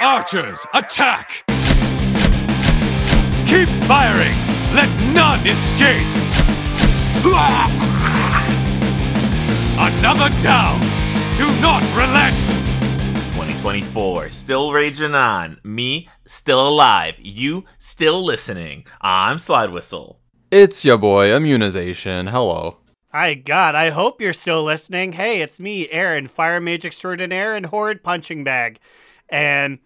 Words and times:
Archers, 0.00 0.64
attack! 0.74 1.44
Keep 3.48 3.68
firing! 3.88 4.36
Let 4.74 4.88
none 5.12 5.44
escape! 5.46 6.06
Another 9.76 10.28
down! 10.40 10.78
Do 11.36 11.46
not 11.60 11.82
relent! 11.96 12.36
2024, 13.32 14.30
still 14.30 14.72
raging 14.72 15.14
on. 15.14 15.58
Me, 15.64 16.08
still 16.26 16.68
alive. 16.68 17.14
You, 17.18 17.64
still 17.78 18.24
listening. 18.24 18.86
I'm 19.00 19.38
Slide 19.38 19.70
Whistle. 19.70 20.20
It's 20.52 20.84
your 20.84 20.98
boy, 20.98 21.34
Immunization. 21.34 22.28
Hello. 22.28 22.76
Hi, 23.10 23.34
God, 23.34 23.74
I 23.74 23.90
hope 23.90 24.20
you're 24.20 24.32
still 24.32 24.62
listening. 24.62 25.12
Hey, 25.12 25.40
it's 25.40 25.58
me, 25.58 25.88
Aaron, 25.90 26.28
Fire 26.28 26.60
Mage 26.60 26.84
Extraordinaire 26.84 27.54
and 27.54 27.66
Horrid 27.66 28.02
Punching 28.02 28.44
Bag. 28.44 28.78
And 29.28 29.78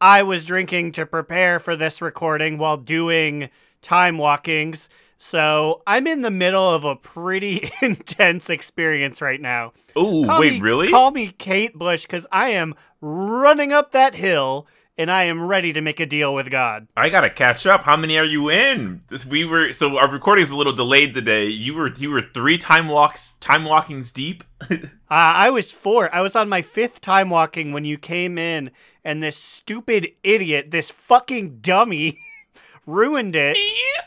I 0.00 0.22
was 0.22 0.44
drinking 0.44 0.92
to 0.92 1.06
prepare 1.06 1.58
for 1.58 1.76
this 1.76 2.00
recording 2.00 2.58
while 2.58 2.76
doing 2.76 3.50
time 3.82 4.18
walkings. 4.18 4.88
So 5.18 5.82
I'm 5.86 6.06
in 6.06 6.22
the 6.22 6.30
middle 6.30 6.66
of 6.66 6.84
a 6.84 6.96
pretty 6.96 7.70
intense 7.82 8.48
experience 8.48 9.20
right 9.20 9.40
now. 9.40 9.72
Oh, 9.94 10.38
wait, 10.38 10.54
me- 10.54 10.60
really? 10.60 10.90
Call 10.90 11.10
me 11.10 11.28
Kate 11.28 11.74
Bush 11.74 12.02
because 12.02 12.26
I 12.32 12.50
am 12.50 12.74
running 13.00 13.72
up 13.72 13.92
that 13.92 14.14
hill 14.14 14.66
and 15.00 15.10
I 15.10 15.24
am 15.24 15.42
ready 15.42 15.72
to 15.72 15.80
make 15.80 15.98
a 15.98 16.06
deal 16.06 16.34
with 16.34 16.50
God. 16.50 16.86
I 16.96 17.08
gotta 17.08 17.30
catch 17.30 17.66
up. 17.66 17.84
How 17.84 17.96
many 17.96 18.18
are 18.18 18.24
you 18.24 18.50
in? 18.50 19.00
This- 19.08 19.24
We 19.26 19.44
were 19.44 19.72
so 19.72 19.96
our 19.98 20.10
recording 20.10 20.44
is 20.44 20.50
a 20.50 20.56
little 20.56 20.74
delayed 20.74 21.14
today. 21.14 21.46
You 21.46 21.74
were 21.74 21.92
you 21.94 22.10
were 22.10 22.22
three 22.22 22.58
time 22.58 22.86
walks 22.88 23.32
time 23.40 23.64
walkings 23.64 24.12
deep. 24.12 24.44
Uh, 25.12 25.34
I 25.48 25.50
was 25.50 25.72
four. 25.72 26.14
I 26.14 26.20
was 26.20 26.36
on 26.36 26.48
my 26.48 26.62
fifth 26.62 27.00
time 27.00 27.30
walking 27.30 27.72
when 27.72 27.84
you 27.84 27.98
came 27.98 28.38
in, 28.38 28.70
and 29.04 29.20
this 29.20 29.36
stupid 29.36 30.12
idiot, 30.22 30.70
this 30.70 30.88
fucking 30.92 31.58
dummy, 31.62 32.16
ruined 32.86 33.34
it. 33.34 33.58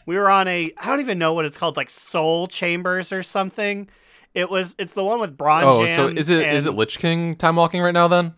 We 0.06 0.16
were 0.16 0.30
on 0.30 0.48
a 0.48 0.72
I 0.78 0.86
don't 0.86 1.02
even 1.02 1.20
know 1.20 1.34
what 1.34 1.44
it's 1.44 1.58
called, 1.58 1.76
like 1.76 1.90
Soul 1.90 2.48
Chambers 2.48 3.12
or 3.12 3.22
something. 3.22 3.90
It 4.34 4.50
was. 4.50 4.76
It's 4.80 4.94
the 4.94 5.04
one 5.04 5.20
with 5.20 5.36
bronze. 5.36 5.66
Oh, 5.68 5.86
so 5.88 6.08
is 6.08 6.30
it 6.30 6.48
is 6.54 6.66
it 6.66 6.70
and- 6.70 6.78
Lich 6.78 7.00
King 7.00 7.36
time 7.36 7.58
walking 7.58 7.82
right 7.82 7.94
now 7.94 8.08
then? 8.08 8.34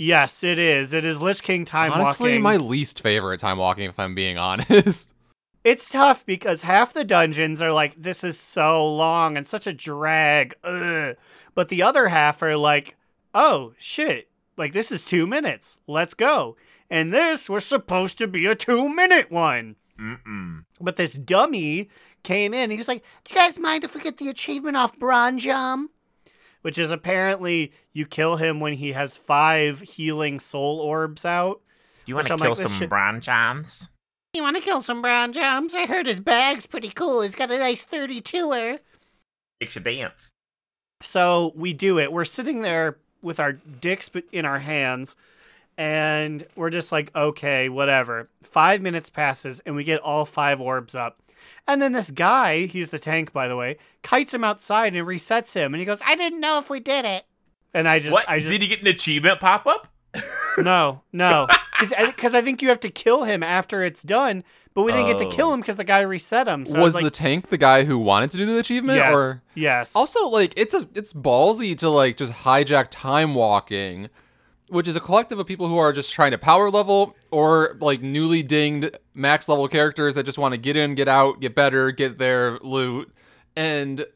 Yes, 0.00 0.42
it 0.42 0.58
is. 0.58 0.94
It 0.94 1.04
is 1.04 1.20
Lich 1.20 1.42
King 1.42 1.66
time 1.66 1.90
walking. 1.90 2.06
Honestly, 2.06 2.30
walking. 2.30 2.42
my 2.42 2.56
least 2.56 3.02
favorite 3.02 3.38
time 3.38 3.58
walking, 3.58 3.90
if 3.90 3.98
I'm 3.98 4.14
being 4.14 4.38
honest. 4.38 5.12
It's 5.62 5.90
tough 5.90 6.24
because 6.24 6.62
half 6.62 6.94
the 6.94 7.04
dungeons 7.04 7.60
are 7.60 7.70
like, 7.70 7.94
this 7.96 8.24
is 8.24 8.40
so 8.40 8.88
long 8.94 9.36
and 9.36 9.46
such 9.46 9.66
a 9.66 9.74
drag. 9.74 10.54
Ugh. 10.64 11.16
But 11.54 11.68
the 11.68 11.82
other 11.82 12.08
half 12.08 12.40
are 12.42 12.56
like, 12.56 12.96
oh 13.34 13.74
shit, 13.76 14.30
like 14.56 14.72
this 14.72 14.90
is 14.90 15.04
two 15.04 15.26
minutes. 15.26 15.80
Let's 15.86 16.14
go. 16.14 16.56
And 16.88 17.12
this 17.12 17.50
was 17.50 17.66
supposed 17.66 18.16
to 18.18 18.26
be 18.26 18.46
a 18.46 18.54
two 18.54 18.88
minute 18.88 19.30
one. 19.30 19.76
Mm-mm. 20.00 20.64
But 20.80 20.96
this 20.96 21.12
dummy 21.12 21.90
came 22.22 22.54
in. 22.54 22.70
He 22.70 22.78
was 22.78 22.88
like, 22.88 23.04
do 23.24 23.34
you 23.34 23.38
guys 23.38 23.58
mind 23.58 23.84
if 23.84 23.94
we 23.94 24.00
get 24.00 24.16
the 24.16 24.30
achievement 24.30 24.78
off 24.78 24.98
Bronjahm? 24.98 25.88
Which 26.62 26.78
is 26.78 26.90
apparently 26.90 27.72
you 27.92 28.04
kill 28.06 28.36
him 28.36 28.60
when 28.60 28.74
he 28.74 28.92
has 28.92 29.16
five 29.16 29.80
healing 29.80 30.38
soul 30.38 30.78
orbs 30.80 31.24
out. 31.24 31.60
Do 32.04 32.10
you 32.10 32.14
want 32.14 32.26
to 32.26 32.34
I'm 32.34 32.38
kill 32.38 32.50
like, 32.50 32.58
some 32.58 32.72
shit- 32.72 32.90
bron 32.90 33.20
jams? 33.20 33.88
You 34.32 34.42
want 34.42 34.56
to 34.56 34.62
kill 34.62 34.80
some 34.80 35.02
brown 35.02 35.32
jams? 35.32 35.74
I 35.74 35.86
heard 35.86 36.06
his 36.06 36.20
bag's 36.20 36.64
pretty 36.66 36.90
cool. 36.90 37.22
He's 37.22 37.34
got 37.34 37.50
a 37.50 37.58
nice 37.58 37.84
32er. 37.84 38.78
Makes 39.60 39.74
you 39.74 39.80
dance. 39.80 40.30
So 41.02 41.52
we 41.56 41.72
do 41.72 41.98
it. 41.98 42.12
We're 42.12 42.24
sitting 42.24 42.60
there 42.60 42.98
with 43.22 43.40
our 43.40 43.54
dicks 43.54 44.08
in 44.32 44.44
our 44.44 44.58
hands, 44.60 45.16
and 45.76 46.46
we're 46.54 46.70
just 46.70 46.92
like, 46.92 47.14
okay, 47.16 47.68
whatever. 47.68 48.28
Five 48.42 48.82
minutes 48.82 49.10
passes, 49.10 49.60
and 49.66 49.74
we 49.74 49.82
get 49.82 50.00
all 50.00 50.24
five 50.24 50.60
orbs 50.60 50.94
up. 50.94 51.20
And 51.66 51.80
then 51.80 51.92
this 51.92 52.10
guy, 52.10 52.66
he's 52.66 52.90
the 52.90 52.98
tank, 52.98 53.32
by 53.32 53.48
the 53.48 53.56
way, 53.56 53.76
kites 54.02 54.34
him 54.34 54.44
outside 54.44 54.94
and 54.94 55.06
resets 55.06 55.54
him. 55.54 55.74
And 55.74 55.80
he 55.80 55.84
goes, 55.84 56.00
I 56.06 56.14
didn't 56.16 56.40
know 56.40 56.58
if 56.58 56.70
we 56.70 56.80
did 56.80 57.04
it. 57.04 57.24
And 57.72 57.88
I 57.88 57.98
just, 57.98 58.12
what? 58.12 58.28
I 58.28 58.38
just, 58.38 58.50
Did 58.50 58.62
he 58.62 58.68
get 58.68 58.80
an 58.80 58.88
achievement 58.88 59.40
pop 59.40 59.66
up? 59.66 59.88
no, 60.58 61.02
no. 61.12 61.46
Because 61.78 62.34
I, 62.34 62.42
think 62.42 62.62
you 62.62 62.68
have 62.68 62.80
to 62.80 62.90
kill 62.90 63.24
him 63.24 63.42
after 63.42 63.84
it's 63.84 64.02
done, 64.02 64.42
but 64.74 64.82
we 64.82 64.92
didn't 64.92 65.06
get 65.06 65.18
to 65.30 65.34
kill 65.36 65.48
Oh. 65.48 65.54
him 65.54 65.60
because 65.60 65.76
the 65.76 65.84
guy 65.84 66.00
reset 66.00 66.46
him. 66.48 66.66
So 66.66 66.76
I 66.76 66.80
was 66.80 66.94
was 66.94 67.02
the 67.02 67.10
tank 67.10 67.48
the 67.48 67.56
guy 67.58 67.84
who 67.84 67.98
wanted 67.98 68.30
to 68.32 68.36
do 68.36 68.46
the 68.46 68.58
achievement, 68.58 68.96
yes, 68.96 69.14
or 69.14 69.42
yes. 69.54 69.96
also 69.96 70.26
like 70.28 70.52
it's 70.56 70.74
a 70.74 70.88
it's 70.94 71.12
ballsy 71.12 71.76
to 71.78 71.88
like 71.88 72.16
just 72.16 72.32
hijack 72.32 72.88
time 72.90 73.34
walking, 73.34 74.08
which 74.70 74.88
is 74.88 74.96
a 74.96 75.00
collective 75.00 75.38
of 75.38 75.46
people 75.46 75.68
who 75.68 75.76
are 75.78 75.92
just 75.92 76.12
trying 76.12 76.30
to 76.30 76.38
power 76.38 76.70
level 76.70 77.14
or 77.30 77.76
like 77.80 78.00
newly 78.00 78.42
dinged 78.42 78.96
max 79.14 79.48
level 79.48 79.66
characters 79.68 80.14
that 80.14 80.24
just 80.24 80.38
want 80.38 80.52
to 80.54 80.58
get 80.58 80.76
in, 80.76 80.94
get 80.94 81.08
out, 81.08 81.40
get 81.40 81.54
better, 81.54 81.90
get 81.90 82.18
their 82.18 82.58
loot, 82.60 83.12
and 83.56 84.06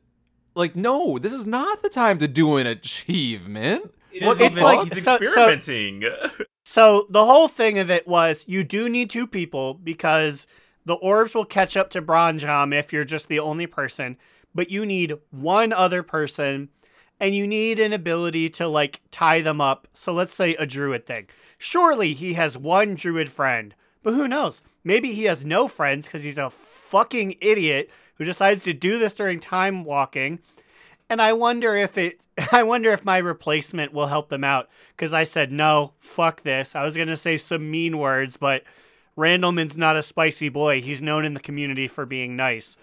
like 0.55 0.77
no, 0.77 1.19
this 1.19 1.33
is 1.33 1.45
not 1.47 1.83
the 1.83 1.89
time 1.89 2.19
to 2.19 2.29
do 2.29 2.57
an 2.57 2.67
achievement. 2.67 3.93
It 4.13 4.23
Well, 4.23 4.41
it's 4.41 4.61
like- 4.61 4.79
like 4.79 4.95
he's 4.95 5.05
so- 5.05 5.17
so- 5.19 5.23
experimenting. 5.51 6.05
So 6.67 7.07
the 7.11 7.25
whole 7.27 7.47
thing 7.47 7.79
of 7.79 7.91
it 7.91 8.09
was 8.09 8.47
you 8.49 8.65
do 8.65 8.89
need 8.89 9.11
two 9.11 9.27
people 9.27 9.75
because 9.75 10.47
the 10.87 10.95
orbs 10.95 11.35
will 11.35 11.45
catch 11.45 11.77
up 11.77 11.91
to 11.91 12.01
Bronjahm 12.03 12.77
if 12.77 12.91
you're 12.93 13.05
just 13.05 13.29
the 13.29 13.39
only 13.39 13.67
person, 13.67 14.17
but 14.55 14.71
you 14.71 14.87
need 14.87 15.13
one 15.31 15.73
other 15.75 16.03
person 16.03 16.71
and 17.25 17.35
you 17.35 17.47
need 17.47 17.81
an 17.81 17.95
ability 17.95 18.51
to 18.51 18.69
like 18.69 19.01
tie 19.11 19.41
them 19.41 19.59
up. 19.59 19.89
So 19.95 20.13
let's 20.13 20.35
say 20.35 20.55
a 20.57 20.67
druid 20.67 21.07
thing. 21.07 21.29
Surely 21.57 22.13
he 22.13 22.35
has 22.35 22.59
one 22.59 22.97
druid 22.97 23.31
friend, 23.31 23.75
but 24.03 24.13
who 24.13 24.29
knows? 24.29 24.61
Maybe 24.85 25.15
he 25.15 25.25
has 25.25 25.43
no 25.43 25.67
friends 25.67 26.07
because 26.07 26.23
he's 26.23 26.37
a 26.37 26.51
fucking 26.51 27.37
idiot 27.41 27.89
who 28.17 28.27
decides 28.27 28.63
to 28.65 28.75
do 28.75 28.99
this 28.99 29.15
during 29.15 29.41
time 29.41 29.85
walking. 29.85 30.39
And 31.09 31.23
I 31.23 31.33
wonder 31.33 31.75
if 31.75 31.97
it 31.97 32.21
I 32.53 32.63
wonder 32.63 32.91
if 32.91 33.07
my 33.07 33.17
replacement 33.17 33.95
will 33.95 34.09
help 34.09 34.29
them 34.29 34.45
out 34.45 34.69
cuz 34.99 35.15
I 35.15 35.25
said 35.25 35.51
no, 35.51 35.95
fuck 35.99 36.43
this. 36.43 36.77
I 36.77 36.85
was 36.85 36.95
going 36.95 37.09
to 37.09 37.17
say 37.17 37.39
some 37.39 37.71
mean 37.71 37.97
words, 37.97 38.37
but 38.37 38.65
Randleman's 39.17 39.79
not 39.79 39.97
a 39.97 40.03
spicy 40.03 40.51
boy. 40.51 40.83
He's 40.83 41.01
known 41.01 41.25
in 41.25 41.33
the 41.33 41.41
community 41.41 41.89
for 41.89 42.05
being 42.05 42.37
nice. 42.37 42.77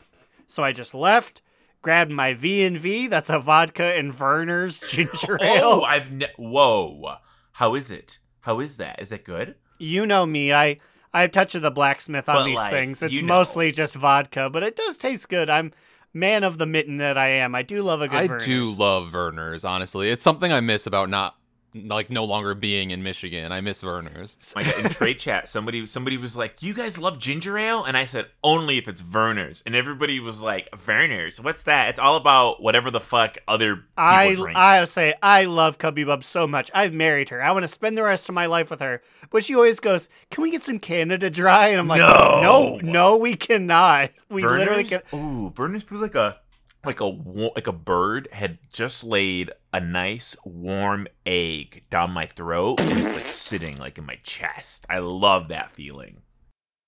So 0.47 0.63
I 0.63 0.71
just 0.71 0.95
left, 0.95 1.43
grabbed 1.81 2.11
my 2.11 2.33
V 2.33 2.63
and 2.63 2.77
V, 2.77 3.07
that's 3.07 3.29
a 3.29 3.39
vodka 3.39 3.93
and 3.95 4.11
Vernor's 4.13 4.79
ginger 4.91 5.37
oh, 5.41 5.45
ale. 5.45 5.83
I've 5.87 6.11
ne- 6.11 6.27
whoa. 6.37 7.15
How 7.53 7.75
is 7.75 7.91
it? 7.91 8.19
How 8.41 8.59
is 8.59 8.77
that? 8.77 9.01
Is 9.01 9.11
it 9.11 9.23
good? 9.23 9.55
You 9.77 10.05
know 10.05 10.25
me. 10.25 10.53
I 10.53 10.79
I 11.13 11.21
have 11.21 11.31
touch 11.31 11.55
of 11.55 11.61
the 11.61 11.71
blacksmith 11.71 12.29
on 12.29 12.35
But, 12.35 12.45
these 12.45 12.57
like, 12.57 12.71
things. 12.71 13.01
It's 13.01 13.13
you 13.13 13.21
know. 13.21 13.35
mostly 13.35 13.71
just 13.71 13.95
vodka, 13.95 14.49
but 14.49 14.63
it 14.63 14.75
does 14.75 14.97
taste 14.97 15.29
good. 15.29 15.49
I'm 15.49 15.73
man 16.13 16.43
of 16.43 16.57
the 16.57 16.65
mitten 16.65 16.97
that 16.97 17.17
I 17.17 17.27
am. 17.29 17.55
I 17.55 17.63
do 17.63 17.81
love 17.81 18.01
a 18.01 18.07
good 18.07 18.17
I 18.17 18.27
Vernor's. 18.27 18.45
do 18.45 18.65
love 18.65 19.11
Vernor's, 19.11 19.63
honestly. 19.65 20.09
It's 20.09 20.23
something 20.23 20.51
I 20.51 20.59
miss 20.59 20.87
about 20.87 21.09
not 21.09 21.35
like 21.73 22.09
no 22.09 22.25
longer 22.25 22.53
being 22.53 22.91
in 22.91 23.01
Michigan. 23.01 23.51
I 23.51 23.61
miss 23.61 23.81
Vernor's. 23.81 24.37
Oh 24.55 24.59
my 24.59 24.63
God, 24.63 24.83
in 24.85 24.89
trade 24.91 25.19
chat, 25.19 25.47
somebody 25.47 25.85
somebody 25.85 26.17
was 26.17 26.35
like, 26.35 26.61
you 26.61 26.73
guys 26.73 26.97
love 26.99 27.17
ginger 27.17 27.57
ale?" 27.57 27.83
And 27.85 27.95
I 27.95 28.05
said, 28.05 28.27
"Only 28.43 28.77
if 28.77 28.87
it's 28.87 29.01
Vernor's." 29.01 29.63
And 29.65 29.75
everybody 29.75 30.19
was 30.19 30.41
like, 30.41 30.69
"Vernor's? 30.71 31.39
What's 31.39 31.63
that?" 31.63 31.89
It's 31.89 31.99
all 31.99 32.17
about 32.17 32.61
whatever 32.61 32.91
the 32.91 32.99
fuck 32.99 33.37
other 33.47 33.75
people 33.77 33.85
I 33.97 34.35
drink. 34.35 34.57
I 34.57 34.83
say 34.83 35.13
I 35.23 35.45
love 35.45 35.77
Cubby 35.77 36.03
Bub 36.03 36.23
so 36.23 36.45
much. 36.45 36.69
I've 36.75 36.93
married 36.93 37.29
her. 37.29 37.41
I 37.41 37.51
want 37.51 37.63
to 37.63 37.67
spend 37.69 37.97
the 37.97 38.03
rest 38.03 38.27
of 38.27 38.35
my 38.35 38.47
life 38.47 38.69
with 38.69 38.81
her. 38.81 39.01
But 39.29 39.45
she 39.45 39.55
always 39.55 39.79
goes, 39.79 40.09
"Can 40.29 40.43
we 40.43 40.51
get 40.51 40.63
some 40.63 40.79
Canada 40.79 41.29
Dry?" 41.29 41.67
And 41.69 41.79
I'm 41.79 41.87
like, 41.87 41.99
No. 41.99 42.41
"No, 42.41 42.79
no, 42.83 43.17
we 43.17 43.35
cannot. 43.35 44.11
We 44.29 44.43
literally 44.45 44.83
Vernor's? 44.83 44.89
can." 45.09 45.19
Ooh, 45.19 45.51
Vernor's 45.55 45.83
feels 45.83 46.01
like 46.01 46.15
a 46.15 46.37
like 46.85 46.99
a 46.99 47.05
like 47.05 47.67
a 47.67 47.71
bird 47.71 48.27
had 48.31 48.57
just 48.73 49.03
laid 49.03 49.51
a 49.73 49.79
nice 49.79 50.35
warm 50.45 51.07
egg 51.25 51.83
down 51.89 52.11
my 52.11 52.25
throat, 52.25 52.79
and 52.81 52.99
it's 52.99 53.15
like 53.15 53.29
sitting 53.29 53.77
like 53.77 53.97
in 53.97 54.05
my 54.05 54.17
chest. 54.23 54.85
I 54.89 54.99
love 54.99 55.47
that 55.49 55.71
feeling. 55.71 56.21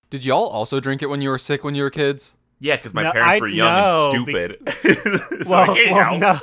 Did 0.09 0.25
y'all 0.25 0.47
also 0.47 0.79
drink 0.79 1.01
it 1.01 1.07
when 1.07 1.21
you 1.21 1.29
were 1.29 1.37
sick 1.39 1.63
when 1.63 1.75
you 1.75 1.83
were 1.83 1.89
kids? 1.89 2.35
Yeah, 2.59 2.75
because 2.77 2.93
my 2.93 3.03
No, 3.03 3.11
parents 3.11 3.35
I- 3.37 3.39
were 3.39 3.47
young 3.47 3.87
no, 3.87 4.11
and 4.13 4.25
be- 4.25 4.33
stupid. 4.33 5.43
so 5.45 5.51
well, 5.51 5.73
here 5.75 5.91
well, 5.91 6.17
no, 6.17 6.39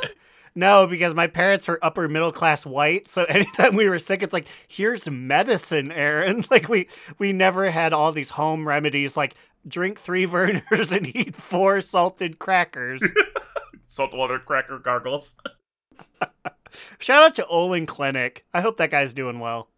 no, 0.54 0.86
because 0.86 1.14
my 1.14 1.26
parents 1.26 1.66
were 1.68 1.78
upper 1.82 2.08
middle 2.08 2.32
class 2.32 2.66
white. 2.66 3.08
So 3.08 3.24
anytime 3.28 3.74
we 3.74 3.88
were 3.88 3.98
sick, 3.98 4.22
it's 4.22 4.32
like, 4.32 4.46
"Here's 4.68 5.08
medicine, 5.10 5.90
Aaron." 5.92 6.44
Like 6.50 6.68
we 6.68 6.88
we 7.18 7.32
never 7.32 7.70
had 7.70 7.92
all 7.92 8.12
these 8.12 8.30
home 8.30 8.66
remedies 8.68 9.16
like 9.16 9.34
drink 9.68 9.98
three 10.00 10.26
Vernors 10.26 10.90
and 10.96 11.14
eat 11.16 11.34
four 11.36 11.80
salted 11.80 12.38
crackers. 12.38 13.02
Saltwater 13.90 14.38
cracker 14.38 14.78
gargles. 14.78 15.34
Shout 16.98 17.22
out 17.24 17.34
to 17.34 17.46
Olin 17.46 17.86
Clinic. 17.86 18.46
I 18.54 18.60
hope 18.60 18.76
that 18.76 18.92
guy's 18.92 19.12
doing 19.12 19.40
well. 19.40 19.68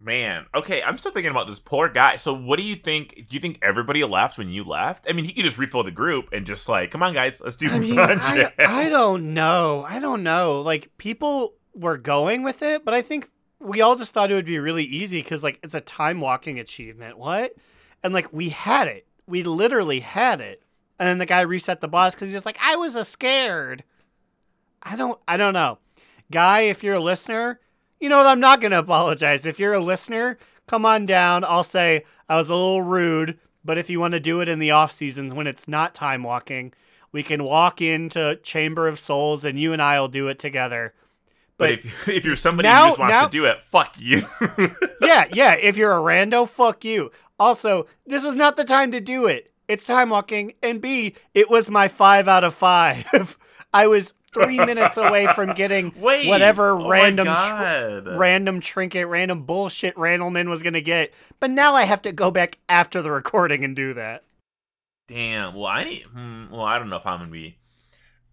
Man, 0.00 0.46
okay, 0.54 0.82
I'm 0.82 0.98
still 0.98 1.12
thinking 1.12 1.30
about 1.30 1.46
this 1.46 1.60
poor 1.60 1.88
guy. 1.88 2.16
So, 2.16 2.32
what 2.32 2.56
do 2.56 2.64
you 2.64 2.74
think? 2.74 3.14
Do 3.14 3.26
you 3.30 3.40
think 3.40 3.58
everybody 3.62 4.02
left 4.02 4.36
when 4.38 4.48
you 4.48 4.64
left? 4.64 5.06
I 5.08 5.12
mean, 5.12 5.26
he 5.26 5.32
could 5.32 5.44
just 5.44 5.58
refill 5.58 5.84
the 5.84 5.92
group 5.92 6.30
and 6.32 6.44
just 6.44 6.68
like, 6.68 6.90
come 6.90 7.02
on, 7.02 7.14
guys, 7.14 7.40
let's 7.40 7.54
do 7.54 7.70
I 7.70 7.78
mean. 7.78 7.98
I, 7.98 8.50
I 8.58 8.88
don't 8.88 9.34
know. 9.34 9.84
I 9.86 10.00
don't 10.00 10.24
know. 10.24 10.62
Like 10.62 10.90
people 10.96 11.54
were 11.74 11.98
going 11.98 12.42
with 12.42 12.62
it, 12.62 12.84
but 12.84 12.94
I 12.94 13.02
think 13.02 13.30
we 13.60 13.80
all 13.80 13.94
just 13.94 14.12
thought 14.12 14.32
it 14.32 14.34
would 14.34 14.46
be 14.46 14.58
really 14.58 14.84
easy 14.84 15.22
because 15.22 15.44
like 15.44 15.60
it's 15.62 15.74
a 15.74 15.80
time 15.80 16.20
walking 16.20 16.58
achievement. 16.58 17.18
What? 17.18 17.54
And 18.02 18.12
like 18.12 18.32
we 18.32 18.48
had 18.48 18.88
it. 18.88 19.06
We 19.28 19.44
literally 19.44 20.00
had 20.00 20.40
it. 20.40 20.61
And 21.02 21.08
then 21.08 21.18
the 21.18 21.26
guy 21.26 21.40
reset 21.40 21.80
the 21.80 21.88
boss 21.88 22.14
because 22.14 22.28
he's 22.28 22.34
just 22.34 22.46
like, 22.46 22.60
I 22.62 22.76
was 22.76 22.94
a 22.94 23.04
scared. 23.04 23.82
I 24.84 24.94
don't 24.94 25.20
I 25.26 25.36
don't 25.36 25.52
know. 25.52 25.78
Guy, 26.30 26.60
if 26.60 26.84
you're 26.84 26.94
a 26.94 27.00
listener, 27.00 27.58
you 27.98 28.08
know 28.08 28.18
what? 28.18 28.26
I'm 28.28 28.38
not 28.38 28.60
gonna 28.60 28.78
apologize. 28.78 29.44
If 29.44 29.58
you're 29.58 29.72
a 29.72 29.80
listener, 29.80 30.38
come 30.68 30.86
on 30.86 31.04
down. 31.04 31.42
I'll 31.42 31.64
say 31.64 32.04
I 32.28 32.36
was 32.36 32.50
a 32.50 32.54
little 32.54 32.82
rude, 32.82 33.36
but 33.64 33.78
if 33.78 33.90
you 33.90 33.98
want 33.98 34.12
to 34.12 34.20
do 34.20 34.42
it 34.42 34.48
in 34.48 34.60
the 34.60 34.70
off 34.70 34.92
seasons 34.92 35.34
when 35.34 35.48
it's 35.48 35.66
not 35.66 35.92
time 35.92 36.22
walking, 36.22 36.72
we 37.10 37.24
can 37.24 37.42
walk 37.42 37.82
into 37.82 38.36
Chamber 38.44 38.86
of 38.86 39.00
Souls 39.00 39.44
and 39.44 39.58
you 39.58 39.72
and 39.72 39.82
I 39.82 39.98
will 39.98 40.06
do 40.06 40.28
it 40.28 40.38
together. 40.38 40.94
But, 41.56 41.72
if 41.72 42.08
if 42.08 42.24
you're 42.24 42.36
somebody 42.36 42.68
now- 42.68 42.84
who 42.84 42.88
just 42.90 43.00
wants 43.00 43.12
now- 43.14 43.24
to 43.24 43.30
do 43.30 43.46
it, 43.46 43.58
fuck 43.72 43.96
you. 43.98 44.24
yeah, 45.00 45.26
yeah. 45.32 45.54
If 45.54 45.76
you're 45.76 45.96
a 45.96 46.00
rando, 46.00 46.48
fuck 46.48 46.84
you. 46.84 47.10
Also, 47.40 47.88
this 48.06 48.22
was 48.22 48.36
not 48.36 48.54
the 48.54 48.62
time 48.62 48.92
to 48.92 49.00
do 49.00 49.26
it. 49.26 49.51
It's 49.72 49.86
time 49.86 50.10
walking, 50.10 50.52
and 50.62 50.82
B, 50.82 51.14
it 51.32 51.48
was 51.48 51.70
my 51.70 51.88
five 51.88 52.28
out 52.28 52.44
of 52.44 52.52
five. 52.52 53.38
I 53.72 53.86
was 53.86 54.12
three 54.30 54.58
minutes 54.66 54.98
away 54.98 55.26
from 55.34 55.54
getting 55.54 55.94
Wait, 55.96 56.28
whatever 56.28 56.72
oh 56.72 56.90
random 56.90 57.24
tr- 57.24 58.10
random 58.10 58.60
trinket, 58.60 59.06
random 59.06 59.44
bullshit 59.44 59.94
Randleman 59.94 60.50
was 60.50 60.62
gonna 60.62 60.82
get. 60.82 61.14
But 61.40 61.52
now 61.52 61.74
I 61.74 61.84
have 61.84 62.02
to 62.02 62.12
go 62.12 62.30
back 62.30 62.58
after 62.68 63.00
the 63.00 63.10
recording 63.10 63.64
and 63.64 63.74
do 63.74 63.94
that. 63.94 64.24
Damn. 65.08 65.54
Well, 65.54 65.64
I 65.64 65.84
need. 65.84 66.02
Hmm, 66.02 66.50
well, 66.50 66.60
I 66.60 66.78
don't 66.78 66.90
know 66.90 66.96
if 66.96 67.06
I'm 67.06 67.20
gonna 67.20 67.30
be. 67.30 67.56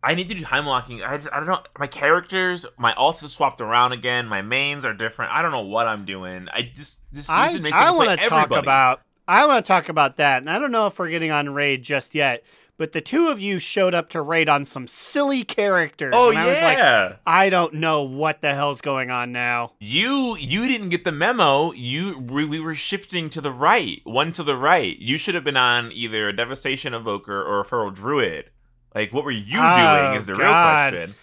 I 0.03 0.15
need 0.15 0.27
to 0.27 0.35
do 0.35 0.43
time 0.43 0.65
walking. 0.65 1.03
I 1.03 1.15
just, 1.15 1.29
I 1.31 1.37
don't 1.37 1.47
know. 1.47 1.63
My 1.77 1.87
characters, 1.87 2.65
my 2.77 2.93
alts 2.95 3.21
have 3.21 3.29
swapped 3.29 3.61
around 3.61 3.93
again. 3.93 4.27
My 4.27 4.41
mains 4.41 4.83
are 4.83 4.93
different. 4.93 5.31
I 5.31 5.41
don't 5.41 5.51
know 5.51 5.61
what 5.61 5.87
I'm 5.87 6.03
doing. 6.03 6.49
I 6.51 6.63
just 6.63 6.99
this 7.13 7.27
season 7.27 7.37
I, 7.37 7.47
makes 7.47 7.63
me 7.63 7.71
play 7.71 7.91
want 7.91 8.19
to 8.19 8.27
talk 8.27 8.51
about 8.51 9.03
I 9.29 9.45
want 9.45 9.63
to 9.63 9.67
talk 9.67 9.89
about 9.89 10.17
that, 10.17 10.39
and 10.39 10.49
I 10.49 10.57
don't 10.59 10.71
know 10.71 10.87
if 10.87 10.97
we're 10.97 11.09
getting 11.09 11.31
on 11.31 11.53
raid 11.53 11.83
just 11.83 12.15
yet. 12.15 12.43
But 12.77 12.93
the 12.93 13.01
two 13.01 13.27
of 13.27 13.41
you 13.41 13.59
showed 13.59 13.93
up 13.93 14.07
to 14.11 14.21
raid 14.21 14.47
on 14.47 14.63
some 14.63 14.87
silly 14.87 15.43
characters. 15.43 16.13
Oh 16.15 16.29
and 16.29 16.39
I 16.39 16.45
was 16.47 16.61
like, 16.61 16.77
yeah. 16.77 17.15
I 17.27 17.49
don't 17.49 17.73
know 17.73 18.03
what 18.03 18.39
the 18.41 18.53
hell's 18.55 18.79
going 18.79 19.11
on 19.11 19.33
now. 19.33 19.73
You 19.81 20.37
you 20.39 20.65
didn't 20.65 20.87
get 20.87 21.03
the 21.03 21.11
memo. 21.11 21.73
You 21.73 22.17
we, 22.17 22.45
we 22.45 22.59
were 22.61 22.73
shifting 22.73 23.29
to 23.31 23.41
the 23.41 23.51
right, 23.51 23.99
one 24.05 24.31
to 24.31 24.43
the 24.43 24.55
right. 24.55 24.97
You 24.97 25.17
should 25.17 25.35
have 25.35 25.43
been 25.43 25.57
on 25.57 25.91
either 25.91 26.29
a 26.29 26.33
devastation 26.35 26.93
evoker 26.93 27.43
or 27.43 27.59
a 27.59 27.65
feral 27.65 27.91
druid. 27.91 28.49
Like 28.95 29.11
what 29.13 29.25
were 29.25 29.31
you 29.31 29.59
Oh, 29.59 30.05
doing? 30.07 30.17
Is 30.17 30.25
the 30.25 30.37
God. 30.37 30.93
real 30.93 31.01
question. 31.01 31.15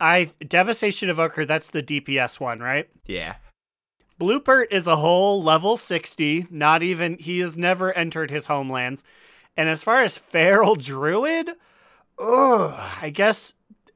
I 0.00 0.30
Devastation 0.48 1.10
Evoker, 1.10 1.44
that's 1.44 1.70
the 1.70 1.82
DPS 1.82 2.40
one, 2.40 2.58
right? 2.60 2.88
Yeah. 3.06 3.34
Bloopert 4.22 4.66
is 4.70 4.86
a 4.86 4.94
whole 4.94 5.42
level 5.42 5.76
60, 5.76 6.46
not 6.48 6.80
even 6.80 7.18
he 7.18 7.40
has 7.40 7.56
never 7.56 7.92
entered 7.92 8.30
his 8.30 8.46
homelands. 8.46 9.02
And 9.56 9.68
as 9.68 9.82
far 9.82 9.98
as 9.98 10.16
Feral 10.16 10.76
Druid, 10.76 11.50
oh, 12.18 12.96
I 13.02 13.10
guess 13.10 13.52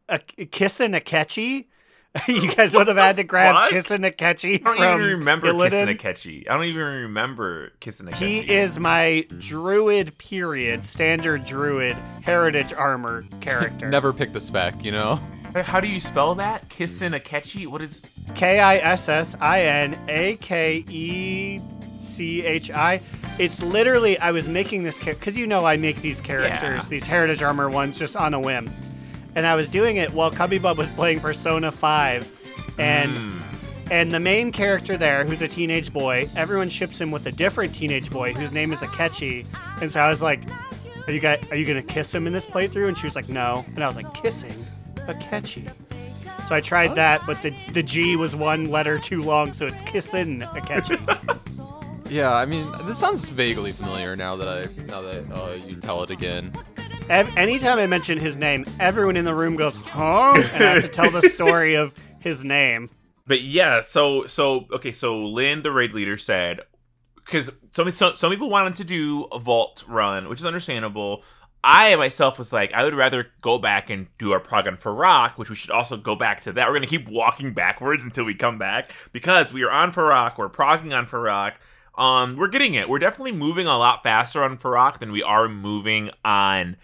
a, 0.08 0.20
a 0.36 0.46
Kissin 0.46 0.94
Akechi. 0.94 1.66
you 2.28 2.50
guys 2.50 2.74
would 2.74 2.88
have 2.88 2.96
had 2.96 3.16
to 3.16 3.24
grab 3.24 3.70
fuck? 3.70 3.72
a 3.72 3.74
Akechi 3.76 4.54
I 4.54 4.58
don't 4.64 4.76
from 4.76 5.02
even 5.02 5.18
remember 5.18 5.52
Illidan. 5.52 5.70
kissing 5.70 5.88
a 5.90 5.94
catchy. 5.94 6.48
I 6.48 6.54
don't 6.54 6.64
even 6.64 6.82
remember 6.82 7.72
kissing 7.78 8.08
a 8.08 8.10
catchy. 8.10 8.40
He 8.40 8.52
is 8.52 8.80
my 8.80 9.28
druid 9.38 10.16
period, 10.18 10.84
standard 10.84 11.44
druid, 11.44 11.94
heritage 12.22 12.72
armor 12.72 13.26
character. 13.42 13.88
Never 13.90 14.12
picked 14.12 14.34
a 14.34 14.40
spec, 14.40 14.82
you 14.82 14.90
know? 14.92 15.20
How 15.64 15.80
do 15.80 15.88
you 15.88 16.00
spell 16.00 16.34
that? 16.36 16.68
Kissin 16.68 17.14
a 17.14 17.20
catchy? 17.20 17.66
What 17.66 17.82
is? 17.82 18.06
K 18.34 18.60
I 18.60 18.76
S 18.76 19.08
S 19.08 19.36
I 19.40 19.62
N 19.62 19.98
A 20.08 20.36
K 20.36 20.84
E 20.88 21.60
C 21.98 22.42
H 22.44 22.70
I. 22.70 23.00
It's 23.38 23.62
literally 23.62 24.18
I 24.18 24.30
was 24.30 24.48
making 24.48 24.82
this 24.82 24.98
because 24.98 25.36
you 25.36 25.46
know 25.46 25.64
I 25.66 25.76
make 25.76 26.00
these 26.02 26.20
characters, 26.20 26.82
Yeah. 26.84 26.88
these 26.88 27.06
heritage 27.06 27.42
armor 27.42 27.68
ones, 27.68 27.98
just 27.98 28.16
on 28.16 28.34
a 28.34 28.40
whim, 28.40 28.70
and 29.34 29.46
I 29.46 29.54
was 29.54 29.68
doing 29.68 29.96
it 29.98 30.12
while 30.12 30.30
Cubby 30.30 30.58
Bub 30.58 30.78
was 30.78 30.90
playing 30.90 31.20
Persona 31.20 31.70
Five, 31.70 32.30
and 32.78 33.16
Mm. 33.16 33.42
and 33.90 34.10
the 34.10 34.20
main 34.20 34.50
character 34.52 34.96
there, 34.96 35.24
who's 35.24 35.42
a 35.42 35.48
teenage 35.48 35.92
boy, 35.92 36.28
everyone 36.36 36.68
ships 36.70 37.00
him 37.00 37.10
with 37.10 37.26
a 37.26 37.32
different 37.32 37.74
teenage 37.74 38.10
boy 38.10 38.32
whose 38.34 38.52
name 38.52 38.72
is 38.72 38.80
Akechi, 38.80 39.44
and 39.80 39.90
so 39.92 40.00
I 40.00 40.08
was 40.08 40.22
like, 40.22 40.40
"Are 41.06 41.12
you 41.12 41.20
guys 41.20 41.40
are 41.50 41.56
you 41.56 41.64
gonna 41.66 41.82
kiss 41.82 42.14
him 42.14 42.26
in 42.26 42.32
this 42.32 42.46
playthrough?" 42.46 42.88
And 42.88 42.96
she 42.98 43.04
was 43.06 43.14
like, 43.14 43.28
"No," 43.28 43.64
and 43.74 43.84
I 43.84 43.86
was 43.86 43.96
like, 43.96 44.12
"Kissing 44.14 44.64
Akechi." 45.06 45.70
So 46.48 46.54
I 46.54 46.60
tried 46.60 46.94
that, 46.94 47.22
but 47.26 47.42
the 47.42 47.54
the 47.72 47.82
G 47.82 48.16
was 48.16 48.36
one 48.36 48.66
letter 48.66 48.98
too 48.98 49.22
long, 49.22 49.52
so 49.52 49.66
it's 49.66 49.80
kissin 49.82 50.40
Akechi. 50.40 50.96
Yeah, 52.08 52.32
I 52.32 52.46
mean, 52.46 52.72
this 52.84 52.98
sounds 52.98 53.28
vaguely 53.28 53.72
familiar 53.72 54.14
now 54.14 54.36
that 54.36 54.48
I 54.48 54.84
now 54.84 55.02
that 55.02 55.28
uh, 55.32 55.54
you 55.66 55.76
tell 55.76 56.04
it 56.04 56.10
again. 56.10 56.52
Ev- 57.08 57.36
anytime 57.36 57.78
I 57.78 57.86
mention 57.86 58.18
his 58.18 58.36
name, 58.36 58.64
everyone 58.78 59.16
in 59.16 59.24
the 59.24 59.34
room 59.34 59.56
goes, 59.56 59.74
"Huh?" 59.74 60.34
and 60.54 60.62
I 60.64 60.74
have 60.74 60.82
to 60.82 60.88
tell 60.88 61.10
the 61.10 61.28
story 61.28 61.74
of 61.74 61.94
his 62.20 62.44
name. 62.44 62.90
But 63.26 63.40
yeah, 63.40 63.80
so 63.80 64.26
so 64.26 64.66
okay, 64.72 64.92
so 64.92 65.26
Lynn, 65.26 65.62
the 65.62 65.72
raid 65.72 65.94
leader, 65.94 66.16
said 66.16 66.60
because 67.16 67.50
some 67.72 67.90
some 67.90 68.14
some 68.14 68.30
people 68.30 68.50
wanted 68.50 68.74
to 68.76 68.84
do 68.84 69.24
a 69.32 69.38
vault 69.38 69.84
run, 69.88 70.28
which 70.28 70.38
is 70.38 70.46
understandable. 70.46 71.24
I 71.68 71.96
myself 71.96 72.38
was 72.38 72.52
like, 72.52 72.72
I 72.72 72.84
would 72.84 72.94
rather 72.94 73.26
go 73.40 73.58
back 73.58 73.90
and 73.90 74.06
do 74.18 74.32
our 74.32 74.38
prog 74.38 74.68
on 74.68 74.78
rock, 74.84 75.36
which 75.36 75.50
we 75.50 75.56
should 75.56 75.72
also 75.72 75.96
go 75.96 76.14
back 76.14 76.42
to 76.42 76.52
that. 76.52 76.68
We're 76.68 76.74
gonna 76.74 76.86
keep 76.86 77.08
walking 77.08 77.54
backwards 77.54 78.04
until 78.04 78.24
we 78.24 78.34
come 78.34 78.56
back 78.56 78.92
because 79.12 79.52
we 79.52 79.64
are 79.64 79.70
on 79.72 79.90
for 79.90 80.04
rock. 80.04 80.38
we're 80.38 80.48
progging 80.48 80.92
on 80.92 81.06
Fyrakk. 81.08 81.54
Um, 81.96 82.36
we're 82.36 82.48
getting 82.48 82.74
it. 82.74 82.88
We're 82.88 83.00
definitely 83.00 83.32
moving 83.32 83.66
a 83.66 83.76
lot 83.76 84.04
faster 84.04 84.44
on 84.44 84.58
Fyrakk 84.58 85.00
than 85.00 85.10
we 85.10 85.24
are 85.24 85.48
moving 85.48 86.10
on 86.24 86.76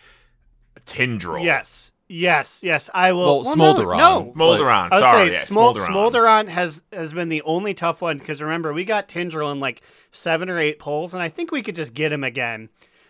Tindral. 0.84 1.44
Yes, 1.44 1.93
yes, 2.08 2.61
yes. 2.64 2.90
I 2.93 3.12
will. 3.12 3.43
Well, 3.43 3.56
no, 3.56 3.75
Smolderon. 3.75 3.99
No, 3.99 4.32
Smolderon. 4.34 4.88
I 4.90 4.99
Sorry, 4.99 5.29
say 5.29 5.34
yeah, 5.34 5.43
Smol- 5.43 5.76
Smolderon. 5.76 5.87
Smolderon 5.87 6.49
has 6.49 6.82
has 6.93 7.12
been 7.12 7.29
the 7.29 7.43
only 7.43 7.73
tough 7.73 8.02
one 8.02 8.19
because 8.19 8.43
remember 8.43 8.73
we 8.73 8.84
got 8.84 9.06
Tindral 9.08 9.52
in 9.52 9.61
like 9.61 9.82
seven 10.11 10.50
or 10.50 10.58
eight 10.58 10.81
polls, 10.81 11.14
and 11.14 11.23
I 11.23 11.29
think 11.29 11.52
we 11.52 11.62
could 11.62 11.76
just 11.76 11.94
get 11.94 12.12
him 12.12 12.25
again. 12.25 12.69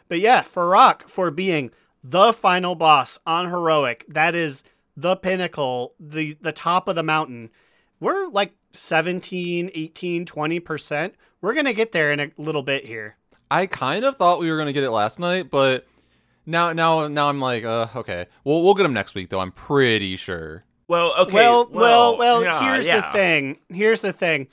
But 0.09 0.21
yeah, 0.21 0.43
Fyrakk 0.43 1.03
for 1.09 1.31
being 1.31 1.71
the 2.05 2.33
final 2.33 2.75
boss 2.75 3.19
on 3.27 3.49
heroic, 3.49 4.05
that 4.09 4.35
is 4.35 4.63
the 4.97 5.17
pinnacle, 5.17 5.95
the 5.99 6.37
the 6.41 6.53
top 6.53 6.89
of 6.89 6.97
the 6.97 7.03
mountain. 7.03 7.51
We're 8.01 8.29
like 8.29 8.53
17, 8.73 9.71
18, 9.75 10.27
20 10.27 10.61
percent. 10.61 11.15
We're 11.41 11.55
gonna 11.55 11.73
get 11.73 11.93
there 11.93 12.13
in 12.13 12.21
a 12.21 12.31
little 12.37 12.63
bit 12.63 12.85
here. 12.85 13.17
I 13.51 13.67
kind 13.67 14.05
of 14.05 14.17
thought 14.17 14.41
we 14.41 14.51
were 14.51 14.59
gonna 14.59 14.73
get 14.73 14.85
it 14.85 14.91
last 14.91 15.19
night, 15.19 15.51
but 15.51 15.87
now 16.47 16.73
now 16.73 17.09
now 17.09 17.29
I'm 17.29 17.41
like, 17.41 17.65
uh, 17.65 17.89
okay. 17.97 18.27
Well, 18.45 18.63
we'll 18.63 18.75
get 18.75 18.83
them 18.83 18.95
next 18.95 19.15
week 19.15 19.29
though. 19.31 19.41
I'm 19.41 19.53
pretty 19.53 20.17
sure. 20.17 20.65
Well, 20.89 21.15
okay. 21.21 21.33
well, 21.33 21.69
well, 21.71 22.19
well. 22.19 22.43
yeah, 22.43 22.61
here's 22.61 22.87
yeah. 22.87 23.01
the 23.01 23.13
thing. 23.13 23.59
Here's 23.69 24.01
the 24.03 24.13
thing. 24.13 24.49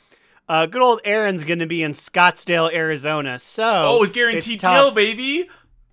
Uh, 0.50 0.66
good 0.66 0.82
old 0.82 1.00
Aaron's 1.06 1.44
going 1.44 1.60
to 1.60 1.68
be 1.68 1.84
in 1.84 1.92
Scottsdale, 1.92 2.74
Arizona. 2.74 3.38
So 3.38 3.64
Oh, 3.86 4.04
it's 4.04 4.12
guaranteed 4.12 4.60
kill, 4.60 4.90
baby. 4.92 5.48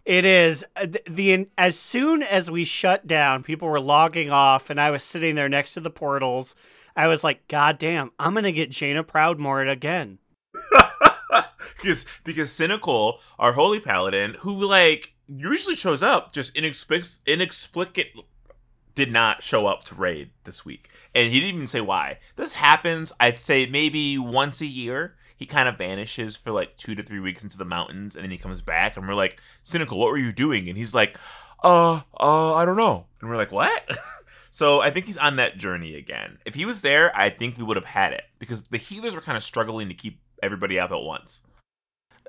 It 0.06 0.24
is 0.24 0.64
Uh, 0.74 0.86
th- 0.86 1.04
the 1.04 1.48
as 1.58 1.78
soon 1.78 2.22
as 2.22 2.50
we 2.50 2.64
shut 2.64 3.06
down, 3.06 3.42
people 3.42 3.68
were 3.68 3.80
logging 3.80 4.30
off, 4.30 4.70
and 4.70 4.80
I 4.80 4.90
was 4.90 5.02
sitting 5.02 5.34
there 5.34 5.48
next 5.50 5.74
to 5.74 5.80
the 5.80 5.90
portals. 5.90 6.54
I 6.96 7.06
was 7.08 7.22
like, 7.22 7.46
God 7.48 7.78
damn, 7.78 8.12
I'm 8.18 8.32
gonna 8.32 8.50
get 8.50 8.70
Jaina 8.70 9.04
Proudmoore 9.04 9.70
again. 9.70 10.18
because 11.76 12.06
because 12.24 12.50
cynical, 12.50 13.20
our 13.38 13.52
holy 13.52 13.80
paladin, 13.80 14.34
who 14.40 14.54
like 14.64 15.12
usually 15.28 15.76
shows 15.76 16.02
up, 16.02 16.32
just 16.32 16.54
inexplic 16.54 17.18
inexplicate 17.26 18.12
did 18.96 19.12
not 19.12 19.44
show 19.44 19.66
up 19.66 19.84
to 19.84 19.94
raid 19.94 20.30
this 20.42 20.64
week, 20.64 20.90
and 21.14 21.32
he 21.32 21.38
didn't 21.38 21.54
even 21.54 21.66
say 21.68 21.80
why. 21.80 22.18
This 22.34 22.54
happens, 22.54 23.12
I'd 23.20 23.38
say 23.38 23.66
maybe 23.66 24.18
once 24.18 24.60
a 24.60 24.66
year. 24.66 25.14
He 25.36 25.46
kind 25.46 25.68
of 25.68 25.76
vanishes 25.76 26.34
for 26.34 26.50
like 26.50 26.76
two 26.78 26.94
to 26.94 27.02
three 27.02 27.20
weeks 27.20 27.44
into 27.44 27.58
the 27.58 27.64
mountains, 27.64 28.16
and 28.16 28.24
then 28.24 28.30
he 28.32 28.38
comes 28.38 28.62
back, 28.62 28.96
and 28.96 29.06
we're 29.06 29.14
like, 29.14 29.38
cynical, 29.62 29.98
what 29.98 30.10
were 30.10 30.18
you 30.18 30.32
doing? 30.32 30.68
And 30.68 30.76
he's 30.76 30.94
like, 30.94 31.16
uh, 31.62 32.00
uh, 32.18 32.54
I 32.54 32.64
don't 32.64 32.76
know. 32.76 33.06
And 33.20 33.30
we're 33.30 33.36
like, 33.36 33.52
what? 33.52 33.88
So 34.56 34.80
I 34.80 34.90
think 34.90 35.04
he's 35.04 35.18
on 35.18 35.36
that 35.36 35.58
journey 35.58 35.96
again. 35.96 36.38
If 36.46 36.54
he 36.54 36.64
was 36.64 36.80
there, 36.80 37.14
I 37.14 37.28
think 37.28 37.58
we 37.58 37.64
would 37.64 37.76
have 37.76 37.84
had 37.84 38.14
it 38.14 38.22
because 38.38 38.62
the 38.62 38.78
healers 38.78 39.14
were 39.14 39.20
kind 39.20 39.36
of 39.36 39.44
struggling 39.44 39.88
to 39.88 39.94
keep 39.94 40.18
everybody 40.42 40.80
up 40.80 40.92
at 40.92 41.02
once. 41.02 41.42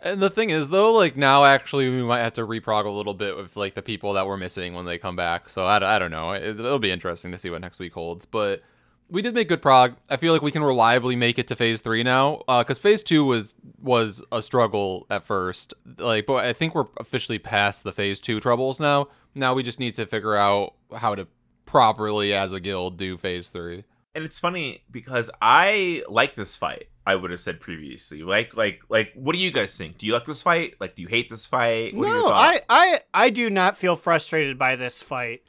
And 0.02 0.22
the 0.22 0.30
thing 0.30 0.50
is, 0.50 0.70
though, 0.70 0.94
like 0.94 1.18
now 1.18 1.46
actually 1.46 1.90
we 1.90 2.04
might 2.04 2.20
have 2.20 2.34
to 2.34 2.46
reprog 2.46 2.86
a 2.86 2.90
little 2.90 3.14
bit 3.14 3.36
with 3.36 3.56
like 3.58 3.74
the 3.74 3.82
people 3.82 4.14
that 4.14 4.28
we're 4.28 4.38
missing 4.38 4.74
when 4.74 4.86
they 4.86 4.98
come 4.98 5.16
back. 5.16 5.50
So 5.50 5.66
I, 5.66 5.96
I 5.96 6.00
don't 6.00 6.12
know. 6.12 6.32
It, 6.34 6.60
it'll 6.60 6.80
be 6.80 6.92
interesting 6.92 7.32
to 7.32 7.38
see 7.38 7.50
what 7.50 7.62
next 7.62 7.80
week 7.80 7.94
holds. 7.94 8.26
But 8.26 8.62
we 9.10 9.22
did 9.22 9.34
make 9.34 9.48
good 9.48 9.62
prog. 9.62 9.96
I 10.10 10.18
feel 10.18 10.34
like 10.34 10.42
we 10.42 10.52
can 10.52 10.64
reliably 10.64 11.16
make 11.16 11.40
it 11.40 11.48
to 11.48 11.56
phase 11.56 11.82
three 11.82 12.04
now. 12.04 12.44
Uh, 12.48 12.64
because 12.64 12.78
phase 12.78 13.04
two 13.04 13.26
was 13.26 13.56
was 13.82 14.24
a 14.32 14.42
struggle 14.42 15.08
at 15.10 15.24
first. 15.24 15.74
Like, 15.98 16.26
but 16.26 16.46
I 16.46 16.54
think 16.54 16.76
we're 16.76 16.88
officially 16.98 17.40
past 17.40 17.84
the 17.84 17.92
phase 17.92 18.20
two 18.22 18.40
troubles 18.40 18.80
now. 18.80 19.08
Now 19.34 19.54
we 19.54 19.64
just 19.64 19.80
need 19.80 19.94
to 19.96 20.06
figure 20.06 20.36
out 20.36 20.74
how 20.96 21.16
to 21.16 21.28
properly 21.66 22.34
as 22.34 22.54
a 22.54 22.60
guild 22.60 22.98
do 22.98 23.18
phase 23.18 23.50
three. 23.50 23.84
And 24.16 24.26
it's 24.26 24.40
funny 24.40 24.84
because 24.90 25.30
I 25.42 26.04
like 26.10 26.36
this 26.36 26.56
fight. 26.56 26.88
I 27.06 27.16
would 27.16 27.32
have 27.32 27.40
said 27.40 27.60
previously. 27.60 28.24
Like, 28.24 28.56
like, 28.56 28.82
like. 28.90 29.14
What 29.16 29.34
do 29.34 29.40
you 29.40 29.52
guys 29.52 29.78
think? 29.78 29.98
Do 29.98 30.06
you 30.06 30.14
like 30.14 30.26
this 30.26 30.42
fight? 30.42 30.74
Like, 30.80 30.96
do 30.96 31.04
you 31.04 31.08
hate 31.08 31.30
this 31.30 31.46
fight? 31.46 31.96
What 31.96 32.08
no, 32.08 32.30
I. 32.30 32.62
I, 32.68 33.00
I 33.14 33.30
do 33.30 33.50
not 33.50 33.78
feel 33.78 33.96
frustrated 33.96 34.58
by 34.58 34.76
this 34.76 35.02
fight. 35.04 35.44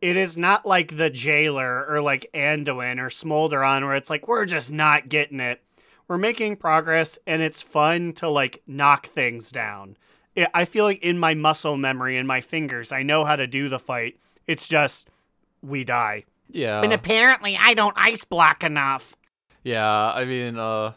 It 0.00 0.16
is 0.16 0.36
not 0.38 0.64
like 0.66 0.96
the 0.96 1.10
jailer 1.10 1.86
or 1.86 2.00
like 2.00 2.30
Anduin 2.32 2.98
or 2.98 3.08
Smolderon 3.08 3.82
where 3.84 3.94
it's 3.94 4.10
like 4.10 4.26
we're 4.26 4.46
just 4.46 4.72
not 4.72 5.08
getting 5.08 5.38
it. 5.40 5.60
We're 6.08 6.18
making 6.18 6.56
progress 6.56 7.18
and 7.26 7.40
it's 7.42 7.62
fun 7.62 8.12
to 8.14 8.28
like 8.28 8.62
knock 8.66 9.06
things 9.06 9.50
down. 9.50 9.96
I- 10.36 10.48
I 10.54 10.64
feel 10.64 10.84
like 10.86 11.02
in 11.02 11.18
my 11.18 11.34
muscle 11.34 11.76
memory 11.76 12.16
and 12.16 12.26
my 12.26 12.40
fingers, 12.40 12.90
I 12.90 13.02
know 13.02 13.24
how 13.24 13.36
to 13.36 13.46
do 13.46 13.68
the 13.68 13.78
fight. 13.78 14.18
It's 14.46 14.66
just 14.66 15.08
we 15.62 15.84
die. 15.84 16.24
Yeah. 16.52 16.82
and 16.82 16.92
apparently, 16.92 17.56
I 17.58 17.74
don't 17.74 17.94
ice 17.96 18.24
block 18.24 18.62
enough. 18.62 19.16
Yeah, 19.64 19.88
I 19.88 20.24
mean, 20.24 20.58
uh, 20.58 20.92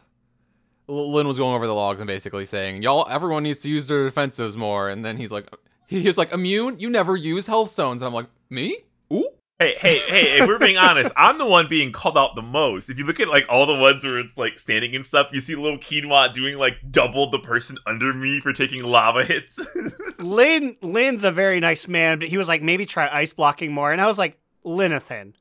L- 0.89 1.11
Lynn 1.13 1.27
was 1.27 1.37
going 1.37 1.55
over 1.55 1.65
the 1.67 1.73
logs 1.73 2.01
and 2.01 2.07
basically 2.07 2.45
saying, 2.45 2.81
"Y'all, 2.83 3.07
everyone 3.09 3.43
needs 3.43 3.61
to 3.61 3.69
use 3.69 3.87
their 3.87 4.09
defensives 4.09 4.55
more." 4.55 4.89
And 4.89 5.03
then 5.05 5.17
he's 5.17 5.31
like, 5.31 5.47
he's 5.87 6.17
like, 6.17 6.31
"Immune? 6.33 6.79
You 6.79 6.89
never 6.89 7.15
use 7.15 7.47
health 7.47 7.71
stones." 7.71 8.01
And 8.01 8.07
I'm 8.07 8.13
like, 8.13 8.27
"Me? 8.49 8.77
Ooh." 9.13 9.29
Hey, 9.57 9.75
hey, 9.79 9.99
hey! 9.99 10.37
If 10.39 10.47
we're 10.47 10.59
being 10.59 10.77
honest, 10.89 11.13
I'm 11.15 11.37
the 11.37 11.45
one 11.45 11.67
being 11.69 11.93
called 11.93 12.17
out 12.17 12.35
the 12.35 12.41
most. 12.41 12.89
If 12.89 12.97
you 12.99 13.05
look 13.05 13.21
at 13.21 13.29
like 13.29 13.45
all 13.47 13.65
the 13.65 13.75
ones 13.75 14.03
where 14.03 14.19
it's 14.19 14.37
like 14.37 14.59
standing 14.59 14.93
and 14.95 15.05
stuff, 15.05 15.29
you 15.31 15.39
see 15.39 15.55
little 15.55 15.77
quinoa 15.77 16.33
doing 16.33 16.57
like 16.57 16.73
double 16.91 17.29
the 17.29 17.39
person 17.39 17.77
under 17.87 18.13
me 18.13 18.41
for 18.41 18.51
taking 18.51 18.83
lava 18.83 19.23
hits. 19.23 19.65
Lynn 20.19 20.75
Lynn's 20.81 21.23
a 21.23 21.31
very 21.31 21.61
nice 21.61 21.87
man, 21.87 22.19
but 22.19 22.27
he 22.27 22.37
was 22.37 22.49
like, 22.49 22.61
maybe 22.63 22.85
try 22.85 23.07
ice 23.09 23.31
blocking 23.33 23.71
more. 23.71 23.93
And 23.93 24.01
I 24.01 24.07
was 24.07 24.17
like, 24.17 24.37
Linnathan, 24.65 25.35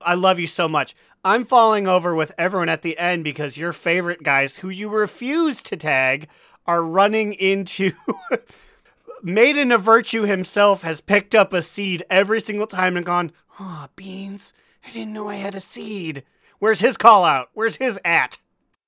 I 0.00 0.14
love 0.14 0.38
you 0.38 0.46
so 0.46 0.68
much. 0.68 0.94
I'm 1.24 1.44
falling 1.44 1.88
over 1.88 2.14
with 2.14 2.34
everyone 2.38 2.68
at 2.68 2.82
the 2.82 2.96
end 2.98 3.24
because 3.24 3.56
your 3.56 3.72
favorite 3.72 4.22
guys 4.22 4.56
who 4.56 4.68
you 4.68 4.88
refuse 4.88 5.62
to 5.62 5.76
tag 5.76 6.28
are 6.66 6.82
running 6.82 7.32
into 7.32 7.92
Maiden 9.22 9.72
of 9.72 9.82
Virtue 9.82 10.22
himself 10.22 10.82
has 10.82 11.00
picked 11.00 11.34
up 11.34 11.52
a 11.52 11.62
seed 11.62 12.04
every 12.08 12.40
single 12.40 12.66
time 12.66 12.96
and 12.96 13.04
gone, 13.04 13.32
Oh, 13.58 13.88
beans, 13.96 14.52
I 14.86 14.90
didn't 14.90 15.12
know 15.12 15.28
I 15.28 15.34
had 15.34 15.54
a 15.56 15.60
seed. 15.60 16.22
Where's 16.60 16.80
his 16.80 16.96
call 16.96 17.24
out? 17.24 17.48
Where's 17.52 17.76
his 17.76 17.98
at? 18.04 18.38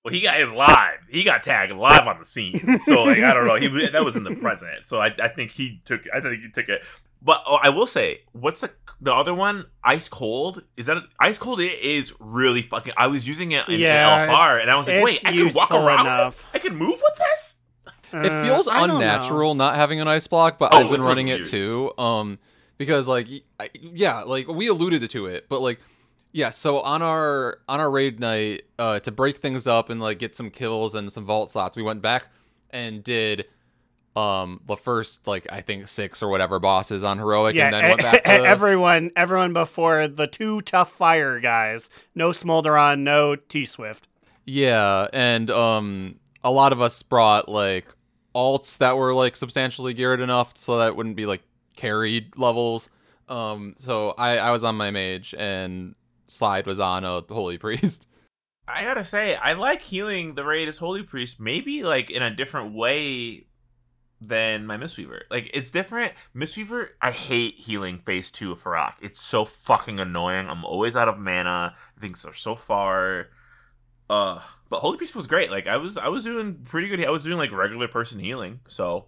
well, 0.05 0.15
he 0.15 0.23
got 0.23 0.37
his 0.37 0.53
live. 0.53 1.01
He 1.11 1.25
got 1.25 1.43
tagged 1.43 1.73
live 1.73 2.07
on 2.07 2.19
the 2.19 2.25
scene. 2.25 2.79
So 2.85 3.03
like, 3.03 3.19
I 3.19 3.35
don't 3.35 3.47
know. 3.47 3.57
He 3.57 3.69
that 3.91 4.05
was 4.05 4.17
in 4.17 4.25
the 4.25 4.35
present. 4.35 4.85
So 4.85 5.01
I, 5.01 5.15
I 5.21 5.29
think 5.29 5.51
he 5.51 5.83
took. 5.85 6.03
I 6.15 6.21
think 6.21 6.43
he 6.43 6.51
took 6.51 6.69
it. 6.69 6.83
But 7.23 7.43
oh, 7.47 7.59
I 7.63 7.69
will 7.69 7.87
say, 7.87 8.23
what's 8.33 8.63
the 8.63 8.71
the 9.01 9.15
other 9.15 9.35
one? 9.35 9.67
Ice 9.85 10.09
cold. 10.09 10.63
Is 10.77 10.87
that 10.87 10.99
ice 11.19 11.37
cold? 11.39 11.61
It 11.61 11.79
is 11.81 12.15
really 12.19 12.63
fucking. 12.63 12.95
I 12.97 13.09
was 13.09 13.27
using 13.29 13.53
it 13.53 13.69
in, 13.69 13.75
in 13.75 13.81
Yeah, 13.81 14.27
LFR, 14.29 14.61
and 14.63 14.71
I 14.71 14.77
was 14.77 14.87
like, 14.87 15.05
wait, 15.05 15.27
I 15.27 15.33
can 15.33 15.53
walk 15.55 15.71
around. 15.71 16.01
enough. 16.07 16.45
I 16.55 16.59
can 16.59 16.75
move 16.77 17.01
with 17.03 17.17
this. 17.17 17.57
It 18.13 18.33
Uh, 18.33 18.43
feels 18.43 18.67
I 18.69 18.87
know. 18.87 18.97
unnatural 18.97 19.55
not 19.55 19.77
having 19.77 20.01
an 20.01 20.09
ice 20.09 20.27
block, 20.27 20.59
but 20.59 20.75
Oh, 20.75 20.79
I've 20.79 20.87
been 20.91 20.97
feels 20.97 21.07
running 21.09 21.29
it 21.29 21.47
too. 21.47 21.93
Um, 21.99 22.39
because 22.79 23.07
like, 23.07 23.29
y- 23.29 23.43
I- 23.61 23.71
yeah, 23.75 24.23
like 24.23 24.49
we 24.49 24.67
alluded 24.69 25.09
to 25.11 25.27
it, 25.27 25.47
but 25.49 25.61
like, 25.61 25.79
yeah. 26.33 26.51
So 26.51 26.81
on 26.81 27.03
our 27.03 27.59
on 27.69 27.81
our 27.81 27.91
raid 27.91 28.19
night, 28.19 28.63
uh, 28.79 28.99
to 29.01 29.13
break 29.13 29.37
things 29.39 29.67
up 29.67 29.91
and 29.91 30.01
like 30.01 30.19
get 30.19 30.35
some 30.35 30.51
kills 30.51 30.95
and 30.95 31.13
some 31.13 31.25
vault 31.27 31.51
slots, 31.51 31.77
we 31.77 31.83
went 31.83 32.01
back 32.03 32.27
and 32.71 33.05
did 33.05 33.45
um 34.17 34.61
the 34.67 34.77
first 34.77 35.27
like 35.27 35.47
I 35.53 35.61
think 35.61 35.89
six 35.89 36.23
or 36.23 36.29
whatever 36.29 36.59
bosses 36.59 37.05
on 37.05 37.19
heroic, 37.19 37.57
and 37.57 37.73
then 37.73 37.89
went 37.89 38.03
back 38.03 38.25
to 38.25 38.31
everyone, 38.31 39.11
everyone 39.15 39.53
before 39.53 40.09
the 40.09 40.27
two 40.27 40.61
tough 40.63 40.93
fire 40.93 41.39
guys. 41.41 41.91
No 42.15 42.31
Smolderon, 42.31 43.01
no 43.01 43.37
T 43.37 43.65
Swift. 43.65 44.09
Yeah, 44.45 45.07
and 45.13 45.51
um 45.51 46.17
a 46.43 46.51
lot 46.51 46.73
of 46.73 46.81
us 46.81 47.03
brought 47.03 47.49
like 47.49 47.87
alts 48.35 48.79
that 48.79 48.97
were 48.97 49.15
like 49.15 49.37
substantially 49.37 49.95
geared 49.95 50.21
enough 50.21 50.57
so 50.57 50.79
that 50.79 50.89
it 50.89 50.97
wouldn't 50.97 51.17
be 51.17 51.27
like 51.27 51.43
carried 51.77 52.37
levels. 52.37 52.91
Um 53.29 53.75
so 53.79 54.11
I 54.19 54.39
I 54.39 54.51
was 54.51 54.65
on 54.65 54.77
my 54.77 54.91
mage 54.91 55.35
and 55.39 55.95
Slide 56.27 56.67
was 56.67 56.79
on 56.79 57.05
a 57.05 57.23
holy 57.29 57.59
priest. 57.59 58.07
I 58.69 58.85
gotta 58.85 59.05
say, 59.05 59.35
I 59.35 59.55
like 59.55 59.83
healing 59.83 60.35
the 60.35 60.45
raid 60.45 60.69
as 60.69 60.77
Holy 60.77 61.03
Priest, 61.03 61.41
maybe 61.41 61.83
like 61.83 62.09
in 62.09 62.23
a 62.23 62.35
different 62.35 62.73
way 62.73 63.47
than 64.21 64.67
my 64.67 64.77
Mistweaver. 64.77 65.23
Like 65.31 65.51
it's 65.55 65.71
different. 65.71 66.13
Mistweaver, 66.35 66.89
I 67.01 67.11
hate 67.11 67.55
healing 67.55 67.99
phase 67.99 68.31
two 68.31 68.53
of 68.53 68.63
Fyrakk. 68.63 68.95
It's 69.01 69.21
so 69.21 69.45
fucking 69.45 69.99
annoying. 69.99 70.49
I'm 70.49 70.65
always 70.65 70.97
out 70.97 71.09
of 71.09 71.19
mana. 71.19 71.75
Things 72.01 72.25
are 72.25 72.35
so 72.35 72.55
far. 72.55 73.29
Uh, 74.09 74.41
but 74.69 74.81
Holy 74.81 74.99
Priest 74.99 75.17
was 75.17 75.27
great. 75.27 75.51
Like 75.51 75.67
I 75.67 75.77
was, 75.77 75.97
I 75.97 76.09
was 76.09 76.25
doing 76.25 76.61
pretty 76.65 76.89
good. 76.89 77.05
I 77.05 77.11
was 77.11 77.25
doing 77.25 77.39
like 77.39 77.53
regular 77.53 77.89
person 77.89 78.21
healing. 78.21 78.61
So 78.69 79.07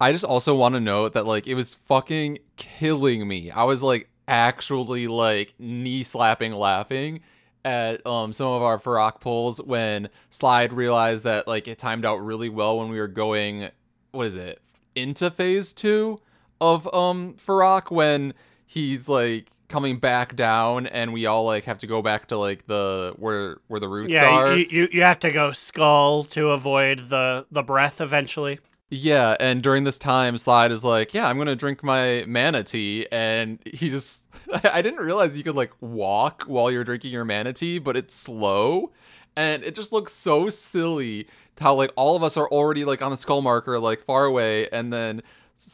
I 0.00 0.12
just 0.12 0.24
also 0.24 0.54
want 0.54 0.74
to 0.74 0.80
note 0.80 1.14
that 1.14 1.26
like 1.26 1.46
it 1.46 1.54
was 1.54 1.74
fucking 1.74 2.38
killing 2.56 3.26
me. 3.26 3.50
I 3.50 3.64
was 3.64 3.82
like 3.82 4.08
actually 4.28 5.06
like 5.06 5.54
knee 5.58 6.02
slapping 6.02 6.52
laughing 6.52 7.20
at 7.64 8.06
um 8.06 8.32
some 8.32 8.48
of 8.48 8.62
our 8.62 8.78
Fyrakk 8.78 9.20
pulls 9.20 9.60
when 9.60 10.08
Slide 10.30 10.72
realized 10.72 11.24
that 11.24 11.48
like 11.48 11.66
it 11.66 11.78
timed 11.78 12.04
out 12.04 12.16
really 12.16 12.48
well 12.48 12.78
when 12.78 12.88
we 12.90 12.98
were 12.98 13.08
going 13.08 13.70
what 14.14 14.26
is 14.26 14.36
it 14.36 14.60
into 14.94 15.30
phase 15.30 15.72
two 15.72 16.20
of 16.60 16.86
um 16.94 17.34
Fyrakk 17.34 17.90
when 17.90 18.32
he's 18.66 19.08
like 19.08 19.48
coming 19.68 19.98
back 19.98 20.36
down 20.36 20.86
and 20.86 21.12
we 21.12 21.26
all 21.26 21.44
like 21.44 21.64
have 21.64 21.78
to 21.78 21.86
go 21.86 22.00
back 22.02 22.28
to 22.28 22.36
like 22.36 22.66
the 22.66 23.12
where 23.16 23.58
where 23.68 23.80
the 23.80 23.88
roots 23.88 24.12
Yeah, 24.12 24.28
are. 24.30 24.54
you, 24.56 24.66
you 24.70 24.88
you 24.92 25.02
have 25.02 25.18
to 25.20 25.30
go 25.30 25.52
skull 25.52 26.24
to 26.24 26.50
avoid 26.50 27.08
the 27.10 27.46
the 27.50 27.62
breath 27.62 28.00
eventually. 28.00 28.60
Yeah, 28.90 29.36
and 29.40 29.62
during 29.62 29.82
this 29.84 29.98
time, 29.98 30.36
Slide 30.38 30.70
is 30.70 30.84
like, 30.84 31.14
"Yeah, 31.14 31.26
I'm 31.26 31.38
gonna 31.38 31.56
drink 31.56 31.82
my 31.82 32.24
mana 32.28 32.62
tea," 32.62 33.08
and 33.10 33.58
he 33.64 33.88
just, 33.88 34.24
I 34.64 34.82
didn't 34.82 35.00
realize 35.00 35.36
you 35.36 35.42
could 35.42 35.56
like 35.56 35.72
walk 35.80 36.44
while 36.46 36.70
you're 36.70 36.84
drinking 36.84 37.10
your 37.10 37.24
mana 37.24 37.52
tea, 37.52 37.78
but 37.78 37.96
it's 37.96 38.14
slow, 38.14 38.92
and 39.34 39.64
it 39.64 39.74
just 39.74 39.90
looks 39.92 40.12
so 40.12 40.48
silly 40.50 41.26
how 41.58 41.74
like 41.74 41.92
all 41.96 42.16
of 42.16 42.22
us 42.22 42.36
are 42.36 42.48
already 42.48 42.84
like 42.84 43.02
on 43.02 43.10
the 43.10 43.16
skull 43.16 43.42
marker, 43.42 43.78
like 43.78 44.02
far 44.02 44.24
away, 44.24 44.68
and 44.70 44.92
then 44.92 45.22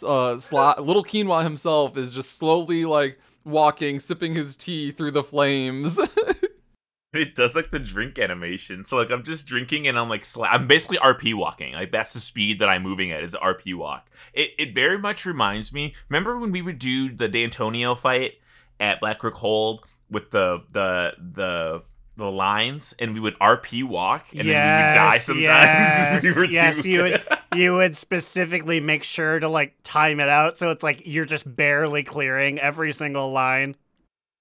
uh, 0.03 0.33
little 0.33 1.05
Quinoa 1.05 1.43
himself 1.43 1.97
is 1.97 2.13
just 2.13 2.39
slowly 2.39 2.85
like 2.85 3.19
walking, 3.45 4.01
sipping 4.01 4.35
his 4.35 4.57
tea 4.57 4.91
through 4.91 5.13
the 5.13 5.23
flames. 5.23 5.99
it 7.13 7.35
does 7.35 7.57
like 7.57 7.71
the 7.71 7.79
drink 7.79 8.19
animation. 8.19 8.85
So 8.85 8.97
like 8.97 9.11
I'm 9.11 9.25
just 9.25 9.47
drinking 9.47 9.89
and 9.89 9.99
I'm 9.99 10.09
like 10.09 10.23
sla- 10.23 10.49
I'm 10.51 10.67
basically 10.67 10.99
RP 10.99 11.35
walking. 11.35 11.75
Like 11.75 11.93
that's 11.93 12.13
the 12.13 12.21
speed 12.21 12.59
that 12.61 12.69
I'm 12.69 12.83
moving 12.83 13.11
at 13.11 13.23
is 13.23 13.35
RP 13.35 13.75
walk. 13.75 14.11
It 14.33 14.51
it 14.59 14.75
very 14.75 14.99
much 14.99 15.27
reminds 15.27 15.73
me. 15.73 15.95
Remember 16.09 16.39
when 16.39 16.53
we 16.53 16.63
would 16.63 16.79
do 16.79 17.15
the 17.15 17.29
D'Antonio 17.29 17.95
fight 17.95 18.35
at 18.79 19.01
Black 19.01 19.23
Rook 19.23 19.35
Hold 19.35 19.87
with 20.11 20.31
the 20.31 20.63
the 20.73 21.13
the 21.19 21.83
the 22.21 22.31
lines 22.31 22.95
and 22.99 23.15
we 23.15 23.21
would 23.21 23.39
RP 23.39 23.85
walk 23.85 24.27
and 24.33 24.41
then 24.41 24.47
we 24.47 24.53
would 24.53 24.95
die 24.95 25.19
sometimes 25.19 26.23
because 26.23 26.37
we 26.37 26.53
yes, 26.53 26.77
were 26.77 26.85
yes, 26.85 26.85
you 26.85 27.03
would 27.03 27.23
you 27.55 27.75
would 27.75 27.97
specifically 27.97 28.81
make 28.81 29.03
sure 29.03 29.41
to 29.41 29.49
like 29.49 29.75
time 29.83 30.21
it 30.21 30.29
out 30.29 30.57
so 30.57 30.71
it's 30.71 30.83
like 30.83 31.07
you're 31.07 31.25
just 31.25 31.57
barely 31.57 32.03
clearing 32.03 32.59
every 32.59 32.93
single 32.93 33.33
line. 33.33 33.75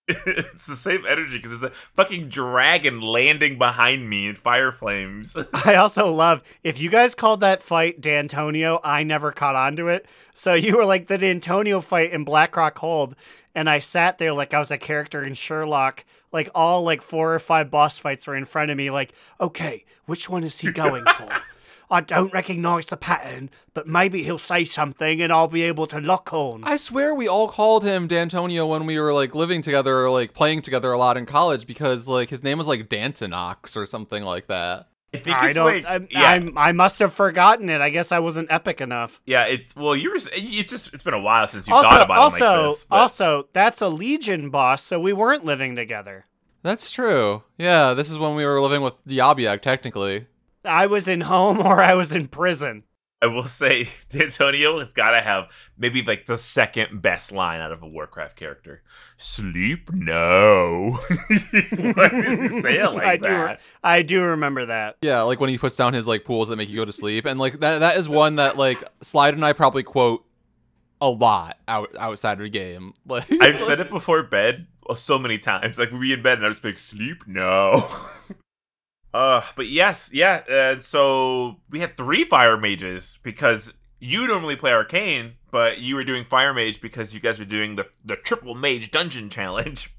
it's 0.25 0.65
the 0.65 0.75
same 0.75 1.05
energy 1.07 1.37
because 1.37 1.51
there's 1.51 1.71
a 1.71 1.75
fucking 1.75 2.29
dragon 2.29 2.99
landing 2.99 3.59
behind 3.59 4.09
me 4.09 4.27
in 4.27 4.35
fire 4.35 4.71
flames. 4.71 5.37
I 5.53 5.75
also 5.75 6.11
love 6.11 6.43
if 6.63 6.79
you 6.79 6.89
guys 6.89 7.13
called 7.13 7.41
that 7.41 7.61
fight 7.61 8.01
D'Antonio, 8.01 8.79
I 8.83 9.03
never 9.03 9.31
caught 9.31 9.55
on 9.55 9.75
to 9.75 9.87
it. 9.87 10.07
So 10.33 10.55
you 10.55 10.77
were 10.77 10.85
like 10.85 11.07
the 11.07 11.19
D'Antonio 11.19 11.79
fight 11.79 12.11
in 12.11 12.23
Black 12.23 12.57
Rook 12.57 12.79
Hold, 12.79 13.15
and 13.55 13.69
I 13.69 13.79
sat 13.79 14.17
there 14.17 14.33
like 14.33 14.53
I 14.53 14.59
was 14.59 14.71
a 14.71 14.77
character 14.77 15.23
in 15.23 15.33
Sherlock. 15.33 16.05
Like 16.31 16.49
all 16.53 16.83
like 16.83 17.01
four 17.01 17.33
or 17.33 17.39
five 17.39 17.71
boss 17.71 17.97
fights 17.97 18.27
were 18.27 18.35
in 18.35 18.45
front 18.45 18.71
of 18.71 18.77
me. 18.77 18.89
Like, 18.91 19.13
okay, 19.41 19.85
which 20.05 20.29
one 20.29 20.43
is 20.43 20.59
he 20.59 20.71
going 20.71 21.03
for? 21.05 21.29
I 21.91 22.01
don't 22.01 22.31
recognize 22.31 22.85
the 22.85 22.97
pattern, 22.97 23.49
but 23.73 23.87
maybe 23.87 24.21
he'll 24.21 24.37
say 24.37 24.63
something 24.63 25.21
and 25.21 25.33
I'll 25.33 25.47
be 25.47 25.63
able 25.63 25.87
to 25.87 25.99
lock 25.99 26.31
on. 26.31 26.63
I 26.63 26.77
swear 26.77 27.15
we 27.15 27.27
all 27.27 27.47
called 27.47 27.83
him 27.83 28.05
D'Antonio 28.05 28.67
when 28.67 28.85
we 28.85 28.99
were 28.99 29.11
like 29.11 29.33
living 29.33 29.63
together 29.63 30.05
or 30.05 30.11
like 30.11 30.35
playing 30.35 30.61
together 30.61 30.91
a 30.91 30.99
lot 30.99 31.17
in 31.17 31.25
college 31.25 31.65
because 31.65 32.07
like 32.07 32.29
his 32.29 32.43
name 32.43 32.59
was 32.59 32.67
like 32.67 32.89
Dantinox 32.89 33.75
or 33.75 33.87
something 33.87 34.23
like 34.23 34.45
that. 34.47 34.87
I 35.13 35.17
think 35.17 35.37
I 35.37 35.53
don't. 35.53 35.65
like 35.65 35.85
I, 35.85 36.07
yeah. 36.11 36.23
I'm, 36.23 36.57
I 36.57 36.71
must 36.71 36.99
have 36.99 37.13
forgotten 37.13 37.69
it. 37.69 37.81
I 37.81 37.89
guess 37.89 38.11
I 38.11 38.19
wasn't 38.19 38.51
epic 38.51 38.79
enough. 38.79 39.21
Yeah, 39.25 39.45
it's 39.45 39.75
well, 39.75 39.95
you 39.95 40.11
were. 40.11 40.19
It 40.33 40.67
just 40.67 40.93
it's 40.93 41.03
been 41.03 41.15
a 41.15 41.19
while 41.19 41.47
since 41.47 41.67
you 41.67 41.73
also, 41.73 41.89
thought 41.89 42.01
about 42.01 42.17
also, 42.17 42.37
it 42.37 42.41
like 42.41 42.69
this. 42.69 42.83
But 42.85 42.95
also, 42.95 43.49
that's 43.53 43.81
a 43.81 43.89
Legion 43.89 44.49
boss, 44.49 44.83
so 44.83 44.99
we 44.99 45.13
weren't 45.13 45.45
living 45.45 45.75
together. 45.75 46.25
That's 46.61 46.91
true. 46.91 47.43
Yeah, 47.57 47.93
this 47.93 48.11
is 48.11 48.17
when 48.17 48.35
we 48.35 48.45
were 48.45 48.61
living 48.61 48.81
with 48.81 48.93
Yabiak 49.05 49.61
technically. 49.61 50.27
I 50.65 50.87
was 50.87 51.07
in 51.07 51.21
home 51.21 51.59
or 51.59 51.81
I 51.81 51.95
was 51.95 52.13
in 52.13 52.27
prison. 52.27 52.83
I 53.21 53.27
will 53.27 53.43
say 53.45 53.89
D'Antonio 54.09 54.79
has 54.79 54.93
got 54.93 55.11
to 55.11 55.21
have 55.21 55.47
maybe 55.77 56.01
like 56.03 56.25
the 56.25 56.37
second 56.37 57.01
best 57.01 57.31
line 57.31 57.59
out 57.59 57.71
of 57.71 57.83
a 57.83 57.87
Warcraft 57.87 58.35
character. 58.37 58.81
Sleep? 59.17 59.91
No. 59.93 60.91
Why 61.29 62.07
does 62.09 62.39
he 62.39 62.47
say 62.61 62.79
it 62.79 62.85
like 62.93 63.03
I 63.05 63.17
do. 63.17 63.29
that? 63.29 63.59
I 63.83 64.01
do 64.03 64.23
remember 64.23 64.67
that. 64.67 64.97
Yeah, 65.01 65.21
like 65.23 65.39
when 65.39 65.49
he 65.49 65.57
puts 65.57 65.75
down 65.75 65.93
his 65.93 66.07
like 66.07 66.23
pools 66.23 66.47
that 66.47 66.55
make 66.55 66.69
you 66.69 66.77
go 66.77 66.85
to 66.85 66.93
sleep, 66.93 67.25
and 67.25 67.39
like 67.39 67.59
that 67.59 67.79
that 67.79 67.97
is 67.97 68.07
one 68.07 68.37
that 68.37 68.57
like 68.57 68.83
Slide 69.01 69.33
and 69.33 69.43
I 69.45 69.53
probably 69.53 69.83
quote 69.83 70.25
a 71.01 71.09
lot 71.09 71.57
out 71.67 71.89
outside 71.97 72.33
of 72.33 72.39
the 72.43 72.49
game. 72.49 72.93
Like 73.05 73.25
I've 73.41 73.59
said 73.59 73.79
it 73.79 73.89
before 73.89 74.23
bed 74.23 74.67
so 74.95 75.19
many 75.19 75.37
times. 75.37 75.77
Like 75.77 75.91
we 75.91 75.99
be 75.99 76.13
in 76.13 76.21
bed 76.21 76.37
and 76.37 76.45
I 76.45 76.49
was 76.49 76.63
like, 76.63 76.77
sleep? 76.77 77.27
No. 77.27 77.87
Uh, 79.13 79.41
but 79.55 79.67
yes, 79.67 80.11
yeah. 80.13 80.43
And 80.49 80.83
so 80.83 81.57
we 81.69 81.79
had 81.79 81.97
three 81.97 82.25
fire 82.25 82.57
mages 82.57 83.19
because 83.23 83.73
you 83.99 84.27
normally 84.27 84.55
play 84.55 84.71
arcane, 84.71 85.33
but 85.51 85.79
you 85.79 85.95
were 85.95 86.03
doing 86.03 86.25
fire 86.25 86.53
mage 86.53 86.81
because 86.81 87.13
you 87.13 87.19
guys 87.19 87.39
were 87.39 87.45
doing 87.45 87.75
the 87.75 87.87
the 88.05 88.15
triple 88.15 88.55
mage 88.55 88.91
dungeon 88.91 89.29
challenge. 89.29 89.93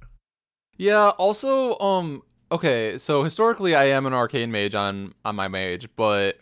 Yeah, 0.76 1.10
also, 1.18 1.78
um, 1.78 2.22
okay, 2.50 2.96
so 2.96 3.22
historically 3.22 3.74
I 3.74 3.84
am 3.84 4.06
an 4.06 4.14
arcane 4.14 4.50
mage 4.50 4.74
on 4.74 5.14
on 5.24 5.36
my 5.36 5.48
mage, 5.48 5.88
but 5.96 6.38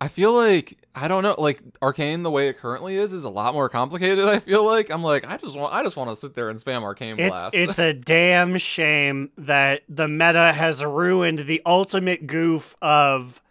I 0.00 0.08
feel 0.08 0.32
like 0.32 0.78
I 0.94 1.08
don't 1.08 1.22
know, 1.22 1.34
like 1.38 1.62
arcane 1.82 2.22
the 2.22 2.30
way 2.30 2.48
it 2.48 2.58
currently 2.58 2.96
is 2.96 3.12
is 3.12 3.24
a 3.24 3.30
lot 3.30 3.54
more 3.54 3.68
complicated. 3.68 4.26
I 4.26 4.38
feel 4.38 4.64
like 4.64 4.90
I'm 4.90 5.02
like 5.02 5.26
I 5.26 5.36
just 5.36 5.56
want 5.56 5.72
I 5.74 5.82
just 5.82 5.96
want 5.96 6.10
to 6.10 6.16
sit 6.16 6.34
there 6.34 6.48
and 6.48 6.58
spam 6.58 6.82
arcane 6.82 7.18
It's 7.18 7.30
blast. 7.30 7.54
it's 7.54 7.78
a 7.78 7.92
damn 7.94 8.56
shame 8.58 9.30
that 9.38 9.82
the 9.88 10.08
meta 10.08 10.52
has 10.52 10.84
ruined 10.84 11.40
the 11.40 11.62
ultimate 11.64 12.26
goof 12.26 12.76
of 12.82 13.42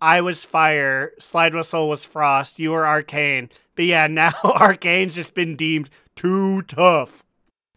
I 0.00 0.20
was 0.20 0.44
fire, 0.44 1.12
slide 1.20 1.54
whistle 1.54 1.88
was 1.88 2.04
frost, 2.04 2.58
you 2.58 2.72
were 2.72 2.86
arcane. 2.86 3.50
But 3.76 3.84
yeah, 3.84 4.06
now 4.08 4.32
arcane's 4.42 5.14
just 5.14 5.34
been 5.34 5.54
deemed 5.56 5.90
too 6.16 6.62
tough. 6.62 7.22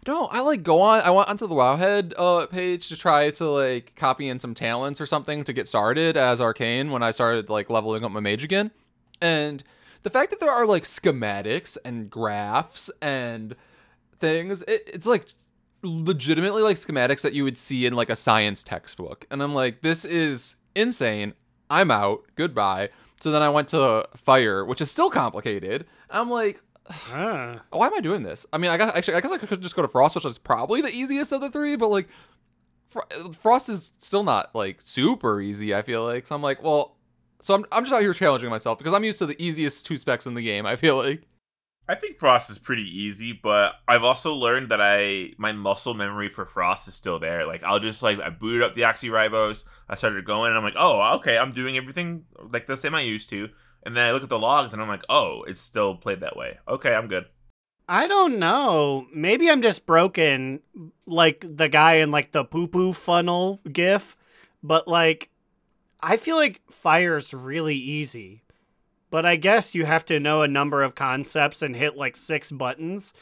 No, 0.07 0.25
I 0.27 0.41
like 0.41 0.62
go 0.62 0.81
on. 0.81 1.01
I 1.01 1.09
went 1.09 1.29
onto 1.29 1.47
the 1.47 1.55
Wowhead 1.55 2.13
uh, 2.17 2.45
page 2.45 2.89
to 2.89 2.97
try 2.97 3.31
to 3.31 3.50
like 3.50 3.93
copy 3.95 4.27
in 4.27 4.39
some 4.39 4.53
talents 4.53 5.01
or 5.01 5.05
something 5.05 5.43
to 5.43 5.53
get 5.53 5.67
started 5.67 6.15
as 6.15 6.39
Arcane 6.39 6.91
when 6.91 7.01
I 7.01 7.12
started 7.12 7.50
like 7.50 7.69
leveling 7.69 8.03
up 8.03 8.12
my 8.12 8.19
mage 8.19 8.43
again. 8.43 8.71
And 9.19 9.63
the 10.03 10.09
fact 10.12 10.29
that 10.29 10.39
there 10.39 10.51
are 10.51 10.67
like 10.67 10.83
schematics 10.83 11.77
and 11.83 12.09
graphs 12.09 12.91
and 13.01 13.55
things, 14.19 14.62
it, 14.63 14.89
it's 14.93 15.07
like 15.07 15.29
legitimately 15.81 16.62
like 16.62 16.77
schematics 16.77 17.21
that 17.21 17.33
you 17.33 17.43
would 17.43 17.57
see 17.57 17.88
in 17.88 17.95
like 17.95 18.09
a 18.09 18.15
science 18.15 18.63
textbook. 18.63 19.25
And 19.31 19.41
I'm 19.41 19.55
like, 19.55 19.81
this 19.81 20.05
is 20.05 20.55
insane. 20.75 21.33
I'm 21.69 21.89
out. 21.89 22.24
Goodbye. 22.35 22.89
So 23.21 23.31
then 23.31 23.41
I 23.41 23.50
went 23.50 23.69
to 23.69 24.07
Fire, 24.15 24.63
which 24.63 24.81
is 24.81 24.91
still 24.91 25.09
complicated. 25.09 25.85
I'm 26.12 26.29
like, 26.29 26.62
Ah. 26.89 27.62
why 27.72 27.88
am 27.88 27.94
I 27.96 28.00
doing 28.00 28.24
this? 28.24 28.46
I 28.54 28.58
mean, 28.58 28.70
I 28.70 28.77
guess 28.77 28.92
actually, 28.96 29.15
I 29.15 29.22
guess 29.22 29.32
I 29.32 29.38
could 29.38 29.62
just 29.62 29.75
go 29.75 29.82
to 29.82 29.88
Frost, 29.88 30.15
which 30.15 30.25
is 30.25 30.38
probably 30.38 30.82
the 30.82 30.89
easiest 30.89 31.32
of 31.32 31.42
the 31.42 31.50
three, 31.50 31.75
but 31.75 31.89
like, 31.89 32.08
Fr- 32.88 33.00
Frost 33.34 33.70
is 33.70 33.92
still 34.00 34.24
not 34.24 34.54
like 34.54 34.82
super 34.82 35.42
easy. 35.42 35.74
I 35.74 35.82
feel 35.82 36.04
like 36.04 36.27
so. 36.27 36.36
I'm 36.36 36.42
like, 36.42 36.62
well, 36.62 36.96
so 37.42 37.56
I'm 37.56 37.65
I'm 37.72 37.84
just 37.84 37.94
out 37.94 38.01
here 38.01 38.13
challenging 38.13 38.50
myself 38.50 38.77
because 38.77 38.94
I'm 38.94 39.04
used 39.04 39.20
to 39.20 39.25
the 39.25 39.42
easiest 39.42 39.86
two 39.86 39.98
specs 39.98 40.25
in 40.25 40.34
the 40.34 40.42
game. 40.42 40.65
I 40.65 40.75
feel 40.75 40.98
like. 40.98 41.24
I 41.88 41.94
think 41.94 42.18
Frost 42.18 42.50
is 42.50 42.58
pretty 42.58 42.82
easy, 42.82 43.32
but 43.32 43.74
I've 43.88 44.04
also 44.04 44.34
learned 44.34 44.70
that 44.70 44.82
I 44.82 45.34
my 45.38 45.51
muscle 45.51 45.94
memory 45.94 46.30
for 46.30 46.46
Frost 46.46 46.88
is 46.88 46.96
still 46.96 47.20
there. 47.20 47.46
Like 47.46 47.63
I'll 47.63 47.80
just 47.80 48.01
like 48.01 48.20
I 48.20 48.30
booted 48.30 48.63
up 48.63 48.74
the 48.74 48.82
Oxyribos, 48.82 49.65
I 49.88 49.96
started 49.96 50.25
going, 50.25 50.50
and 50.50 50.58
I'm 50.58 50.63
like, 50.63 50.75
oh, 50.77 51.15
okay, 51.18 51.38
I'm 51.38 51.51
doing 51.51 51.77
everything 51.77 52.25
like 52.51 52.65
the 52.65 52.77
same 52.77 52.96
I 52.96 53.01
used 53.01 53.30
to. 53.30 53.50
And 53.86 53.96
then 53.96 54.08
I 54.08 54.12
look 54.12 54.24
at 54.24 54.30
the 54.30 54.39
logs, 54.39 54.74
and 54.74 54.82
I'm 54.82 54.88
like, 54.88 55.04
oh, 55.10 55.44
it's 55.44 55.62
still 55.62 55.96
played 55.96 56.22
that 56.22 56.36
way. 56.36 56.58
Okay, 56.68 56.94
I'm 56.94 57.08
good. 57.08 57.25
I 57.88 58.08
don't 58.08 58.39
know. 58.39 59.06
Maybe 59.13 59.48
I'm 59.48 59.62
just 59.62 59.86
broken 59.86 60.60
like 61.06 61.46
the 61.48 61.70
guy 61.70 61.96
in 61.98 62.10
like 62.10 62.32
the 62.32 62.44
poo 62.44 62.68
poo 62.68 62.94
funnel 62.94 63.60
gif, 63.72 64.18
but 64.63 64.88
like 64.88 65.30
I 66.01 66.18
feel 66.18 66.36
like 66.36 66.62
fire's 66.70 67.32
really 67.32 67.75
easy. 67.75 68.42
But 69.12 69.24
I 69.25 69.36
guess 69.36 69.76
you 69.76 69.86
have 69.86 70.04
to 70.06 70.19
know 70.19 70.41
a 70.41 70.48
number 70.48 70.82
of 70.82 70.95
concepts 70.95 71.62
and 71.62 71.76
hit 71.76 71.95
like 71.95 72.17
six 72.17 72.52
buttons. 72.52 73.13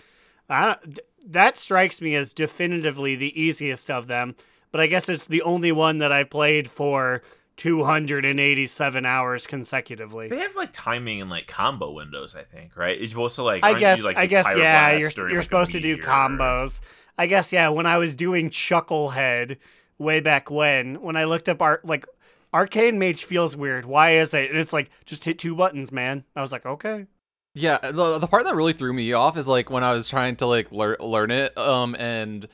That 0.48 1.58
strikes 1.58 2.02
me 2.02 2.16
as 2.16 2.34
definitively 2.34 3.18
the 3.18 3.38
easiest 3.40 3.92
of 3.92 4.08
them, 4.08 4.34
but 4.72 4.80
I 4.80 4.88
guess 4.88 5.10
it's 5.10 5.28
the 5.28 5.42
only 5.42 5.74
one 5.74 5.98
that 5.98 6.14
I've 6.14 6.30
played 6.30 6.70
for 6.70 7.22
287 7.58 9.06
hours 9.06 9.48
consecutively. 9.48 10.28
They 10.28 10.40
have 10.40 10.56
like 10.56 10.72
timing 10.74 11.22
and 11.22 11.30
like 11.30 11.48
combo 11.48 11.92
windows, 11.92 12.36
I 12.36 12.44
think, 12.44 12.76
right? 12.76 12.98
You're 12.98 13.10
supposed 13.10 13.36
to 13.36 13.44
like. 13.44 13.64
I 13.64 13.78
guess 13.78 14.00
you, 14.00 14.06
like, 14.06 14.18
I 14.18 14.26
guess 14.26 14.46
yeah, 14.56 14.92
you're 14.92 15.12
you're 15.16 15.36
like, 15.36 15.44
supposed 15.44 15.72
to 15.74 15.80
do 15.80 15.98
combos. 15.98 16.82
I 17.18 17.28
guess 17.28 17.54
yeah, 17.54 17.70
when 17.70 17.86
I 17.86 17.98
was 17.98 18.16
doing 18.16 18.50
Chucklehead 18.50 19.58
way 19.98 20.20
back 20.20 20.50
when, 20.50 21.02
when 21.02 21.16
I 21.16 21.26
looked 21.26 21.48
up 21.48 21.62
art 21.62 21.86
like 21.86 22.06
Arcane 22.54 23.00
Mage 23.00 23.24
feels 23.24 23.58
weird. 23.58 23.86
Why 23.86 24.18
is 24.18 24.34
it? 24.34 24.50
And 24.50 24.60
it's 24.60 24.74
like 24.74 24.90
just 25.06 25.24
hit 25.24 25.40
two 25.40 25.56
buttons, 25.56 25.92
man. 25.92 26.24
I 26.36 26.42
was 26.42 26.52
like, 26.52 26.66
okay. 26.66 27.08
Yeah, 27.56 27.78
the 27.80 28.18
the 28.18 28.28
part 28.28 28.46
that 28.46 28.56
really 28.56 28.74
threw 28.74 28.94
me 28.94 29.14
off 29.14 29.38
is 29.38 29.48
like 29.48 29.70
when 29.70 29.84
I 29.84 29.94
was 29.94 30.10
trying 30.10 30.38
to 30.38 30.48
like 30.48 30.72
lear- 30.72 30.98
learn 31.00 31.30
it, 31.30 31.56
um, 31.58 31.96
and 31.96 32.48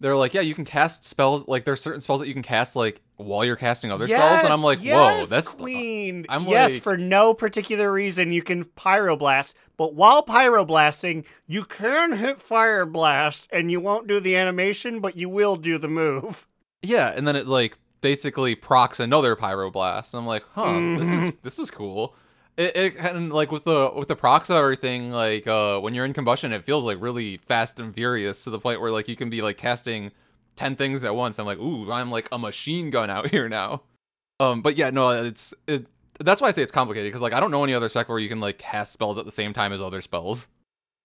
they're 0.00 0.16
like, 0.16 0.34
yeah, 0.34 0.40
you 0.42 0.54
can 0.54 0.64
cast 0.64 1.04
spells. 1.04 1.46
Like 1.48 1.64
there's 1.64 1.80
certain 1.80 2.00
spells 2.00 2.20
that 2.20 2.28
you 2.28 2.34
can 2.34 2.42
cast 2.42 2.76
like 2.76 3.00
while 3.16 3.44
you're 3.44 3.56
casting 3.56 3.90
other 3.90 4.06
spells, 4.06 4.44
and 4.44 4.52
I'm 4.52 4.62
like, 4.62 4.80
whoa, 4.80 5.24
that's 5.26 5.52
queen. 5.52 6.26
I'm 6.28 6.44
yes, 6.44 6.72
like- 6.72 6.82
for 6.82 6.96
no 6.98 7.32
particular 7.34 7.90
reason 7.92 8.30
you 8.32 8.42
can 8.42 8.64
pyroblast, 8.64 9.54
but 9.78 9.94
while 9.94 10.22
pyroblasting, 10.24 11.24
you 11.46 11.64
can 11.64 12.12
hit 12.12 12.40
fire 12.40 12.84
blast, 12.86 13.48
and 13.52 13.70
you 13.70 13.80
won't 13.80 14.06
do 14.06 14.20
the 14.20 14.36
animation, 14.36 15.00
but 15.00 15.16
you 15.16 15.28
will 15.28 15.56
do 15.56 15.78
the 15.78 15.88
move. 15.88 16.46
Yeah, 16.82 17.12
and 17.14 17.26
then 17.26 17.36
it 17.36 17.46
like 17.46 17.78
basically 18.02 18.54
procs 18.54 19.00
another 19.00 19.34
pyroblast. 19.34 20.12
And 20.12 20.20
I'm 20.20 20.26
like, 20.26 20.44
huh, 20.52 20.72
this 20.98 21.10
is 21.10 21.30
Mm-hmm. 21.30 21.36
this 21.42 21.58
is 21.58 21.70
cool. 21.70 22.14
It, 22.56 22.76
it 22.76 22.96
and 22.96 23.32
like 23.32 23.52
with 23.52 23.64
the 23.64 23.90
with 23.94 24.08
the 24.08 24.16
procs 24.16 24.48
and 24.48 24.58
everything, 24.58 25.10
like 25.10 25.46
uh 25.46 25.78
when 25.78 25.94
you're 25.94 26.04
in 26.04 26.12
combustion, 26.12 26.52
it 26.52 26.64
feels 26.64 26.84
like 26.84 26.98
really 27.00 27.36
fast 27.38 27.78
and 27.78 27.94
furious 27.94 28.44
to 28.44 28.50
the 28.50 28.58
point 28.58 28.80
where 28.80 28.90
like 28.90 29.08
you 29.08 29.16
can 29.16 29.28
be 29.28 29.42
like 29.42 29.58
casting 29.58 30.10
ten 30.56 30.74
things 30.74 31.04
at 31.04 31.14
once. 31.14 31.38
I'm 31.38 31.46
like, 31.46 31.58
ooh, 31.58 31.90
I'm 31.92 32.10
like 32.10 32.28
a 32.32 32.38
machine 32.38 32.90
gun 32.90 33.10
out 33.10 33.30
here 33.30 33.48
now. 33.48 33.82
Um, 34.40 34.62
but 34.62 34.76
yeah, 34.76 34.90
no, 34.90 35.10
it's 35.10 35.54
it. 35.66 35.86
That's 36.18 36.40
why 36.40 36.48
I 36.48 36.50
say 36.50 36.62
it's 36.62 36.72
complicated 36.72 37.10
because 37.10 37.22
like 37.22 37.32
I 37.32 37.40
don't 37.40 37.50
know 37.50 37.62
any 37.62 37.74
other 37.74 37.88
spec 37.88 38.08
where 38.08 38.18
you 38.18 38.28
can 38.28 38.40
like 38.40 38.58
cast 38.58 38.92
spells 38.92 39.18
at 39.18 39.24
the 39.24 39.30
same 39.30 39.52
time 39.52 39.72
as 39.72 39.82
other 39.82 40.00
spells. 40.00 40.48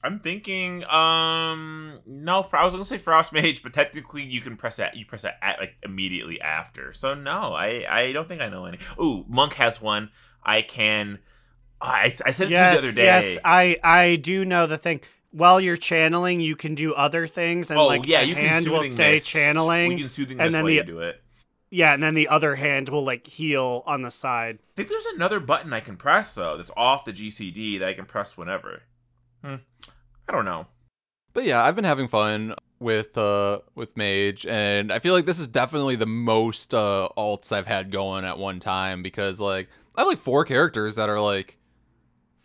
I'm 0.03 0.19
thinking, 0.19 0.83
um, 0.85 1.99
no, 2.07 2.43
I 2.53 2.65
was 2.65 2.73
gonna 2.73 2.83
say 2.83 2.97
Frost 2.97 3.33
Mage, 3.33 3.61
but 3.61 3.73
technically 3.73 4.23
you 4.23 4.41
can 4.41 4.57
press 4.57 4.77
that. 4.77 4.95
You 4.95 5.05
press 5.05 5.21
that 5.21 5.37
at, 5.41 5.59
like 5.59 5.75
immediately 5.83 6.41
after. 6.41 6.93
So 6.93 7.13
no, 7.13 7.53
I 7.53 7.85
I 7.87 8.11
don't 8.11 8.27
think 8.27 8.41
I 8.41 8.49
know 8.49 8.65
any. 8.65 8.79
Ooh, 8.99 9.25
Monk 9.27 9.53
has 9.53 9.81
one. 9.81 10.09
I 10.43 10.61
can. 10.61 11.19
I 11.81 12.13
I 12.25 12.31
said 12.31 12.47
it 12.47 12.51
yes, 12.51 12.79
to 12.79 12.85
you 12.87 12.91
the 12.93 13.01
other 13.01 13.01
day. 13.01 13.05
yes, 13.35 13.37
I 13.43 13.77
I 13.83 14.15
do 14.17 14.45
know 14.45 14.67
the 14.67 14.77
thing. 14.77 15.01
While 15.31 15.61
you're 15.61 15.77
channeling, 15.77 16.41
you 16.41 16.55
can 16.57 16.75
do 16.75 16.93
other 16.93 17.25
things, 17.25 17.71
and 17.71 17.79
oh 17.79 17.87
like 17.87 18.05
yeah, 18.05 18.21
the 18.21 18.27
you 18.27 18.35
can 18.35 18.45
hand 18.47 18.67
will 18.67 18.77
soothing 18.79 18.91
stay 18.91 19.13
mist. 19.13 19.27
channeling. 19.27 19.87
We 19.89 19.97
can 19.97 20.09
soothing 20.09 20.39
and 20.39 20.47
this 20.47 20.53
then 20.53 20.63
while 20.63 20.69
the- 20.69 20.75
you 20.75 20.83
do 20.83 20.99
it. 20.99 21.21
Yeah, 21.73 21.93
and 21.93 22.03
then 22.03 22.15
the 22.15 22.27
other 22.27 22.55
hand 22.55 22.89
will 22.89 23.05
like 23.05 23.25
heal 23.25 23.81
on 23.85 24.01
the 24.01 24.11
side. 24.11 24.59
I 24.61 24.71
think 24.75 24.89
there's 24.89 25.05
another 25.05 25.39
button 25.39 25.71
I 25.71 25.79
can 25.79 25.95
press 25.95 26.33
though 26.33 26.57
that's 26.57 26.71
off 26.75 27.05
the 27.05 27.13
GCD 27.13 27.79
that 27.79 27.87
I 27.87 27.93
can 27.93 28.03
press 28.05 28.35
whenever. 28.37 28.81
Hmm. 29.41 29.55
I 30.27 30.33
don't 30.33 30.43
know. 30.43 30.67
But 31.33 31.45
yeah, 31.45 31.63
I've 31.63 31.75
been 31.77 31.85
having 31.85 32.09
fun 32.09 32.55
with 32.79 33.17
uh 33.17 33.59
with 33.73 33.95
Mage, 33.95 34.45
and 34.45 34.91
I 34.91 34.99
feel 34.99 35.13
like 35.13 35.25
this 35.25 35.39
is 35.39 35.47
definitely 35.47 35.95
the 35.95 36.05
most 36.05 36.73
uh 36.73 37.07
alts 37.17 37.53
I've 37.53 37.67
had 37.67 37.89
going 37.89 38.25
at 38.25 38.37
one 38.37 38.59
time 38.59 39.01
because 39.01 39.39
like 39.39 39.69
I 39.95 40.01
have 40.01 40.09
like 40.09 40.17
four 40.17 40.43
characters 40.43 40.95
that 40.97 41.07
are 41.07 41.21
like 41.21 41.57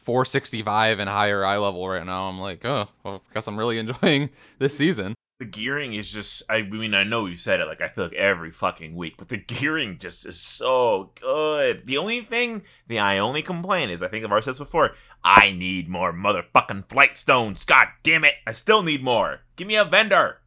465 0.06 1.00
and 1.00 1.10
higher 1.10 1.44
eye 1.44 1.58
level 1.58 1.86
right 1.88 2.06
now. 2.06 2.28
I'm 2.28 2.38
like, 2.40 2.64
oh, 2.64 2.86
well, 3.04 3.22
I 3.28 3.34
guess 3.34 3.46
I'm 3.48 3.58
really 3.58 3.78
enjoying 3.84 4.30
this 4.58 4.76
season. 4.78 5.14
The 5.40 5.44
gearing 5.44 5.92
is 5.92 6.10
just 6.10 6.42
I 6.48 6.62
mean, 6.62 6.94
I 6.94 7.04
know 7.04 7.26
you 7.26 7.36
said 7.36 7.60
it 7.60 7.66
like 7.66 7.82
I 7.82 7.88
feel 7.88 8.04
like 8.04 8.14
every 8.14 8.50
fucking 8.50 8.96
week, 8.96 9.16
but 9.18 9.28
the 9.28 9.36
gearing 9.36 9.98
just 9.98 10.24
is 10.24 10.40
so 10.40 11.10
good. 11.20 11.86
The 11.86 11.98
only 11.98 12.22
thing 12.22 12.62
the 12.86 12.98
I 13.00 13.18
only 13.18 13.42
complain 13.42 13.90
is 13.90 14.02
I 14.02 14.08
think 14.08 14.24
I've 14.24 14.30
already 14.30 14.44
said 14.44 14.52
this 14.52 14.58
before, 14.60 14.94
I 15.22 15.50
need 15.50 15.90
more 15.90 16.10
motherfucking 16.14 16.88
flight 16.88 17.18
stones. 17.18 17.66
God 17.66 17.88
damn 18.02 18.24
it. 18.24 18.32
I 18.46 18.52
still 18.52 18.82
need 18.82 19.04
more. 19.04 19.40
Give 19.56 19.68
me 19.68 19.76
a 19.76 19.84
vendor. 19.84 20.38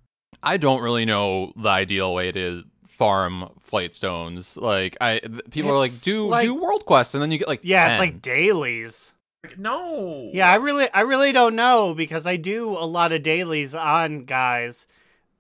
I 0.41 0.57
don't 0.57 0.81
really 0.81 1.05
know 1.05 1.53
the 1.55 1.69
ideal 1.69 2.11
way 2.15 2.31
to 2.31 2.63
farm 2.87 3.49
flight 3.59 3.93
stones. 3.93 4.57
Like 4.57 4.97
I 4.99 5.19
th- 5.19 5.41
people 5.51 5.69
are 5.69 5.77
like 5.77 5.99
do 6.01 6.27
like- 6.29 6.45
do 6.45 6.55
world 6.55 6.87
quests 6.87 7.13
and 7.13 7.21
then 7.21 7.29
you 7.29 7.37
get 7.37 7.47
like 7.47 7.59
Yeah, 7.61 7.83
10. 7.83 7.91
it's 7.91 7.99
like 7.99 8.21
dailies. 8.23 9.13
No. 9.57 10.29
Yeah, 10.33 10.51
I 10.51 10.55
really 10.55 10.87
I 10.93 11.01
really 11.01 11.31
don't 11.31 11.55
know 11.55 11.93
because 11.93 12.27
I 12.27 12.35
do 12.35 12.71
a 12.71 12.85
lot 12.85 13.11
of 13.11 13.23
dailies 13.23 13.73
on 13.73 14.25
guys 14.25 14.85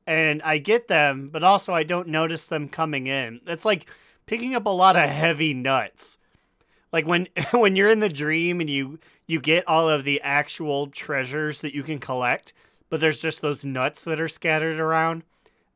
and 0.07 0.41
I 0.41 0.57
get 0.57 0.87
them, 0.87 1.29
but 1.31 1.43
also 1.43 1.73
I 1.73 1.83
don't 1.83 2.07
notice 2.07 2.47
them 2.47 2.69
coming 2.69 3.07
in. 3.07 3.41
It's 3.45 3.65
like 3.65 3.89
picking 4.25 4.55
up 4.55 4.65
a 4.65 4.69
lot 4.69 4.95
of 4.95 5.09
heavy 5.09 5.53
nuts. 5.53 6.17
Like 6.93 7.07
when 7.07 7.27
when 7.51 7.75
you're 7.75 7.89
in 7.89 7.99
the 7.99 8.09
dream 8.09 8.61
and 8.61 8.69
you 8.69 8.99
you 9.27 9.39
get 9.39 9.67
all 9.67 9.89
of 9.89 10.05
the 10.05 10.21
actual 10.21 10.87
treasures 10.87 11.61
that 11.61 11.75
you 11.75 11.83
can 11.83 11.99
collect, 11.99 12.53
but 12.89 13.01
there's 13.01 13.21
just 13.21 13.41
those 13.41 13.65
nuts 13.65 14.03
that 14.05 14.21
are 14.21 14.27
scattered 14.27 14.79
around. 14.79 15.23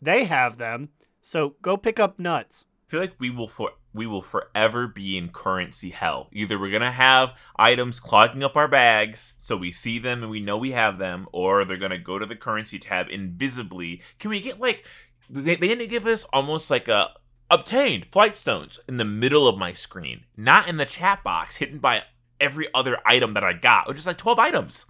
They 0.02 0.26
have 0.26 0.58
them. 0.58 0.90
So 1.22 1.56
go 1.62 1.78
pick 1.78 2.00
up 2.00 2.20
nuts. 2.20 2.66
Feel 2.94 3.02
like 3.02 3.16
we 3.18 3.32
will 3.32 3.48
for 3.48 3.72
we 3.92 4.06
will 4.06 4.22
forever 4.22 4.88
be 4.88 5.18
in 5.18 5.30
currency 5.30 5.90
hell. 5.90 6.30
Either 6.32 6.60
we're 6.60 6.70
gonna 6.70 6.92
have 6.92 7.34
items 7.56 8.00
clogging 8.00 8.44
up 8.44 8.56
our 8.56 8.68
bags 8.68 9.34
so 9.40 9.58
we 9.58 9.72
see 9.72 9.98
them 9.98 10.22
and 10.22 10.30
we 10.30 10.40
know 10.40 10.60
we 10.60 10.74
have 10.74 11.00
them, 11.00 11.28
or 11.32 11.66
they're 11.66 11.78
gonna 11.78 11.98
go 11.98 12.20
to 12.20 12.26
the 12.28 12.36
currency 12.36 12.78
tab 12.78 13.08
invisibly. 13.10 14.04
Can 14.20 14.30
we 14.30 14.40
get 14.40 14.60
like 14.60 14.86
they 15.28 15.56
they 15.56 15.70
didn't 15.70 15.90
give 15.90 16.06
us 16.06 16.26
almost 16.26 16.70
like 16.70 16.88
a 16.88 17.10
obtained 17.50 18.06
flight 18.12 18.36
stones 18.36 18.80
in 18.88 18.98
the 18.98 19.06
middle 19.06 19.48
of 19.48 19.58
my 19.58 19.74
screen, 19.74 20.26
not 20.38 20.68
in 20.68 20.78
the 20.78 20.86
chat 20.86 21.24
box, 21.24 21.56
hidden 21.56 21.80
by 21.80 22.04
every 22.40 22.68
other 22.76 23.00
item 23.08 23.34
that 23.34 23.44
I 23.44 23.54
got, 23.54 23.88
which 23.88 23.98
is 23.98 24.06
like 24.06 24.20
twelve 24.20 24.38
items. 24.38 24.86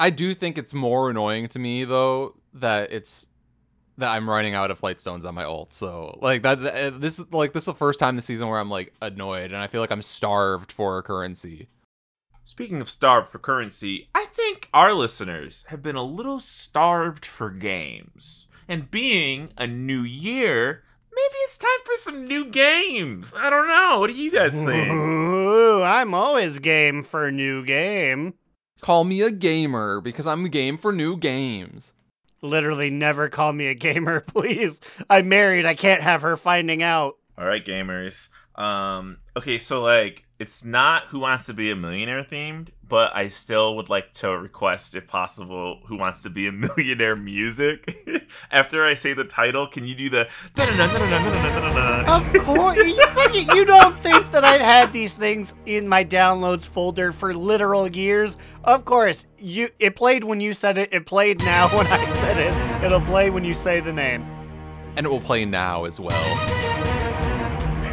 I 0.00 0.08
do 0.08 0.34
think 0.34 0.56
it's 0.56 0.72
more 0.72 1.10
annoying 1.10 1.48
to 1.48 1.58
me 1.58 1.84
though 1.84 2.40
that 2.54 2.90
it's 2.90 3.26
that 3.98 4.10
I'm 4.10 4.28
running 4.28 4.54
out 4.54 4.70
of 4.70 4.78
flight 4.78 5.00
stones 5.00 5.24
on 5.24 5.34
my 5.34 5.44
ult. 5.44 5.72
So 5.74 6.18
like 6.22 6.42
that, 6.42 6.60
that- 6.62 6.74
eh, 6.74 6.90
this 6.92 7.18
is 7.18 7.32
like 7.32 7.52
this 7.52 7.62
is 7.62 7.66
the 7.66 7.74
first 7.74 8.00
time 8.00 8.16
this 8.16 8.24
season 8.24 8.48
where 8.48 8.58
I'm 8.58 8.70
like 8.70 8.92
annoyed 9.00 9.46
and 9.52 9.56
I 9.56 9.66
feel 9.66 9.80
like 9.80 9.90
I'm 9.92 10.02
starved 10.02 10.72
for 10.72 11.02
currency. 11.02 11.68
Speaking 12.44 12.80
of 12.80 12.90
starved 12.90 13.28
for 13.30 13.38
currency, 13.38 14.08
I 14.14 14.26
think 14.26 14.68
our 14.74 14.92
listeners 14.92 15.64
have 15.68 15.82
been 15.82 15.96
a 15.96 16.02
little 16.04 16.38
starved 16.40 17.24
for 17.24 17.50
games. 17.50 18.48
And 18.68 18.90
being 18.90 19.50
a 19.56 19.66
new 19.66 20.02
year, 20.02 20.82
maybe 21.10 21.34
it's 21.44 21.56
time 21.56 21.70
for 21.84 21.94
some 21.96 22.26
new 22.26 22.44
games. 22.46 23.34
I 23.38 23.48
don't 23.48 23.68
know. 23.68 24.00
What 24.00 24.08
do 24.08 24.14
you 24.14 24.30
guys 24.30 24.62
think? 24.62 24.90
Ooh, 24.92 25.82
I'm 25.82 26.12
always 26.12 26.58
game 26.58 27.02
for 27.02 27.26
a 27.26 27.32
new 27.32 27.64
game. 27.64 28.34
Call 28.80 29.04
me 29.04 29.22
a 29.22 29.30
gamer 29.30 30.00
because 30.02 30.26
I'm 30.26 30.44
game 30.50 30.76
for 30.76 30.92
new 30.92 31.16
games. 31.16 31.92
Literally 32.44 32.90
never 32.90 33.30
call 33.30 33.52
me 33.52 33.68
a 33.68 33.74
gamer, 33.74 34.20
please. 34.26 34.80
I'm 35.08 35.28
married. 35.28 35.64
I 35.64 35.74
can't 35.74 36.02
have 36.02 36.22
her 36.22 36.36
finding 36.36 36.82
out. 36.82 37.16
All 37.38 37.46
right, 37.46 37.64
gamers. 37.64 38.28
Um, 38.54 39.18
okay, 39.36 39.58
so 39.58 39.82
like 39.82 40.23
it's 40.38 40.64
not 40.64 41.04
Who 41.06 41.20
Wants 41.20 41.46
to 41.46 41.54
Be 41.54 41.70
a 41.70 41.76
Millionaire 41.76 42.24
themed, 42.24 42.68
but 42.86 43.14
I 43.14 43.28
still 43.28 43.76
would 43.76 43.88
like 43.88 44.12
to 44.14 44.36
request, 44.36 44.96
if 44.96 45.06
possible, 45.06 45.80
Who 45.86 45.96
Wants 45.96 46.22
to 46.22 46.30
Be 46.30 46.48
a 46.48 46.52
Millionaire 46.52 47.14
music. 47.14 48.28
After 48.50 48.84
I 48.84 48.94
say 48.94 49.14
the 49.14 49.24
title, 49.24 49.68
can 49.68 49.86
you 49.86 49.94
do 49.94 50.10
the? 50.10 50.28
Of 52.08 52.44
course, 52.44 52.78
you, 52.78 53.06
fucking, 53.08 53.48
you 53.50 53.64
don't 53.64 53.96
think 53.98 54.32
that 54.32 54.44
I've 54.44 54.60
had 54.60 54.92
these 54.92 55.14
things 55.14 55.54
in 55.66 55.88
my 55.88 56.04
downloads 56.04 56.66
folder 56.66 57.12
for 57.12 57.32
literal 57.32 57.88
years? 57.88 58.36
Of 58.64 58.84
course, 58.84 59.26
you. 59.38 59.68
It 59.78 59.94
played 59.94 60.24
when 60.24 60.40
you 60.40 60.52
said 60.52 60.78
it. 60.78 60.92
It 60.92 61.06
played 61.06 61.38
now 61.40 61.68
when 61.76 61.86
I 61.86 62.08
said 62.10 62.38
it. 62.38 62.84
It'll 62.84 63.00
play 63.00 63.30
when 63.30 63.44
you 63.44 63.54
say 63.54 63.80
the 63.80 63.92
name. 63.92 64.22
And 64.96 65.06
it 65.06 65.08
will 65.08 65.20
play 65.20 65.44
now 65.44 65.84
as 65.84 66.00
well. 66.00 66.93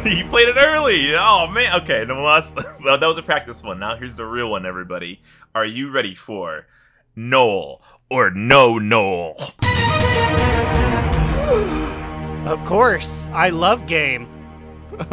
you 0.06 0.26
played 0.26 0.48
it 0.48 0.56
early. 0.56 1.14
Oh 1.14 1.46
man. 1.46 1.80
Okay, 1.82 2.04
no 2.06 2.22
last. 2.22 2.56
Well, 2.84 2.98
that 2.98 3.06
was 3.06 3.18
a 3.18 3.22
practice 3.22 3.62
one. 3.62 3.78
Now 3.78 3.94
here's 3.96 4.16
the 4.16 4.26
real 4.26 4.50
one, 4.50 4.66
everybody. 4.66 5.22
Are 5.54 5.64
you 5.64 5.90
ready 5.92 6.16
for 6.16 6.66
Noel 7.14 7.80
or 8.10 8.30
no 8.30 8.78
Noel? 8.78 9.36
Of 12.44 12.64
course, 12.64 13.24
I 13.30 13.50
love 13.50 13.86
game. 13.86 14.26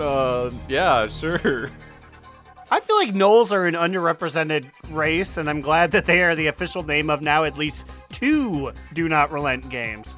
uh, 0.00 0.50
yeah, 0.68 1.06
sure. 1.08 1.70
I 2.70 2.80
feel 2.80 2.96
like 2.96 3.10
Gnolls 3.10 3.52
are 3.52 3.66
an 3.66 3.74
underrepresented 3.74 4.64
race, 4.90 5.36
and 5.36 5.50
I'm 5.50 5.60
glad 5.60 5.92
that 5.92 6.06
they 6.06 6.22
are 6.22 6.34
the 6.34 6.46
official 6.46 6.82
name 6.82 7.10
of 7.10 7.20
now 7.20 7.44
at 7.44 7.58
least 7.58 7.84
two 8.10 8.72
Do 8.94 9.10
Not 9.10 9.30
Relent 9.30 9.68
games. 9.68 10.16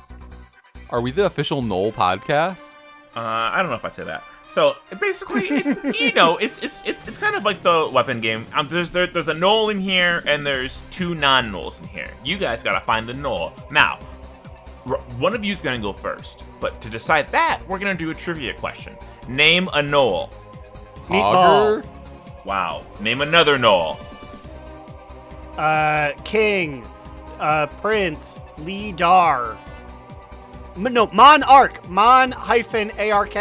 Are 0.90 1.00
we 1.00 1.10
the 1.10 1.26
official 1.26 1.60
Gnoll 1.60 1.92
podcast? 1.92 2.70
Uh, 3.16 3.20
I 3.20 3.60
don't 3.62 3.70
know 3.70 3.76
if 3.76 3.84
I 3.84 3.88
say 3.90 4.04
that. 4.04 4.24
So 4.52 4.76
basically, 5.00 5.48
it's 5.48 5.82
you 6.00 6.12
know, 6.12 6.36
it's 6.38 6.58
it's 6.58 6.82
it's, 6.84 7.06
it's 7.08 7.18
kind 7.18 7.34
of 7.36 7.44
like 7.44 7.62
the 7.62 7.88
weapon 7.92 8.20
game. 8.20 8.46
Um, 8.54 8.68
there's 8.68 8.90
there, 8.90 9.06
there's 9.06 9.28
a 9.28 9.34
Gnoll 9.34 9.70
in 9.70 9.78
here, 9.78 10.22
and 10.26 10.46
there's 10.46 10.82
two 10.90 11.14
non-Gnolls 11.14 11.82
in 11.82 11.88
here. 11.88 12.10
You 12.24 12.38
guys 12.38 12.62
gotta 12.62 12.80
find 12.84 13.08
the 13.08 13.12
Gnoll. 13.12 13.52
Now, 13.70 13.98
r- 14.86 14.98
one 15.18 15.34
of 15.34 15.44
you's 15.44 15.60
gonna 15.62 15.80
go 15.80 15.92
first, 15.92 16.44
but 16.60 16.80
to 16.82 16.90
decide 16.90 17.28
that, 17.28 17.62
we're 17.68 17.78
gonna 17.78 17.94
do 17.94 18.10
a 18.10 18.14
trivia 18.14 18.54
question. 18.54 18.96
Name 19.28 19.68
a 19.68 19.78
Gnoll. 19.82 20.30
Meatball. 21.08 21.82
Hogger? 21.82 22.44
Wow. 22.44 22.84
Name 23.00 23.20
another 23.22 23.58
Gnoll. 23.58 23.98
Uh, 25.58 26.12
King, 26.24 26.84
uh, 27.38 27.66
Prince, 27.66 28.38
Lee 28.58 28.92
Dar. 28.92 29.56
No, 30.76 31.08
Monarch. 31.12 31.88
Mon 31.88 32.32
hyphen 32.32 32.90
ARK. 32.98 33.36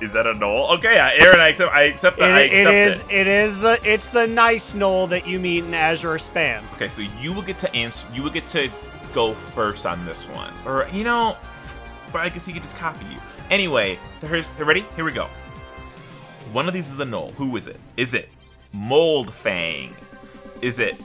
Is 0.00 0.14
that 0.14 0.26
a 0.26 0.32
Gnoll? 0.32 0.70
Okay, 0.78 0.96
Aaron, 0.96 1.40
I 1.40 1.48
accept. 1.48 1.72
I 1.74 1.82
accept 1.82 2.18
that. 2.18 2.30
I 2.30 2.40
it 2.42 2.66
accept 2.66 2.74
is. 2.74 3.10
it. 3.10 3.14
It 3.14 3.26
is 3.26 3.58
the. 3.58 3.78
It's 3.84 4.08
the 4.08 4.26
nice 4.26 4.72
gnoll 4.72 5.08
that 5.10 5.26
you 5.26 5.38
meet 5.38 5.64
in 5.64 5.74
Azure 5.74 6.18
Span. 6.18 6.64
Okay, 6.74 6.88
so 6.88 7.02
you 7.20 7.34
will 7.34 7.42
get 7.42 7.58
to 7.58 7.74
answer. 7.74 8.06
You 8.14 8.22
will 8.22 8.30
get 8.30 8.46
to 8.46 8.70
go 9.12 9.34
first 9.34 9.84
on 9.84 10.02
this 10.06 10.24
one, 10.28 10.52
or 10.64 10.88
you 10.92 11.04
know, 11.04 11.36
but 12.12 12.22
I 12.22 12.30
guess 12.30 12.46
he 12.46 12.52
could 12.54 12.62
just 12.62 12.76
copy 12.76 13.04
you. 13.06 13.18
Anyway, 13.50 13.98
here's 14.22 14.48
ready. 14.58 14.86
Here 14.96 15.04
we 15.04 15.12
go. 15.12 15.28
One 16.52 16.66
of 16.66 16.72
these 16.72 16.90
is 16.90 16.98
a 16.98 17.04
gnoll. 17.04 17.32
Who 17.32 17.54
is 17.56 17.66
it? 17.66 17.78
Is 17.98 18.14
it 18.14 18.30
Mold 18.72 19.34
Fang? 19.34 19.94
Is 20.62 20.78
it 20.78 20.96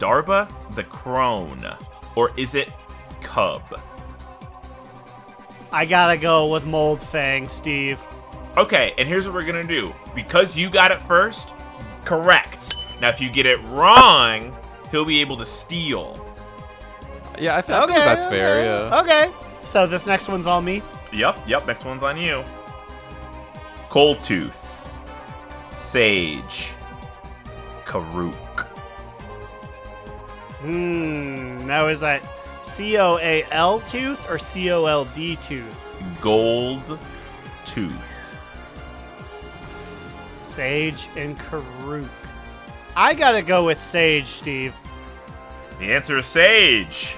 Darba 0.00 0.48
the 0.74 0.84
Crone? 0.84 1.76
Or 2.16 2.32
is 2.36 2.56
it 2.56 2.70
Cub? 3.22 3.62
I 5.72 5.86
gotta 5.86 6.16
go 6.18 6.48
with 6.48 6.66
Mold 6.66 7.00
Fang, 7.02 7.48
Steve. 7.48 7.98
Okay, 8.56 8.92
and 8.98 9.08
here's 9.08 9.26
what 9.26 9.34
we're 9.34 9.46
gonna 9.46 9.64
do. 9.64 9.94
Because 10.14 10.56
you 10.56 10.68
got 10.68 10.90
it 10.90 11.00
first, 11.02 11.54
correct. 12.04 12.76
Now, 13.00 13.08
if 13.08 13.20
you 13.20 13.30
get 13.30 13.46
it 13.46 13.58
wrong, 13.64 14.56
he'll 14.90 15.04
be 15.06 15.20
able 15.20 15.36
to 15.38 15.44
steal. 15.44 16.24
Yeah, 17.38 17.56
I, 17.56 17.62
th- 17.62 17.76
I 17.76 17.86
think 17.86 17.96
that's 17.96 18.26
fair. 18.26 18.62
Yeah. 18.62 19.00
Okay. 19.00 19.30
So 19.64 19.86
this 19.86 20.04
next 20.06 20.28
one's 20.28 20.46
on 20.46 20.64
me. 20.64 20.82
Yep, 21.12 21.38
yep, 21.46 21.66
next 21.66 21.84
one's 21.84 22.02
on 22.02 22.18
you. 22.18 22.44
Cold 23.88 24.22
Tooth. 24.22 24.74
Sage. 25.72 26.74
Karuk. 27.86 28.66
Hmm. 30.60 31.66
Now 31.66 31.88
is 31.88 32.00
that 32.00 32.22
C 32.62 32.98
O 32.98 33.18
A 33.18 33.44
L 33.50 33.80
tooth 33.80 34.30
or 34.30 34.38
C 34.38 34.70
O 34.70 34.86
L 34.86 35.04
D 35.06 35.36
tooth? 35.36 35.76
Gold 36.20 36.98
Tooth. 37.64 38.36
Sage 40.40 41.08
and 41.16 41.38
Karuk. 41.38 42.08
I 42.94 43.14
gotta 43.14 43.42
go 43.42 43.64
with 43.64 43.80
Sage, 43.80 44.26
Steve. 44.26 44.74
The 45.78 45.92
answer 45.92 46.18
is 46.18 46.26
Sage. 46.26 47.16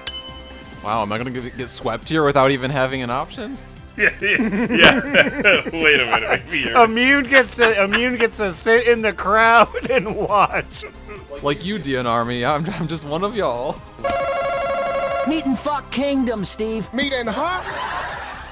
Wow, 0.83 1.01
am 1.01 1.11
I 1.11 1.17
gonna 1.17 1.31
get, 1.31 1.57
get 1.57 1.69
swept 1.69 2.07
here 2.07 2.23
without 2.23 2.51
even 2.51 2.71
having 2.71 3.01
an 3.01 3.09
option? 3.09 3.57
Yeah, 3.97 4.11
yeah. 4.19 5.69
Wait 5.71 6.01
a 6.01 6.05
minute. 6.05 6.45
Maybe 6.47 6.59
you're... 6.59 6.83
Immune 6.83 7.23
gets 7.23 7.55
to 7.55 7.81
Immune 7.81 8.17
gets 8.17 8.39
to 8.39 8.51
sit 8.51 8.89
in 8.89 9.01
the 9.01 9.13
crowd 9.13 9.89
and 9.89 10.17
watch. 10.17 10.83
Like 11.41 11.63
you, 11.63 11.79
DN 11.79 12.03
Army, 12.03 12.43
I'm, 12.43 12.69
I'm 12.71 12.89
just 12.89 13.05
one 13.05 13.23
of 13.23 13.37
y'all. 13.37 13.79
Meat 15.27 15.45
and 15.45 15.57
fuck 15.57 15.89
kingdom, 15.91 16.45
Steve. 16.45 16.91
Meat 16.93 17.11
and 17.11 17.27
huh? 17.27 17.61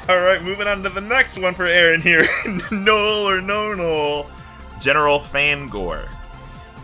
All 0.09 0.19
right, 0.19 0.41
moving 0.43 0.67
on 0.67 0.81
to 0.83 0.89
the 0.89 1.01
next 1.01 1.37
one 1.37 1.53
for 1.53 1.65
Aaron 1.65 2.01
here. 2.01 2.27
Noel 2.71 3.29
or 3.29 3.41
no 3.41 3.73
Noel. 3.73 4.25
General 4.79 5.19
Fangor. 5.19 6.09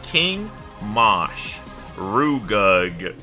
King 0.03 0.49
Mosh. 0.81 1.57
Rugug. 1.95 3.15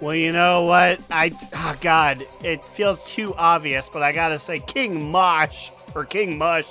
Well, 0.00 0.16
you 0.16 0.32
know 0.32 0.64
what? 0.64 1.00
I 1.10 1.30
oh 1.54 1.76
God, 1.80 2.26
it 2.42 2.64
feels 2.64 3.04
too 3.04 3.34
obvious, 3.34 3.88
but 3.88 4.02
I 4.02 4.10
gotta 4.10 4.38
say 4.38 4.58
King 4.58 5.12
Mosh 5.12 5.70
or 5.94 6.04
King 6.04 6.36
Mush. 6.36 6.66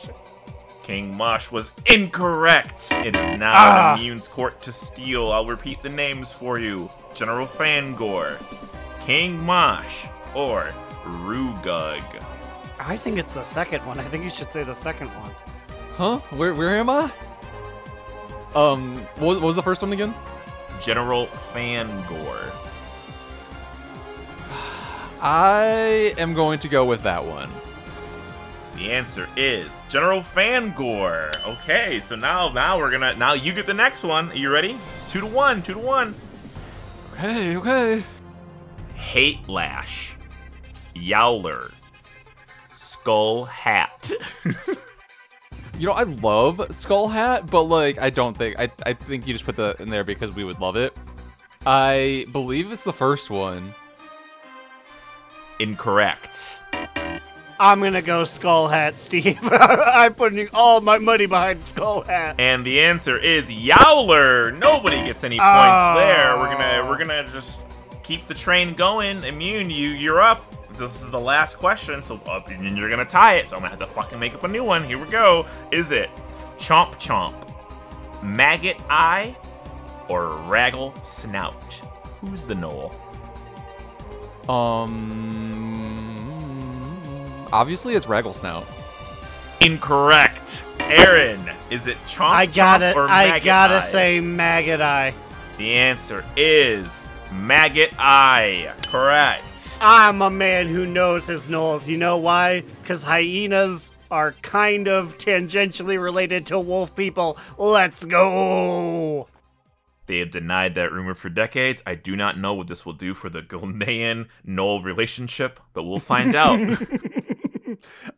King 0.83 1.15
Mosh 1.15 1.51
was 1.51 1.71
incorrect. 1.85 2.91
It 2.91 3.15
is 3.15 3.37
now 3.37 3.51
Ah. 3.53 3.95
Immune's 3.97 4.27
court 4.27 4.61
to 4.61 4.71
steal. 4.71 5.31
I'll 5.31 5.45
repeat 5.45 5.81
the 5.81 5.89
names 5.89 6.31
for 6.33 6.59
you. 6.59 6.89
General 7.13 7.45
Fangor, 7.47 8.37
King 9.05 9.43
Mosh, 9.45 10.05
or 10.33 10.71
Rugug. 11.03 12.01
I 12.79 12.97
think 12.97 13.17
it's 13.19 13.33
the 13.33 13.43
second 13.43 13.85
one. 13.85 13.99
I 13.99 14.03
think 14.05 14.23
you 14.23 14.29
should 14.29 14.51
say 14.51 14.63
the 14.63 14.73
second 14.73 15.07
one. 15.09 15.31
Huh? 15.97 16.17
Where 16.35 16.53
where 16.55 16.75
am 16.77 16.89
I? 16.89 17.11
Um, 18.55 18.95
what 19.17 19.27
was, 19.27 19.37
what 19.37 19.47
was 19.47 19.55
the 19.55 19.61
first 19.63 19.81
one 19.81 19.93
again? 19.93 20.13
General 20.79 21.27
Fangor. 21.53 22.51
I 25.21 26.15
am 26.17 26.33
going 26.33 26.57
to 26.59 26.67
go 26.67 26.83
with 26.85 27.03
that 27.03 27.23
one. 27.23 27.51
The 28.81 28.91
answer 28.93 29.29
is 29.37 29.79
General 29.89 30.21
Fangor. 30.21 31.31
Okay, 31.45 31.99
so 32.01 32.15
now 32.15 32.49
now 32.49 32.79
we're 32.79 32.89
gonna 32.89 33.15
now 33.15 33.33
you 33.33 33.53
get 33.53 33.67
the 33.67 33.75
next 33.75 34.03
one. 34.03 34.31
Are 34.31 34.35
you 34.35 34.49
ready? 34.49 34.75
It's 34.95 35.05
two 35.05 35.19
to 35.19 35.27
one, 35.27 35.61
two 35.61 35.73
to 35.75 35.79
one. 35.79 36.15
Okay, 37.13 37.57
okay. 37.57 38.03
Hate 38.95 39.47
Lash, 39.47 40.15
Yowler, 40.95 41.71
Skull 42.69 43.45
Hat. 43.45 44.11
You 45.77 45.87
know, 45.87 45.93
I 45.93 46.03
love 46.03 46.67
Skull 46.69 47.07
Hat, 47.07 47.49
but 47.49 47.63
like, 47.63 47.97
I 47.97 48.11
don't 48.11 48.37
think 48.37 48.59
I. 48.59 48.71
I 48.85 48.93
think 48.93 49.25
you 49.25 49.33
just 49.33 49.45
put 49.45 49.55
that 49.55 49.79
in 49.79 49.89
there 49.89 50.03
because 50.03 50.35
we 50.35 50.43
would 50.43 50.59
love 50.59 50.75
it. 50.75 50.95
I 51.65 52.27
believe 52.31 52.71
it's 52.71 52.83
the 52.83 52.93
first 52.93 53.31
one. 53.31 53.73
Incorrect. 55.59 56.60
I'm 57.61 57.79
gonna 57.79 58.01
go 58.01 58.23
Skull 58.25 58.67
Hat, 58.67 58.97
Steve. 58.97 59.37
I'm 59.51 60.15
putting 60.15 60.49
all 60.51 60.81
my 60.81 60.97
money 60.97 61.27
behind 61.27 61.63
Skull 61.63 62.01
Hat. 62.01 62.37
And 62.39 62.65
the 62.65 62.79
answer 62.81 63.17
is 63.19 63.51
Yowler. 63.51 64.57
Nobody 64.57 64.95
gets 64.97 65.23
any 65.23 65.37
points 65.37 65.51
Oh. 65.51 65.93
there. 65.95 66.37
We're 66.37 66.47
gonna 66.51 66.89
we're 66.89 66.97
gonna 66.97 67.27
just 67.27 67.61
keep 68.01 68.25
the 68.25 68.33
train 68.33 68.73
going. 68.73 69.23
Immune, 69.23 69.69
you 69.69 69.89
you're 69.89 70.21
up. 70.21 70.43
This 70.73 71.03
is 71.03 71.11
the 71.11 71.19
last 71.19 71.59
question, 71.59 72.01
so 72.01 72.19
uh, 72.25 72.41
and 72.47 72.75
you're 72.77 72.89
gonna 72.89 73.05
tie 73.05 73.35
it. 73.35 73.47
So 73.47 73.55
I'm 73.57 73.61
gonna 73.61 73.69
have 73.69 73.79
to 73.79 73.85
fucking 73.85 74.17
make 74.19 74.33
up 74.33 74.43
a 74.43 74.47
new 74.47 74.63
one. 74.63 74.83
Here 74.83 74.97
we 74.97 75.07
go. 75.09 75.45
Is 75.71 75.91
it 75.91 76.09
Chomp 76.57 76.95
Chomp, 76.95 77.35
Maggot 78.23 78.77
Eye, 78.89 79.35
or 80.09 80.29
Raggle 80.49 80.93
Snout? 81.05 81.79
Who's 82.21 82.47
the 82.47 82.55
Gnoll? 82.55 82.91
Um, 84.49 85.90
obviously 87.53 87.93
it's 87.95 88.05
Raggle 88.05 88.33
Snout. 88.35 88.65
Incorrect. 89.59 90.63
Aaron, 90.79 91.39
is 91.69 91.87
it 91.87 91.97
Chomp 92.07 92.29
I 92.31 92.45
gotta, 92.47 92.85
Chomp 92.85 92.95
or 92.95 93.07
I 93.07 93.25
Maggot 93.29 93.45
gotta 93.45 93.75
Eye? 93.75 93.79
say 93.89 94.19
Maggot 94.19 94.81
Eye. 94.81 95.13
The 95.57 95.71
answer 95.73 96.25
is 96.35 97.07
Maggot 97.31 97.93
Eye. 97.97 98.73
Correct. 98.87 99.77
I'm 99.79 100.21
a 100.21 100.29
man 100.29 100.67
who 100.67 100.85
knows 100.85 101.27
his 101.27 101.47
gnolls. 101.47 101.87
You 101.87 101.97
know 101.97 102.17
why? 102.17 102.61
Because 102.81 103.03
hyenas 103.03 103.91
are 104.09 104.33
kind 104.41 104.87
of 104.87 105.17
tangentially 105.17 106.01
related 106.01 106.45
to 106.47 106.59
wolf 106.59 106.93
people. 106.95 107.37
Let's 107.57 108.03
go. 108.03 109.27
They 110.07 110.17
have 110.19 110.31
denied 110.31 110.75
that 110.75 110.91
rumor 110.91 111.13
for 111.13 111.29
decades. 111.29 111.81
I 111.85 111.95
do 111.95 112.17
not 112.17 112.37
know 112.37 112.53
what 112.53 112.67
this 112.67 112.85
will 112.85 112.91
do 112.93 113.13
for 113.13 113.29
the 113.29 113.41
Gilnean 113.41 114.27
Gnoll 114.45 114.83
relationship, 114.83 115.59
but 115.73 115.83
we'll 115.83 115.99
find 116.01 116.35
out. 116.35 116.59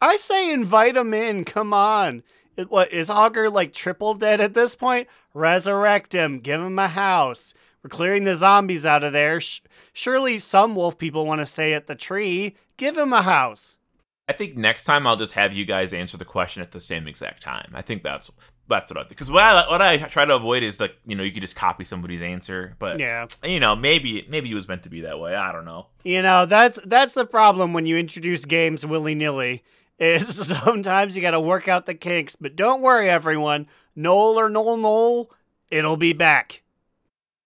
I 0.02 0.18
say 0.18 0.52
invite 0.52 0.96
him 0.96 1.14
in. 1.14 1.46
Come 1.46 1.74
on. 1.74 2.24
It, 2.56 2.70
what 2.70 2.94
is 2.94 3.10
Hogger 3.10 3.52
like 3.52 3.74
triple 3.74 4.14
dead 4.14 4.40
at 4.40 4.54
this 4.54 4.76
point? 4.76 5.08
Resurrect 5.34 6.14
him. 6.14 6.40
Give 6.40 6.62
him 6.62 6.78
a 6.78 6.88
house. 6.88 7.54
We're 7.84 7.90
clearing 7.90 8.24
the 8.24 8.36
zombies 8.36 8.86
out 8.86 9.04
of 9.04 9.14
there. 9.14 9.42
Sh- 9.42 9.62
surely 9.92 10.40
some 10.40 10.76
wolf 10.76 10.98
people 10.98 11.26
want 11.26 11.42
to 11.42 11.46
stay 11.46 11.74
at 11.74 11.88
the 11.88 11.96
tree. 11.96 12.56
Give 12.78 12.98
him 12.98 13.12
a 13.12 13.22
house. 13.22 13.78
I 14.30 14.34
think 14.34 14.56
next 14.56 14.86
time 14.86 15.06
I'll 15.06 15.18
just 15.18 15.34
have 15.34 15.54
you 15.54 15.66
guys 15.66 15.94
answer 15.94 16.16
the 16.16 16.26
question 16.26 16.62
at 16.62 16.72
the 16.72 16.80
same 16.80 17.08
exact 17.08 17.42
time. 17.42 17.72
I 17.74 17.82
think 17.82 18.04
that's 18.04 18.32
that's 18.68 18.92
what 18.92 19.06
I 19.06 19.08
because 19.08 19.30
what 19.30 19.44
I 19.44 19.70
what 19.70 19.82
I 19.82 19.98
try 19.98 20.26
to 20.26 20.36
avoid 20.36 20.64
is 20.64 20.80
like 20.80 20.96
you 21.06 21.16
know 21.16 21.24
you 21.24 21.32
could 21.32 21.42
just 21.42 21.56
copy 21.56 21.84
somebody's 21.84 22.22
answer, 22.22 22.76
but 22.80 23.00
Yeah. 23.00 23.28
you 23.44 23.60
know 23.60 23.76
maybe 23.76 24.26
maybe 24.30 24.52
it 24.52 24.56
was 24.56 24.68
meant 24.68 24.84
to 24.84 24.90
be 24.90 25.02
that 25.02 25.20
way. 25.20 25.36
I 25.36 25.52
don't 25.52 25.66
know. 25.66 25.88
You 26.04 26.22
know, 26.22 26.46
that's 26.46 26.80
that's 26.86 27.14
the 27.14 27.26
problem 27.26 27.74
when 27.74 27.86
you 27.86 27.98
introduce 27.98 28.46
games 28.46 28.86
willy-nilly. 28.86 29.64
Is 30.00 30.48
sometimes 30.48 31.16
you 31.16 31.22
got 31.22 31.32
to 31.32 31.40
work 31.40 31.68
out 31.68 31.86
the 31.86 31.94
kinks, 31.94 32.36
but 32.36 32.56
don't 32.56 32.82
worry 32.82 33.10
everyone. 33.10 33.68
Gnoll 33.98 34.36
or 34.36 34.50
Gnoll 34.50 34.80
Gnoll, 34.80 35.28
it'll 35.70 35.98
be 35.98 36.14
back. 36.14 36.62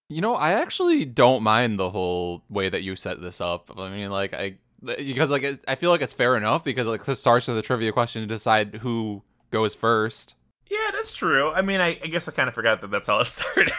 You 0.08 0.22
know, 0.22 0.34
I 0.34 0.52
actually 0.52 1.04
don't 1.04 1.42
mind 1.42 1.78
the 1.78 1.90
whole 1.90 2.42
way 2.48 2.70
that 2.70 2.82
you 2.82 2.96
set 2.96 3.20
this 3.20 3.40
up. 3.42 3.70
I 3.78 3.90
mean, 3.90 4.10
like 4.10 4.32
I 4.32 4.54
because 4.82 5.30
like 5.30 5.42
it, 5.42 5.60
I 5.68 5.74
feel 5.74 5.90
like 5.90 6.00
it's 6.00 6.14
fair 6.14 6.36
enough 6.36 6.64
because 6.64 6.86
like 6.86 7.06
it 7.06 7.16
starts 7.16 7.48
with 7.48 7.58
a 7.58 7.62
trivia 7.62 7.92
question 7.92 8.22
to 8.22 8.26
decide 8.26 8.76
who 8.76 9.22
goes 9.50 9.74
first. 9.74 10.34
Yeah, 10.70 10.90
that's 10.92 11.14
true. 11.14 11.50
I 11.50 11.62
mean, 11.62 11.80
I, 11.80 11.98
I 12.02 12.06
guess 12.08 12.28
I 12.28 12.32
kind 12.32 12.48
of 12.48 12.54
forgot 12.54 12.80
that 12.82 12.90
that's 12.90 13.08
how 13.08 13.18
it 13.20 13.24
started. 13.26 13.72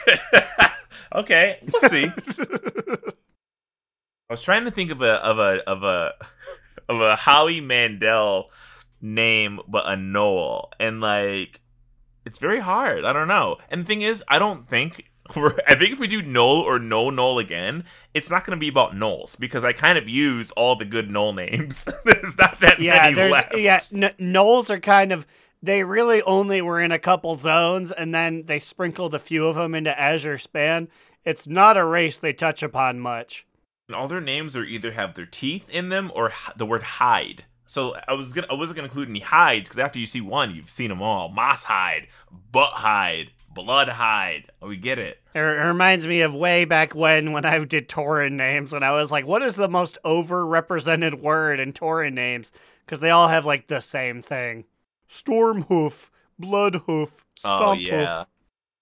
okay, 1.16 1.60
we'll 1.72 1.90
see. 1.90 2.12
I 4.30 4.34
was 4.34 4.42
trying 4.42 4.66
to 4.66 4.72
think 4.72 4.92
of 4.92 5.02
a 5.02 5.14
of 5.26 5.40
a 5.40 5.62
of 5.70 5.84
a 5.84 6.14
of 6.88 7.02
a 7.02 7.16
Howie 7.16 7.62
Mandel 7.62 8.52
name, 9.02 9.60
but 9.68 9.88
a 9.88 9.96
Noel, 9.96 10.72
and 10.80 11.02
like 11.02 11.62
it's 12.26 12.40
very 12.40 12.60
hard. 12.60 13.06
I 13.06 13.14
don't 13.14 13.28
know. 13.28 13.58
And 13.70 13.82
the 13.82 13.86
thing 13.86 14.02
is, 14.02 14.24
I 14.28 14.38
don't 14.40 14.68
think 14.68 15.10
we're. 15.36 15.56
I 15.68 15.76
think 15.76 15.92
if 15.94 16.00
we 16.00 16.08
do 16.08 16.22
Noel 16.22 16.58
or 16.62 16.78
No 16.80 17.10
Noel 17.10 17.40
again, 17.40 17.86
it's 18.14 18.30
not 18.30 18.46
going 18.46 18.58
to 18.58 18.60
be 18.60 18.68
about 18.68 18.94
Gnolls 18.94 19.40
because 19.40 19.64
I 19.64 19.74
kind 19.74 19.98
of 19.98 20.08
use 20.08 20.52
all 20.52 20.76
the 20.76 20.86
good 20.86 21.10
Noel 21.10 21.34
names. 21.34 21.88
There's 22.06 22.38
not 22.38 22.60
that 22.62 22.80
Yeah, 22.80 23.10
many 23.12 23.32
left. 23.32 23.58
yeah, 23.58 23.80
N- 23.94 24.14
Gnolls 24.20 24.70
are 24.70 24.80
kind 24.80 25.12
of 25.12 25.26
they 25.62 25.84
really 25.84 26.22
only 26.24 26.62
were 26.62 26.80
in 26.80 26.92
a 26.92 27.00
couple 27.00 27.36
zones 27.36 27.92
and 27.92 28.14
then 28.14 28.44
they 28.46 28.60
sprinkled 28.60 29.14
a 29.14 29.20
few 29.20 29.48
of 29.48 29.56
them 29.56 29.76
into 29.76 30.00
Azure 30.00 30.38
Span. 30.38 30.88
It's 31.26 31.48
not 31.48 31.78
a 31.78 31.86
race 31.86 32.18
they 32.18 32.34
touch 32.34 32.64
upon 32.64 33.00
much. 33.00 33.46
And 33.88 33.96
all 33.96 34.08
their 34.08 34.22
names 34.22 34.56
are 34.56 34.64
either 34.64 34.92
have 34.92 35.16
their 35.16 35.26
teeth 35.26 35.70
in 35.70 35.90
them 35.90 36.12
or 36.14 36.32
the 36.56 36.66
word 36.66 36.84
hide. 36.84 37.46
So 37.66 37.96
I 38.08 38.14
was 38.14 38.34
gonna 38.34 38.48
I 38.50 38.56
wasn't 38.56 38.78
gonna 38.78 38.88
include 38.88 39.10
any 39.10 39.20
hides 39.20 39.68
because 39.70 39.80
after 39.80 40.00
you 40.00 40.08
see 40.08 40.22
one, 40.22 40.56
you've 40.56 40.72
seen 40.72 40.90
them 40.90 41.04
all: 41.04 41.30
moss 41.30 41.66
hide, 41.66 42.08
butt 42.52 42.72
hide, 42.72 43.32
blood 43.54 43.90
hide. 43.90 44.52
Oh, 44.62 44.70
we 44.70 44.78
get 44.78 44.98
it. 44.98 45.20
It 45.36 45.40
reminds 45.40 46.08
me 46.08 46.22
of 46.22 46.34
way 46.34 46.66
back 46.66 46.96
when 46.96 47.32
when 47.32 47.46
I 47.46 47.64
did 47.66 47.88
Tauren 47.88 48.32
names 48.34 48.74
and 48.74 48.84
I 48.84 48.92
was 48.92 49.12
like, 49.12 49.28
what 49.28 49.44
is 49.44 49.56
the 49.56 49.70
most 49.70 50.00
overrepresented 50.04 51.22
word 51.22 51.60
in 51.60 51.74
Tauren 51.74 52.14
names? 52.14 52.52
Because 52.86 53.02
they 53.02 53.12
all 53.12 53.28
have 53.28 53.46
like 53.46 53.68
the 53.68 53.82
same 53.82 54.22
thing. 54.22 54.66
Storm 55.10 55.64
hoof, 55.64 56.12
blood 56.38 56.76
hoof, 56.86 57.26
oh 57.44 57.74
yeah. 57.74 58.26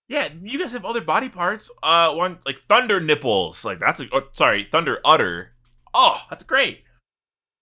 Yeah, 0.09 0.29
you 0.41 0.59
guys 0.59 0.71
have 0.73 0.85
other 0.85 1.01
body 1.01 1.29
parts. 1.29 1.71
Uh, 1.81 2.13
one 2.13 2.39
like 2.45 2.61
thunder 2.69 2.99
nipples. 2.99 3.65
Like 3.65 3.79
that's 3.79 3.99
a 3.99 4.07
oh, 4.11 4.27
sorry, 4.31 4.67
thunder 4.71 4.99
udder. 5.03 5.53
Oh, 5.93 6.19
that's 6.29 6.43
great. 6.43 6.83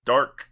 Dark. 0.04 0.50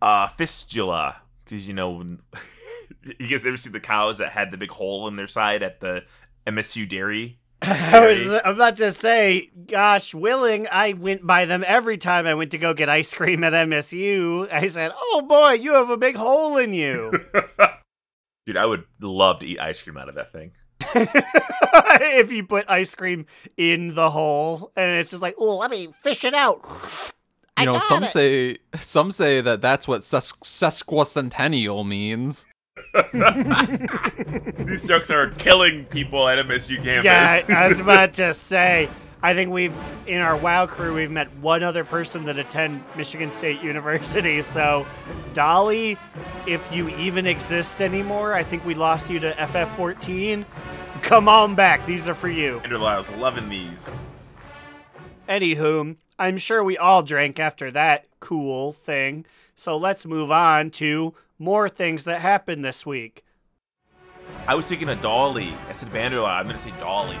Uh, 0.00 0.28
fistula. 0.28 1.22
Because 1.44 1.68
you 1.68 1.74
know, 1.74 2.02
you 3.18 3.28
guys 3.28 3.44
ever 3.44 3.56
see 3.56 3.70
the 3.70 3.80
cows 3.80 4.18
that 4.18 4.32
had 4.32 4.50
the 4.50 4.58
big 4.58 4.70
hole 4.70 5.06
in 5.06 5.16
their 5.16 5.28
side 5.28 5.62
at 5.62 5.80
the 5.80 6.04
MSU 6.46 6.88
dairy? 6.88 7.38
I 7.62 8.00
was 8.06 8.40
about 8.44 8.76
to 8.78 8.92
say, 8.92 9.50
gosh, 9.66 10.14
willing, 10.14 10.66
I 10.70 10.94
went 10.94 11.26
by 11.26 11.44
them 11.44 11.64
every 11.66 11.96
time 11.98 12.26
I 12.26 12.34
went 12.34 12.50
to 12.52 12.58
go 12.58 12.74
get 12.74 12.88
ice 12.88 13.14
cream 13.14 13.44
at 13.44 13.52
MSU. 13.52 14.52
I 14.52 14.66
said, 14.68 14.92
"Oh 14.94 15.22
boy, 15.28 15.52
you 15.52 15.74
have 15.74 15.90
a 15.90 15.96
big 15.96 16.16
hole 16.16 16.56
in 16.56 16.72
you." 16.72 17.12
Dude, 18.46 18.56
I 18.56 18.66
would 18.66 18.84
love 19.00 19.38
to 19.40 19.46
eat 19.46 19.60
ice 19.60 19.80
cream 19.82 19.96
out 19.96 20.08
of 20.08 20.16
that 20.16 20.32
thing. 20.32 20.52
if 20.94 22.32
you 22.32 22.44
put 22.44 22.68
ice 22.68 22.94
cream 22.94 23.26
in 23.56 23.94
the 23.94 24.10
hole, 24.10 24.72
and 24.76 24.98
it's 24.98 25.10
just 25.10 25.22
like, 25.22 25.36
"Oh, 25.38 25.56
let 25.56 25.70
me 25.70 25.88
fish 26.02 26.24
it 26.24 26.34
out." 26.34 26.60
I 27.56 27.62
You 27.62 27.66
know, 27.66 27.72
got 27.74 27.82
some 27.82 28.02
it. 28.02 28.08
say 28.08 28.58
some 28.76 29.12
say 29.12 29.40
that 29.40 29.60
that's 29.60 29.86
what 29.86 30.02
ses- 30.02 30.32
sesquicentennial 30.44 31.86
means. 31.86 32.46
These 34.66 34.86
jokes 34.88 35.10
are 35.10 35.30
killing 35.32 35.84
people 35.86 36.28
at 36.28 36.44
MSU 36.46 36.82
campus. 36.82 37.04
Yeah, 37.04 37.42
I 37.48 37.68
was 37.68 37.80
about 37.80 38.12
to 38.14 38.32
say. 38.34 38.88
I 39.24 39.34
think 39.34 39.52
we've 39.52 39.74
in 40.06 40.20
our 40.20 40.36
WoW 40.36 40.66
crew 40.66 40.94
we've 40.94 41.10
met 41.10 41.32
one 41.36 41.62
other 41.62 41.84
person 41.84 42.24
that 42.24 42.38
attend 42.38 42.82
Michigan 42.96 43.30
State 43.30 43.62
University. 43.62 44.42
So, 44.42 44.86
Dolly, 45.32 45.96
if 46.46 46.72
you 46.72 46.88
even 46.90 47.26
exist 47.26 47.80
anymore, 47.80 48.32
I 48.34 48.42
think 48.42 48.64
we 48.64 48.74
lost 48.74 49.10
you 49.10 49.20
to 49.20 49.32
FF14. 49.32 50.44
Come 51.02 51.28
on 51.28 51.54
back. 51.54 51.84
These 51.86 52.08
are 52.08 52.14
for 52.14 52.28
you. 52.28 52.58
Andrew 52.64 52.84
I 52.84 52.96
was 52.96 53.10
loving 53.12 53.48
these. 53.48 53.94
Anywho, 55.28 55.96
I'm 56.18 56.38
sure 56.38 56.64
we 56.64 56.76
all 56.76 57.02
drank 57.02 57.38
after 57.38 57.70
that 57.70 58.06
cool 58.20 58.72
thing. 58.72 59.24
So 59.54 59.76
let's 59.76 60.04
move 60.04 60.32
on 60.32 60.70
to 60.72 61.14
more 61.42 61.68
things 61.68 62.04
that 62.04 62.20
happened 62.20 62.64
this 62.64 62.86
week. 62.86 63.24
I 64.46 64.54
was 64.54 64.68
thinking 64.68 64.88
of 64.88 65.00
Dolly. 65.00 65.52
I 65.68 65.72
said 65.72 65.88
Vanderlei. 65.88 66.28
I'm 66.28 66.46
gonna 66.46 66.56
say 66.56 66.72
Dolly. 66.78 67.16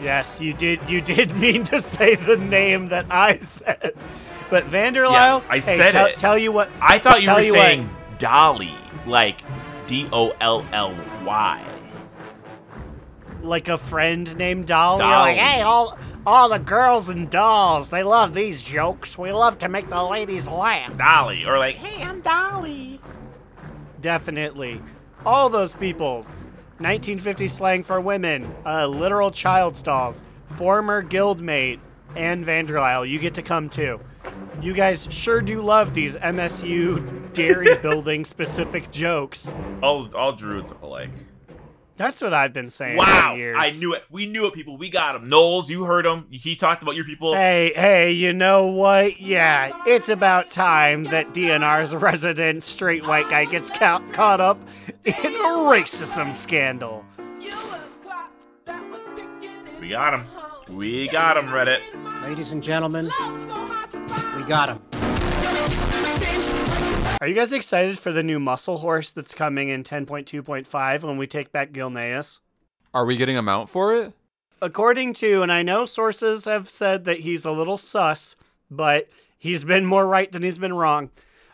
Yes, 0.00 0.40
you 0.40 0.54
did. 0.54 0.80
You 0.88 1.02
did 1.02 1.36
mean 1.36 1.64
to 1.64 1.80
say 1.80 2.14
the 2.14 2.38
name 2.38 2.88
that 2.88 3.06
I 3.10 3.38
said, 3.40 3.94
but 4.48 4.64
Vanderlyle. 4.64 5.12
Yeah, 5.12 5.40
I 5.48 5.56
hey, 5.56 5.76
said 5.76 5.92
tell, 5.92 6.06
it. 6.06 6.16
Tell 6.16 6.38
you 6.38 6.50
what. 6.50 6.70
I 6.80 6.98
thought 6.98 7.22
you 7.22 7.28
were 7.28 7.34
what, 7.34 7.44
saying 7.44 7.90
Dolly, 8.18 8.74
like 9.06 9.40
D 9.86 10.08
O 10.10 10.34
L 10.40 10.64
L 10.72 10.96
Y. 11.24 11.64
like 13.42 13.68
a 13.68 13.76
friend 13.76 14.34
named 14.38 14.66
Dolly. 14.66 15.00
Dolly. 15.00 15.32
like, 15.32 15.36
hey, 15.36 15.60
all 15.60 15.98
All 16.26 16.48
the 16.48 16.58
girls 16.58 17.10
and 17.10 17.28
dolls, 17.28 17.90
they 17.90 18.02
love 18.02 18.32
these 18.32 18.62
jokes. 18.62 19.18
We 19.18 19.30
love 19.32 19.58
to 19.58 19.68
make 19.68 19.90
the 19.90 20.02
ladies 20.02 20.48
laugh. 20.48 20.96
Dolly, 20.96 21.44
or 21.44 21.58
like, 21.58 21.76
Hey, 21.76 22.02
I'm 22.02 22.20
Dolly. 22.22 22.98
Definitely. 24.00 24.80
All 25.26 25.48
those 25.50 25.74
peoples. 25.74 26.26
1950 26.78 27.48
slang 27.48 27.82
for 27.82 28.00
women, 28.00 28.52
uh, 28.66 28.86
literal 28.86 29.30
child 29.30 29.76
stalls, 29.76 30.22
former 30.56 31.02
guildmate, 31.02 31.78
and 32.16 32.44
Vanderlyle. 32.44 33.08
You 33.08 33.18
get 33.18 33.34
to 33.34 33.42
come 33.42 33.68
too. 33.68 34.00
You 34.60 34.72
guys 34.72 35.06
sure 35.10 35.40
do 35.40 35.60
love 35.60 35.94
these 35.94 36.16
MSU 36.16 37.32
dairy 37.32 37.76
building 37.82 38.24
specific 38.24 38.90
jokes. 38.90 39.52
all 39.82 40.08
all 40.16 40.32
druids 40.32 40.70
look 40.70 40.82
alike. 40.82 41.10
That's 41.96 42.20
what 42.20 42.34
I've 42.34 42.52
been 42.52 42.70
saying 42.70 42.96
Wow, 42.96 43.30
for 43.32 43.38
years. 43.38 43.56
I 43.58 43.70
knew 43.70 43.94
it. 43.94 44.02
We 44.10 44.26
knew 44.26 44.46
it, 44.46 44.54
people. 44.54 44.76
We 44.76 44.88
got 44.88 45.14
him. 45.14 45.30
Gnolls, 45.30 45.70
you 45.70 45.84
heard 45.84 46.04
him. 46.04 46.26
He 46.30 46.56
talked 46.56 46.82
about 46.82 46.96
your 46.96 47.04
people. 47.04 47.34
Hey, 47.34 47.72
hey, 47.76 48.10
you 48.10 48.32
know 48.32 48.66
what? 48.66 49.20
Yeah, 49.20 49.70
it's 49.86 50.08
about 50.08 50.50
time 50.50 51.04
that 51.04 51.32
DNR's 51.32 51.94
resident 51.94 52.64
straight 52.64 53.06
white 53.06 53.28
guy 53.30 53.44
gets 53.44 53.70
ca- 53.70 54.02
caught 54.12 54.40
up 54.40 54.58
in 55.04 55.14
a 55.14 55.48
racism 55.68 56.36
scandal. 56.36 57.04
We 59.80 59.90
got 59.90 60.14
him. 60.14 60.26
We 60.74 61.08
got 61.08 61.36
him, 61.36 61.46
Reddit. 61.46 61.80
Ladies 62.22 62.50
and 62.52 62.62
gentlemen, 62.62 63.04
we 64.36 64.42
got 64.44 64.70
him. 64.70 65.13
Are 67.24 67.26
you 67.26 67.34
guys 67.34 67.54
excited 67.54 67.98
for 67.98 68.12
the 68.12 68.22
new 68.22 68.38
muscle 68.38 68.76
horse 68.76 69.10
that's 69.10 69.32
coming 69.32 69.70
in 69.70 69.82
10.2.5 69.82 71.04
when 71.04 71.16
we 71.16 71.26
take 71.26 71.52
back 71.52 71.72
Gilneas? 71.72 72.40
Are 72.92 73.06
we 73.06 73.16
getting 73.16 73.38
a 73.38 73.40
mount 73.40 73.70
for 73.70 73.96
it? 73.96 74.12
According 74.60 75.14
to, 75.14 75.40
and 75.40 75.50
I 75.50 75.62
know 75.62 75.86
sources 75.86 76.44
have 76.44 76.68
said 76.68 77.06
that 77.06 77.20
he's 77.20 77.46
a 77.46 77.50
little 77.50 77.78
sus, 77.78 78.36
but 78.70 79.08
he's 79.38 79.64
been 79.64 79.86
more 79.86 80.06
right 80.06 80.30
than 80.30 80.42
he's 80.42 80.58
been 80.58 80.74
wrong. 80.74 81.08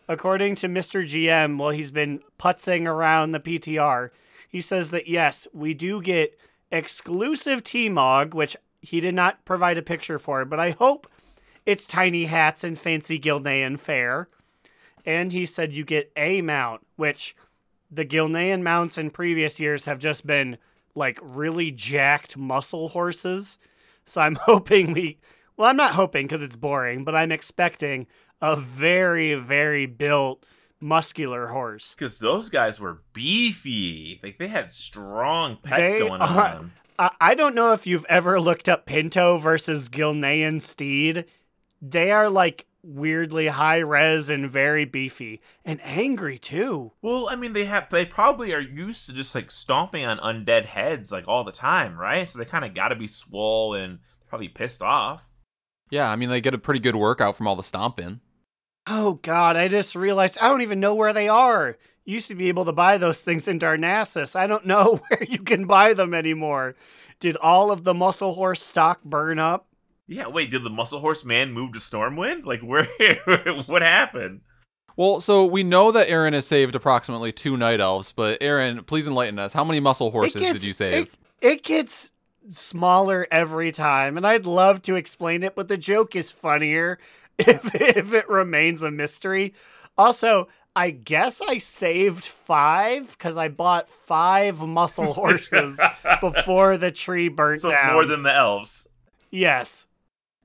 According 0.08 0.56
to 0.56 0.66
Mr. 0.66 1.04
GM, 1.04 1.56
while 1.56 1.70
he's 1.70 1.92
been 1.92 2.20
putzing 2.36 2.88
around 2.88 3.30
the 3.30 3.38
PTR, 3.38 4.10
he 4.48 4.60
says 4.60 4.90
that 4.90 5.06
yes, 5.06 5.46
we 5.52 5.72
do 5.72 6.02
get 6.02 6.36
exclusive 6.72 7.62
T-Mog, 7.62 8.34
which 8.34 8.56
he 8.82 8.98
did 8.98 9.14
not 9.14 9.44
provide 9.44 9.78
a 9.78 9.82
picture 9.82 10.18
for, 10.18 10.44
but 10.44 10.58
I 10.58 10.70
hope 10.70 11.06
it's 11.64 11.86
tiny 11.86 12.24
hats 12.24 12.64
and 12.64 12.76
fancy 12.76 13.20
Gilnean 13.20 13.78
fare. 13.78 14.28
And 15.04 15.32
he 15.32 15.46
said 15.46 15.72
you 15.72 15.84
get 15.84 16.12
a 16.16 16.42
mount, 16.42 16.86
which 16.96 17.34
the 17.90 18.04
Gilnean 18.04 18.62
mounts 18.62 18.98
in 18.98 19.10
previous 19.10 19.58
years 19.58 19.84
have 19.86 19.98
just 19.98 20.26
been 20.26 20.58
like 20.94 21.18
really 21.22 21.70
jacked 21.70 22.36
muscle 22.36 22.88
horses. 22.88 23.58
So 24.06 24.20
I'm 24.20 24.34
hoping 24.42 24.92
we, 24.92 25.18
well, 25.56 25.68
I'm 25.68 25.76
not 25.76 25.94
hoping 25.94 26.26
because 26.26 26.42
it's 26.42 26.56
boring, 26.56 27.04
but 27.04 27.14
I'm 27.14 27.32
expecting 27.32 28.06
a 28.42 28.56
very, 28.56 29.34
very 29.34 29.86
built, 29.86 30.44
muscular 30.80 31.48
horse. 31.48 31.94
Because 31.94 32.18
those 32.18 32.48
guys 32.48 32.80
were 32.80 33.02
beefy. 33.12 34.20
Like 34.22 34.38
they 34.38 34.48
had 34.48 34.70
strong 34.72 35.58
pets 35.62 35.92
They 35.92 35.98
going 36.00 36.20
are- 36.22 36.54
on. 36.54 36.72
I, 36.98 37.10
I 37.20 37.34
don't 37.34 37.54
know 37.54 37.72
if 37.72 37.86
you've 37.86 38.04
ever 38.10 38.38
looked 38.40 38.68
up 38.68 38.84
Pinto 38.86 39.38
versus 39.38 39.88
Gilnean 39.88 40.60
Steed. 40.60 41.24
They 41.80 42.10
are 42.12 42.28
like 42.28 42.66
weirdly 42.82 43.48
high 43.48 43.78
res 43.78 44.28
and 44.28 44.50
very 44.50 44.84
beefy 44.84 45.40
and 45.64 45.80
angry 45.82 46.38
too. 46.38 46.92
Well, 47.02 47.28
I 47.28 47.36
mean, 47.36 47.52
they 47.52 47.64
have 47.64 47.88
they 47.90 48.04
probably 48.06 48.52
are 48.54 48.60
used 48.60 49.06
to 49.06 49.12
just 49.12 49.34
like 49.34 49.50
stomping 49.50 50.04
on 50.04 50.18
undead 50.18 50.64
heads 50.64 51.12
like 51.12 51.28
all 51.28 51.44
the 51.44 51.52
time, 51.52 51.98
right? 51.98 52.28
So 52.28 52.38
they 52.38 52.44
kind 52.44 52.64
of 52.64 52.74
got 52.74 52.88
to 52.88 52.96
be 52.96 53.06
swole 53.06 53.74
and 53.74 53.98
probably 54.28 54.48
pissed 54.48 54.82
off. 54.82 55.24
Yeah, 55.90 56.10
I 56.10 56.16
mean 56.16 56.28
they 56.28 56.40
get 56.40 56.54
a 56.54 56.58
pretty 56.58 56.80
good 56.80 56.96
workout 56.96 57.36
from 57.36 57.46
all 57.46 57.56
the 57.56 57.62
stomping. 57.62 58.20
Oh 58.86 59.14
god, 59.22 59.56
I 59.56 59.68
just 59.68 59.94
realized 59.94 60.38
I 60.40 60.48
don't 60.48 60.62
even 60.62 60.80
know 60.80 60.94
where 60.94 61.12
they 61.12 61.28
are. 61.28 61.76
You 62.04 62.14
used 62.14 62.28
to 62.28 62.34
be 62.34 62.48
able 62.48 62.64
to 62.64 62.72
buy 62.72 62.98
those 62.98 63.22
things 63.22 63.46
in 63.46 63.58
Darnassus. 63.58 64.34
I 64.34 64.46
don't 64.46 64.66
know 64.66 65.00
where 65.08 65.24
you 65.24 65.38
can 65.38 65.66
buy 65.66 65.92
them 65.94 66.14
anymore. 66.14 66.76
Did 67.20 67.36
all 67.36 67.70
of 67.70 67.84
the 67.84 67.94
muscle 67.94 68.34
horse 68.34 68.62
stock 68.62 69.04
burn 69.04 69.38
up? 69.38 69.66
Yeah, 70.10 70.26
wait, 70.26 70.50
did 70.50 70.64
the 70.64 70.70
muscle 70.70 70.98
horse 70.98 71.24
man 71.24 71.52
move 71.52 71.72
to 71.72 71.78
Stormwind? 71.78 72.44
Like 72.44 72.60
where? 72.62 72.84
what 73.66 73.82
happened? 73.82 74.40
Well, 74.96 75.20
so 75.20 75.46
we 75.46 75.62
know 75.62 75.92
that 75.92 76.10
Aaron 76.10 76.34
has 76.34 76.46
saved 76.46 76.74
approximately 76.74 77.32
two 77.32 77.56
night 77.56 77.80
elves, 77.80 78.12
but 78.12 78.38
Aaron, 78.42 78.82
please 78.84 79.06
enlighten 79.06 79.38
us. 79.38 79.52
How 79.52 79.64
many 79.64 79.78
muscle 79.80 80.10
horses 80.10 80.42
gets- 80.42 80.52
did 80.54 80.64
you 80.64 80.72
save? 80.72 81.14
It, 81.40 81.48
it 81.52 81.62
gets 81.62 82.12
smaller 82.48 83.26
every 83.30 83.70
time, 83.72 84.16
and 84.16 84.26
I'd 84.26 84.46
love 84.46 84.82
to 84.82 84.96
explain 84.96 85.42
it, 85.44 85.54
but 85.54 85.68
the 85.68 85.78
joke 85.78 86.16
is 86.16 86.30
funnier 86.32 86.98
if 87.38 87.72
if 87.74 88.12
it 88.12 88.28
remains 88.28 88.82
a 88.82 88.90
mystery. 88.90 89.54
Also, 89.96 90.48
I 90.74 90.90
guess 90.90 91.40
I 91.40 91.58
saved 91.58 92.24
five 92.24 93.10
because 93.16 93.36
I 93.36 93.48
bought 93.48 93.88
five 93.88 94.60
muscle 94.60 95.12
horses 95.14 95.80
before 96.20 96.76
the 96.76 96.90
tree 96.90 97.28
burnt 97.28 97.60
so 97.60 97.70
down. 97.70 97.92
more 97.92 98.04
than 98.04 98.22
the 98.24 98.34
elves. 98.34 98.88
yes. 99.30 99.86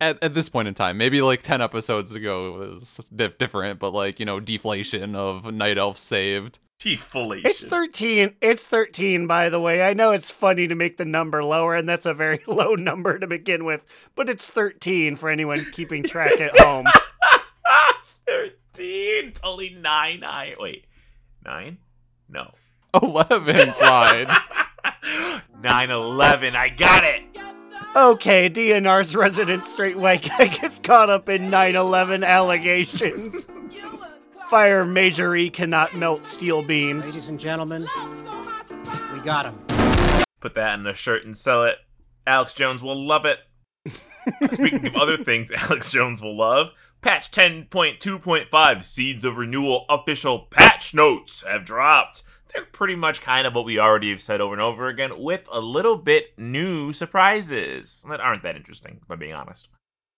At, 0.01 0.21
at 0.21 0.33
this 0.33 0.49
point 0.49 0.67
in 0.67 0.73
time, 0.73 0.97
maybe 0.97 1.21
like 1.21 1.41
10 1.41 1.61
episodes 1.61 2.13
ago 2.13 2.51
was 2.57 2.99
dif- 3.15 3.37
different, 3.37 3.79
but 3.79 3.93
like, 3.93 4.19
you 4.19 4.25
know, 4.25 4.39
deflation 4.41 5.15
of 5.15 5.45
night 5.53 5.77
elf 5.77 5.97
saved. 5.97 6.59
Deflation. 6.79 7.49
It's 7.49 7.63
13. 7.63 8.35
It's 8.41 8.67
13, 8.67 9.25
by 9.25 9.49
the 9.49 9.59
way. 9.61 9.81
I 9.81 9.93
know 9.93 10.11
it's 10.11 10.29
funny 10.29 10.67
to 10.67 10.75
make 10.75 10.97
the 10.97 11.05
number 11.05 11.41
lower, 11.43 11.75
and 11.75 11.87
that's 11.87 12.05
a 12.05 12.13
very 12.13 12.41
low 12.47 12.75
number 12.75 13.17
to 13.17 13.25
begin 13.27 13.63
with, 13.63 13.85
but 14.15 14.27
it's 14.29 14.49
13 14.49 15.15
for 15.15 15.29
anyone 15.29 15.65
keeping 15.71 16.03
track 16.03 16.39
at 16.41 16.59
home. 16.59 16.85
Thirteen. 18.27 18.55
It's 19.29 19.39
only 19.43 19.69
nine. 19.69 20.23
I 20.25 20.55
wait. 20.59 20.85
Nine? 21.45 21.77
No. 22.27 22.53
11 23.01 23.73
slide. 23.75 24.27
Nine 25.61 25.89
eleven. 25.91 26.55
I 26.55 26.69
got 26.69 27.03
it. 27.03 27.23
Okay, 27.95 28.49
DNR's 28.49 29.15
resident 29.15 29.67
straight 29.67 29.97
white 29.97 30.27
guy 30.27 30.47
gets 30.61 30.79
caught 30.79 31.09
up 31.09 31.29
in 31.29 31.49
9 31.49 31.75
11 31.75 32.23
allegations. 32.23 33.47
Fire 34.49 34.85
Major 34.85 35.35
E 35.35 35.49
cannot 35.49 35.95
melt 35.95 36.27
steel 36.27 36.61
beams. 36.61 37.07
Ladies 37.07 37.29
and 37.29 37.39
gentlemen, 37.39 37.87
we 39.13 39.19
got 39.21 39.45
him. 39.45 39.57
Put 40.39 40.55
that 40.55 40.77
in 40.77 40.85
a 40.85 40.93
shirt 40.93 41.25
and 41.25 41.35
sell 41.35 41.63
it. 41.63 41.77
Alex 42.27 42.53
Jones 42.53 42.83
will 42.83 43.01
love 43.01 43.25
it. 43.25 43.39
Speaking 44.53 44.87
of 44.87 44.95
other 44.95 45.17
things 45.23 45.51
Alex 45.51 45.91
Jones 45.91 46.21
will 46.21 46.35
love, 46.35 46.71
patch 47.01 47.31
10.2.5 47.31 48.83
Seeds 48.83 49.23
of 49.23 49.37
Renewal 49.37 49.85
official 49.89 50.39
patch 50.49 50.93
notes 50.93 51.43
have 51.43 51.65
dropped. 51.65 52.23
They're 52.55 52.65
pretty 52.65 52.95
much 52.95 53.21
kind 53.21 53.45
of 53.45 53.53
what 53.53 53.65
we 53.65 53.79
already 53.79 54.09
have 54.11 54.21
said 54.21 54.39
over 54.39 54.53
and 54.53 54.61
over 54.61 54.87
again, 54.87 55.21
with 55.21 55.47
a 55.51 55.59
little 55.59 55.97
bit 55.97 56.37
new 56.37 56.93
surprises 56.93 58.05
that 58.09 58.21
aren't 58.21 58.43
that 58.43 58.55
interesting, 58.55 58.99
if 59.03 59.11
I'm 59.11 59.19
being 59.19 59.33
honest. 59.33 59.67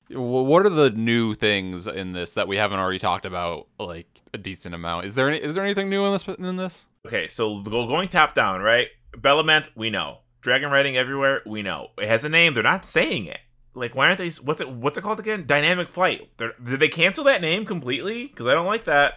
What 0.10 0.66
are 0.66 0.70
the 0.70 0.92
new 0.92 1.34
things 1.34 1.88
in 1.88 2.14
this 2.14 2.34
that 2.36 2.48
we 2.48 2.56
haven't 2.58 2.80
already 2.80 3.00
talked 3.00 3.26
about 3.26 3.68
like 3.80 4.22
a 4.34 4.38
decent 4.38 4.74
amount? 4.76 5.06
Is 5.06 5.16
there 5.16 5.28
any, 5.28 5.38
is 5.38 5.56
there 5.56 5.66
anything 5.66 5.90
new 5.90 6.06
in 6.06 6.14
this 6.14 6.28
in 6.28 6.56
this? 6.56 6.86
Okay, 7.06 7.28
so 7.28 7.60
go- 7.60 7.88
going 7.88 8.08
top 8.08 8.34
down, 8.34 8.62
right? 8.62 8.88
Bel'ameth, 9.12 9.68
we 9.76 9.90
know. 9.90 10.20
Dragon 10.42 10.70
riding 10.70 10.96
everywhere, 10.96 11.42
we 11.46 11.62
know. 11.62 11.90
It 11.98 12.08
has 12.08 12.24
a 12.24 12.30
name. 12.30 12.54
They're 12.54 12.64
not 12.64 12.86
saying 12.86 13.26
it. 13.26 13.40
Like, 13.74 13.96
why 13.96 14.06
aren't 14.06 14.18
they? 14.18 14.30
What's 14.30 14.62
it? 14.62 14.70
What's 14.70 14.98
it 14.98 15.02
called 15.02 15.20
again? 15.20 15.46
Dynamic 15.46 15.90
flight. 15.90 16.30
They're, 16.38 16.54
did 16.64 16.80
they 16.80 16.88
cancel 16.88 17.24
that 17.26 17.42
name 17.42 17.66
completely? 17.66 18.28
Because 18.28 18.48
I 18.48 18.54
don't 18.54 18.66
like 18.66 18.86
that. 18.86 19.16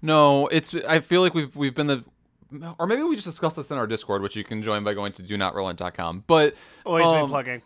No, 0.00 0.46
it's 0.48 0.74
I 0.74 1.00
feel 1.00 1.20
like 1.20 1.34
we've 1.34 1.54
we've 1.54 1.74
been 1.74 1.86
the 1.86 2.04
or 2.78 2.86
maybe 2.86 3.02
we 3.02 3.14
just 3.14 3.26
discussed 3.26 3.56
this 3.56 3.70
in 3.70 3.78
our 3.78 3.86
Discord, 3.86 4.22
which 4.22 4.36
you 4.36 4.44
can 4.44 4.62
join 4.62 4.84
by 4.84 4.94
going 4.94 5.12
to 5.14 5.22
do 5.22 5.36
not 5.36 5.54
relent.com. 5.54 6.24
But 6.26 6.54
Always 6.84 7.06
Um, 7.06 7.26
be 7.26 7.30
plugging. 7.30 7.62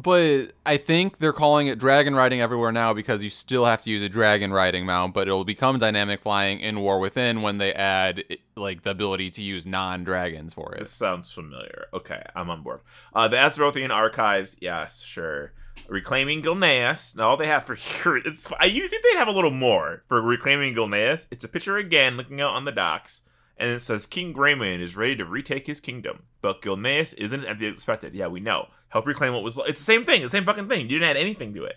But 0.00 0.52
I 0.64 0.76
think 0.76 1.18
they're 1.18 1.32
calling 1.32 1.66
it 1.66 1.76
dragon 1.80 2.14
riding 2.14 2.40
everywhere 2.40 2.70
now 2.70 2.94
because 2.94 3.20
you 3.20 3.30
still 3.30 3.64
have 3.64 3.82
to 3.82 3.90
use 3.90 4.00
a 4.00 4.08
dragon 4.08 4.52
riding 4.52 4.86
mount, 4.86 5.12
but 5.12 5.26
it'll 5.26 5.44
become 5.44 5.80
dynamic 5.80 6.22
flying 6.22 6.60
in 6.60 6.78
War 6.80 7.00
Within 7.00 7.42
when 7.42 7.58
they 7.58 7.72
add 7.72 8.22
like 8.54 8.84
the 8.84 8.90
ability 8.90 9.30
to 9.30 9.42
use 9.42 9.66
non-dragons 9.66 10.54
for 10.54 10.72
This 10.78 10.90
it. 10.92 10.94
sounds 10.94 11.32
familiar. 11.32 11.86
Okay, 11.92 12.22
I'm 12.36 12.48
on 12.48 12.62
board. 12.62 12.80
Uh, 13.12 13.26
the 13.26 13.36
Azerothian 13.38 13.90
archives, 13.90 14.56
yes, 14.60 15.02
sure. 15.02 15.52
Reclaiming 15.88 16.42
Gilneas. 16.42 17.16
Now 17.16 17.30
all 17.30 17.36
they 17.36 17.46
have 17.48 17.64
for 17.64 17.74
here, 17.76 18.18
it's. 18.18 18.48
I 18.60 18.66
you 18.66 18.86
think 18.86 19.02
they'd 19.02 19.18
have 19.18 19.26
a 19.28 19.32
little 19.32 19.50
more 19.50 20.04
for 20.06 20.22
reclaiming 20.22 20.76
Gilneas. 20.76 21.26
It's 21.32 21.42
a 21.44 21.48
picture 21.48 21.76
again, 21.76 22.16
looking 22.16 22.40
out 22.40 22.54
on 22.54 22.64
the 22.66 22.72
docks, 22.72 23.22
and 23.58 23.70
it 23.70 23.82
says 23.82 24.06
King 24.06 24.32
Greymane 24.32 24.80
is 24.80 24.96
ready 24.96 25.16
to 25.16 25.24
retake 25.24 25.66
his 25.66 25.80
kingdom, 25.80 26.24
but 26.40 26.62
Gilneas 26.62 27.14
isn't 27.18 27.44
as 27.44 27.60
expected. 27.60 28.14
Yeah, 28.14 28.28
we 28.28 28.40
know. 28.40 28.68
Help 28.88 29.06
reclaim 29.06 29.34
what 29.34 29.42
was. 29.42 29.58
It's 29.66 29.80
the 29.80 29.84
same 29.84 30.04
thing. 30.04 30.22
The 30.22 30.28
same 30.28 30.44
fucking 30.44 30.68
thing. 30.68 30.82
You 30.82 30.98
didn't 30.98 31.10
add 31.10 31.16
anything 31.16 31.52
to 31.54 31.64
it. 31.64 31.76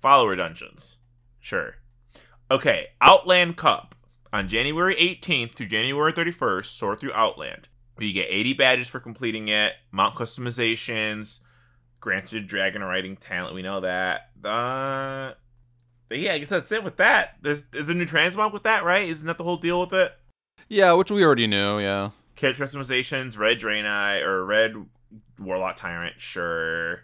Follower 0.00 0.36
dungeons, 0.36 0.98
sure. 1.40 1.76
Okay, 2.50 2.88
Outland 3.00 3.56
Cup 3.56 3.94
on 4.32 4.48
January 4.48 4.94
18th 4.94 5.54
to 5.54 5.66
January 5.66 6.12
31st. 6.12 6.66
Sort 6.66 7.00
through 7.00 7.12
Outland. 7.12 7.68
You 7.98 8.12
get 8.12 8.28
80 8.30 8.54
badges 8.54 8.88
for 8.88 9.00
completing 9.00 9.48
it, 9.48 9.72
mount 9.90 10.14
customizations, 10.14 11.40
granted 12.00 12.46
dragon 12.46 12.82
riding 12.82 13.16
talent. 13.16 13.54
We 13.54 13.62
know 13.62 13.80
that. 13.80 14.30
Uh, 14.44 15.34
yeah, 16.10 16.34
I 16.34 16.38
guess 16.38 16.48
that's 16.48 16.72
it 16.72 16.84
with 16.84 16.96
that. 16.98 17.36
There's 17.42 17.66
there's 17.66 17.88
a 17.88 17.94
new 17.94 18.06
transmog 18.06 18.52
with 18.52 18.62
that, 18.62 18.84
right? 18.84 19.08
Isn't 19.08 19.26
that 19.26 19.38
the 19.38 19.44
whole 19.44 19.56
deal 19.56 19.80
with 19.80 19.92
it? 19.92 20.12
Yeah, 20.68 20.92
which 20.92 21.10
we 21.10 21.24
already 21.24 21.46
knew. 21.46 21.78
Yeah. 21.78 22.10
Character 22.36 22.64
customizations, 22.64 23.38
red 23.38 23.58
Draenei 23.58 24.22
or 24.22 24.44
red 24.44 24.74
Warlock 25.38 25.76
Tyrant, 25.76 26.20
sure. 26.20 27.00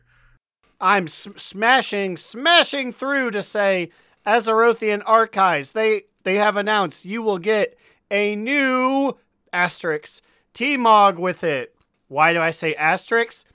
I'm 0.81 1.05
s- 1.05 1.29
smashing, 1.37 2.17
smashing 2.17 2.93
through 2.93 3.31
to 3.33 3.43
say, 3.43 3.91
Azerothian 4.27 5.03
Archives. 5.07 5.73
They 5.73 6.03
they 6.25 6.37
have 6.37 6.57
announced 6.57 7.05
you 7.05 7.23
will 7.23 7.39
get 7.39 7.77
a 8.11 8.37
new 8.37 9.17
asterisk 9.53 10.23
T-Mog 10.55 11.19
with 11.19 11.45
it. 11.45 11.75
Why 12.09 12.33
do 12.33 12.41
I 12.41 12.51
say 12.51 12.75
asterisk? 12.75 13.47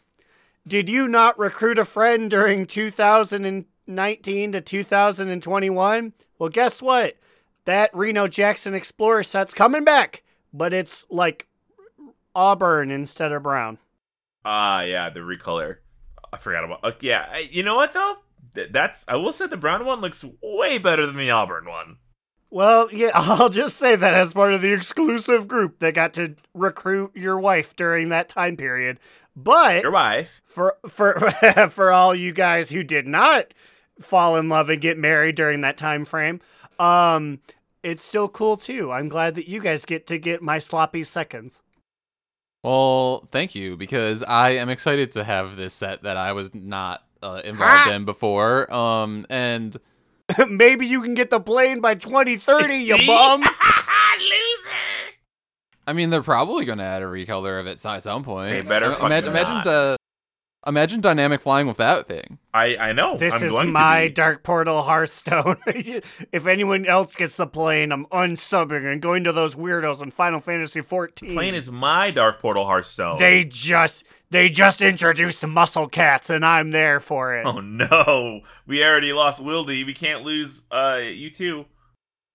Did 0.67 0.89
you 0.89 1.07
not 1.07 1.39
recruit 1.39 1.79
a 1.79 1.85
friend 1.85 2.29
during 2.29 2.65
2019 2.65 4.51
to 4.51 4.61
2021? 4.61 6.13
Well, 6.37 6.49
guess 6.49 6.81
what? 6.81 7.15
That 7.65 7.89
Reno 7.93 8.27
Jackson 8.27 8.73
Explorer 8.73 9.23
set's 9.23 9.53
coming 9.53 9.83
back, 9.83 10.23
but 10.53 10.73
it's 10.73 11.05
like 11.09 11.47
auburn 12.35 12.91
instead 12.91 13.31
of 13.31 13.43
brown. 13.43 13.77
Ah, 14.45 14.81
yeah, 14.81 15.09
the 15.09 15.19
recolor. 15.19 15.77
I 16.31 16.37
forgot 16.37 16.63
about. 16.63 16.79
Uh, 16.83 16.91
yeah, 17.01 17.37
you 17.37 17.63
know 17.63 17.75
what 17.75 17.93
though? 17.93 18.17
Th- 18.55 18.69
That's 18.71 19.05
I 19.07 19.15
will 19.17 19.33
say 19.33 19.47
the 19.47 19.57
brown 19.57 19.85
one 19.85 20.01
looks 20.01 20.23
way 20.41 20.77
better 20.77 21.05
than 21.05 21.17
the 21.17 21.31
Auburn 21.31 21.65
one. 21.67 21.97
Well, 22.51 22.89
yeah, 22.91 23.11
I'll 23.13 23.49
just 23.49 23.77
say 23.77 23.95
that 23.95 24.13
as 24.13 24.33
part 24.33 24.53
of 24.53 24.61
the 24.61 24.73
exclusive 24.73 25.47
group 25.47 25.79
that 25.79 25.93
got 25.93 26.13
to 26.13 26.35
recruit 26.53 27.11
your 27.15 27.39
wife 27.39 27.75
during 27.75 28.09
that 28.09 28.29
time 28.29 28.57
period. 28.57 28.99
But 29.35 29.83
Your 29.83 29.91
wife. 29.91 30.41
for 30.45 30.77
for 30.87 31.13
for 31.69 31.91
all 31.91 32.15
you 32.15 32.31
guys 32.31 32.69
who 32.71 32.83
did 32.83 33.05
not 33.07 33.53
fall 34.01 34.35
in 34.37 34.49
love 34.49 34.69
and 34.69 34.81
get 34.81 34.97
married 34.97 35.35
during 35.35 35.61
that 35.61 35.77
time 35.77 36.05
frame, 36.05 36.41
um, 36.79 37.39
it's 37.83 38.03
still 38.03 38.27
cool 38.29 38.57
too. 38.57 38.91
I'm 38.91 39.07
glad 39.09 39.35
that 39.35 39.47
you 39.47 39.61
guys 39.61 39.85
get 39.85 40.07
to 40.07 40.17
get 40.17 40.41
my 40.41 40.59
sloppy 40.59 41.03
seconds. 41.03 41.61
Well, 42.63 43.27
thank 43.31 43.55
you 43.55 43.77
because 43.77 44.21
I 44.23 44.51
am 44.51 44.69
excited 44.69 45.13
to 45.13 45.23
have 45.23 45.55
this 45.55 45.73
set 45.73 46.01
that 46.01 46.17
I 46.17 46.33
was 46.33 46.53
not 46.53 47.03
uh, 47.23 47.41
involved 47.43 47.89
in 47.89 48.03
before. 48.05 48.71
Um, 48.73 49.25
and 49.29 49.77
Maybe 50.49 50.85
you 50.85 51.01
can 51.01 51.13
get 51.13 51.29
the 51.29 51.39
plane 51.39 51.79
by 51.81 51.95
2030, 51.95 52.75
you 52.75 52.97
bum. 53.07 53.41
Loser. 54.19 55.15
I 55.87 55.93
mean, 55.93 56.09
they're 56.09 56.21
probably 56.21 56.65
going 56.65 56.77
to 56.79 56.83
add 56.83 57.01
a 57.01 57.05
recolor 57.05 57.59
of 57.59 57.65
it 57.67 57.83
at 57.83 58.03
some 58.03 58.23
point. 58.23 58.51
They 58.51 58.61
better 58.61 58.87
I- 58.91 58.93
fucking 58.95 59.05
imagine, 59.07 59.29
imagine, 59.31 59.53
not. 59.55 59.67
uh, 59.67 59.97
imagine 60.67 61.01
dynamic 61.01 61.41
flying 61.41 61.67
with 61.67 61.77
that 61.77 62.07
thing. 62.07 62.39
I 62.53 62.75
I 62.77 62.93
know. 62.93 63.17
This 63.17 63.33
I'm 63.33 63.43
is 63.43 63.51
going 63.51 63.71
my 63.71 64.07
to. 64.07 64.13
Dark 64.13 64.43
Portal 64.43 64.81
Hearthstone. 64.81 65.57
if 65.67 66.45
anyone 66.45 66.85
else 66.85 67.15
gets 67.15 67.37
the 67.37 67.47
plane, 67.47 67.91
I'm 67.91 68.05
unsubbing 68.07 68.91
and 68.91 69.01
going 69.01 69.23
to 69.23 69.31
those 69.31 69.55
weirdos 69.55 70.01
in 70.01 70.11
Final 70.11 70.39
Fantasy 70.39 70.81
14. 70.81 71.33
Plane 71.33 71.55
is 71.55 71.71
my 71.71 72.11
Dark 72.11 72.39
Portal 72.41 72.65
Hearthstone. 72.65 73.19
They 73.19 73.43
just 73.45 74.03
they 74.31 74.49
just 74.49 74.81
introduced 74.81 75.45
muscle 75.45 75.87
cats 75.87 76.29
and 76.29 76.45
I'm 76.45 76.71
there 76.71 76.99
for 76.99 77.35
it. 77.37 77.45
Oh 77.45 77.59
no, 77.59 78.41
we 78.67 78.83
already 78.83 79.13
lost 79.13 79.41
Wildy. 79.41 79.85
We 79.85 79.93
can't 79.93 80.23
lose 80.23 80.63
uh 80.71 80.99
you 81.03 81.29
two. 81.29 81.65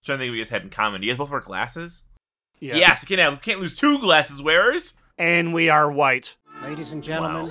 Trying 0.05 0.19
to 0.19 0.25
think 0.25 0.33
we 0.33 0.39
just 0.39 0.51
had 0.51 0.63
in 0.63 0.71
common. 0.71 1.01
Do 1.01 1.07
you 1.07 1.13
guys 1.13 1.19
both 1.19 1.31
wear 1.31 1.41
glasses? 1.41 2.03
Yes. 2.61 2.77
Yes, 2.77 3.03
we 3.03 3.17
can 3.17 3.19
have. 3.25 3.33
We 3.35 3.39
can't 3.41 3.61
lose 3.61 3.75
two 3.75 3.99
glasses 3.99 4.43
wearers. 4.43 4.95
And 5.19 5.55
we 5.55 5.69
are 5.69 5.91
white. 5.91 6.35
Ladies 6.63 6.93
and 6.93 7.03
gentlemen, 7.03 7.51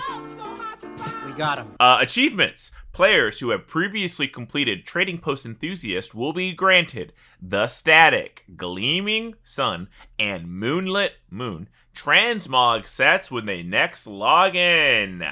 we 1.34 1.38
got 1.38 1.58
him. 1.58 1.76
Uh, 1.80 2.00
achievements. 2.02 2.72
Players 2.92 3.40
who 3.40 3.50
have 3.50 3.66
previously 3.66 4.28
completed 4.28 4.86
Trading 4.86 5.18
Post 5.18 5.46
Enthusiast 5.46 6.14
will 6.14 6.32
be 6.32 6.54
granted 6.54 7.12
the 7.42 7.66
Static, 7.66 8.46
Gleaming 8.56 9.34
Sun, 9.44 9.90
and 10.20 10.48
Moonlit 10.48 11.14
Moon 11.30 11.70
transmog 11.96 12.86
sets 12.88 13.32
when 13.32 13.46
they 13.46 13.64
next 13.64 14.06
log 14.06 14.56
in. 14.56 15.24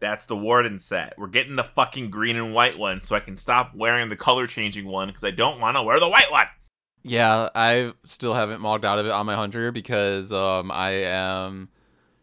That's 0.00 0.26
the 0.26 0.36
Warden 0.36 0.78
set. 0.78 1.14
We're 1.16 1.28
getting 1.28 1.56
the 1.56 1.64
fucking 1.64 2.10
green 2.10 2.36
and 2.36 2.52
white 2.52 2.78
one 2.78 3.02
so 3.02 3.16
I 3.16 3.20
can 3.20 3.36
stop 3.36 3.74
wearing 3.74 4.08
the 4.08 4.16
color 4.16 4.46
changing 4.46 4.86
one 4.86 5.08
because 5.08 5.24
I 5.24 5.30
don't 5.30 5.60
want 5.60 5.76
to 5.76 5.82
wear 5.82 5.98
the 5.98 6.08
white 6.08 6.30
one. 6.30 6.46
Yeah, 7.04 7.48
I 7.54 7.92
still 8.04 8.34
haven't 8.34 8.60
mogged 8.60 8.84
out 8.84 8.98
of 8.98 9.06
it 9.06 9.12
on 9.12 9.26
my 9.26 9.34
hunter 9.34 9.72
because 9.72 10.32
um, 10.32 10.70
I 10.70 10.90
am 10.90 11.68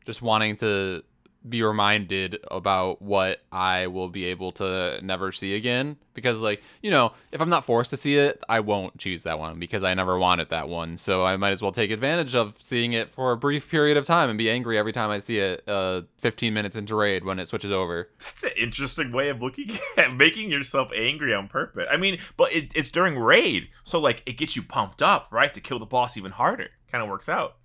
just 0.05 0.21
wanting 0.21 0.57
to 0.57 1.03
be 1.47 1.63
reminded 1.63 2.37
about 2.51 3.01
what 3.01 3.41
I 3.51 3.87
will 3.87 4.09
be 4.09 4.25
able 4.25 4.51
to 4.53 4.99
never 5.01 5.31
see 5.31 5.55
again. 5.55 5.97
Because, 6.13 6.41
like, 6.41 6.61
you 6.81 6.91
know, 6.91 7.13
if 7.31 7.39
I'm 7.39 7.49
not 7.49 7.63
forced 7.63 7.91
to 7.91 7.97
see 7.97 8.17
it, 8.17 8.43
I 8.49 8.59
won't 8.59 8.97
choose 8.97 9.23
that 9.23 9.39
one 9.39 9.57
because 9.57 9.83
I 9.83 9.93
never 9.93 10.17
wanted 10.17 10.49
that 10.49 10.67
one. 10.67 10.97
So 10.97 11.25
I 11.25 11.37
might 11.37 11.51
as 11.51 11.61
well 11.61 11.71
take 11.71 11.91
advantage 11.91 12.35
of 12.35 12.55
seeing 12.59 12.91
it 12.91 13.09
for 13.09 13.31
a 13.31 13.37
brief 13.37 13.69
period 13.69 13.95
of 13.95 14.05
time 14.05 14.29
and 14.29 14.37
be 14.37 14.49
angry 14.49 14.77
every 14.77 14.91
time 14.91 15.09
I 15.09 15.19
see 15.19 15.39
it 15.39 15.63
uh, 15.65 16.01
15 16.17 16.53
minutes 16.53 16.75
into 16.75 16.95
raid 16.95 17.23
when 17.23 17.39
it 17.39 17.47
switches 17.47 17.71
over. 17.71 18.09
That's 18.19 18.43
an 18.43 18.51
interesting 18.57 19.13
way 19.13 19.29
of 19.29 19.41
looking 19.41 19.71
at 19.97 20.13
making 20.13 20.51
yourself 20.51 20.89
angry 20.93 21.33
on 21.33 21.47
purpose. 21.47 21.87
I 21.89 21.95
mean, 21.95 22.19
but 22.35 22.51
it, 22.51 22.73
it's 22.75 22.91
during 22.91 23.17
raid, 23.17 23.69
so 23.85 23.99
like 23.99 24.21
it 24.25 24.33
gets 24.33 24.57
you 24.57 24.63
pumped 24.63 25.01
up, 25.01 25.29
right, 25.31 25.53
to 25.53 25.61
kill 25.61 25.79
the 25.79 25.85
boss 25.85 26.17
even 26.17 26.31
harder. 26.31 26.69
Kind 26.91 27.01
of 27.01 27.09
works 27.09 27.29
out. 27.29 27.55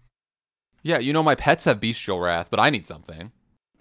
Yeah, 0.85 0.99
you 0.99 1.12
know, 1.12 1.22
my 1.22 1.35
pets 1.35 1.64
have 1.64 1.81
bestial 1.81 2.20
wrath, 2.20 2.49
but 2.51 2.61
I 2.61 2.70
need 2.70 2.87
something. 2.87 3.33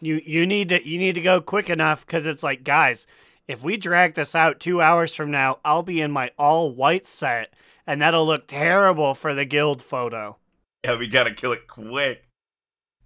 You 0.04 0.22
you 0.26 0.46
need 0.46 0.70
to 0.70 0.88
you 0.88 1.00
need 1.00 1.16
to 1.16 1.22
go 1.22 1.42
quick 1.42 1.70
enough 1.70 2.06
because 2.06 2.26
it's 2.26 2.44
like 2.44 2.64
guys, 2.64 3.08
if 3.48 3.64
we 3.64 3.78
drag 3.78 4.16
this 4.16 4.36
out 4.36 4.60
two 4.60 4.82
hours 4.82 5.16
from 5.16 5.32
now, 5.32 5.60
I'll 5.64 5.84
be 5.84 6.02
in 6.02 6.12
my 6.12 6.32
all 6.38 6.72
white 6.72 7.08
set, 7.08 7.54
and 7.86 8.02
that'll 8.02 8.26
look 8.26 8.48
terrible 8.48 9.14
for 9.14 9.34
the 9.34 9.46
guild 9.46 9.82
photo. 9.82 10.38
Yeah, 10.84 10.98
we 10.98 11.08
gotta 11.08 11.34
kill 11.34 11.54
it 11.54 11.68
quick. 11.68 12.24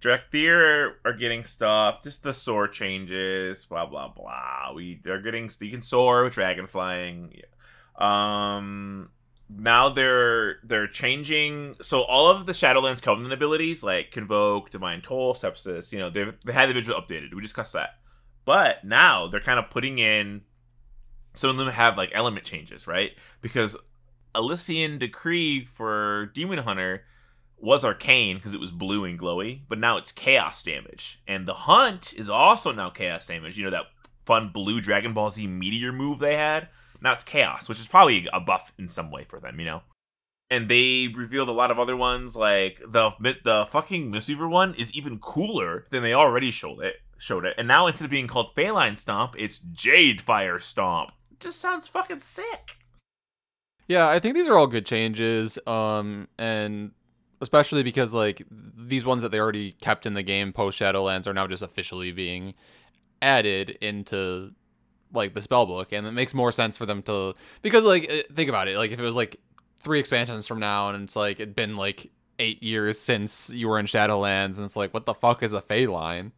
Dracthyr 0.00 0.94
are 1.04 1.12
getting 1.12 1.42
stuff. 1.44 2.02
Just 2.04 2.22
the 2.22 2.32
soar 2.32 2.68
changes. 2.68 3.64
Blah 3.64 3.86
blah 3.86 4.08
blah. 4.08 4.72
We 4.74 5.00
they're 5.02 5.22
getting. 5.22 5.50
You 5.60 5.70
can 5.70 5.82
soar 5.82 6.24
with 6.24 6.34
dragon 6.34 6.66
flying. 6.66 7.32
Um. 7.96 9.10
Now 9.50 9.88
they're 9.88 10.58
they're 10.62 10.86
changing. 10.86 11.76
So 11.80 12.02
all 12.02 12.30
of 12.30 12.46
the 12.46 12.52
Shadowlands 12.52 13.02
Covenant 13.02 13.32
abilities, 13.32 13.82
like 13.82 14.10
Convoke, 14.10 14.70
Divine 14.70 15.00
Toll, 15.00 15.34
Sepsis, 15.34 15.92
you 15.92 15.98
know, 15.98 16.10
they've 16.10 16.34
they 16.44 16.52
had 16.52 16.68
the 16.68 16.74
visual 16.74 17.00
updated. 17.00 17.34
We 17.34 17.40
discussed 17.40 17.72
that. 17.72 17.98
But 18.44 18.84
now 18.84 19.26
they're 19.26 19.40
kind 19.40 19.58
of 19.58 19.70
putting 19.70 19.98
in. 19.98 20.42
Some 21.34 21.50
of 21.50 21.56
them 21.56 21.68
have 21.68 21.96
like 21.96 22.10
element 22.12 22.44
changes, 22.44 22.86
right? 22.86 23.12
Because 23.40 23.76
Elysian 24.34 24.98
Decree 24.98 25.64
for 25.64 26.26
Demon 26.34 26.58
Hunter 26.58 27.04
was 27.60 27.84
arcane 27.84 28.36
because 28.36 28.54
it 28.54 28.60
was 28.60 28.70
blue 28.70 29.04
and 29.04 29.18
glowy, 29.18 29.60
but 29.68 29.78
now 29.78 29.96
it's 29.96 30.12
chaos 30.12 30.62
damage. 30.62 31.20
And 31.26 31.46
the 31.46 31.54
hunt 31.54 32.12
is 32.16 32.28
also 32.28 32.72
now 32.72 32.90
chaos 32.90 33.26
damage. 33.26 33.58
You 33.58 33.64
know 33.64 33.70
that 33.70 33.86
fun 34.24 34.50
blue 34.50 34.80
Dragon 34.80 35.12
Ball 35.12 35.30
Z 35.30 35.46
meteor 35.46 35.92
move 35.92 36.18
they 36.18 36.36
had? 36.36 36.68
Now 37.00 37.12
it's 37.12 37.24
chaos, 37.24 37.68
which 37.68 37.80
is 37.80 37.88
probably 37.88 38.28
a 38.32 38.40
buff 38.40 38.72
in 38.78 38.88
some 38.88 39.10
way 39.10 39.24
for 39.24 39.40
them, 39.40 39.58
you 39.58 39.66
know? 39.66 39.82
And 40.50 40.68
they 40.68 41.08
revealed 41.14 41.48
a 41.48 41.52
lot 41.52 41.70
of 41.70 41.78
other 41.78 41.96
ones, 41.96 42.34
like 42.34 42.80
the 42.86 43.10
the 43.20 43.66
fucking 43.70 44.10
Mistweaver 44.10 44.48
one 44.48 44.74
is 44.74 44.92
even 44.94 45.18
cooler 45.18 45.86
than 45.90 46.02
they 46.02 46.14
already 46.14 46.50
showed 46.50 46.82
it. 46.82 46.96
Showed 47.18 47.44
it, 47.44 47.54
and 47.58 47.66
now 47.66 47.86
instead 47.86 48.04
of 48.04 48.12
being 48.12 48.28
called 48.28 48.54
Faeline 48.54 48.96
Stomp, 48.96 49.34
it's 49.36 49.58
Jade 49.58 50.20
Fire 50.20 50.60
Stomp. 50.60 51.10
It 51.32 51.40
just 51.40 51.60
sounds 51.60 51.88
fucking 51.88 52.20
sick. 52.20 52.76
Yeah, 53.88 54.08
I 54.08 54.20
think 54.20 54.34
these 54.34 54.48
are 54.48 54.56
all 54.56 54.68
good 54.68 54.86
changes. 54.86 55.58
Um, 55.66 56.28
and 56.38 56.92
especially 57.40 57.82
because 57.82 58.14
like 58.14 58.42
these 58.50 59.04
ones 59.04 59.22
that 59.22 59.30
they 59.30 59.38
already 59.38 59.72
kept 59.72 60.06
in 60.06 60.14
the 60.14 60.22
game 60.22 60.52
post 60.52 60.80
Shadowlands 60.80 61.26
are 61.26 61.34
now 61.34 61.46
just 61.46 61.62
officially 61.62 62.12
being 62.12 62.54
added 63.22 63.70
into 63.80 64.52
like 65.12 65.34
the 65.34 65.42
spell 65.42 65.66
book, 65.66 65.92
and 65.92 66.06
it 66.06 66.12
makes 66.12 66.34
more 66.34 66.52
sense 66.52 66.76
for 66.76 66.86
them 66.86 67.02
to 67.02 67.34
because 67.62 67.84
like 67.84 68.10
uh, 68.10 68.22
think 68.34 68.48
about 68.48 68.68
it, 68.68 68.76
like 68.76 68.90
if 68.90 68.98
it 68.98 69.02
was 69.02 69.16
like 69.16 69.36
three 69.80 70.00
expansions 70.00 70.46
from 70.46 70.60
now, 70.60 70.88
and 70.90 71.04
it's 71.04 71.16
like 71.16 71.40
it'd 71.40 71.56
been 71.56 71.76
like 71.76 72.10
eight 72.38 72.62
years 72.62 72.98
since 72.98 73.50
you 73.50 73.68
were 73.68 73.78
in 73.78 73.86
Shadowlands, 73.86 74.56
and 74.56 74.64
it's 74.64 74.76
like 74.76 74.94
what 74.94 75.06
the 75.06 75.14
fuck 75.14 75.42
is 75.42 75.52
a 75.52 75.60
Faeline? 75.60 76.32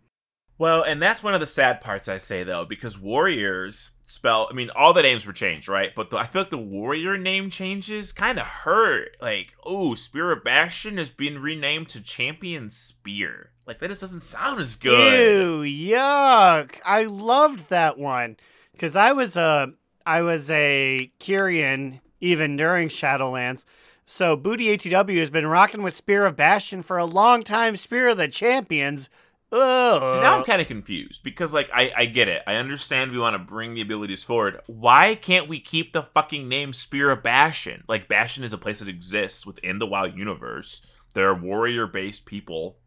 Well, 0.60 0.82
and 0.82 1.00
that's 1.00 1.22
one 1.22 1.32
of 1.32 1.40
the 1.40 1.46
sad 1.46 1.80
parts 1.80 2.06
I 2.06 2.18
say 2.18 2.44
though, 2.44 2.66
because 2.66 2.98
warriors 2.98 3.92
spell. 4.02 4.46
I 4.50 4.52
mean, 4.52 4.68
all 4.76 4.92
the 4.92 5.00
names 5.00 5.24
were 5.24 5.32
changed, 5.32 5.68
right? 5.68 5.90
But 5.96 6.10
the, 6.10 6.18
I 6.18 6.26
feel 6.26 6.42
like 6.42 6.50
the 6.50 6.58
warrior 6.58 7.16
name 7.16 7.48
changes 7.48 8.12
kind 8.12 8.38
of 8.38 8.46
hurt. 8.46 9.16
Like, 9.22 9.54
oh, 9.64 9.94
Spear 9.94 10.32
of 10.32 10.44
Bastion 10.44 10.98
has 10.98 11.08
been 11.08 11.40
renamed 11.40 11.88
to 11.88 12.02
Champion 12.02 12.68
Spear. 12.68 13.52
Like 13.66 13.78
that 13.78 13.88
just 13.88 14.02
doesn't 14.02 14.20
sound 14.20 14.60
as 14.60 14.76
good. 14.76 15.64
Ew, 15.64 15.88
yuck! 15.92 16.74
I 16.84 17.04
loved 17.04 17.70
that 17.70 17.96
one 17.96 18.36
because 18.80 18.96
I 18.96 19.12
was 19.12 19.36
a 19.36 19.74
I 20.06 20.22
was 20.22 20.48
a 20.48 21.12
Kyrian 21.20 22.00
even 22.20 22.56
during 22.56 22.88
Shadowlands. 22.88 23.66
So 24.06 24.36
Booty 24.36 24.76
ATW 24.76 25.18
has 25.18 25.28
been 25.28 25.46
rocking 25.46 25.82
with 25.82 25.94
Spear 25.94 26.24
of 26.24 26.34
Bastion 26.34 26.82
for 26.82 26.96
a 26.96 27.04
long 27.04 27.42
time. 27.42 27.76
Spear 27.76 28.08
of 28.08 28.16
the 28.16 28.26
Champions, 28.26 29.10
Ugh. 29.52 30.22
Now 30.22 30.38
I'm 30.38 30.44
kind 30.44 30.62
of 30.62 30.68
confused 30.68 31.24
because, 31.24 31.52
like, 31.52 31.68
I, 31.74 31.90
I 31.96 32.04
get 32.06 32.28
it. 32.28 32.40
I 32.46 32.54
understand 32.54 33.10
we 33.10 33.18
want 33.18 33.34
to 33.34 33.40
bring 33.40 33.74
the 33.74 33.80
abilities 33.80 34.22
forward. 34.22 34.60
Why 34.68 35.16
can't 35.16 35.48
we 35.48 35.58
keep 35.58 35.92
the 35.92 36.04
fucking 36.14 36.48
name 36.48 36.72
Spear 36.72 37.10
of 37.10 37.24
Bastion? 37.24 37.82
Like, 37.88 38.06
Bastion 38.06 38.44
is 38.44 38.52
a 38.52 38.58
place 38.58 38.78
that 38.78 38.88
exists 38.88 39.44
within 39.44 39.80
the 39.80 39.88
WoW 39.88 40.04
universe. 40.04 40.82
They're 41.14 41.34
warrior 41.34 41.88
based 41.88 42.26
people. 42.26 42.78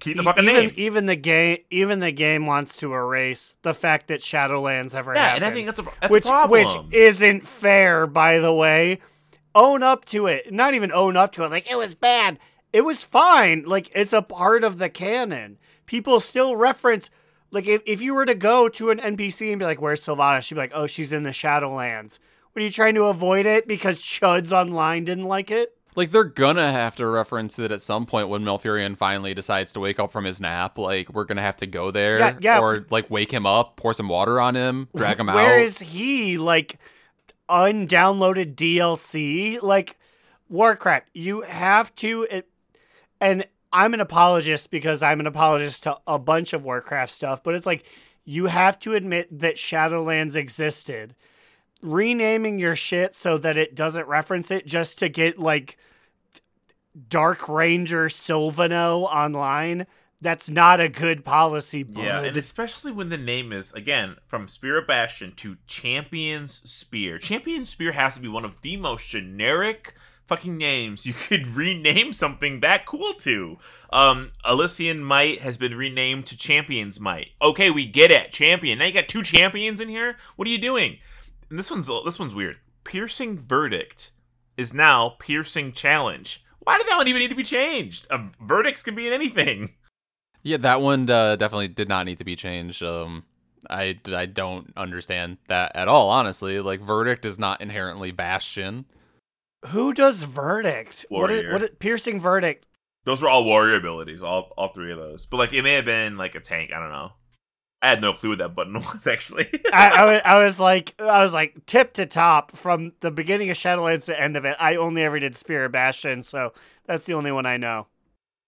Keep 0.00 0.16
the 0.16 0.22
fucking 0.22 0.44
even, 0.44 0.54
name. 0.54 0.70
even 0.76 1.06
the 1.06 1.16
game, 1.16 1.58
even 1.70 2.00
the 2.00 2.12
game 2.12 2.46
wants 2.46 2.78
to 2.78 2.94
erase 2.94 3.56
the 3.60 3.74
fact 3.74 4.06
that 4.08 4.20
Shadowlands 4.20 4.94
ever 4.94 5.14
yeah, 5.14 5.20
happened. 5.20 5.44
and 5.44 5.52
I 5.52 5.54
think 5.54 5.66
that's 5.66 5.78
a, 5.78 5.84
that's 6.00 6.10
which 6.10 6.24
a 6.24 6.28
problem. 6.28 6.50
which 6.50 6.94
isn't 6.94 7.46
fair, 7.46 8.06
by 8.06 8.38
the 8.38 8.54
way. 8.54 9.00
Own 9.54 9.82
up 9.82 10.06
to 10.06 10.26
it. 10.28 10.52
Not 10.52 10.74
even 10.74 10.92
own 10.92 11.16
up 11.16 11.32
to 11.32 11.44
it. 11.44 11.50
Like 11.50 11.70
it 11.70 11.76
was 11.76 11.94
bad. 11.94 12.38
It 12.72 12.82
was 12.82 13.04
fine. 13.04 13.64
Like 13.66 13.90
it's 13.94 14.14
a 14.14 14.22
part 14.22 14.64
of 14.64 14.78
the 14.78 14.88
canon. 14.88 15.58
People 15.86 16.20
still 16.20 16.56
reference. 16.56 17.10
Like 17.50 17.66
if, 17.66 17.82
if 17.84 18.00
you 18.00 18.14
were 18.14 18.26
to 18.26 18.34
go 18.34 18.68
to 18.68 18.90
an 18.90 18.98
NPC 18.98 19.50
and 19.50 19.58
be 19.58 19.64
like, 19.64 19.80
"Where's 19.80 20.04
Sylvana?" 20.04 20.40
She'd 20.40 20.54
be 20.54 20.60
like, 20.60 20.72
"Oh, 20.74 20.86
she's 20.86 21.12
in 21.12 21.24
the 21.24 21.30
Shadowlands." 21.30 22.18
What 22.52 22.62
are 22.62 22.64
you 22.64 22.70
trying 22.72 22.94
to 22.94 23.04
avoid 23.04 23.44
it 23.44 23.68
because 23.68 23.98
Chuds 23.98 24.52
online 24.52 25.04
didn't 25.04 25.24
like 25.24 25.50
it? 25.50 25.76
Like 25.96 26.10
they're 26.12 26.24
gonna 26.24 26.70
have 26.70 26.96
to 26.96 27.06
reference 27.06 27.58
it 27.58 27.72
at 27.72 27.82
some 27.82 28.06
point 28.06 28.28
when 28.28 28.42
Malfurion 28.44 28.96
finally 28.96 29.34
decides 29.34 29.72
to 29.72 29.80
wake 29.80 29.98
up 29.98 30.12
from 30.12 30.24
his 30.24 30.40
nap. 30.40 30.78
Like 30.78 31.12
we're 31.12 31.24
gonna 31.24 31.42
have 31.42 31.56
to 31.58 31.66
go 31.66 31.90
there, 31.90 32.18
Yeah, 32.18 32.36
yeah. 32.40 32.60
or 32.60 32.86
like 32.90 33.10
wake 33.10 33.30
him 33.32 33.44
up, 33.46 33.76
pour 33.76 33.92
some 33.92 34.08
water 34.08 34.40
on 34.40 34.54
him, 34.54 34.88
drag 34.96 35.18
him 35.18 35.26
Where 35.26 35.54
out. 35.56 35.60
is 35.60 35.78
he? 35.80 36.38
Like 36.38 36.78
undownloaded 37.48 38.54
DLC? 38.54 39.60
Like 39.62 39.98
Warcraft, 40.48 41.08
you 41.14 41.42
have 41.42 41.94
to 41.96 42.26
it, 42.30 42.48
and 43.20 43.46
I'm 43.72 43.94
an 43.94 44.00
apologist 44.00 44.70
because 44.70 45.02
I'm 45.02 45.20
an 45.20 45.26
apologist 45.26 45.84
to 45.84 45.98
a 46.06 46.18
bunch 46.18 46.52
of 46.52 46.64
Warcraft 46.64 47.12
stuff, 47.12 47.42
but 47.42 47.54
it's 47.54 47.66
like 47.66 47.84
you 48.24 48.46
have 48.46 48.78
to 48.80 48.94
admit 48.94 49.26
that 49.40 49.56
Shadowlands 49.56 50.36
existed. 50.36 51.14
Renaming 51.82 52.58
your 52.58 52.76
shit 52.76 53.14
so 53.14 53.38
that 53.38 53.56
it 53.56 53.74
doesn't 53.74 54.06
reference 54.06 54.50
it 54.50 54.66
just 54.66 54.98
to 54.98 55.08
get 55.08 55.38
like 55.38 55.78
Dark 57.08 57.48
Ranger 57.48 58.06
Sylvano 58.06 59.04
online, 59.04 59.86
that's 60.20 60.50
not 60.50 60.80
a 60.80 60.88
good 60.88 61.24
policy, 61.24 61.82
bud. 61.82 62.04
Yeah, 62.04 62.20
and 62.20 62.36
especially 62.36 62.92
when 62.92 63.08
the 63.08 63.18
name 63.18 63.52
is 63.52 63.72
again 63.72 64.16
from 64.26 64.48
Spear 64.48 64.78
of 64.78 64.86
Bastion 64.86 65.32
to 65.36 65.56
Champion's 65.66 66.68
Spear. 66.70 67.18
Champion's 67.18 67.70
Spear 67.70 67.92
has 67.92 68.14
to 68.14 68.20
be 68.20 68.28
one 68.28 68.44
of 68.44 68.60
the 68.60 68.76
most 68.76 69.08
generic 69.08 69.94
fucking 70.26 70.56
names 70.56 71.06
you 71.06 71.12
could 71.28 71.46
rename 71.48 72.12
something 72.12 72.60
that 72.60 72.86
cool 72.86 73.14
to. 73.14 73.58
Um, 73.92 74.32
Elysian 74.48 75.02
Might 75.02 75.40
has 75.40 75.56
been 75.56 75.74
renamed 75.74 76.26
to 76.26 76.36
Champion's 76.36 77.00
Might. 77.00 77.30
Okay, 77.40 77.70
we 77.70 77.86
get 77.86 78.10
it, 78.10 78.30
Champion. 78.32 78.78
Now 78.78 78.86
you 78.86 78.92
got 78.92 79.08
two 79.08 79.22
champions 79.22 79.80
in 79.80 79.88
here. 79.88 80.16
What 80.36 80.46
are 80.46 80.50
you 80.50 80.58
doing? 80.58 80.98
And 81.50 81.58
this 81.58 81.70
one's 81.70 81.90
this 82.04 82.18
one's 82.18 82.34
weird. 82.34 82.58
Piercing 82.84 83.38
Verdict 83.38 84.12
is 84.56 84.72
now 84.72 85.16
Piercing 85.18 85.72
Challenge. 85.72 86.42
Why 86.60 86.78
did 86.78 86.86
that 86.86 86.96
one 86.96 87.08
even 87.08 87.20
need 87.20 87.28
to 87.28 87.34
be 87.34 87.42
changed? 87.42 88.06
Uh, 88.10 88.28
verdicts 88.40 88.82
can 88.82 88.94
be 88.94 89.06
in 89.06 89.12
anything. 89.12 89.74
Yeah, 90.42 90.56
that 90.58 90.80
one 90.80 91.10
uh, 91.10 91.36
definitely 91.36 91.68
did 91.68 91.88
not 91.88 92.06
need 92.06 92.18
to 92.18 92.24
be 92.24 92.36
changed. 92.36 92.82
Um, 92.82 93.24
I 93.68 93.98
I 94.06 94.26
don't 94.26 94.72
understand 94.76 95.38
that 95.48 95.72
at 95.74 95.88
all. 95.88 96.08
Honestly, 96.08 96.60
like 96.60 96.80
verdict 96.80 97.26
is 97.26 97.38
not 97.38 97.60
inherently 97.60 98.10
Bastion. 98.10 98.86
Who 99.66 99.92
does 99.92 100.22
verdict? 100.22 101.04
What, 101.10 101.30
is, 101.30 101.52
what 101.52 101.62
is, 101.62 101.68
piercing 101.78 102.18
verdict? 102.18 102.66
Those 103.04 103.20
were 103.20 103.28
all 103.28 103.44
warrior 103.44 103.76
abilities, 103.76 104.22
all 104.22 104.52
all 104.56 104.68
three 104.68 104.92
of 104.92 104.98
those. 104.98 105.26
But 105.26 105.36
like 105.36 105.52
it 105.52 105.62
may 105.62 105.74
have 105.74 105.84
been 105.84 106.16
like 106.16 106.34
a 106.34 106.40
tank. 106.40 106.72
I 106.72 106.78
don't 106.78 106.90
know. 106.90 107.12
I 107.82 107.88
had 107.88 108.00
no 108.02 108.12
clue 108.12 108.30
what 108.30 108.38
that 108.38 108.54
button 108.54 108.74
was 108.92 109.06
actually. 109.06 109.48
I, 109.72 109.88
I, 109.90 110.04
was, 110.04 110.22
I 110.24 110.44
was 110.44 110.60
like, 110.60 110.94
I 110.98 111.22
was 111.22 111.32
like 111.32 111.64
tip 111.66 111.94
to 111.94 112.06
top 112.06 112.52
from 112.56 112.92
the 113.00 113.10
beginning 113.10 113.50
of 113.50 113.56
Shadowlands 113.56 114.04
to 114.06 114.20
end 114.20 114.36
of 114.36 114.44
it. 114.44 114.56
I 114.60 114.76
only 114.76 115.02
ever 115.02 115.18
did 115.18 115.36
Spirit 115.36 115.72
Bastion, 115.72 116.22
so 116.22 116.52
that's 116.86 117.06
the 117.06 117.14
only 117.14 117.32
one 117.32 117.46
I 117.46 117.56
know. 117.56 117.86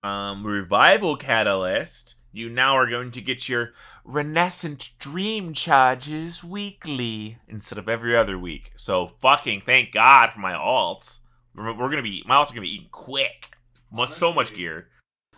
um, 0.02 0.46
revival 0.46 1.16
catalyst. 1.16 2.16
You 2.34 2.48
now 2.48 2.76
are 2.76 2.88
going 2.88 3.10
to 3.12 3.20
get 3.20 3.48
your 3.48 3.72
renescent 4.06 4.90
dream 4.98 5.52
charges 5.52 6.42
weekly 6.42 7.38
instead 7.46 7.78
of 7.78 7.88
every 7.88 8.16
other 8.16 8.38
week. 8.38 8.72
So 8.76 9.08
fucking 9.20 9.62
thank 9.66 9.92
God 9.92 10.30
for 10.30 10.40
my 10.40 10.52
alts. 10.54 11.18
We're, 11.54 11.72
we're 11.76 11.90
gonna 11.90 12.02
be 12.02 12.22
my 12.26 12.36
alts 12.36 12.50
are 12.50 12.54
gonna 12.54 12.62
be 12.62 12.74
eaten 12.74 12.88
quick. 12.90 13.50
Much 13.90 14.10
so 14.10 14.32
much 14.32 14.54
gear. 14.54 14.88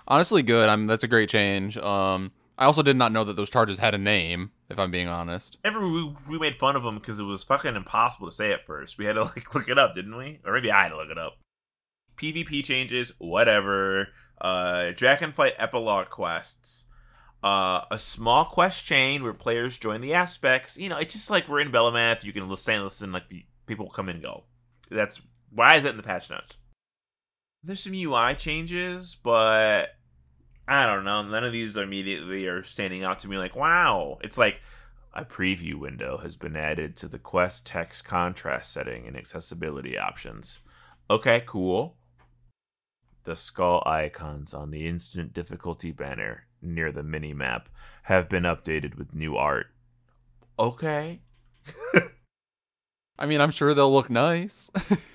Honestly, 0.07 0.42
good. 0.42 0.68
I'm 0.68 0.86
that's 0.86 1.03
a 1.05 1.09
great 1.09 1.28
change. 1.28 1.76
Um, 1.76 2.30
I 2.57 2.66
also 2.66 2.82
did 2.82 2.96
not 2.96 3.12
know 3.12 3.24
that 3.24 3.34
those 3.34 3.50
charges 3.50 3.78
had 3.78 3.94
a 3.94 3.98
name. 3.98 4.52
If 4.70 4.78
I'm 4.78 4.90
being 4.90 5.09
honest. 5.09 5.59
Remember 5.64 5.86
we, 5.86 6.14
we 6.28 6.38
made 6.38 6.57
fun 6.57 6.74
of 6.74 6.82
them 6.82 6.96
because 6.96 7.20
it 7.20 7.24
was 7.24 7.44
fucking 7.44 7.76
impossible 7.76 8.28
to 8.28 8.34
say 8.34 8.52
at 8.52 8.66
first. 8.66 8.98
We 8.98 9.05
had 9.05 9.14
to 9.14 9.24
like 9.24 9.55
look 9.55 9.68
it 9.68 9.78
up, 9.78 9.94
didn't 9.94 10.16
we? 10.16 10.40
Or 10.44 10.52
maybe 10.55 10.70
I 10.70 10.84
had 10.84 10.88
to 10.90 10.96
look 10.96 11.11
it 11.11 11.18
up. 11.18 11.38
PvP 12.16 12.64
changes, 12.64 13.12
whatever. 13.18 14.09
Uh, 14.40 14.92
Dragonflight 14.92 15.52
epilogue 15.59 16.11
quests. 16.11 16.86
Uh, 17.42 17.82
a 17.90 17.98
small 17.98 18.46
quest 18.46 18.84
chain 18.84 19.22
where 19.22 19.34
players 19.34 19.78
join 19.78 20.00
the 20.00 20.14
aspects. 20.14 20.78
You 20.78 20.88
know, 20.88 20.96
it's 20.96 21.12
just 21.12 21.30
like 21.30 21.46
we're 21.48 21.61
in 21.61 21.70
Bel'ameth. 21.70 22.24
You 22.24 22.32
can 22.32 22.48
listen, 22.48 22.82
listen, 22.82 23.12
like 23.12 23.28
the 23.28 23.44
people 23.66 23.90
come 23.90 24.09
and 24.09 24.22
go. 24.22 24.44
That's 24.90 25.20
why 25.50 25.76
is 25.76 25.84
it 25.84 25.90
in 25.90 25.96
the 25.96 26.02
patch 26.02 26.30
notes? 26.30 26.57
There's 27.62 27.82
some 27.82 27.94
UI 27.94 28.34
changes, 28.34 29.16
but 29.22 29.90
I 30.67 30.87
don't 30.87 31.05
know. 31.05 31.23
None 31.23 31.45
of 31.45 31.53
these 31.53 31.77
immediately 31.77 32.47
are 32.47 32.62
standing 32.62 33.05
out 33.05 33.19
to 33.21 33.29
me 33.29 33.37
like, 33.37 33.55
wow. 33.55 34.19
It's 34.23 34.39
like 34.39 34.61
a 35.12 35.25
preview 35.25 35.75
window 35.75 36.19
has 36.19 36.37
been 36.37 36.57
added 36.57 36.97
to 36.97 37.09
the 37.09 37.19
quest 37.19 37.67
text 37.67 38.05
contrast 38.05 38.73
setting 38.73 39.07
and 39.07 39.17
accessibility 39.17 39.99
options. 39.99 40.61
Okay, 41.11 41.43
cool. 41.47 41.97
The 43.25 43.37
skull 43.37 43.83
icons 43.87 44.53
on 44.53 44.71
the 44.71 44.87
instant 44.87 45.33
difficulty 45.33 45.93
banner 45.93 46.47
near 46.61 46.91
the 46.91 47.03
mini 47.03 47.35
map 47.35 47.69
have 48.05 48.29
been 48.29 48.45
updated 48.45 48.97
with 48.97 49.15
new 49.15 49.37
art. 49.37 49.67
Okay. 50.59 51.21
I 53.19 53.27
mean, 53.27 53.41
I'm 53.41 53.51
sure 53.51 53.75
they'll 53.75 53.93
look 53.93 54.11
nice. 54.11 54.71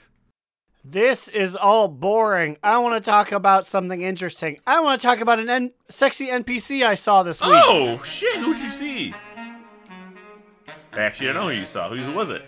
This 0.83 1.27
is 1.27 1.55
all 1.57 1.87
boring. 1.89 2.57
I 2.63 2.77
want 2.77 3.03
to 3.03 3.09
talk 3.09 3.31
about 3.33 3.65
something 3.65 4.01
interesting. 4.01 4.59
I 4.65 4.79
want 4.79 4.99
to 5.01 5.05
talk 5.05 5.19
about 5.19 5.37
an 5.39 5.49
N- 5.49 5.71
sexy 5.89 6.27
NPC 6.27 6.83
I 6.85 6.95
saw 6.95 7.21
this 7.21 7.41
week. 7.41 7.51
Oh 7.53 8.01
shit! 8.03 8.37
Who'd 8.37 8.57
you 8.59 8.69
see? 8.69 9.13
Actually, 10.93 11.29
I 11.29 11.33
don't 11.33 11.43
know 11.43 11.49
who 11.53 11.59
you 11.59 11.65
saw. 11.65 11.89
Who, 11.93 12.13
was 12.13 12.29
it? 12.29 12.47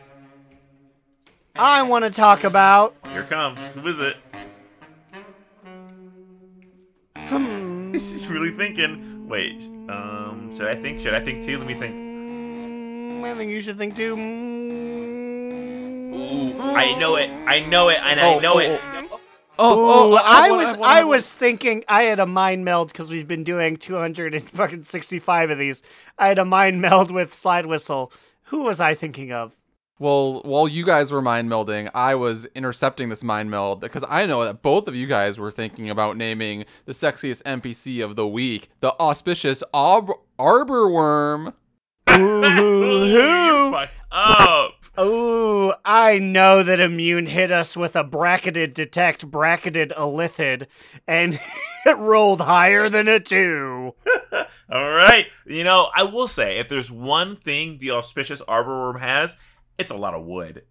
I 1.55 1.81
want 1.83 2.05
to 2.05 2.09
talk 2.09 2.45
about. 2.45 2.95
Here 3.11 3.23
comes. 3.23 3.67
Who 3.67 3.85
is 3.85 3.99
it? 3.99 4.15
Hmm, 7.17 7.93
He's 7.93 8.27
really 8.27 8.51
thinking. 8.51 9.27
Wait. 9.27 9.61
Um. 9.89 10.51
Should 10.55 10.67
I 10.67 10.75
think? 10.81 11.01
Should 11.01 11.13
I 11.13 11.19
think 11.19 11.43
too? 11.43 11.57
Let 11.57 11.67
me 11.67 11.73
think. 11.73 13.25
I 13.25 13.35
think 13.35 13.51
you 13.51 13.59
should 13.61 13.77
think 13.77 13.95
too. 13.95 14.15
Ooh, 16.11 16.59
I 16.61 16.95
know 16.99 17.15
it. 17.15 17.29
I 17.47 17.61
know 17.61 17.89
it, 17.89 17.99
and 18.01 18.19
I 18.19 18.33
Oh, 18.35 18.39
know 18.39 18.53
oh, 18.55 18.59
it. 18.59 18.81
oh, 19.59 20.11
Ooh, 20.13 20.15
I, 20.17 20.49
want- 20.49 20.59
was 20.59 20.67
want- 20.77 20.81
I 20.81 20.95
want- 21.03 21.07
was 21.09 21.31
thinking 21.31 21.83
I 21.87 22.03
had 22.03 22.19
a 22.19 22.25
mind 22.25 22.65
meld 22.65 22.89
because 22.91 23.09
we've 23.09 23.27
been 23.27 23.43
doing 23.43 23.77
265 23.77 25.49
of 25.49 25.57
these. 25.57 25.83
I 26.17 26.27
had 26.27 26.39
a 26.39 26.45
mind 26.45 26.81
meld 26.81 27.11
with 27.11 27.33
slide 27.33 27.65
whistle. 27.65 28.11
Who 28.45 28.63
was 28.63 28.81
I 28.81 28.93
thinking 28.95 29.31
of? 29.31 29.55
Well, 29.99 30.41
while 30.43 30.67
you 30.67 30.83
guys 30.83 31.11
were 31.11 31.21
mind 31.21 31.47
melding, 31.49 31.89
I 31.93 32.15
was 32.15 32.47
intercepting 32.55 33.09
this 33.09 33.23
mind 33.23 33.51
meld 33.51 33.81
because 33.81 34.03
I 34.09 34.25
know 34.25 34.43
that 34.43 34.63
both 34.63 34.87
of 34.87 34.95
you 34.95 35.05
guys 35.05 35.37
were 35.37 35.51
thinking 35.51 35.91
about 35.91 36.17
naming 36.17 36.65
the 36.85 36.91
sexiest 36.91 37.43
NPC 37.43 38.03
of 38.03 38.15
the 38.15 38.27
week, 38.27 38.69
the 38.79 38.93
auspicious 38.99 39.63
Arb- 39.73 40.17
Arborwyrm. 40.39 41.53
you 42.09 43.71
fucked 43.71 44.01
up. 44.11 44.37
Oh. 44.41 44.69
Oh, 45.03 45.73
I 45.83 46.19
know 46.19 46.61
that 46.61 46.79
Immune 46.79 47.25
hit 47.25 47.51
us 47.51 47.75
with 47.75 47.95
a 47.95 48.03
bracketed 48.03 48.75
detect, 48.75 49.31
bracketed 49.31 49.91
elithid, 49.97 50.67
and 51.07 51.39
it 51.87 51.97
rolled 51.97 52.41
higher 52.41 52.87
than 52.87 53.07
a 53.07 53.19
two. 53.19 53.95
All 54.71 54.91
right. 54.91 55.25
You 55.47 55.63
know, 55.63 55.89
I 55.95 56.03
will 56.03 56.27
say, 56.27 56.59
if 56.59 56.69
there's 56.69 56.91
one 56.91 57.35
thing 57.35 57.79
the 57.79 57.89
auspicious 57.89 58.43
Arborwyrm 58.43 58.99
has, 58.99 59.37
it's 59.79 59.89
a 59.89 59.97
lot 59.97 60.13
of 60.13 60.23
wood. 60.23 60.65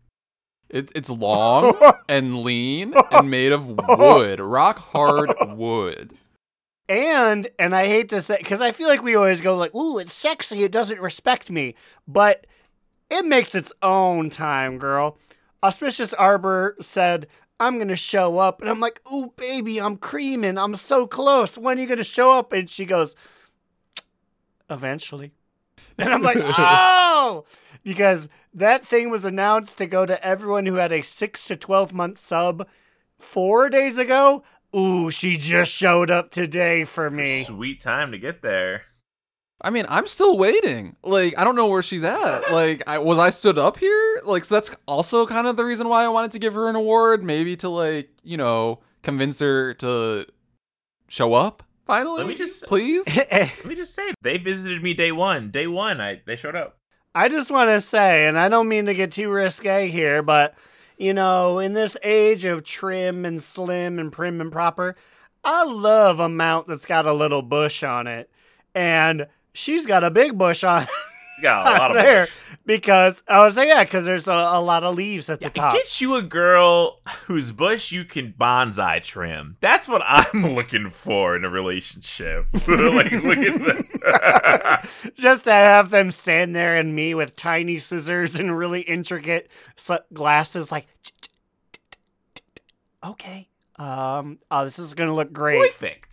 It, 0.68 0.92
it's 0.94 1.10
long 1.10 1.74
and 2.08 2.44
lean 2.44 2.94
and 3.10 3.32
made 3.32 3.50
of 3.50 3.66
wood, 3.98 4.38
rock 4.38 4.78
hard 4.78 5.34
wood. 5.56 6.14
And 6.88 7.48
and 7.58 7.74
I 7.74 7.86
hate 7.86 8.10
to 8.10 8.22
say 8.22 8.38
because 8.38 8.60
I 8.60 8.70
feel 8.70 8.86
like 8.86 9.02
we 9.02 9.16
always 9.16 9.40
go 9.40 9.56
like, 9.56 9.74
"Ooh, 9.74 9.98
it's 9.98 10.12
sexy. 10.12 10.62
It 10.62 10.70
doesn't 10.70 11.00
respect 11.00 11.50
me," 11.50 11.74
but 12.06 12.46
it 13.10 13.26
makes 13.26 13.54
its 13.54 13.72
own 13.82 14.30
time, 14.30 14.78
girl. 14.78 15.18
Auspicious 15.62 16.12
Arbor 16.14 16.76
said, 16.80 17.26
"I'm 17.58 17.78
gonna 17.78 17.96
show 17.96 18.38
up," 18.38 18.60
and 18.60 18.70
I'm 18.70 18.80
like, 18.80 19.00
"Ooh, 19.12 19.32
baby, 19.36 19.80
I'm 19.80 19.96
creaming. 19.96 20.56
I'm 20.58 20.74
so 20.74 21.06
close. 21.06 21.58
When 21.58 21.78
are 21.78 21.80
you 21.80 21.86
gonna 21.86 22.04
show 22.04 22.32
up?" 22.32 22.52
And 22.52 22.68
she 22.68 22.84
goes, 22.84 23.14
eventually. 24.70 25.32
And 25.98 26.14
I'm 26.14 26.22
like, 26.22 26.38
oh, 26.40 27.44
because 27.84 28.30
that 28.54 28.86
thing 28.86 29.10
was 29.10 29.26
announced 29.26 29.76
to 29.78 29.86
go 29.86 30.06
to 30.06 30.24
everyone 30.24 30.64
who 30.64 30.76
had 30.76 30.92
a 30.92 31.02
six 31.02 31.44
to 31.46 31.56
12 31.56 31.92
month 31.92 32.18
sub 32.18 32.66
four 33.18 33.68
days 33.68 33.98
ago. 33.98 34.42
Ooh, 34.74 35.10
she 35.10 35.36
just 35.36 35.70
showed 35.70 36.10
up 36.10 36.30
today 36.30 36.84
for 36.84 37.10
me. 37.10 37.44
Sweet 37.44 37.80
time 37.80 38.12
to 38.12 38.18
get 38.18 38.40
there. 38.40 38.84
I 39.62 39.70
mean, 39.70 39.84
I'm 39.88 40.06
still 40.06 40.38
waiting. 40.38 40.96
Like, 41.02 41.34
I 41.36 41.44
don't 41.44 41.54
know 41.56 41.66
where 41.66 41.82
she's 41.82 42.02
at. 42.02 42.50
Like, 42.52 42.82
I 42.86 42.98
was 42.98 43.18
I 43.18 43.30
stood 43.30 43.58
up 43.58 43.76
here. 43.78 44.20
Like, 44.24 44.44
so 44.44 44.54
that's 44.54 44.70
also 44.86 45.26
kind 45.26 45.46
of 45.46 45.56
the 45.56 45.64
reason 45.64 45.88
why 45.88 46.04
I 46.04 46.08
wanted 46.08 46.32
to 46.32 46.38
give 46.38 46.54
her 46.54 46.68
an 46.68 46.76
award, 46.76 47.22
maybe 47.22 47.56
to 47.56 47.68
like, 47.68 48.10
you 48.22 48.36
know, 48.36 48.80
convince 49.02 49.38
her 49.40 49.74
to 49.74 50.26
show 51.08 51.34
up 51.34 51.62
finally. 51.86 52.18
Let 52.18 52.28
me 52.28 52.34
just- 52.34 52.64
please. 52.66 53.06
Let 53.30 53.64
me 53.66 53.74
just 53.74 53.94
say, 53.94 54.12
they 54.22 54.38
visited 54.38 54.82
me 54.82 54.94
day 54.94 55.12
one. 55.12 55.50
Day 55.50 55.66
one, 55.66 56.00
I 56.00 56.22
they 56.24 56.36
showed 56.36 56.56
up. 56.56 56.76
I 57.14 57.28
just 57.28 57.50
want 57.50 57.68
to 57.70 57.80
say, 57.80 58.28
and 58.28 58.38
I 58.38 58.48
don't 58.48 58.68
mean 58.68 58.86
to 58.86 58.94
get 58.94 59.10
too 59.12 59.30
risque 59.30 59.88
here, 59.88 60.22
but 60.22 60.54
you 60.96 61.12
know, 61.12 61.58
in 61.58 61.72
this 61.72 61.96
age 62.02 62.44
of 62.44 62.62
trim 62.62 63.24
and 63.24 63.42
slim 63.42 63.98
and 63.98 64.12
prim 64.12 64.40
and 64.40 64.52
proper, 64.52 64.94
I 65.42 65.64
love 65.64 66.20
a 66.20 66.28
mount 66.28 66.68
that's 66.68 66.86
got 66.86 67.06
a 67.06 67.12
little 67.12 67.42
bush 67.42 67.82
on 67.82 68.06
it. 68.06 68.30
And 68.74 69.26
she's 69.52 69.86
got 69.86 70.04
a 70.04 70.10
big 70.10 70.36
bush 70.38 70.62
on 70.64 70.86
got 71.42 71.66
a 71.66 71.70
lot 71.78 71.90
of 71.90 71.96
there 71.96 72.22
bush. 72.24 72.32
because 72.66 73.22
I 73.26 73.44
was 73.44 73.56
like, 73.56 73.68
yeah, 73.68 73.82
because 73.84 74.04
there's 74.04 74.28
a, 74.28 74.32
a 74.32 74.60
lot 74.60 74.84
of 74.84 74.94
leaves 74.94 75.30
at 75.30 75.40
the 75.40 75.46
It 75.46 75.54
top. 75.54 75.72
gets 75.74 76.00
you 76.00 76.14
a 76.16 76.22
girl 76.22 77.00
whose 77.26 77.50
bush 77.52 77.90
you 77.92 78.04
can 78.04 78.34
bonsai 78.38 79.02
trim. 79.02 79.56
That's 79.60 79.88
what 79.88 80.02
I'm 80.04 80.54
looking 80.54 80.90
for 80.90 81.34
in 81.36 81.44
a 81.44 81.48
relationship. 81.50 82.46
like, 82.52 83.12
look 83.12 83.38
at 83.38 83.58
that. 83.64 84.88
Just 85.14 85.44
to 85.44 85.52
have 85.52 85.88
them 85.90 86.10
stand 86.10 86.54
there 86.54 86.76
and 86.76 86.94
me 86.94 87.14
with 87.14 87.36
tiny 87.36 87.78
scissors 87.78 88.34
and 88.34 88.56
really 88.56 88.82
intricate 88.82 89.50
glasses, 90.12 90.70
like, 90.70 90.86
okay, 93.04 93.48
um, 93.76 94.38
oh, 94.50 94.64
this 94.64 94.78
is 94.78 94.94
gonna 94.94 95.14
look 95.14 95.32
great. 95.32 95.58
Perfect. 95.72 96.09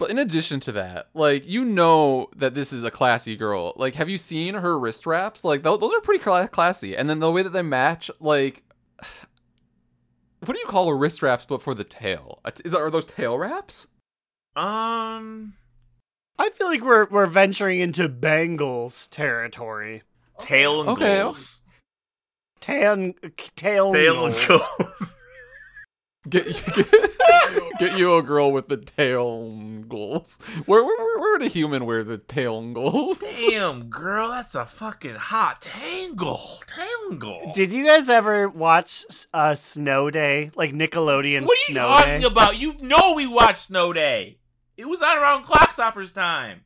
But 0.00 0.10
in 0.10 0.18
addition 0.18 0.58
to 0.60 0.72
that, 0.72 1.10
like 1.14 1.46
you 1.46 1.64
know 1.64 2.30
that 2.34 2.54
this 2.54 2.72
is 2.72 2.82
a 2.84 2.90
classy 2.90 3.36
girl. 3.36 3.74
Like, 3.76 3.94
have 3.96 4.08
you 4.08 4.16
seen 4.18 4.54
her 4.54 4.76
wrist 4.78 5.06
wraps? 5.06 5.44
Like, 5.44 5.62
th- 5.62 5.78
those 5.78 5.92
are 5.94 6.00
pretty 6.00 6.24
cla- 6.24 6.48
classy. 6.48 6.96
And 6.96 7.08
then 7.08 7.20
the 7.20 7.30
way 7.30 7.42
that 7.42 7.50
they 7.52 7.60
match, 7.62 8.10
like, 8.18 8.62
what 10.40 10.54
do 10.54 10.58
you 10.58 10.66
call 10.66 10.88
a 10.88 10.94
wrist 10.96 11.22
wraps 11.22 11.44
but 11.46 11.60
for 11.62 11.74
the 11.74 11.84
tail? 11.84 12.40
Uh, 12.44 12.50
Is 12.64 12.74
are 12.74 12.90
those 12.90 13.04
tail 13.04 13.36
wraps? 13.38 13.86
Um, 14.56 15.52
I 16.38 16.48
feel 16.50 16.66
like 16.66 16.82
we're 16.82 17.04
we're 17.10 17.26
venturing 17.26 17.80
into 17.80 18.08
bangles 18.08 19.06
territory. 19.08 20.02
tail 20.38 20.80
and 20.80 20.88
Okay. 20.90 21.20
goals. 21.20 21.62
Tan 22.60 23.14
tail 23.56 23.92
Tail 23.92 24.26
and 24.26 24.34
goals. 24.48 25.19
Goals. 26.30 26.62
Get 26.62 26.74
get, 26.74 27.10
get 27.78 27.98
you 27.98 28.14
a 28.16 28.22
girl 28.22 28.52
with 28.52 28.68
the 28.68 28.76
tail 28.76 29.50
goals. 29.88 30.38
Where 30.66 30.84
where 30.84 30.96
where, 30.98 31.18
where 31.18 31.32
would 31.38 31.42
a 31.42 31.48
human 31.48 31.86
wear 31.86 32.02
the 32.04 32.18
tail 32.18 32.72
goals? 32.72 33.18
Damn, 33.50 33.88
girl, 33.90 34.28
that's 34.28 34.54
a 34.54 34.64
fucking 34.66 35.16
hot 35.16 35.60
tangle. 35.60 36.60
Tangle. 36.66 37.52
Did 37.54 37.72
you 37.72 37.84
guys 37.84 38.08
ever 38.08 38.48
watch 38.48 39.04
uh, 39.34 39.54
Snow 39.54 40.10
Day, 40.10 40.50
like 40.54 40.72
Nickelodeon 40.72 41.42
what 41.42 41.58
are 41.58 41.68
you 41.68 41.74
Snow 41.74 41.88
talking 41.88 42.20
Day? 42.20 42.26
about? 42.26 42.58
You 42.58 42.74
know 42.80 43.14
we 43.14 43.26
watched 43.26 43.66
Snow 43.66 43.92
Day. 43.92 44.38
It 44.76 44.88
was 44.88 45.02
on 45.02 45.18
around 45.18 45.44
Clockstoppers 45.44 46.12
time. 46.14 46.62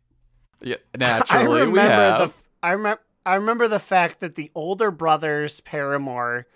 Yeah, 0.61 0.77
I 0.95 0.99
naturally 0.99 1.63
we 1.63 1.79
remember 1.79 1.91
have. 1.91 2.19
the 2.31 2.35
I 2.63 2.73
remember 2.73 3.01
I 3.27 3.35
remember 3.37 3.69
the 3.69 3.81
fact 3.81 4.21
that 4.21 4.35
the 4.35 4.51
older 4.55 4.91
brother's 4.91 5.61
paramour 5.61 6.47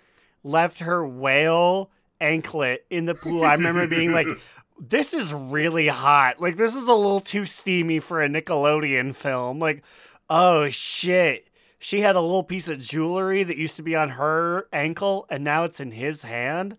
left 0.43 0.79
her 0.79 1.05
whale 1.05 1.91
anklet 2.21 2.85
in 2.89 3.05
the 3.05 3.15
pool. 3.15 3.43
I 3.43 3.53
remember 3.53 3.87
being 3.87 4.11
like, 4.11 4.27
"This 4.79 5.13
is 5.13 5.33
really 5.33 5.87
hot. 5.87 6.39
Like 6.41 6.57
this 6.57 6.75
is 6.75 6.87
a 6.87 6.93
little 6.93 7.19
too 7.19 7.45
steamy 7.45 7.99
for 7.99 8.21
a 8.21 8.29
Nickelodeon 8.29 9.15
film." 9.15 9.59
Like, 9.59 9.83
oh 10.29 10.69
shit. 10.69 11.45
She 11.81 12.01
had 12.01 12.17
a 12.17 12.21
little 12.21 12.43
piece 12.43 12.67
of 12.67 12.79
jewelry 12.79 13.43
that 13.43 13.55
used 13.55 13.77
to 13.77 13.83
be 13.83 13.95
on 13.95 14.09
her 14.09 14.67
ankle, 14.73 15.25
and 15.29 15.45
now 15.45 15.63
it's 15.63 15.79
in 15.79 15.91
his 15.91 16.23
hand. 16.23 16.77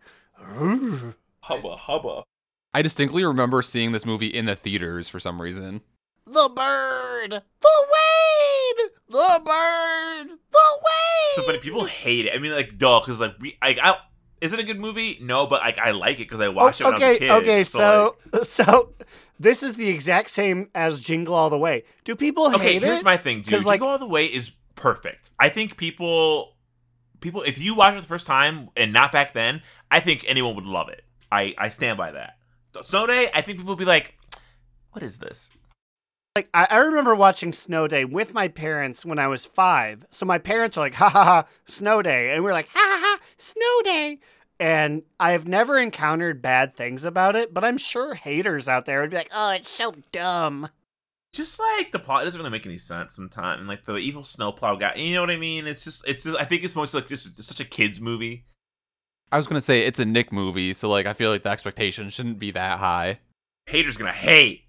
Ooh. 0.61 1.15
Hubba 1.43 1.77
hubba. 1.77 2.23
I 2.75 2.83
distinctly 2.83 3.25
remember 3.25 3.63
seeing 3.63 3.93
this 3.93 4.05
movie 4.05 4.27
in 4.27 4.45
the 4.45 4.55
theaters 4.55 5.09
for 5.09 5.19
some 5.19 5.41
reason. 5.41 5.81
The 6.27 6.51
bird, 6.55 7.43
the 7.61 7.87
wade, 7.91 8.91
the 9.09 9.41
bird, 9.45 10.29
the 10.29 10.69
wade. 10.85 11.35
So 11.35 11.43
funny. 11.43 11.59
People 11.59 11.87
hate 11.87 12.27
it. 12.27 12.35
I 12.35 12.39
mean, 12.39 12.53
like, 12.53 12.79
duh, 12.79 13.01
because 13.01 13.19
like 13.19 13.35
we, 13.41 13.57
I, 13.61 13.77
I, 13.83 13.97
is 14.41 14.53
it 14.53 14.59
a 14.61 14.63
good 14.63 14.79
movie? 14.81 15.19
No, 15.21 15.47
but 15.47 15.61
like 15.61 15.79
I 15.79 15.91
like 15.91 16.17
it 16.17 16.29
because 16.29 16.41
I 16.41 16.49
watched 16.49 16.81
it 16.81 16.85
when 16.85 16.95
I 16.95 17.09
was 17.09 17.17
a 17.17 17.19
kid. 17.19 17.31
Okay, 17.31 17.65
so 17.65 18.17
like- 18.33 18.45
so 18.45 18.95
this 19.39 19.63
is 19.63 19.75
the 19.75 19.89
exact 19.89 20.31
same 20.31 20.69
as 20.75 21.01
Jingle 21.01 21.35
All 21.35 21.51
the 21.51 21.59
Way. 21.59 21.85
Do 22.05 22.15
people 22.17 22.55
okay. 22.55 22.79
Here's 22.79 23.01
it? 23.01 23.05
my 23.05 23.17
thing, 23.17 23.43
dude. 23.43 23.55
'Cause, 23.55 23.65
like- 23.65 23.81
Jingle 23.81 23.89
All 23.89 23.99
the 23.99 24.07
Way 24.07 24.27
is 24.27 24.53
perfect. 24.77 25.31
I 25.39 25.49
think 25.51 25.77
people, 25.77 26.57
people, 27.21 27.43
if 27.43 27.59
you 27.59 27.75
watch 27.75 27.95
it 27.95 28.01
the 28.01 28.07
first 28.09 28.27
time 28.27 28.71
and 28.77 28.93
not 28.93 29.13
back 29.13 29.33
then, 29.35 29.63
I 29.91 30.01
think 30.01 30.25
anyone 30.27 30.55
would 30.55 30.65
love 30.67 30.89
it. 30.89 31.05
I, 31.31 31.55
I 31.59 31.69
stand 31.69 31.99
by 31.99 32.13
that. 32.13 32.39
Snow 32.83 33.07
Day, 33.07 33.31
I 33.35 33.43
think 33.43 33.59
people 33.59 33.73
would 33.75 33.79
be 33.79 33.85
like, 33.85 34.17
"What 34.93 35.03
is 35.03 35.19
this?" 35.19 35.51
like 36.37 36.49
I, 36.55 36.69
I 36.71 36.77
remember 36.77 37.15
watching 37.17 37.53
Snow 37.53 37.89
Day 37.89 38.05
with 38.05 38.33
my 38.33 38.47
parents 38.47 39.05
when 39.05 39.19
I 39.19 39.27
was 39.27 39.45
five. 39.45 40.07
So 40.11 40.25
my 40.25 40.39
parents 40.39 40.77
are 40.77 40.81
like, 40.81 40.95
"Ha 40.95 41.09
ha 41.09 41.25
ha, 41.25 41.45
Snow 41.67 42.01
Day," 42.03 42.33
and 42.33 42.45
we're 42.45 42.53
like, 42.53 42.69
"Ha 42.73 42.79
ha 42.79 42.99
ha, 43.03 43.10
Snow 43.41 43.83
Day." 43.85 44.19
And 44.59 45.03
I've 45.19 45.49
never 45.49 45.79
encountered 45.79 46.43
bad 46.43 46.77
things 46.77 47.05
about 47.05 47.35
it, 47.35 47.55
but 47.55 47.65
I'm 47.65 47.79
sure 47.79 48.15
haters 48.15 48.69
out 48.69 48.85
there 48.85 49.01
would 49.01 49.11
be 49.11 49.17
like, 49.17 49.31
"Oh, 49.35 49.51
it's 49.53 49.71
so 49.71 49.95
dumb." 50.13 50.69
Just 51.33 51.61
like 51.61 51.93
the 51.93 51.99
plot 51.99 52.23
it 52.23 52.25
doesn't 52.25 52.41
really 52.41 52.51
make 52.51 52.67
any 52.67 52.77
sense 52.77 53.15
sometimes, 53.15 53.61
and 53.61 53.69
like 53.69 53.85
the 53.85 53.97
evil 53.97 54.25
snowplow 54.25 54.77
guy. 54.77 54.95
You 54.97 55.15
know 55.15 55.21
what 55.21 55.31
I 55.31 55.37
mean? 55.37 55.67
It's 55.67 55.85
just, 55.85 56.07
it's. 56.07 56.25
Just, 56.25 56.37
I 56.37 56.45
think 56.45 56.65
it's 56.65 56.77
mostly 56.77 57.01
like 57.01 57.09
just 57.09 57.41
such 57.43 57.61
a 57.61 57.65
kids 57.65 58.01
movie. 58.01 58.45
I 59.33 59.37
was 59.37 59.47
gonna 59.47 59.61
say 59.61 59.81
it's 59.81 60.01
a 60.01 60.05
Nick 60.05 60.33
movie, 60.33 60.73
so 60.73 60.89
like 60.91 61.07
I 61.07 61.13
feel 61.13 61.31
like 61.31 61.45
the 61.45 61.51
expectation 61.51 62.11
shouldn't 62.11 62.39
be 62.39 62.51
that 62.51 62.81
high. 62.81 63.21
Haters 63.67 63.97
gonna 63.97 64.13
hate. 64.13 64.65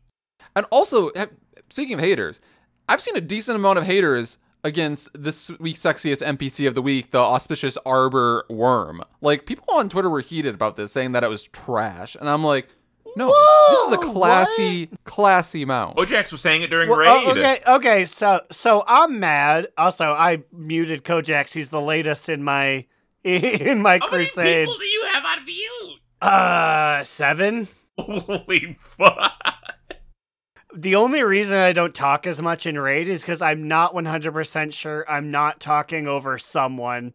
And 0.56 0.66
also, 0.70 1.10
eh, 1.10 1.26
speaking 1.70 1.96
of 1.96 2.00
haters, 2.00 2.40
I've 2.88 3.02
seen 3.02 3.16
a 3.16 3.22
decent 3.22 3.56
amount 3.56 3.80
of 3.80 3.86
haters 3.86 4.38
against 4.64 5.10
this 5.14 5.50
week's 5.60 5.82
sexiest 5.82 6.26
NPC 6.26 6.68
of 6.68 6.76
the 6.76 6.82
week, 6.82 7.12
the 7.12 7.20
auspicious 7.20 7.78
Arborwyrm. 7.86 9.02
Like 9.22 9.46
people 9.46 9.66
on 9.74 9.90
Twitter 9.90 10.10
were 10.10 10.22
heated 10.22 10.54
about 10.56 10.76
this, 10.78 10.92
saying 10.92 11.14
that 11.14 11.24
it 11.24 11.30
was 11.30 11.44
trash, 11.44 12.16
and 12.20 12.30
I'm 12.30 12.44
like, 12.44 12.68
no, 13.18 13.28
this 13.70 13.80
is 13.88 13.92
a 13.92 13.98
Whoa, 13.98 14.14
classy, 14.14 14.90
classy 15.04 15.66
mount. 15.66 15.98
Kojax 15.98 16.32
was 16.32 16.40
saying 16.40 16.62
it 16.62 16.70
during 16.70 16.90
Well, 16.90 17.00
Raid. 17.00 17.08
oh, 17.28 17.32
okay, 17.32 17.58
okay. 17.68 18.06
So, 18.06 18.40
so 18.52 18.86
I'm 18.88 19.20
mad. 19.20 19.68
Also, 19.78 20.12
I 20.14 20.44
muted 20.54 21.04
Kojax. 21.04 21.52
He's 21.52 21.70
the 21.72 21.82
latest 21.82 22.30
in 22.30 22.42
my 22.44 22.86
in 23.26 23.82
my 23.82 24.00
How 24.02 24.10
many 24.12 24.26
crusade. 24.26 24.66
people 24.68 24.80
do 24.80 24.86
you 24.86 25.06
have 25.12 25.26
on 25.26 25.46
mute? 25.46 26.00
Uh, 26.22 27.04
seven. 27.04 27.68
Holy 28.00 28.78
fuck! 28.80 29.34
The 30.76 30.96
only 30.96 31.24
reason 31.24 31.58
I 31.58 31.74
don't 31.74 31.94
talk 31.94 32.26
as 32.26 32.42
much 32.42 32.66
in 32.66 32.80
raid 32.80 33.08
is 33.08 33.22
because 33.22 33.42
I'm 33.42 33.68
not 33.68 33.94
100% 33.94 34.74
sure 34.74 35.06
I'm 35.10 35.32
not 35.32 35.60
talking 35.60 36.08
over 36.08 36.38
someone. 36.38 37.14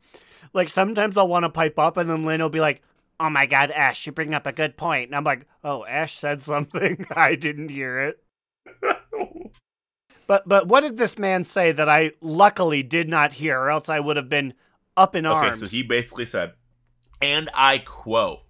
Like 0.53 0.69
sometimes 0.69 1.17
I'll 1.17 1.29
want 1.29 1.45
to 1.45 1.49
pipe 1.49 1.79
up, 1.79 1.97
and 1.97 2.09
then 2.09 2.25
Lynn 2.25 2.41
will 2.41 2.51
be 2.51 2.61
like, 2.61 2.83
"Oh 3.19 3.31
my 3.31 3.47
God, 3.47 3.71
Ash, 3.71 4.07
you 4.07 4.13
bring 4.13 4.35
up 4.35 4.47
a 4.47 4.53
good 4.53 4.77
point," 4.77 5.09
and 5.09 5.17
I'm 5.17 5.25
like, 5.25 5.47
"Oh, 5.65 5.85
Ash 5.85 6.15
said 6.15 6.43
something. 6.43 7.07
I 7.17 7.35
didn't 7.35 7.71
hear 7.71 8.01
it." 8.01 8.23
But 10.27 10.49
but 10.49 10.67
what 10.67 10.81
did 10.81 10.97
this 10.97 11.19
man 11.19 11.45
say 11.45 11.73
that 11.73 11.89
I 11.89 12.11
luckily 12.21 12.83
did 12.83 13.09
not 13.09 13.35
hear, 13.35 13.61
or 13.61 13.71
else 13.71 13.89
I 13.89 14.01
would 14.01 14.17
have 14.17 14.29
been 14.29 14.55
up 14.97 15.15
in 15.15 15.25
Okay, 15.25 15.35
arms? 15.35 15.63
Okay, 15.63 15.67
so 15.69 15.77
he 15.77 15.83
basically 15.83 16.27
said, 16.27 16.55
and 17.23 17.49
I 17.55 17.79
quote, 17.79 18.41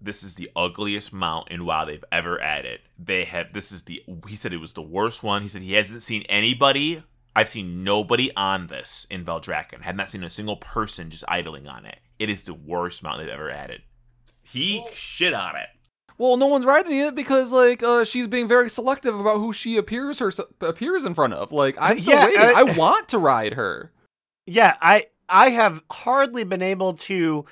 "This 0.00 0.22
is 0.22 0.34
the 0.34 0.50
ugliest 0.54 1.12
mount 1.12 1.48
in 1.50 1.64
WoW 1.64 1.84
they've 1.84 2.04
ever 2.12 2.40
added. 2.40 2.80
They 2.98 3.24
have 3.24 3.52
this 3.52 3.72
is 3.72 3.82
the 3.84 4.02
he 4.28 4.36
said 4.36 4.52
it 4.52 4.60
was 4.60 4.72
the 4.74 4.82
worst 4.82 5.22
one. 5.22 5.42
He 5.42 5.48
said 5.48 5.62
he 5.62 5.72
hasn't 5.74 6.02
seen 6.02 6.22
anybody. 6.28 7.02
I've 7.34 7.48
seen 7.48 7.84
nobody 7.84 8.34
on 8.34 8.68
this 8.68 9.06
in 9.10 9.24
Valdrakken. 9.24 9.82
Have 9.82 9.96
not 9.96 10.08
seen 10.08 10.24
a 10.24 10.30
single 10.30 10.56
person 10.56 11.10
just 11.10 11.24
idling 11.28 11.68
on 11.68 11.84
it. 11.84 11.98
It 12.18 12.30
is 12.30 12.44
the 12.44 12.54
worst 12.54 13.02
mount 13.02 13.20
they've 13.20 13.28
ever 13.28 13.50
added. 13.50 13.82
He 14.42 14.86
shit 14.94 15.34
on 15.34 15.56
it. 15.56 15.68
Well, 16.18 16.38
no 16.38 16.46
one's 16.46 16.64
riding 16.64 16.96
it 16.98 17.14
because 17.14 17.52
like 17.52 17.82
uh, 17.82 18.04
she's 18.04 18.26
being 18.26 18.48
very 18.48 18.70
selective 18.70 19.18
about 19.18 19.38
who 19.38 19.52
she 19.52 19.76
appears 19.76 20.18
her 20.20 20.32
appears 20.62 21.04
in 21.04 21.14
front 21.14 21.34
of. 21.34 21.52
Like 21.52 21.76
I'm 21.78 21.98
still 21.98 22.14
Yeah, 22.14 22.24
waiting. 22.24 22.40
uh, 22.40 22.52
I 22.56 22.62
want 22.62 23.08
to 23.10 23.18
ride 23.18 23.52
her. 23.54 23.92
Yeah, 24.46 24.76
I 24.80 25.06
I 25.28 25.50
have 25.50 25.82
hardly 25.90 26.44
been 26.44 26.62
able 26.62 26.94
to 26.94 27.44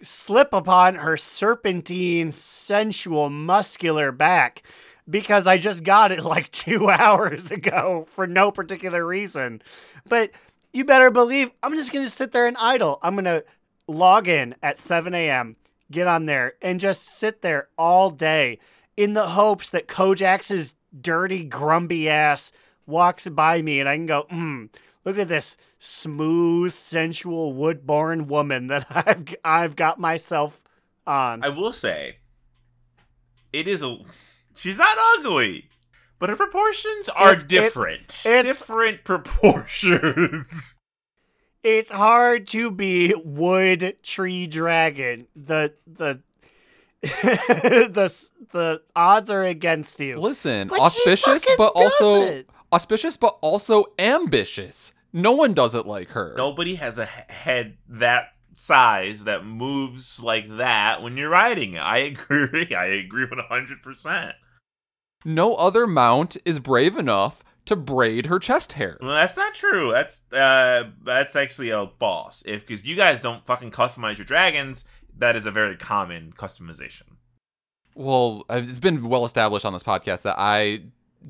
slip 0.00 0.52
upon 0.52 0.96
her 0.96 1.16
serpentine, 1.16 2.32
sensual, 2.32 3.30
muscular 3.30 4.12
back. 4.12 4.62
because 5.08 5.46
I 5.46 5.58
just 5.58 5.84
got 5.84 6.12
it 6.12 6.24
like 6.24 6.50
two 6.52 6.88
hours 6.90 7.50
ago 7.50 8.06
for 8.10 8.26
no 8.26 8.50
particular 8.50 9.06
reason. 9.06 9.62
But 10.08 10.30
you 10.72 10.84
better 10.84 11.10
believe 11.10 11.50
I'm 11.62 11.76
just 11.76 11.92
going 11.92 12.04
to 12.04 12.10
sit 12.10 12.32
there 12.32 12.46
and 12.46 12.56
idle. 12.58 12.98
I'm 13.02 13.14
going 13.14 13.24
to 13.24 13.44
log 13.88 14.28
in 14.28 14.54
at 14.62 14.78
7 14.78 15.14
a.m., 15.14 15.56
get 15.90 16.06
on 16.06 16.26
there, 16.26 16.54
and 16.60 16.80
just 16.80 17.04
sit 17.04 17.42
there 17.42 17.68
all 17.78 18.10
day 18.10 18.58
in 18.96 19.14
the 19.14 19.28
hopes 19.28 19.70
that 19.70 19.86
Kojax's 19.88 20.74
dirty, 21.00 21.44
grumpy 21.44 22.08
ass 22.08 22.50
walks 22.86 23.26
by 23.28 23.62
me 23.62 23.80
and 23.80 23.88
I 23.88 23.96
can 23.96 24.06
go, 24.06 24.26
hmm, 24.30 24.66
look 25.06 25.18
at 25.18 25.28
this 25.28 25.56
smooth, 25.78 26.72
sensual, 26.74 27.54
wood-born 27.54 28.26
woman 28.26 28.66
that 28.66 28.86
I've 28.90 29.24
I've 29.42 29.76
got 29.76 29.98
myself 29.98 30.60
on. 31.06 31.42
I 31.42 31.48
will 31.48 31.72
say, 31.72 32.18
it 33.52 33.66
is 33.68 33.82
a. 33.82 33.96
She's 34.54 34.76
not 34.78 34.98
ugly, 35.18 35.68
but 36.18 36.28
her 36.28 36.36
proportions 36.36 37.08
are 37.10 37.28
It's- 37.32 37.44
it- 37.44 37.48
different. 37.48 38.22
it's- 38.26 38.44
different 38.44 39.04
proportions. 39.04 40.74
it's 41.62 41.90
hard 41.90 42.46
to 42.48 42.70
be 42.70 43.14
wood 43.24 43.96
tree 44.02 44.46
dragon. 44.46 45.26
The 45.36 45.72
the 45.86 46.20
the 47.02 48.28
the 48.52 48.82
odds 48.96 49.30
are 49.30 49.44
against 49.44 50.00
you. 50.00 50.18
Listen, 50.18 50.68
But 50.68 50.80
auspicious, 50.80 51.44
fucking 51.44 51.54
but 51.58 51.74
does 51.74 51.82
also 52.00 52.22
it. 52.22 52.50
auspicious, 52.72 53.16
but 53.16 53.36
also 53.42 53.84
ambitious. 53.98 54.92
No 55.12 55.32
one 55.32 55.54
does 55.54 55.74
it 55.74 55.86
like 55.86 56.10
her. 56.10 56.34
Nobody 56.36 56.74
has 56.76 56.98
a 56.98 57.06
head 57.06 57.78
that 57.88 58.36
size 58.52 59.24
that 59.24 59.44
moves 59.44 60.22
like 60.22 60.56
that 60.56 61.02
when 61.02 61.16
you're 61.16 61.30
riding 61.30 61.74
it. 61.74 61.80
I 61.80 61.98
agree. 61.98 62.74
I 62.74 62.86
agree 62.86 63.24
with 63.24 63.38
hundred 63.48 63.82
percent. 63.82 64.32
No 65.24 65.54
other 65.54 65.86
mount 65.86 66.36
is 66.44 66.60
brave 66.60 66.96
enough 66.96 67.42
to 67.66 67.76
braid 67.76 68.26
her 68.26 68.38
chest 68.38 68.72
hair. 68.72 68.96
Well, 69.00 69.14
that's 69.14 69.36
not 69.36 69.54
true. 69.54 69.90
That's 69.92 70.20
uh, 70.32 70.90
that's 71.02 71.36
actually 71.36 71.70
a 71.70 71.86
boss. 71.86 72.42
If 72.46 72.66
because 72.66 72.84
you 72.84 72.96
guys 72.96 73.22
don't 73.22 73.44
fucking 73.44 73.72
customize 73.72 74.18
your 74.18 74.24
dragons, 74.24 74.84
that 75.18 75.36
is 75.36 75.46
a 75.46 75.50
very 75.50 75.76
common 75.76 76.32
customization. 76.36 77.02
Well, 77.94 78.44
it's 78.50 78.80
been 78.80 79.08
well 79.08 79.24
established 79.24 79.64
on 79.64 79.72
this 79.72 79.82
podcast 79.82 80.22
that 80.22 80.36
I 80.38 80.82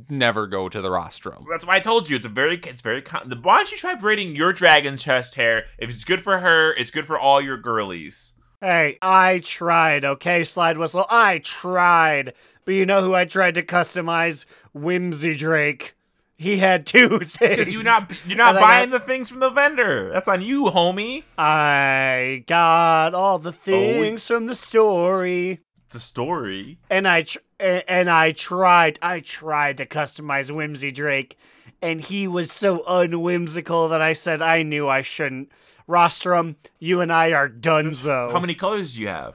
never 0.08 0.46
go 0.46 0.68
to 0.68 0.80
the 0.80 0.90
rostrum. 0.90 1.44
That's 1.50 1.66
why 1.66 1.76
I 1.76 1.80
told 1.80 2.08
you 2.08 2.16
it's 2.16 2.26
a 2.26 2.30
very 2.30 2.60
it's 2.64 2.82
very 2.82 3.02
com- 3.02 3.30
why 3.42 3.58
don't 3.58 3.70
you 3.72 3.78
try 3.78 3.94
braiding 3.94 4.36
your 4.36 4.52
dragon's 4.52 5.02
chest 5.02 5.34
hair? 5.34 5.66
If 5.78 5.90
it's 5.90 6.04
good 6.04 6.22
for 6.22 6.38
her, 6.38 6.72
it's 6.74 6.90
good 6.90 7.06
for 7.06 7.18
all 7.18 7.40
your 7.40 7.56
girlies. 7.56 8.32
Hey, 8.60 8.98
I 9.02 9.40
tried, 9.40 10.04
okay, 10.04 10.42
Slide 10.44 10.78
Whistle. 10.78 11.04
I 11.10 11.38
tried. 11.40 12.32
But 12.64 12.74
you 12.74 12.86
know 12.86 13.02
who 13.02 13.14
I 13.14 13.24
tried 13.26 13.54
to 13.56 13.62
customize? 13.62 14.44
Whimsy 14.72 15.36
Drake. 15.36 15.94
He 16.38 16.58
had 16.58 16.86
two 16.86 17.18
things. 17.20 17.30
Because 17.56 17.72
you're 17.72 17.82
not 17.82 18.12
you're 18.26 18.36
not 18.36 18.56
And 18.56 18.62
buying 18.62 18.90
got- 18.90 19.00
the 19.00 19.06
things 19.06 19.28
from 19.30 19.40
the 19.40 19.50
vendor. 19.50 20.10
That's 20.12 20.28
on 20.28 20.42
you, 20.42 20.64
homie. 20.64 21.24
I 21.38 22.44
got 22.46 23.14
all 23.14 23.38
the 23.38 23.50
oh, 23.50 23.52
things 23.52 24.26
from 24.26 24.46
the 24.46 24.54
story. 24.54 25.60
The 25.90 26.00
story. 26.00 26.78
and 26.90 27.06
I 27.08 27.22
tr- 27.22 27.38
and 27.60 28.10
I 28.10 28.32
tried 28.32 28.98
I 29.02 29.20
tried 29.20 29.76
to 29.78 29.86
customize 29.86 30.50
Whimsy 30.54 30.90
Drake 30.90 31.38
and 31.80 32.00
he 32.00 32.26
was 32.28 32.50
so 32.52 32.78
unwhimsical 32.80 33.88
that 33.90 34.00
I 34.02 34.12
said 34.12 34.42
I 34.42 34.62
knew 34.62 34.88
I 34.88 35.02
shouldn't. 35.02 35.50
Rostrum, 35.88 36.56
you 36.80 37.00
and 37.00 37.12
I 37.12 37.32
are 37.32 37.48
donezo. 37.48 38.32
How 38.32 38.40
many 38.40 38.54
colors 38.54 38.94
do 38.96 39.02
you 39.02 39.08
have? 39.08 39.34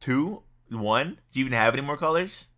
Two? 0.00 0.42
One? 0.70 1.18
Do 1.32 1.40
you 1.40 1.46
even 1.46 1.56
have 1.58 1.74
any 1.74 1.82
more 1.82 1.96
colors? 1.96 2.48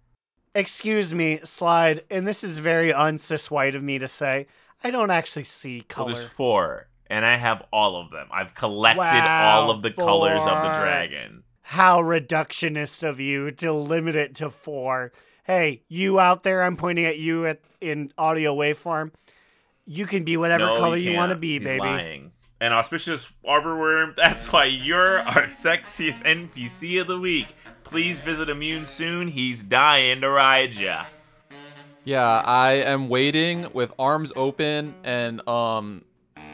Excuse 0.54 1.14
me, 1.14 1.38
Slide, 1.44 2.04
and 2.10 2.26
this 2.26 2.44
is 2.44 2.58
very 2.58 2.92
uncis 2.92 3.50
white 3.50 3.74
of 3.74 3.82
me 3.82 3.98
to 3.98 4.08
say. 4.08 4.46
I 4.84 4.90
don't 4.90 5.10
actually 5.10 5.44
see 5.44 5.78
Well, 5.78 5.84
color. 5.88 6.08
there's 6.08 6.24
four, 6.24 6.88
and 7.06 7.24
I 7.24 7.36
have 7.36 7.62
all 7.72 7.96
of 7.96 8.10
them. 8.10 8.28
I've 8.30 8.54
collected 8.54 8.98
Wow, 9.00 9.60
all 9.60 9.70
of 9.70 9.80
the 9.82 9.92
colors 9.92 10.42
of 10.44 10.62
the 10.62 10.72
dragon. 10.78 11.44
How 11.72 12.02
reductionist 12.02 13.02
of 13.02 13.18
you 13.18 13.50
to 13.52 13.72
limit 13.72 14.14
it 14.14 14.34
to 14.34 14.50
four. 14.50 15.10
Hey, 15.44 15.80
you 15.88 16.20
out 16.20 16.42
there, 16.42 16.62
I'm 16.62 16.76
pointing 16.76 17.06
at 17.06 17.18
you 17.18 17.46
at 17.46 17.62
in 17.80 18.12
audio 18.18 18.54
waveform. 18.54 19.10
You 19.86 20.04
can 20.04 20.22
be 20.22 20.36
whatever 20.36 20.66
no, 20.66 20.78
color 20.78 20.98
you, 20.98 21.12
you, 21.12 21.16
want 21.16 21.32
to 21.32 21.38
be, 21.38 21.54
He's 21.54 21.64
baby. 21.64 21.80
Lying. 21.80 22.32
And 22.60 22.74
auspicious 22.74 23.32
Arborwyrm. 23.42 24.14
That's 24.16 24.52
why 24.52 24.66
you're 24.66 25.20
our 25.20 25.46
sexiest 25.46 26.24
NPC 26.24 27.00
of 27.00 27.06
the 27.06 27.18
week. 27.18 27.46
Please 27.84 28.20
visit 28.20 28.50
Immune 28.50 28.84
soon. 28.84 29.28
He's 29.28 29.62
dying 29.62 30.20
to 30.20 30.28
ride 30.28 30.74
ya. 30.74 31.06
Yeah, 32.04 32.42
I 32.44 32.72
am 32.72 33.08
waiting 33.08 33.68
with 33.72 33.94
arms 33.98 34.30
open 34.36 34.94
and 35.04 35.48
um 35.48 36.04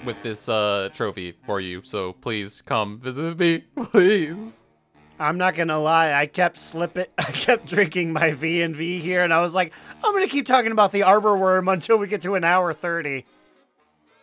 with 0.05 0.23
this 0.23 0.49
uh 0.49 0.91
trophy 0.95 1.35
for 1.45 1.59
you. 1.59 1.83
So 1.83 2.13
please 2.13 2.63
come 2.63 3.01
visit 3.01 3.37
me, 3.37 3.65
please. 3.91 4.63
I'm 5.21 5.39
not 5.39 5.55
gonna 5.55 5.79
lie, 5.79 6.13
I 6.13 6.27
kept 6.27 6.59
slipping, 6.59 7.07
I 7.19 7.25
kept 7.25 7.67
drinking 7.67 8.13
my 8.13 8.33
V 8.33 8.63
and 8.63 8.75
V 8.75 8.99
here, 8.99 9.25
and 9.25 9.33
I 9.33 9.41
was 9.41 9.55
like, 9.55 9.73
I'm 10.05 10.13
gonna 10.13 10.29
keep 10.29 10.47
talking 10.47 10.73
about 10.73 10.93
the 10.93 11.01
Arborwyrm 11.01 11.73
until 11.73 11.99
we 11.99 12.07
get 12.07 12.23
to 12.23 12.35
an 12.35 12.45
hour 12.45 12.73
thirty. 12.73 13.27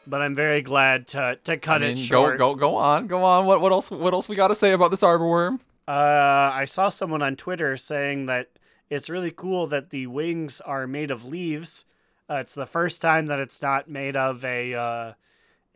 But 0.08 0.22
I'm 0.22 0.36
very 0.36 0.62
glad 0.62 1.08
to 1.10 1.38
to 1.44 1.58
cut 1.58 1.82
I 1.84 1.88
it 1.88 1.98
short. 1.98 2.38
go 2.38 2.56
go 2.56 2.60
go 2.72 2.76
on, 2.76 3.08
go 3.08 3.24
on. 3.24 3.46
What 3.46 3.62
what 3.62 3.72
else 3.72 3.92
what 3.92 4.14
else 4.14 4.30
we 4.30 4.36
got 4.36 4.50
to 4.50 4.56
say 4.56 4.72
about 4.72 4.92
this 4.92 5.02
Arborwyrm? 5.02 5.60
Uh, 5.88 6.52
I 6.54 6.66
saw 6.66 6.90
someone 6.90 7.22
on 7.22 7.36
Twitter 7.36 7.78
saying 7.78 8.26
that 8.28 8.50
it's 8.90 9.10
really 9.10 9.32
cool 9.32 9.68
that 9.68 9.90
the 9.90 10.08
wings 10.08 10.62
are 10.62 10.88
made 10.88 11.12
of 11.12 11.26
leaves. 11.26 11.86
Uh, 12.30 12.36
it's 12.36 12.56
the 12.56 12.66
first 12.66 13.02
time 13.02 13.28
that 13.28 13.40
it's 13.40 13.62
not 13.62 13.90
made 13.90 14.16
of 14.16 14.44
a 14.46 14.74
uh, 14.74 15.14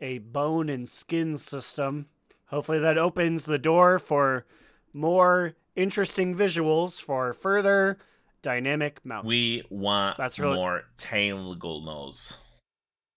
a 0.00 0.18
bone 0.18 0.68
and 0.68 0.88
skin 0.88 1.36
system. 1.36 2.06
Hopefully, 2.46 2.80
that 2.80 2.98
opens 2.98 3.44
the 3.44 3.58
door 3.58 3.98
for 3.98 4.44
more 4.92 5.54
interesting 5.76 6.34
visuals 6.34 7.00
for 7.00 7.32
further 7.32 7.98
dynamic 8.42 9.04
mounts. 9.04 9.26
We 9.26 9.64
want 9.70 10.16
That's 10.18 10.38
really- 10.38 10.56
more 10.56 10.82
tailgles. 10.96 12.36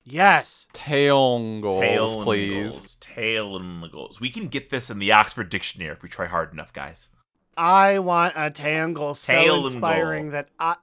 yes, 0.04 0.68
Tailgles, 0.74 2.24
please. 2.24 2.98
Tailgles. 3.00 4.20
We 4.20 4.30
can 4.30 4.48
get 4.48 4.70
this 4.70 4.90
in 4.90 5.00
the 5.00 5.12
Oxford 5.12 5.50
Dictionary 5.50 5.92
if 5.92 6.04
we 6.04 6.10
try 6.10 6.28
hard 6.28 6.52
enough, 6.54 6.74
guys. 6.74 7.10
I 7.56 8.00
want 8.00 8.34
a 8.36 8.50
tangle 8.50 9.14
so 9.16 9.66
inspiring 9.66 10.32
that 10.32 10.50
I 10.60 10.76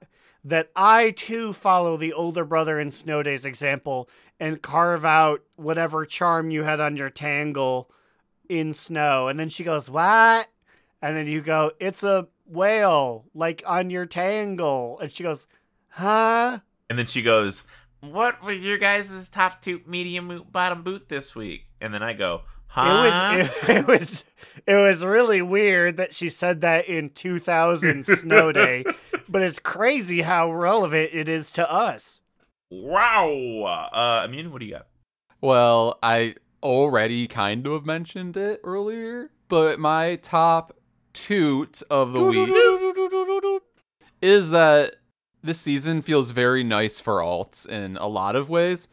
that 0.43 0.71
I 0.75 1.11
too 1.11 1.53
follow 1.53 1.97
the 1.97 2.13
older 2.13 2.45
brother 2.45 2.79
in 2.79 2.89
Snow 2.89 3.21
Days 3.21 3.45
example 3.45 4.09
and 4.39 4.59
carve 4.61 5.05
out 5.05 5.43
whatever 5.55 6.03
charm 6.05 6.49
you 6.49 6.63
had 6.63 6.79
on 6.79 6.97
your 6.97 7.11
tangle 7.11 7.91
in 8.49 8.73
snow. 8.73 9.27
And 9.27 9.39
then 9.39 9.49
she 9.49 9.63
goes, 9.63 9.87
What? 9.89 10.47
And 11.01 11.15
then 11.17 11.27
you 11.27 11.41
go, 11.41 11.71
It's 11.79 12.03
a 12.03 12.27
whale, 12.45 13.25
like 13.33 13.63
on 13.65 13.89
your 13.89 14.05
tangle. 14.05 14.99
And 14.99 15.11
she 15.11 15.23
goes, 15.23 15.47
Huh? 15.89 16.59
And 16.89 16.99
then 16.99 17.05
she 17.05 17.21
goes, 17.21 17.63
"What 18.01 18.43
was 18.43 18.59
your 18.61 18.77
guys' 18.77 19.29
top 19.29 19.61
two 19.61 19.79
medium 19.85 20.27
boot, 20.27 20.51
bottom 20.51 20.83
boot 20.83 21.07
this 21.07 21.33
week?" 21.35 21.67
And 21.79 21.93
then 21.93 22.03
I 22.03 22.11
go, 22.11 22.41
"Huh?" 22.67 22.81
It 22.83 23.45
was 23.47 23.49
it, 23.69 23.77
it 23.77 23.87
was 23.87 24.25
it 24.67 24.75
was 24.75 25.05
really 25.05 25.41
weird 25.41 25.95
that 25.95 26.13
she 26.13 26.27
said 26.27 26.59
that 26.61 26.89
in 26.89 27.09
2000 27.11 28.05
snow 28.05 28.51
day, 28.51 28.83
but 29.29 29.41
it's 29.41 29.57
crazy 29.59 30.21
how 30.21 30.51
relevant 30.51 31.11
it 31.13 31.29
is 31.29 31.53
to 31.53 31.71
us. 31.71 32.19
wow. 32.69 33.89
Uh, 33.93 34.23
Immune, 34.25 34.51
what 34.51 34.59
do 34.59 34.65
you 34.65 34.73
got? 34.73 34.87
Well, 35.39 35.97
I 36.03 36.35
already 36.61 37.27
kind 37.27 37.65
of 37.67 37.85
mentioned 37.85 38.35
it 38.35 38.59
earlier, 38.65 39.31
but 39.47 39.79
my 39.79 40.17
top 40.17 40.73
toot 41.13 41.81
of 41.89 42.13
the 42.13 42.19
week 42.23 42.49
is 44.21 44.51
that 44.51 44.95
this 45.43 45.59
season 45.59 46.01
feels 46.01 46.31
very 46.31 46.63
nice 46.63 46.99
for 46.99 47.15
alts 47.19 47.67
in 47.67 47.97
a 47.97 48.07
lot 48.07 48.35
of 48.35 48.49
ways. 48.49 48.87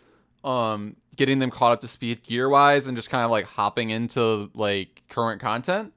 Um, 0.44 0.96
getting 1.16 1.40
them 1.40 1.50
caught 1.50 1.72
up 1.72 1.80
to 1.80 1.88
speed 1.88 2.22
gear 2.22 2.48
wise 2.48 2.86
and 2.86 2.96
just 2.96 3.10
kind 3.10 3.24
of 3.24 3.30
like 3.30 3.44
hopping 3.44 3.90
into 3.90 4.50
like 4.54 5.02
current 5.08 5.40
content 5.40 5.92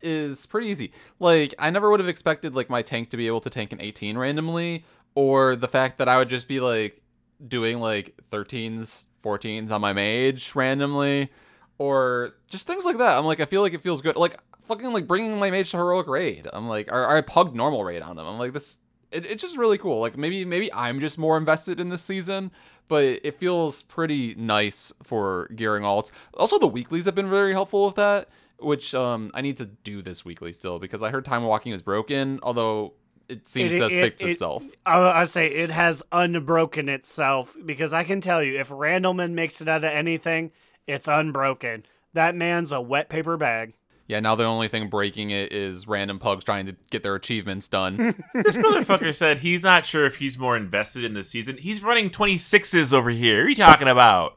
is 0.00 0.46
pretty 0.46 0.68
easy. 0.68 0.92
Like 1.20 1.54
I 1.58 1.70
never 1.70 1.90
would 1.90 2.00
have 2.00 2.08
expected 2.08 2.54
like 2.54 2.68
my 2.68 2.82
tank 2.82 3.10
to 3.10 3.16
be 3.16 3.26
able 3.26 3.40
to 3.42 3.50
tank 3.50 3.72
an 3.72 3.80
18 3.80 4.18
randomly, 4.18 4.84
or 5.14 5.56
the 5.56 5.68
fact 5.68 5.98
that 5.98 6.08
I 6.08 6.18
would 6.18 6.28
just 6.28 6.48
be 6.48 6.60
like 6.60 7.00
doing 7.46 7.78
like 7.80 8.14
13s, 8.30 9.04
14s 9.22 9.70
on 9.70 9.80
my 9.80 9.92
mage 9.92 10.54
randomly, 10.54 11.30
or 11.78 12.34
just 12.48 12.66
things 12.66 12.84
like 12.84 12.98
that. 12.98 13.18
I'm 13.18 13.24
like 13.24 13.40
I 13.40 13.44
feel 13.44 13.62
like 13.62 13.74
it 13.74 13.82
feels 13.82 14.02
good. 14.02 14.16
Like 14.16 14.36
fucking 14.72 14.92
like 14.92 15.06
bringing 15.06 15.38
my 15.38 15.50
mage 15.50 15.70
to 15.72 15.76
heroic 15.76 16.06
raid. 16.06 16.48
I'm 16.52 16.68
like 16.68 16.90
or, 16.90 17.02
or 17.02 17.16
I 17.16 17.20
pugged 17.20 17.54
normal 17.54 17.84
raid 17.84 18.02
on 18.02 18.18
him. 18.18 18.26
I'm 18.26 18.38
like 18.38 18.52
this. 18.52 18.78
It, 19.10 19.26
it's 19.26 19.42
just 19.42 19.56
really 19.56 19.78
cool. 19.78 20.00
Like 20.00 20.16
maybe 20.16 20.44
maybe 20.44 20.72
I'm 20.72 21.00
just 21.00 21.18
more 21.18 21.36
invested 21.36 21.78
in 21.80 21.88
this 21.90 22.02
season, 22.02 22.50
but 22.88 23.04
it 23.04 23.38
feels 23.38 23.82
pretty 23.84 24.34
nice 24.36 24.92
for 25.02 25.48
gearing 25.54 25.82
alts. 25.82 26.10
Also, 26.34 26.58
the 26.58 26.66
weeklies 26.66 27.04
have 27.04 27.14
been 27.14 27.28
very 27.30 27.52
helpful 27.52 27.86
with 27.86 27.96
that, 27.96 28.28
which 28.58 28.94
um, 28.94 29.30
I 29.34 29.42
need 29.42 29.58
to 29.58 29.66
do 29.66 30.00
this 30.02 30.24
weekly 30.24 30.52
still 30.52 30.78
because 30.78 31.02
I 31.02 31.10
heard 31.10 31.24
time 31.24 31.44
walking 31.44 31.72
is 31.72 31.82
broken. 31.82 32.40
Although 32.42 32.94
it 33.28 33.48
seems 33.48 33.74
It- 33.74 33.78
to 33.80 33.86
it- 33.86 33.90
fix 33.90 34.22
it- 34.22 34.30
itself. 34.30 34.64
I, 34.86 35.20
I 35.20 35.24
say 35.24 35.46
it 35.48 35.70
has 35.70 36.02
unbroken 36.10 36.88
itself 36.88 37.54
because 37.66 37.92
I 37.92 38.04
can 38.04 38.20
tell 38.20 38.42
you 38.42 38.58
if 38.58 38.70
Randleman 38.70 39.32
makes 39.32 39.60
it 39.60 39.68
out 39.68 39.84
of 39.84 39.92
anything, 39.92 40.52
it's 40.86 41.06
unbroken. 41.08 41.84
That 42.14 42.34
man's 42.34 42.72
a 42.72 42.80
wet 42.80 43.08
paper 43.08 43.36
bag. 43.36 43.74
Yeah, 44.12 44.20
now 44.20 44.34
the 44.34 44.44
only 44.44 44.68
thing 44.68 44.90
breaking 44.90 45.30
it 45.30 45.54
is 45.54 45.88
random 45.88 46.18
pugs 46.18 46.44
trying 46.44 46.66
to 46.66 46.76
get 46.90 47.02
their 47.02 47.14
achievements 47.14 47.66
done. 47.66 48.22
This 48.34 48.58
motherfucker 48.58 49.14
said 49.14 49.38
he's 49.38 49.62
not 49.62 49.86
sure 49.86 50.04
if 50.04 50.16
he's 50.16 50.38
more 50.38 50.54
invested 50.54 51.02
in 51.02 51.14
the 51.14 51.22
season. 51.22 51.56
He's 51.56 51.82
running 51.82 52.10
26s 52.10 52.92
over 52.92 53.08
here. 53.08 53.38
What 53.38 53.46
are 53.46 53.48
you 53.48 53.54
talking 53.54 53.88
about? 53.88 54.36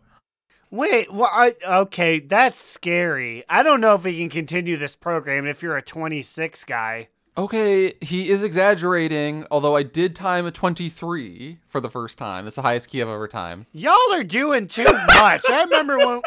Wait, 0.71 1.11
well, 1.11 1.29
I, 1.29 1.55
okay, 1.65 2.19
that's 2.19 2.61
scary. 2.61 3.43
I 3.49 3.63
don't 3.63 3.81
know 3.81 3.95
if 3.95 4.05
we 4.05 4.17
can 4.17 4.29
continue 4.29 4.77
this 4.77 4.95
program 4.95 5.45
if 5.45 5.61
you're 5.61 5.75
a 5.75 5.81
26 5.81 6.63
guy. 6.63 7.09
okay, 7.37 7.93
he 7.99 8.29
is 8.29 8.43
exaggerating, 8.43 9.45
although 9.51 9.75
I 9.75 9.83
did 9.83 10.15
time 10.15 10.45
a 10.45 10.51
23 10.51 11.59
for 11.67 11.81
the 11.81 11.89
first 11.89 12.17
time. 12.17 12.45
That's 12.45 12.55
the 12.55 12.61
highest 12.61 12.89
key 12.89 13.01
I've 13.01 13.09
ever 13.09 13.27
timed. 13.27 13.65
Y'all 13.73 14.13
are 14.13 14.23
doing 14.23 14.69
too 14.69 14.85
much. 14.85 15.41
I 15.49 15.63
remember 15.65 15.97
when 15.97 16.21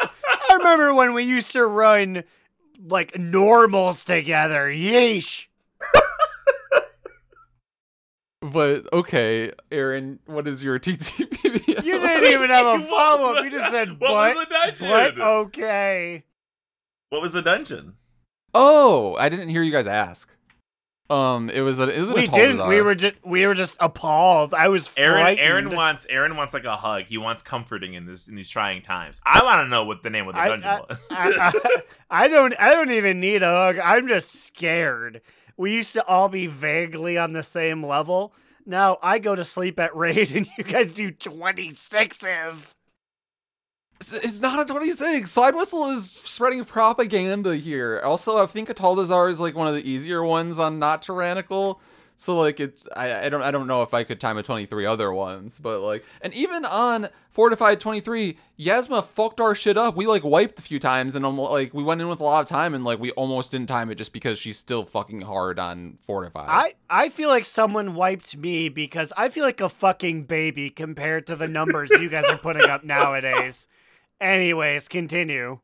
I 0.49 0.53
remember 0.55 0.93
when 0.93 1.13
we 1.15 1.23
used 1.23 1.51
to 1.53 1.65
run 1.65 2.23
like 2.87 3.17
normals 3.17 4.03
together. 4.03 4.67
Yeesh. 4.69 5.45
But 8.41 8.91
okay, 8.93 9.51
Aaron, 9.69 10.19
what 10.25 10.47
is 10.47 10.63
your 10.63 10.79
TTPB? 10.79 11.83
You 11.83 11.99
didn't 11.99 12.31
even 12.31 12.49
have 12.49 12.79
a 12.81 12.85
follow 12.89 13.33
up. 13.35 13.43
You 13.43 13.51
just 13.51 13.69
said, 13.69 13.89
What 13.99 13.99
but, 13.99 14.35
was 14.35 14.47
the 14.47 14.53
dungeon? 14.55 14.87
but 14.87 15.21
okay. 15.21 16.23
What 17.09 17.21
was 17.21 17.33
the 17.33 17.41
dungeon? 17.41 17.95
Oh, 18.53 19.15
I 19.15 19.27
didn't 19.29 19.49
hear 19.49 19.61
you 19.61 19.71
guys 19.71 19.87
ask. 19.87 20.33
Um, 21.09 21.49
it 21.49 21.61
was 21.61 21.79
a 21.79 21.89
is 21.89 22.09
it 22.09 22.15
We 22.15 22.27
didn't. 22.27 22.67
We 22.67 22.81
were 22.81 22.93
just 22.93 23.15
we 23.25 23.47
were 23.47 23.55
just 23.55 23.77
appalled. 23.79 24.53
I 24.53 24.67
was 24.67 24.91
Aaron 24.95 25.21
frightened. 25.21 25.47
Aaron 25.47 25.75
wants 25.75 26.05
Aaron 26.07 26.35
wants 26.35 26.53
like 26.53 26.65
a 26.65 26.75
hug. 26.75 27.05
He 27.05 27.17
wants 27.17 27.41
comforting 27.41 27.95
in 27.95 28.05
this 28.05 28.27
in 28.27 28.35
these 28.35 28.49
trying 28.49 28.83
times. 28.83 29.19
I 29.25 29.43
want 29.43 29.65
to 29.65 29.69
know 29.69 29.85
what 29.85 30.03
the 30.03 30.11
name 30.11 30.27
of 30.27 30.35
the 30.35 30.41
I, 30.41 30.47
dungeon 30.49 30.69
I, 30.69 30.81
was. 30.87 31.07
I, 31.09 31.31
I, 31.39 31.81
I 32.11 32.27
don't. 32.27 32.53
I 32.59 32.73
don't 32.73 32.91
even 32.91 33.19
need 33.19 33.41
a 33.41 33.47
hug. 33.47 33.79
I'm 33.79 34.07
just 34.07 34.45
scared. 34.45 35.21
We 35.57 35.73
used 35.73 35.93
to 35.93 36.05
all 36.05 36.29
be 36.29 36.45
vaguely 36.45 37.17
on 37.17 37.33
the 37.33 37.43
same 37.43 37.83
level. 37.83 38.33
Now 38.67 38.99
I 39.01 39.17
go 39.17 39.33
to 39.33 39.43
sleep 39.43 39.79
at 39.79 39.95
raid, 39.95 40.31
and 40.31 40.47
you 40.59 40.63
guys 40.63 40.93
do 40.93 41.09
twenty 41.09 41.73
sixes. 41.73 42.75
It's- 43.99 44.39
not 44.39 44.59
a 44.59 44.65
26. 44.65 45.29
Slide 45.29 45.55
Whistle 45.55 45.89
is 45.91 46.07
spreading 46.07 46.63
propaganda 46.65 47.55
here. 47.57 48.01
Also, 48.03 48.37
I 48.41 48.45
think 48.45 48.69
Atal'Dazar 48.69 49.29
is 49.29 49.39
like 49.39 49.55
one 49.55 49.67
of 49.67 49.75
the 49.75 49.87
easier 49.87 50.23
ones 50.23 50.57
on 50.59 50.79
not 50.79 51.01
tyrannical. 51.01 51.81
So 52.15 52.37
like 52.37 52.59
it's 52.59 52.85
I, 52.97 53.27
I 53.27 53.29
don't 53.29 53.41
I 53.41 53.49
don't 53.49 53.65
know 53.65 53.81
if 53.81 53.93
I 53.93 54.03
could 54.03 54.19
time 54.19 54.37
a 54.37 54.43
23 54.43 54.85
other 54.85 55.13
ones, 55.13 55.57
but 55.57 55.79
like 55.79 56.03
and 56.19 56.33
even 56.33 56.65
on 56.65 57.07
Fortified 57.31 57.79
23, 57.79 58.37
Yazma 58.59 59.05
fucked 59.05 59.39
our 59.39 59.55
shit 59.55 59.77
up. 59.77 59.95
We 59.95 60.05
like 60.05 60.25
wiped 60.25 60.59
a 60.59 60.61
few 60.61 60.79
times 60.79 61.15
and 61.15 61.25
almost 61.25 61.51
like 61.51 61.73
we 61.73 61.81
went 61.81 62.01
in 62.01 62.09
with 62.09 62.19
a 62.19 62.23
lot 62.25 62.41
of 62.41 62.47
time 62.47 62.73
and 62.73 62.83
like 62.83 62.99
we 62.99 63.11
almost 63.11 63.53
didn't 63.53 63.67
time 63.69 63.89
it 63.89 63.95
just 63.95 64.11
because 64.11 64.37
she's 64.37 64.57
still 64.57 64.83
fucking 64.83 65.21
hard 65.21 65.59
on 65.59 65.97
Fortified. 66.03 66.47
I 66.49 66.73
I 66.89 67.07
feel 67.07 67.29
like 67.29 67.45
someone 67.45 67.95
wiped 67.95 68.35
me 68.35 68.67
because 68.67 69.13
I 69.15 69.29
feel 69.29 69.45
like 69.45 69.61
a 69.61 69.69
fucking 69.69 70.23
baby 70.23 70.69
compared 70.69 71.25
to 71.27 71.37
the 71.37 71.47
numbers 71.47 71.89
you 71.91 72.09
guys 72.09 72.25
are 72.25 72.37
putting 72.37 72.69
up 72.69 72.83
nowadays. 72.83 73.65
Anyways, 74.21 74.87
continue. 74.87 75.59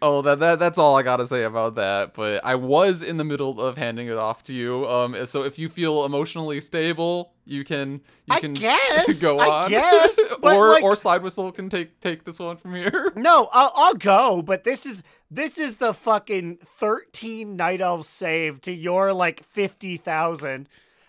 Oh, 0.00 0.22
that, 0.22 0.38
that 0.40 0.58
that's 0.58 0.78
all 0.78 0.96
I 0.96 1.02
gotta 1.02 1.26
say 1.26 1.42
about 1.44 1.74
that. 1.74 2.14
But 2.14 2.42
I 2.44 2.54
was 2.54 3.02
in 3.02 3.18
the 3.18 3.24
middle 3.24 3.60
of 3.60 3.76
handing 3.76 4.08
it 4.08 4.16
off 4.16 4.42
to 4.44 4.54
you. 4.54 4.88
Um, 4.88 5.26
so 5.26 5.42
if 5.42 5.58
you 5.58 5.68
feel 5.68 6.04
emotionally 6.06 6.60
stable, 6.62 7.34
you 7.44 7.62
can 7.64 8.00
you 8.26 8.34
I 8.34 8.40
can 8.40 8.54
guess, 8.54 9.20
go 9.20 9.38
I 9.38 9.64
on. 9.64 9.70
guess, 9.70 10.18
or 10.42 10.70
like- 10.70 10.82
or 10.84 10.96
slide 10.96 11.22
whistle 11.22 11.52
can 11.52 11.68
take 11.68 12.00
take 12.00 12.24
this 12.24 12.38
one 12.38 12.56
from 12.56 12.74
here. 12.74 13.12
No, 13.16 13.48
I'll, 13.52 13.72
I'll 13.74 13.94
go, 13.94 14.40
but 14.42 14.64
this 14.64 14.86
is 14.86 15.02
this 15.30 15.58
is 15.58 15.76
the 15.76 15.92
fucking 15.92 16.58
thirteen 16.78 17.56
night 17.56 17.80
elves 17.82 18.08
save 18.08 18.60
to 18.62 18.72
your 18.72 19.12
like 19.12 19.42
fifty 19.44 19.96
thousand. 19.98 20.68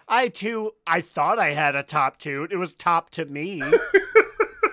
I 0.09 0.27
too, 0.29 0.71
I 0.85 1.01
thought 1.01 1.37
I 1.39 1.51
had 1.53 1.75
a 1.75 1.83
top 1.83 2.17
two. 2.17 2.47
It 2.49 2.55
was 2.57 2.73
top 2.73 3.09
to 3.11 3.25
me. 3.25 3.61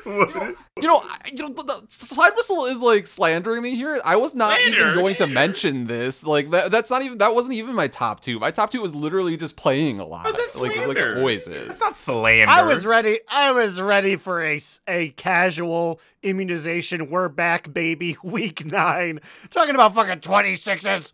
You 0.07 0.89
know, 0.89 0.99
I, 0.99 1.19
you 1.33 1.39
know, 1.39 1.49
the, 1.49 1.63
the 1.63 1.83
slide 1.89 2.35
whistle 2.37 2.67
is 2.67 2.83
like 2.83 3.07
slandering 3.07 3.63
me 3.63 3.75
here. 3.75 4.01
I 4.05 4.17
was 4.17 4.35
not 4.35 4.61
even 4.61 4.75
Slander, 4.75 4.95
going 4.95 5.15
to 5.17 5.27
mention 5.27 5.87
this. 5.87 6.25
Like 6.25 6.51
that 6.51 6.71
that's 6.71 6.91
not 6.91 7.03
even 7.03 7.19
that 7.19 7.35
wasn't 7.35 7.55
even 7.55 7.75
my 7.75 7.89
top 7.89 8.21
two. 8.21 8.39
My 8.39 8.51
top 8.51 8.71
two 8.71 8.83
was 8.83 8.95
literally 8.95 9.37
just 9.37 9.57
playing 9.57 10.01
a 10.01 10.05
lot, 10.05 10.27
How's 10.27 10.33
that 10.35 10.61
like 10.61 10.77
like 10.77 10.85
slander? 10.85 11.13
it 11.15 11.19
always 11.19 11.47
is. 11.49 11.69
That's 11.69 11.81
not 11.81 11.97
slander. 11.97 12.51
I 12.53 12.63
was 12.63 12.85
ready. 12.85 13.21
I 13.29 13.53
was 13.53 13.81
ready 13.81 14.17
for 14.17 14.45
a 14.45 14.61
a 14.89 15.11
casual 15.11 16.01
immunization. 16.23 17.09
We're 17.09 17.29
back, 17.29 17.73
baby. 17.73 18.17
Week 18.23 18.67
nine. 18.67 19.21
Talking 19.51 19.75
about 19.75 19.95
fucking 19.95 20.21
twenty 20.21 20.55
sixes. 20.57 21.13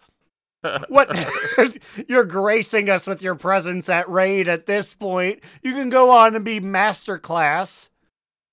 What? 0.89 1.15
You're 2.09 2.25
gracing 2.25 2.91
us 2.91 3.07
with 3.07 3.23
your 3.23 3.35
presence 3.35 3.89
at 3.89 4.09
raid. 4.09 4.49
At 4.49 4.67
this 4.67 4.95
point, 4.95 5.41
you 5.63 5.73
can 5.73 5.91
go 5.91 6.11
on 6.11 6.35
and 6.35 6.45
be 6.45 6.61
masterclass. 6.61 7.89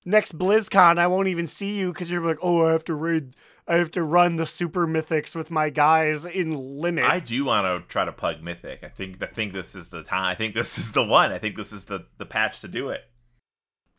Next 0.07 0.37
BlizzCon, 0.37 0.97
I 0.99 1.07
won't 1.07 1.27
even 1.27 1.47
see 1.47 1.77
you 1.77 1.91
because 1.91 2.09
you're 2.09 2.25
like, 2.25 2.37
oh, 2.41 2.65
I 2.65 2.71
have 2.71 2.85
to 2.85 2.95
raid. 2.95 3.35
I 3.67 3.75
have 3.75 3.91
to 3.91 4.03
run 4.03 4.37
the 4.37 4.47
super 4.47 4.87
mythics 4.87 5.35
with 5.35 5.51
my 5.51 5.69
guys 5.69 6.23
in 6.23 6.53
limit. 6.53 7.03
I 7.03 7.19
do 7.19 7.43
want 7.43 7.65
to 7.65 7.85
try 7.89 8.05
to 8.05 8.13
pug 8.13 8.41
Mythic. 8.41 8.85
I 8.85 8.87
think 8.87 9.21
I 9.21 9.25
think 9.25 9.51
this 9.51 9.75
is 9.75 9.89
the 9.89 10.03
time. 10.03 10.23
I 10.23 10.33
think 10.33 10.55
this 10.55 10.77
is 10.77 10.93
the 10.93 11.03
one. 11.03 11.33
I 11.33 11.39
think 11.39 11.57
this 11.57 11.73
is 11.73 11.85
the 11.85 12.05
the 12.19 12.25
patch 12.25 12.61
to 12.61 12.69
do 12.69 12.87
it. 12.87 13.01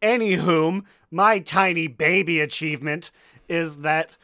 Anywhom, 0.00 0.84
my 1.10 1.40
tiny 1.40 1.88
baby 1.88 2.40
achievement 2.40 3.10
is 3.46 3.76
that 3.80 4.16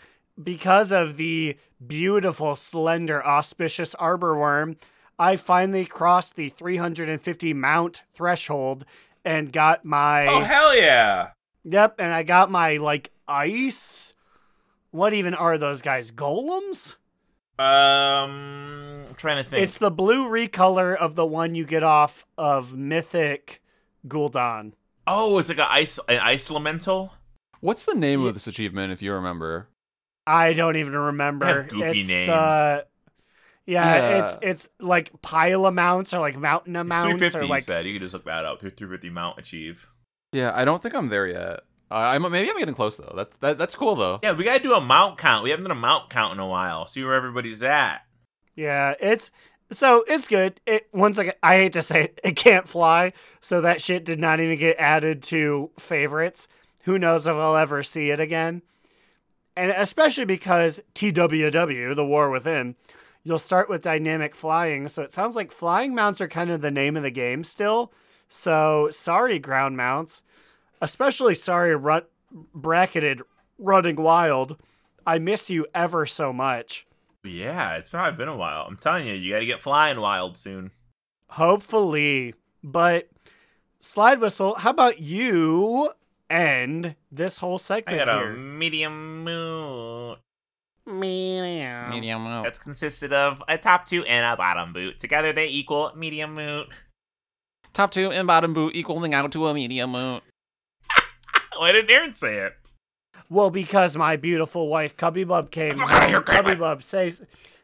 because 0.43 0.91
of 0.91 1.19
the 1.19 1.59
beautiful, 1.87 2.57
slender, 2.57 3.23
auspicious 3.27 3.95
Arborwyrm, 3.97 4.77
I 5.19 5.37
finally 5.37 5.85
crossed 5.85 6.37
the 6.37 6.49
350 6.49 7.53
mount 7.53 8.05
threshold 8.15 8.87
and 9.23 9.53
got 9.53 9.85
my. 9.85 10.27
Oh 10.29 10.41
hell 10.41 10.75
yeah! 10.75 11.33
Yep, 11.65 11.97
and 11.99 12.13
I 12.13 12.23
got 12.23 12.51
my, 12.51 12.77
like, 12.77 13.11
ice. 13.27 14.15
What 14.91 15.15
even 15.15 15.35
are 15.35 15.59
those 15.59 15.83
guys? 15.83 16.11
Golems? 16.13 16.95
Um, 17.59 19.05
I'm 19.09 19.15
trying 19.17 19.43
to 19.43 19.49
think. 19.49 19.63
It's 19.63 19.79
the 19.79 19.91
blue 19.91 20.27
recolor 20.29 20.97
of 20.97 21.15
the 21.15 21.27
one 21.27 21.55
you 21.55 21.65
get 21.65 21.83
off 21.83 22.27
of 22.37 22.75
Mythic 22.77 23.63
Gul'dan. 24.09 24.73
oh, 25.07 25.39
it's 25.39 25.49
like 25.49 25.59
an 25.59 25.67
ice 25.69 25.99
an 26.09 26.19
ice 26.19 26.51
elemental. 26.51 27.13
What's 27.61 27.85
the 27.85 27.95
name 27.95 28.23
Ye- 28.23 28.29
of 28.29 28.35
this 28.35 28.47
achievement 28.47 28.93
if 28.93 29.03
you 29.03 29.13
remember? 29.15 29.69
I 30.27 30.53
don't 30.53 30.77
even 30.77 30.95
remember. 30.95 31.63
Goofy 31.65 32.01
it's 32.01 32.09
names. 32.09 32.29
The, 32.29 32.87
yeah, 33.67 33.95
Yeah. 33.97 34.19
it's 34.19 34.39
it's 34.43 34.69
like 34.81 35.13
pile 35.23 35.67
amounts 35.67 36.13
or 36.13 36.19
like 36.21 36.37
mountain 36.37 36.75
It's 36.77 36.81
amounts 36.83 37.07
350. 37.07 37.39
or 37.39 37.43
you 37.45 37.49
like 37.49 37.63
said 37.63 37.87
you 37.87 37.93
could 37.95 38.03
just 38.03 38.15
look 38.15 38.25
that 38.25 38.45
up. 38.45 38.61
350 38.61 39.11
mount 39.11 39.39
achieve. 39.39 39.89
Yeah, 40.35 40.53
I 40.55 40.65
don't 40.65 40.83
think 40.83 40.95
I'm 40.95 41.09
there 41.09 41.27
yet. 41.27 41.61
Uh, 41.91 41.95
I'm 41.95 42.23
maybe 42.31 42.51
I'm 42.51 42.59
getting 42.59 42.75
close 42.75 42.97
though. 42.97 43.13
That's 43.17 43.37
that, 43.37 43.57
that's 43.57 43.75
cool 43.77 43.95
though. 43.95 44.19
Yeah, 44.23 44.33
we 44.33 44.43
gotta 44.45 44.63
do 44.63 44.75
a 44.75 44.81
mount 44.81 45.17
count. 45.17 45.45
We 45.45 45.51
haven't 45.51 45.65
done 45.65 45.77
a 45.77 45.81
mount 45.81 46.11
count 46.11 46.33
in 46.33 46.41
a 46.41 46.47
while. 46.47 46.87
See 46.87 47.05
where 47.05 47.15
everybody's 47.15 47.63
at. 47.63 48.01
yeah, 48.57 48.95
it's 49.01 49.31
so 49.71 50.05
it's 50.09 50.27
good. 50.27 50.61
It 50.67 50.89
once 50.93 51.19
again, 51.19 51.35
I 51.43 51.57
hate 51.57 51.73
to 51.75 51.83
say 51.83 52.05
it, 52.05 52.21
it 52.25 52.37
can't 52.37 52.69
fly, 52.69 53.13
so 53.41 53.61
that 53.61 53.81
shit 53.81 54.05
did 54.05 54.19
not 54.19 54.41
even 54.41 54.59
get 54.59 54.77
added 54.79 55.23
to 55.25 55.71
favorites. 55.79 56.49
Who 56.83 56.99
knows 56.99 57.27
if 57.27 57.35
I'll 57.35 57.57
ever 57.57 57.83
see 57.83 58.11
it 58.11 58.19
again? 58.21 58.63
And 59.57 59.71
especially 59.71 60.25
because 60.25 60.83
TWW, 60.97 61.95
the 61.95 62.05
War 62.05 62.29
Within, 62.29 62.75
you'll 63.23 63.39
start 63.39 63.69
with 63.69 63.83
dynamic 63.83 64.35
flying, 64.35 64.89
so 64.89 65.03
it 65.03 65.13
sounds 65.13 65.37
like 65.37 65.53
flying 65.53 65.95
mounts 65.95 66.21
are 66.21 66.29
kind 66.29 66.51
of 66.51 66.61
the 66.61 66.73
name 66.73 66.97
of 66.97 67.05
the 67.05 67.11
game 67.11 67.45
still. 67.45 67.93
So 68.29 68.89
sorry, 68.91 69.39
ground 69.39 69.77
mounts. 69.77 70.23
Especially 70.81 71.35
sorry, 71.35 71.75
run- 71.77 72.03
bracketed 72.55 73.23
running 73.59 73.97
wild. 73.97 74.57
I 75.07 75.19
miss 75.19 75.51
you 75.51 75.67
ever 75.75 76.07
so 76.07 76.33
much. 76.33 76.87
Yeah, 77.23 77.77
it's 77.77 77.89
probably 77.89 78.17
been 78.19 78.29
a 78.29 78.37
while. 78.37 78.65
I'm 78.69 78.77
telling 78.77 79.07
you, 79.07 79.15
you 79.15 79.33
gotta 79.33 79.47
get 79.47 79.63
flying 79.63 80.01
wild 80.01 80.37
soon. 80.37 80.71
Hopefully. 81.31 82.35
But 82.63 83.09
slide 83.79 84.21
whistle, 84.21 84.55
how 84.57 84.71
about 84.71 85.01
you 85.01 85.91
end 86.31 86.97
this 87.13 87.39
whole 87.39 87.55
I 87.55 87.59
segment 87.59 87.99
got 87.99 88.09
a 88.09 88.19
here? 88.19 88.33
medium 88.35 89.25
moon. 89.25 90.17
Meow. 90.87 91.91
Medium 91.91 92.27
out. 92.27 92.45
That's 92.45 92.59
consisted 92.59 93.13
of 93.13 93.43
a 93.49 93.57
top 93.57 93.87
two 93.87 94.05
and 94.05 94.25
a 94.27 94.37
bottom 94.37 94.73
boot. 94.73 94.99
Together 95.01 95.33
they 95.33 95.47
equal 95.49 95.93
medium 95.97 96.35
moon. 96.35 96.67
Top 97.75 97.91
two 97.91 98.11
and 98.13 98.27
bottom 98.27 98.53
boot 98.55 98.75
equaling 98.77 99.13
out 99.15 99.31
to 99.33 99.49
a 99.49 99.53
medium 99.55 99.93
boot. 99.93 100.23
Why 101.59 101.73
didn't 101.73 101.91
Aaron 101.91 102.15
say 102.15 102.39
it? 102.39 102.55
Well, 103.29 103.51
because 103.51 103.97
my 103.97 104.15
beautiful 104.17 104.69
wife 104.69 104.97
Cubby 104.97 105.25
Bub 105.25 105.51
came. 105.51 105.77
Fuck 105.79 105.91
outta 105.91 106.07
here, 106.07 106.21
Cubby 106.23 106.51
Cubby. 106.51 106.55
Bub, 106.57 106.83
say, 106.85 107.13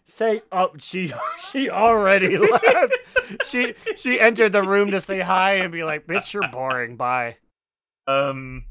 say. 0.07 0.43
Oh, 0.51 0.71
she 0.79 1.13
she 1.53 1.71
already 1.71 2.37
left. 2.39 2.99
she 3.45 3.75
she 3.97 4.19
entered 4.21 4.51
the 4.53 4.63
room 4.63 4.91
to 4.91 5.01
say 5.01 5.21
hi 5.21 5.55
and 5.55 5.71
be 5.73 5.85
like, 5.85 6.07
"Bitch, 6.07 6.33
you're 6.33 6.49
boring. 6.49 6.97
Bye." 6.97 7.37
Um. 8.09 8.65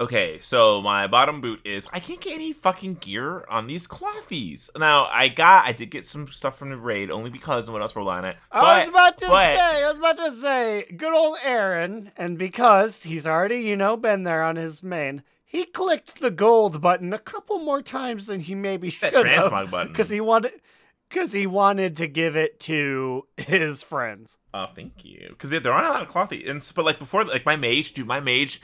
Okay, 0.00 0.38
so 0.40 0.82
my 0.82 1.06
bottom 1.06 1.40
boot 1.40 1.60
is 1.64 1.88
I 1.92 2.00
can't 2.00 2.20
get 2.20 2.34
any 2.34 2.52
fucking 2.52 2.94
gear 2.94 3.44
on 3.48 3.68
these 3.68 3.86
clothies. 3.86 4.68
Now 4.76 5.04
I 5.04 5.28
got 5.28 5.66
I 5.66 5.72
did 5.72 5.90
get 5.90 6.04
some 6.04 6.26
stuff 6.28 6.58
from 6.58 6.70
the 6.70 6.76
raid 6.76 7.12
only 7.12 7.30
because 7.30 7.68
no 7.68 7.72
one 7.74 7.82
else 7.82 7.94
rolled 7.94 8.08
on 8.08 8.24
it. 8.24 8.36
I 8.50 8.58
was 8.80 8.86
but- 8.86 8.88
about 8.88 9.18
to 9.18 9.26
but- 9.28 9.56
say, 9.56 9.84
I 9.84 9.88
was 9.88 9.98
about 9.98 10.16
to 10.18 10.32
say, 10.32 10.84
good 10.96 11.14
old 11.14 11.38
Aaron, 11.44 12.10
and 12.16 12.36
because 12.36 13.04
he's 13.04 13.26
already, 13.26 13.58
you 13.60 13.76
know, 13.76 13.96
been 13.96 14.24
there 14.24 14.42
on 14.42 14.56
his 14.56 14.82
main, 14.82 15.22
he 15.44 15.64
clicked 15.64 16.20
the 16.20 16.32
gold 16.32 16.80
button 16.80 17.12
a 17.12 17.18
couple 17.18 17.60
more 17.60 17.80
times 17.80 18.26
than 18.26 18.40
he 18.40 18.56
maybe 18.56 18.90
should 18.90 19.12
That 19.14 19.26
have. 19.26 19.46
transmog 19.52 19.70
button. 19.70 19.92
because 19.92 20.10
he 20.10 20.20
wanted, 20.20 20.60
because 21.08 21.32
he 21.32 21.46
wanted 21.46 21.96
to 21.98 22.08
give 22.08 22.34
it 22.34 22.58
to 22.60 23.28
his 23.36 23.84
friends. 23.84 24.38
Oh, 24.52 24.66
thank 24.74 25.04
you. 25.04 25.26
Because 25.30 25.50
there 25.50 25.72
aren't 25.72 25.86
a 25.86 25.90
lot 25.90 26.02
of 26.02 26.08
clothy, 26.08 26.48
and 26.50 26.68
but 26.74 26.84
like 26.84 26.98
before, 26.98 27.24
like 27.24 27.46
my 27.46 27.54
mage, 27.56 27.92
dude, 27.94 28.08
my 28.08 28.18
mage, 28.18 28.60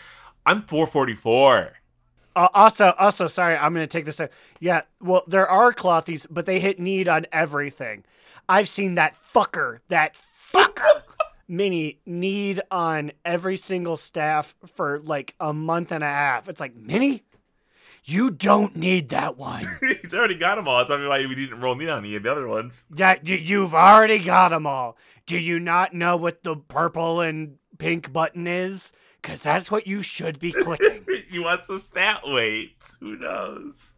I'm 0.47 0.63
444. 0.63 1.73
Uh, 2.37 2.49
also, 2.55 2.95
also, 2.99 3.27
sorry, 3.27 3.57
I'm 3.57 3.73
gonna 3.75 3.87
take 3.87 4.05
this. 4.05 4.21
Out. 4.21 4.31
Yeah, 4.61 4.83
well, 5.01 5.25
there 5.27 5.49
are 5.49 5.73
clothies, 5.73 6.27
but 6.31 6.47
they 6.47 6.61
hit 6.61 6.79
need 6.79 7.09
on 7.09 7.27
everything. 7.33 8.05
I've 8.49 8.69
seen 8.69 8.95
that 8.95 9.17
fucker, 9.35 9.81
that 9.89 10.15
fucker, 10.53 11.03
mini 11.49 11.99
need 12.07 12.61
on 12.71 13.13
every 13.25 13.57
single 13.57 13.97
staff 13.97 14.55
for 14.75 15.01
like 15.01 15.35
a 15.41 15.53
month 15.53 15.91
and 15.91 16.05
a 16.05 16.09
half. 16.09 16.49
It's 16.49 16.61
like 16.61 16.77
mini, 16.77 17.25
you 18.05 18.31
don't 18.31 18.77
need 18.77 19.11
that 19.11 19.37
one. 19.37 19.65
He's 20.03 20.15
already 20.15 20.37
got 20.37 20.57
them 20.57 20.69
all. 20.69 20.79
That's 20.79 20.91
why 20.91 21.27
we 21.27 21.35
didn't 21.35 21.61
roll 21.61 21.75
me 21.75 21.89
on 21.89 22.05
any 22.05 22.17
of 22.17 22.23
the 22.23 22.33
other 22.33 22.49
ones. 22.49 22.87
Yeah, 22.95 23.19
you, 23.23 23.37
you've 23.37 23.75
already 23.75 24.19
got 24.19 24.51
them 24.51 24.67
all. 24.67 24.97
Do 25.27 25.37
you 25.37 25.61
not 25.61 25.95
know 25.95 26.17
what 26.17 26.43
the 26.43 26.57
purple 26.57 27.21
and 27.21 27.57
pink 27.79 28.13
button 28.13 28.47
is? 28.47 28.93
Because 29.21 29.43
that's 29.43 29.71
what 29.71 29.87
you 29.87 30.03
should 30.03 30.39
be 30.39 30.51
clicking. 30.53 31.05
you 31.31 31.43
want 31.43 31.65
some 31.67 31.79
stat 31.79 32.23
weights? 32.25 32.97
Who 33.01 33.17
knows? 33.17 33.95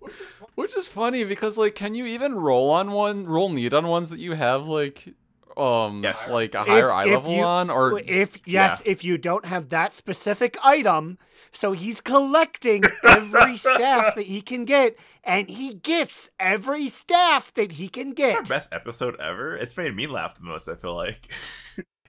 Which 0.57 0.77
is 0.77 0.89
funny 0.89 1.25
because 1.25 1.57
like, 1.57 1.75
can 1.75 1.95
you 1.95 2.07
even 2.07 2.35
roll 2.35 2.71
on 2.71 2.91
one, 2.93 3.27
roll 3.27 3.49
need 3.49 3.73
on 3.75 3.87
ones 3.89 4.11
that 4.11 4.19
you 4.19 4.33
have 4.33 4.67
like, 4.69 5.15
um, 5.57 6.03
Yes. 6.03 6.31
like 6.31 6.55
a 6.55 6.65
higher 6.65 6.89
If- 6.89 6.93
eye 6.95 7.05
if 7.05 7.11
level 7.15 7.33
you- 7.37 7.43
on, 7.45 7.71
or 7.71 8.01
if 8.01 8.39
yes, 8.47 8.83
if 8.85 9.05
you 9.05 9.17
don't 9.19 9.45
have 9.45 9.69
that 9.69 9.95
specific 9.95 10.57
item, 10.65 11.19
so 11.53 11.73
he's 11.73 12.01
collecting 12.01 12.83
every 13.05 13.57
staff 13.59 14.15
that 14.15 14.25
he 14.25 14.41
can 14.41 14.65
get, 14.65 14.97
and 15.23 15.51
he 15.51 15.75
gets 15.75 16.31
every 16.41 16.89
staff 16.89 17.53
that 17.55 17.73
he 17.73 17.89
can 17.89 18.13
It's 18.13 18.21
our 18.35 18.41
get. 18.41 18.49
best 18.49 18.73
episode 18.73 19.21
ever. 19.21 19.55
It's 19.57 19.77
made 19.77 19.95
me 19.95 20.07
laugh 20.07 20.35
the 20.37 20.45
most. 20.45 20.67
I 20.69 20.75
feel 20.77 20.95
like. 20.97 21.29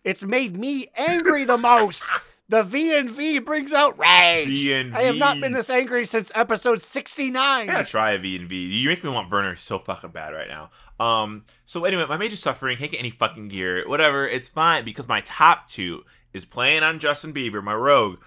It's 0.06 0.24
made 0.26 0.58
me 0.58 0.88
angry 0.98 1.44
the 1.46 1.58
most. 1.58 2.06
The 2.54 2.62
V 2.62 2.96
and 2.96 3.10
V 3.10 3.40
brings 3.40 3.74
out 3.74 3.98
rage. 3.98 4.94
I 4.94 5.02
have 5.06 5.16
not 5.16 5.42
been 5.42 5.54
this 5.54 5.72
angry 5.72 6.06
since 6.06 6.32
episode 6.36 6.84
sixty-nine. 6.84 7.68
I 7.68 7.74
gotta 7.74 7.84
try 7.84 8.12
a 8.12 8.20
V 8.20 8.36
and 8.36 8.48
V. 8.48 8.56
You 8.56 8.90
make 8.90 9.04
me 9.04 9.10
want 9.10 9.28
Vernors 9.28 9.58
so 9.58 9.80
fucking 9.80 10.12
bad 10.12 10.36
right 10.36 10.48
now. 10.48 10.70
Um. 11.04 11.46
So 11.66 11.84
anyway, 11.84 12.06
my 12.08 12.16
mage 12.16 12.34
is 12.34 12.44
suffering. 12.44 12.78
Can't 12.78 12.92
get 12.92 13.00
any 13.00 13.10
fucking 13.10 13.48
gear. 13.48 13.90
Whatever. 13.90 14.28
It's 14.28 14.48
fine 14.48 14.86
because 14.86 15.08
my 15.08 15.22
top 15.22 15.68
two 15.68 16.04
is 16.32 16.46
playing 16.46 16.84
on 16.84 17.00
Justin 17.00 17.34
Bieber, 17.34 17.64
my 17.64 17.74
rogue. 17.74 18.20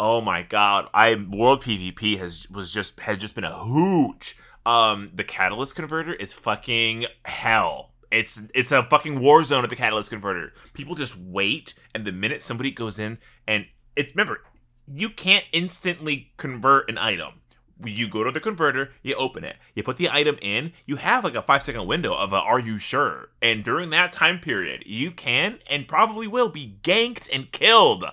Oh 0.00 0.20
my 0.20 0.42
god, 0.42 0.88
I 0.92 1.14
world 1.14 1.62
PvP 1.62 2.18
has 2.18 2.50
was 2.50 2.72
just 2.72 2.98
has 2.98 3.18
just 3.18 3.36
been 3.36 3.44
a 3.44 3.58
hooch. 3.58 4.36
Um, 4.66 5.12
the 5.14 5.22
catalyst 5.22 5.76
converter 5.76 6.14
is 6.14 6.32
fucking 6.32 7.06
hell. 7.24 7.87
It's 8.10 8.40
it's 8.54 8.72
a 8.72 8.84
fucking 8.84 9.20
war 9.20 9.44
zone 9.44 9.64
at 9.64 9.70
the 9.70 9.76
catalyst 9.76 10.10
converter. 10.10 10.52
People 10.72 10.94
just 10.94 11.16
wait, 11.16 11.74
and 11.94 12.04
the 12.04 12.12
minute 12.12 12.42
somebody 12.42 12.70
goes 12.70 12.98
in, 12.98 13.18
and 13.46 13.66
it's 13.96 14.14
remember, 14.14 14.42
you 14.86 15.10
can't 15.10 15.44
instantly 15.52 16.32
convert 16.36 16.88
an 16.88 16.98
item. 16.98 17.40
You 17.84 18.08
go 18.08 18.24
to 18.24 18.32
the 18.32 18.40
converter, 18.40 18.90
you 19.02 19.14
open 19.14 19.44
it, 19.44 19.56
you 19.74 19.84
put 19.84 19.98
the 19.98 20.10
item 20.10 20.36
in, 20.42 20.72
you 20.84 20.96
have 20.96 21.22
like 21.22 21.36
a 21.36 21.42
five 21.42 21.62
second 21.62 21.86
window 21.86 22.12
of 22.12 22.32
a 22.32 22.36
are 22.36 22.58
you 22.58 22.78
sure? 22.78 23.28
And 23.40 23.62
during 23.62 23.90
that 23.90 24.10
time 24.10 24.40
period, 24.40 24.82
you 24.86 25.12
can 25.12 25.60
and 25.70 25.86
probably 25.86 26.26
will 26.26 26.48
be 26.48 26.78
ganked 26.82 27.28
and 27.32 27.52
killed. 27.52 28.04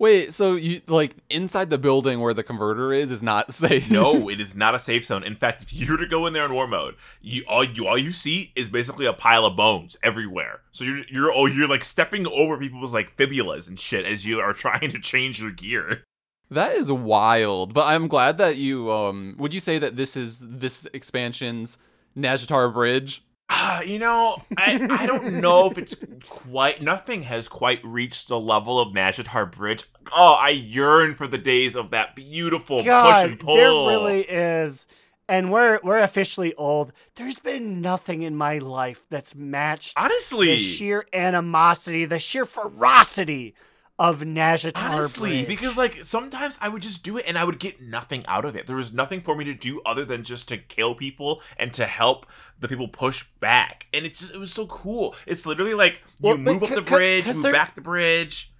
Wait, 0.00 0.32
so 0.32 0.54
you 0.54 0.80
like 0.86 1.16
inside 1.28 1.70
the 1.70 1.78
building 1.78 2.20
where 2.20 2.34
the 2.34 2.44
converter 2.44 2.92
is 2.92 3.10
is 3.10 3.22
not 3.22 3.52
safe? 3.52 3.90
No, 3.90 4.28
it 4.28 4.40
is 4.40 4.54
not 4.54 4.74
a 4.74 4.78
safe 4.78 5.04
zone. 5.04 5.24
In 5.24 5.34
fact, 5.34 5.62
if 5.62 5.72
you 5.72 5.90
were 5.90 5.98
to 5.98 6.06
go 6.06 6.26
in 6.26 6.32
there 6.32 6.44
in 6.44 6.54
war 6.54 6.68
mode, 6.68 6.94
you 7.20 7.42
all 7.48 7.64
you 7.64 7.86
all 7.86 7.98
you 7.98 8.12
see 8.12 8.52
is 8.54 8.68
basically 8.68 9.06
a 9.06 9.12
pile 9.12 9.44
of 9.44 9.56
bones 9.56 9.96
everywhere. 10.02 10.60
So 10.70 10.84
you're 10.84 11.02
you're 11.08 11.32
oh 11.32 11.46
you're 11.46 11.68
like 11.68 11.84
stepping 11.84 12.26
over 12.26 12.58
people's 12.58 12.94
like 12.94 13.16
fibulas 13.16 13.68
and 13.68 13.78
shit 13.78 14.06
as 14.06 14.24
you 14.24 14.38
are 14.40 14.52
trying 14.54 14.90
to 14.90 15.00
change 15.00 15.40
your 15.40 15.50
gear. 15.50 16.04
That 16.50 16.72
is 16.76 16.90
wild, 16.90 17.74
but 17.74 17.86
I'm 17.86 18.08
glad 18.08 18.38
that 18.38 18.56
you 18.56 18.90
um 18.92 19.34
would 19.38 19.52
you 19.52 19.60
say 19.60 19.78
that 19.78 19.96
this 19.96 20.16
is 20.16 20.42
this 20.46 20.86
expansion's 20.94 21.78
Nazjatar 22.16 22.72
Bridge? 22.72 23.22
Ah, 23.50 23.80
you 23.80 23.98
know, 23.98 24.42
I, 24.56 24.86
I 24.90 25.06
don't 25.06 25.40
know 25.40 25.70
if 25.70 25.78
it's 25.78 25.94
quite 26.28 26.82
nothing 26.82 27.22
has 27.22 27.48
quite 27.48 27.80
reached 27.84 28.28
the 28.28 28.38
level 28.38 28.78
of 28.78 28.92
Nazjatar 28.92 29.50
Bridge. 29.50 29.84
Oh, 30.12 30.34
I 30.34 30.50
yearn 30.50 31.14
for 31.14 31.26
the 31.26 31.38
days 31.38 31.74
of 31.74 31.90
that 31.90 32.14
beautiful 32.14 32.78
push 32.78 32.86
and 32.88 33.40
pull. 33.40 33.56
there 33.56 33.70
really 33.70 34.20
is. 34.22 34.86
And 35.30 35.52
we're 35.52 35.80
we're 35.82 35.98
officially 35.98 36.54
old. 36.54 36.92
There's 37.14 37.38
been 37.38 37.80
nothing 37.82 38.22
in 38.22 38.34
my 38.34 38.58
life 38.58 39.02
that's 39.10 39.34
matched 39.34 39.94
honestly 39.98 40.48
the 40.48 40.58
sheer 40.58 41.06
animosity, 41.12 42.06
the 42.06 42.18
sheer 42.18 42.46
ferocity 42.46 43.54
of 43.98 44.20
Nazjatar 44.20 44.90
Honestly, 44.92 45.30
Bridge. 45.44 45.48
because 45.48 45.76
like 45.76 46.04
sometimes 46.04 46.56
I 46.60 46.68
would 46.68 46.82
just 46.82 47.02
do 47.02 47.16
it 47.16 47.24
and 47.26 47.36
I 47.36 47.42
would 47.44 47.58
get 47.58 47.80
nothing 47.82 48.24
out 48.28 48.44
of 48.44 48.54
it. 48.54 48.66
There 48.68 48.76
was 48.76 48.92
nothing 48.92 49.20
for 49.22 49.34
me 49.34 49.44
to 49.46 49.54
do 49.54 49.80
other 49.84 50.04
than 50.04 50.22
just 50.22 50.46
to 50.48 50.56
kill 50.56 50.94
people 50.94 51.42
and 51.56 51.72
to 51.74 51.84
help 51.84 52.26
the 52.60 52.68
people 52.68 52.86
push 52.88 53.24
back. 53.40 53.86
And 53.92 54.06
it's 54.06 54.20
just 54.20 54.34
it 54.34 54.38
was 54.38 54.52
so 54.52 54.66
cool. 54.66 55.16
It's 55.26 55.46
literally 55.46 55.74
like 55.74 55.94
you 56.20 56.28
Well, 56.28 56.36
but 56.36 56.42
move 56.42 56.62
up 56.62 56.68
c- 56.68 56.74
the 56.76 56.80
c- 56.86 56.94
bridge, 56.94 57.24
'cause 57.24 57.34
move 57.36 57.42
there- 57.44 57.52
back 57.52 57.74
the 57.74 57.80
bridge. 57.80 58.52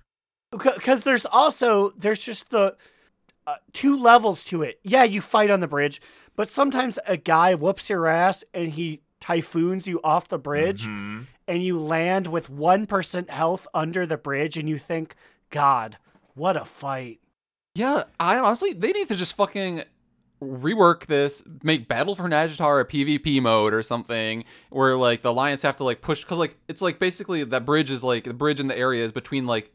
because 0.50 1.02
there's 1.02 1.26
also 1.26 1.90
there's 1.90 2.22
just 2.22 2.50
the 2.50 2.76
uh, 3.46 3.56
two 3.72 3.96
levels 3.96 4.44
to 4.44 4.62
it. 4.62 4.80
Yeah, 4.82 5.04
you 5.04 5.20
fight 5.20 5.50
on 5.50 5.60
the 5.60 5.68
bridge, 5.68 6.02
but 6.36 6.50
sometimes 6.50 6.98
a 7.06 7.16
guy 7.16 7.54
whoops 7.54 7.88
your 7.88 8.06
ass 8.06 8.44
and 8.52 8.70
he 8.72 9.00
typhoons 9.20 9.86
you 9.86 10.00
off 10.04 10.28
the 10.28 10.38
bridge, 10.38 10.86
Mhm. 10.86 11.26
And 11.48 11.62
you 11.62 11.80
land 11.80 12.26
with 12.26 12.48
one 12.50 12.86
percent 12.86 13.30
health 13.30 13.66
under 13.72 14.06
the 14.06 14.18
bridge, 14.18 14.56
and 14.56 14.68
you 14.68 14.78
think, 14.78 15.16
God, 15.50 15.96
what 16.34 16.56
a 16.56 16.64
fight! 16.64 17.20
Yeah, 17.74 18.04
I 18.20 18.36
honestly 18.38 18.74
they 18.74 18.92
need 18.92 19.08
to 19.08 19.16
just 19.16 19.34
fucking 19.34 19.82
rework 20.42 21.06
this, 21.06 21.42
make 21.62 21.88
Battle 21.88 22.14
for 22.14 22.24
Nazjatar 22.24 22.80
a 22.80 22.84
PvP 22.84 23.40
mode 23.42 23.72
or 23.74 23.82
something, 23.82 24.44
where 24.70 24.94
like 24.96 25.22
the 25.22 25.30
alliance 25.30 25.62
have 25.62 25.76
to 25.78 25.84
like 25.84 26.00
push 26.02 26.22
because 26.22 26.38
like 26.38 26.56
it's 26.68 26.82
like 26.82 26.98
basically 26.98 27.42
that 27.44 27.64
bridge 27.64 27.90
is 27.90 28.04
like 28.04 28.24
the 28.24 28.34
bridge 28.34 28.60
in 28.60 28.68
the 28.68 28.78
area 28.78 29.02
is 29.02 29.10
between 29.10 29.46
like 29.46 29.72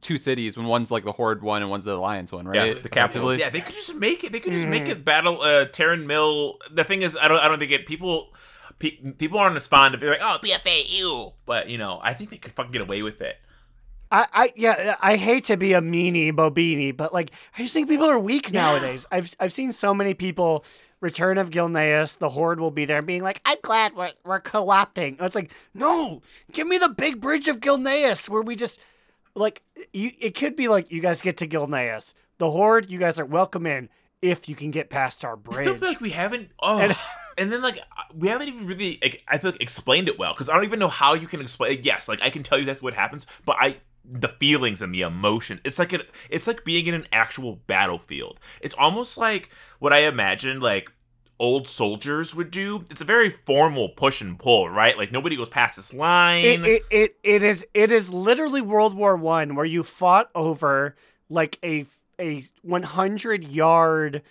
two 0.00 0.18
cities 0.18 0.56
when 0.56 0.66
one's 0.66 0.90
like 0.90 1.04
the 1.04 1.12
Horde 1.12 1.42
one 1.42 1.62
and 1.62 1.70
one's 1.70 1.84
the 1.84 1.92
Alliance 1.94 2.32
one, 2.32 2.48
right? 2.48 2.76
Yeah, 2.76 2.82
the 2.82 2.88
capitals. 2.88 3.38
Yeah, 3.38 3.50
they 3.50 3.60
could 3.60 3.74
just 3.74 3.94
make 3.94 4.24
it. 4.24 4.32
They 4.32 4.40
could 4.40 4.52
just 4.52 4.66
make 4.66 4.84
Mhm. 4.86 4.90
it 4.90 5.04
battle 5.04 5.40
uh 5.40 5.66
Tarren 5.66 6.06
Mill. 6.06 6.58
The 6.72 6.82
thing 6.84 7.02
is, 7.02 7.16
I 7.16 7.28
don't. 7.28 7.38
I 7.38 7.46
don't 7.48 7.58
think 7.58 7.70
it. 7.72 7.86
People. 7.86 8.32
Pe- 8.78 9.12
people 9.18 9.38
aren't 9.38 9.54
respond 9.54 9.92
to 9.92 9.98
be 9.98 10.06
like, 10.06 10.20
oh, 10.22 10.38
BFA, 10.42 10.84
ew. 10.98 11.32
But 11.46 11.68
you 11.70 11.78
know, 11.78 11.98
I 12.02 12.12
think 12.14 12.30
they 12.30 12.36
could 12.36 12.52
fucking 12.52 12.72
get 12.72 12.82
away 12.82 13.02
with 13.02 13.20
it. 13.20 13.36
I, 14.10 14.26
I 14.32 14.52
yeah, 14.54 14.96
I 15.02 15.16
hate 15.16 15.44
to 15.44 15.56
be 15.56 15.72
a 15.72 15.80
meanie 15.80 16.32
bobini, 16.32 16.96
but 16.96 17.12
like 17.12 17.30
I 17.58 17.62
just 17.62 17.74
think 17.74 17.88
people 17.88 18.06
are 18.08 18.18
weak 18.18 18.52
nowadays. 18.52 19.06
I've 19.10 19.34
I've 19.40 19.52
seen 19.52 19.72
so 19.72 19.92
many 19.92 20.14
people 20.14 20.64
Return 21.00 21.36
of 21.38 21.50
Gilneas, 21.50 22.18
the 22.18 22.28
Horde 22.30 22.58
will 22.58 22.70
be 22.70 22.84
there 22.86 23.02
being 23.02 23.22
like, 23.22 23.40
I'm 23.44 23.58
glad 23.62 23.94
we're 23.94 24.12
we're 24.24 24.40
co-opting. 24.40 25.20
It's 25.20 25.34
like, 25.34 25.50
no, 25.74 26.22
give 26.52 26.66
me 26.66 26.78
the 26.78 26.88
big 26.88 27.20
bridge 27.20 27.48
of 27.48 27.60
Gilneas 27.60 28.28
where 28.28 28.42
we 28.42 28.54
just 28.56 28.80
like 29.34 29.62
you 29.92 30.10
it 30.18 30.34
could 30.34 30.56
be 30.56 30.68
like 30.68 30.90
you 30.90 31.00
guys 31.00 31.20
get 31.20 31.36
to 31.38 31.48
Gilneas. 31.48 32.14
The 32.38 32.50
Horde, 32.50 32.88
you 32.90 32.98
guys 32.98 33.18
are 33.18 33.24
welcome 33.26 33.66
in 33.66 33.88
if 34.22 34.48
you 34.48 34.54
can 34.54 34.70
get 34.70 34.88
past 34.88 35.24
our 35.24 35.36
bridge. 35.36 35.58
I 35.58 35.62
still 35.62 35.78
feel 35.78 35.88
like 35.88 36.00
we 36.00 36.10
haven't. 36.10 36.50
Oh, 36.60 36.78
And- 36.78 36.96
and, 37.38 37.52
then 37.52 37.62
like 37.62 37.78
we 38.14 38.28
haven't 38.28 38.48
even 38.48 38.66
really. 38.66 38.98
Like, 39.02 39.22
I 39.28 39.38
feel 39.38 39.52
like 39.52 39.62
explained 39.62 40.08
it 40.08 40.18
well 40.18 40.32
because 40.32 40.48
I 40.48 40.54
don't 40.54 40.64
even 40.64 40.78
know 40.78 40.88
how 40.88 41.14
you 41.14 41.26
can 41.26 41.40
explain. 41.40 41.80
Yes, 41.82 42.08
like 42.08 42.22
I 42.22 42.30
can 42.30 42.42
tell 42.42 42.58
you 42.58 42.64
that's 42.64 42.82
what 42.82 42.94
happens, 42.94 43.26
but 43.44 43.56
I 43.58 43.76
the 44.04 44.28
feelings 44.28 44.82
and 44.82 44.94
the 44.94 45.02
emotion. 45.02 45.60
It's 45.64 45.78
like 45.78 45.92
a, 45.92 46.00
it's 46.30 46.46
like 46.46 46.64
being 46.64 46.86
in 46.86 46.94
an 46.94 47.06
actual 47.12 47.56
battlefield. 47.66 48.38
It's 48.60 48.74
almost 48.78 49.18
like 49.18 49.50
what 49.78 49.92
I 49.92 50.06
imagined 50.06 50.62
like 50.62 50.90
old 51.38 51.68
soldiers 51.68 52.34
would 52.34 52.50
do. 52.50 52.84
It's 52.90 53.00
a 53.00 53.04
very 53.04 53.30
formal 53.30 53.90
push 53.90 54.20
and 54.20 54.38
pull, 54.38 54.68
right? 54.68 54.96
Like 54.96 55.12
nobody 55.12 55.36
goes 55.36 55.48
past 55.48 55.76
this 55.76 55.92
line. 55.92 56.44
it, 56.44 56.66
it, 56.66 56.82
it, 56.90 57.16
it 57.22 57.42
is 57.42 57.66
it 57.74 57.90
is 57.90 58.12
literally 58.12 58.62
World 58.62 58.94
War 58.94 59.16
One 59.16 59.54
where 59.54 59.66
you 59.66 59.82
fought 59.82 60.30
over 60.34 60.96
like 61.28 61.58
a 61.64 61.86
a 62.18 62.42
100 62.62 63.44
yard 63.44 64.22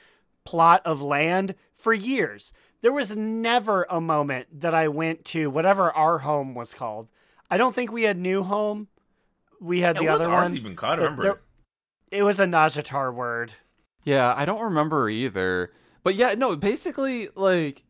plot 0.43 0.81
of 0.85 1.01
land 1.01 1.55
for 1.75 1.93
years. 1.93 2.53
There 2.85 2.93
was 2.93 3.15
never 3.15 3.87
a 3.89 3.99
moment 3.99 4.61
that 4.61 4.75
I 4.75 4.89
went 4.89 5.25
to 5.25 5.49
whatever 5.49 5.91
our 5.93 6.19
home 6.19 6.53
was 6.53 6.75
called. 6.75 7.09
I 7.49 7.57
don't 7.57 7.73
think 7.73 7.91
we 7.91 8.03
had 8.03 8.15
New 8.15 8.43
Home. 8.43 8.89
We 9.59 9.81
had 9.81 9.95
the 9.97 10.03
it 10.03 10.11
was 10.11 10.21
other 10.21 10.31
ours 10.31 10.51
one. 10.51 10.57
even 10.59 10.75
called. 10.75 10.91
I 10.91 10.95
but 10.97 11.01
remember. 11.01 11.23
there- 11.23 11.41
It 12.11 12.21
was 12.21 12.39
a 12.39 12.45
Nazjatar 12.45 13.11
word. 13.11 13.55
Yeah, 14.03 14.35
I 14.37 14.45
don't 14.45 14.61
remember 14.61 15.09
either. 15.09 15.71
But 16.03 16.13
yeah, 16.13 16.35
no, 16.35 16.55
basically, 16.55 17.29
like, 17.33 17.81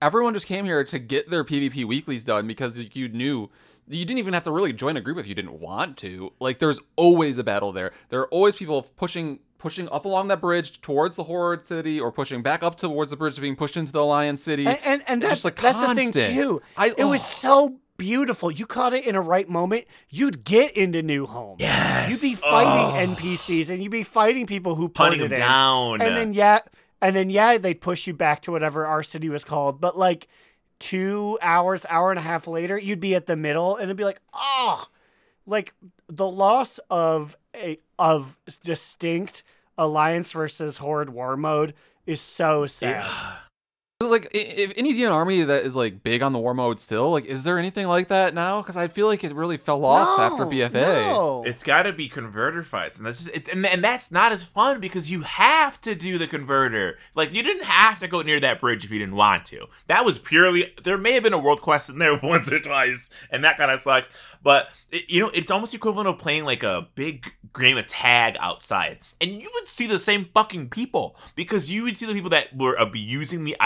everyone 0.00 0.32
just 0.32 0.46
came 0.46 0.64
here 0.64 0.82
to 0.82 0.98
get 0.98 1.28
their 1.28 1.44
PvP 1.44 1.84
weeklies 1.84 2.24
done 2.24 2.46
because 2.46 2.78
you 2.96 3.10
knew 3.10 3.50
you 3.86 4.06
didn't 4.06 4.16
even 4.18 4.32
have 4.32 4.44
to 4.44 4.50
really 4.50 4.72
join 4.72 4.96
a 4.96 5.02
group 5.02 5.18
if 5.18 5.26
you 5.26 5.34
didn't 5.34 5.60
want 5.60 5.98
to. 5.98 6.32
Like, 6.40 6.58
there's 6.58 6.80
always 6.96 7.36
a 7.36 7.44
battle 7.44 7.70
there. 7.72 7.92
There 8.08 8.20
are 8.20 8.28
always 8.28 8.56
people 8.56 8.80
pushing 8.96 9.40
pushing 9.58 9.88
up 9.90 10.04
along 10.04 10.28
that 10.28 10.40
bridge 10.40 10.80
towards 10.80 11.16
the 11.16 11.24
Horde 11.24 11.66
City 11.66 12.00
or 12.00 12.10
pushing 12.12 12.42
back 12.42 12.62
up 12.62 12.76
towards 12.76 13.10
the 13.10 13.16
bridge 13.16 13.40
being 13.40 13.56
pushed 13.56 13.76
into 13.76 13.92
the 13.92 14.00
Alliance 14.00 14.42
City. 14.42 14.66
And 14.66 14.78
and, 14.84 15.04
and 15.06 15.22
that's 15.22 15.32
just, 15.42 15.44
like, 15.44 15.56
that's 15.56 15.80
the 15.80 15.86
thing 15.94 16.12
constant. 16.12 16.34
too. 16.34 16.62
I- 16.76 16.94
it 16.96 17.04
was 17.04 17.20
oh. 17.22 17.38
so 17.40 17.76
beautiful. 17.96 18.50
You 18.50 18.64
caught 18.66 18.94
it 18.94 19.04
in 19.06 19.16
a 19.16 19.20
right 19.20 19.48
moment. 19.48 19.86
You'd 20.08 20.44
get 20.44 20.76
into 20.76 21.02
New 21.02 21.26
Home. 21.26 21.56
Yes. 21.58 22.08
You'd 22.10 22.20
be 22.30 22.34
fighting 22.36 23.10
Oh. 23.10 23.14
NPCs 23.16 23.70
and 23.70 23.82
you'd 23.82 23.90
be 23.90 24.04
fighting 24.04 24.46
people 24.46 24.76
who 24.76 24.90
Hunting 24.94 25.18
ported 25.18 25.20
them 25.20 25.32
in. 25.32 25.40
down. 25.40 26.00
And 26.00 26.16
then 26.16 26.32
yeah, 26.32 26.60
and 27.02 27.14
then 27.16 27.28
yeah, 27.28 27.58
they'd 27.58 27.80
push 27.80 28.06
you 28.06 28.14
back 28.14 28.40
to 28.42 28.52
whatever 28.52 28.86
our 28.86 29.02
city 29.02 29.28
was 29.28 29.44
called. 29.44 29.80
But 29.80 29.98
like 29.98 30.28
two 30.78 31.38
hours, 31.42 31.84
hour 31.88 32.10
and 32.10 32.18
a 32.20 32.22
half 32.22 32.46
later, 32.46 32.78
you'd 32.78 33.00
be 33.00 33.16
at 33.16 33.26
the 33.26 33.34
middle, 33.36 33.74
and 33.74 33.84
it'd 33.84 33.96
be 33.96 34.04
like, 34.04 34.20
oh, 34.32 34.84
like 35.44 35.74
the 36.08 36.28
loss 36.28 36.80
of 36.90 37.36
a 37.54 37.78
of 37.98 38.38
distinct 38.62 39.42
alliance 39.76 40.32
versus 40.32 40.78
horde 40.78 41.10
war 41.10 41.36
mode 41.36 41.74
is 42.06 42.20
so 42.20 42.66
sad. 42.66 43.04
It's 43.04 43.47
like 44.06 44.28
if 44.30 44.72
any 44.76 44.94
DN 44.94 45.10
army 45.10 45.42
that 45.42 45.64
is 45.64 45.74
like 45.74 46.04
big 46.04 46.22
on 46.22 46.32
the 46.32 46.38
war 46.38 46.54
mode 46.54 46.78
still, 46.78 47.10
like, 47.10 47.24
is 47.24 47.42
there 47.42 47.58
anything 47.58 47.88
like 47.88 48.06
that 48.08 48.32
now? 48.32 48.62
Because 48.62 48.76
I 48.76 48.86
feel 48.86 49.08
like 49.08 49.24
it 49.24 49.34
really 49.34 49.56
fell 49.56 49.84
off 49.84 50.20
after 50.20 50.46
BFA. 50.46 50.72
no. 50.72 51.42
It's 51.44 51.64
got 51.64 51.82
to 51.82 51.92
be 51.92 52.08
converter 52.08 52.62
fights, 52.62 52.98
and 52.98 53.06
that's 53.06 53.24
just, 53.24 53.34
it, 53.34 53.48
and, 53.48 53.66
and 53.66 53.82
that's 53.82 54.12
not 54.12 54.30
as 54.30 54.44
fun 54.44 54.78
because 54.78 55.10
you 55.10 55.22
have 55.22 55.80
to 55.80 55.96
do 55.96 56.16
the 56.16 56.28
converter. 56.28 56.96
Like 57.16 57.34
you 57.34 57.42
didn't 57.42 57.64
have 57.64 57.98
to 57.98 58.06
go 58.06 58.22
near 58.22 58.38
that 58.38 58.60
bridge 58.60 58.84
if 58.84 58.92
you 58.92 59.00
didn't 59.00 59.16
want 59.16 59.46
to. 59.46 59.66
That 59.88 60.04
was 60.04 60.20
purely 60.20 60.72
there 60.84 60.96
may 60.96 61.14
have 61.14 61.24
been 61.24 61.32
a 61.32 61.38
world 61.38 61.60
quest 61.60 61.90
in 61.90 61.98
there 61.98 62.16
once 62.22 62.52
or 62.52 62.60
twice, 62.60 63.10
and 63.32 63.42
that 63.42 63.56
kind 63.56 63.72
of 63.72 63.80
sucks. 63.80 64.10
But 64.44 64.68
it, 64.92 65.10
you 65.10 65.20
know, 65.20 65.30
it's 65.34 65.50
almost 65.50 65.74
equivalent 65.74 66.08
of 66.08 66.18
playing 66.18 66.44
like 66.44 66.62
a 66.62 66.86
big 66.94 67.32
game 67.58 67.76
of 67.76 67.88
tag 67.88 68.36
outside, 68.38 69.00
and 69.20 69.42
you 69.42 69.50
would 69.54 69.66
see 69.66 69.88
the 69.88 69.98
same 69.98 70.28
fucking 70.32 70.68
people 70.68 71.16
because 71.34 71.72
you 71.72 71.82
would 71.82 71.96
see 71.96 72.06
the 72.06 72.12
people 72.12 72.30
that 72.30 72.56
were 72.56 72.78
uh, 72.78 72.84
abusing 72.84 73.44
the 73.44 73.56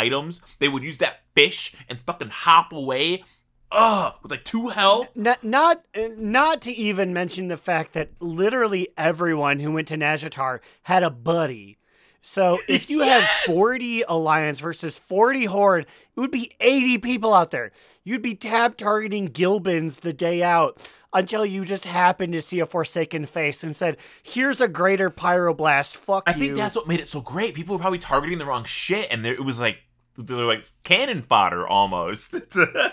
They 0.59 0.69
would 0.69 0.83
use 0.83 0.99
that 0.99 1.23
fish 1.35 1.75
and 1.89 2.01
fucking 2.01 2.31
hop 2.31 2.73
away. 2.73 3.25
Ugh, 3.71 4.15
with 4.23 4.31
like 4.31 4.45
two 4.45 4.69
health. 4.69 5.09
Not, 5.15 5.43
not, 5.43 5.83
not 5.97 6.61
to 6.63 6.73
even 6.73 7.15
mention 7.15 7.49
the 7.49 7.57
fact 7.57 7.95
that 7.95 8.11
literally 8.21 8.89
everyone 8.99 9.61
who 9.61 9.73
went 9.73 9.89
to 9.89 9.97
Nazjatar 9.97 10.61
had 10.83 11.03
a 11.03 11.11
buddy. 11.11 11.79
So 12.21 12.59
if 12.69 12.89
you 12.91 13.01
had 13.01 13.23
40 13.47 14.03
Alliance 14.03 14.61
versus 14.61 14.99
40 14.99 15.47
Horde, 15.47 15.87
it 16.17 16.21
would 16.21 16.31
be 16.31 16.53
80 16.61 16.99
people 16.99 17.35
out 17.35 17.51
there. 17.51 17.73
You'd 18.05 18.23
be 18.23 18.35
tab 18.35 18.77
targeting 18.77 19.29
Gilbins 19.29 20.01
the 20.01 20.13
day 20.13 20.43
out 20.43 20.79
until 21.13 21.45
you 21.45 21.65
just 21.65 21.85
happened 21.85 22.33
to 22.33 22.43
see 22.43 22.61
a 22.61 22.67
Forsaken 22.67 23.27
face 23.27 23.63
and 23.63 23.77
said, 23.77 23.97
"Here's 24.23 24.61
a 24.61 24.69
greater 24.69 25.11
pyroblast. 25.11 25.95
Fuck 25.95 26.25
I 26.27 26.35
you." 26.35 26.39
think 26.39 26.57
that's 26.57 26.75
what 26.75 26.89
made 26.89 27.01
it 27.01 27.09
so 27.09 27.21
great. 27.21 27.55
People 27.55 27.77
were 27.77 27.81
probably 27.81 27.99
targeting 27.99 28.39
the 28.39 28.47
wrong 28.47 28.65
shit, 28.65 29.09
and 29.11 29.25
there, 29.25 29.35
it 29.35 29.45
was 29.45 29.61
like 29.61 29.79
they're 30.17 30.45
like 30.45 30.71
cannon 30.83 31.23
fodder 31.23 31.67
almost. 31.67 32.35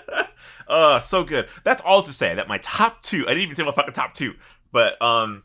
uh, 0.68 1.00
so 1.00 1.24
good. 1.24 1.48
That's 1.64 1.82
all 1.84 2.04
to 2.04 2.14
say 2.14 2.36
that 2.36 2.48
my 2.48 2.60
top 2.60 3.02
two. 3.02 3.26
I 3.26 3.30
didn't 3.30 3.44
even 3.44 3.56
say 3.56 3.64
my 3.64 3.72
fucking 3.72 3.94
top 3.94 4.14
two, 4.14 4.36
but 4.72 5.02
um, 5.02 5.44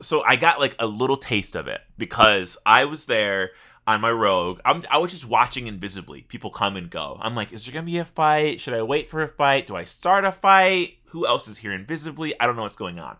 so 0.00 0.22
I 0.24 0.36
got 0.36 0.60
like 0.60 0.76
a 0.78 0.86
little 0.86 1.16
taste 1.16 1.56
of 1.56 1.66
it 1.66 1.80
because 1.98 2.56
I 2.64 2.84
was 2.84 3.06
there 3.06 3.50
on 3.86 4.00
my 4.00 4.10
rogue. 4.10 4.60
I'm, 4.64 4.82
I 4.90 4.98
was 4.98 5.10
just 5.10 5.28
watching 5.28 5.66
invisibly. 5.66 6.22
People 6.22 6.50
come 6.50 6.76
and 6.76 6.88
go. 6.88 7.18
I'm 7.20 7.34
like, 7.34 7.52
is 7.52 7.64
there 7.64 7.72
gonna 7.72 7.86
be 7.86 7.98
a 7.98 8.04
fight? 8.04 8.60
Should 8.60 8.74
I 8.74 8.82
wait 8.82 9.10
for 9.10 9.22
a 9.22 9.28
fight? 9.28 9.66
Do 9.66 9.76
I 9.76 9.84
start 9.84 10.24
a 10.24 10.32
fight? 10.32 10.98
Who 11.06 11.26
else 11.26 11.48
is 11.48 11.58
here 11.58 11.72
invisibly? 11.72 12.38
I 12.40 12.46
don't 12.46 12.56
know 12.56 12.62
what's 12.62 12.76
going 12.76 12.98
on. 12.98 13.16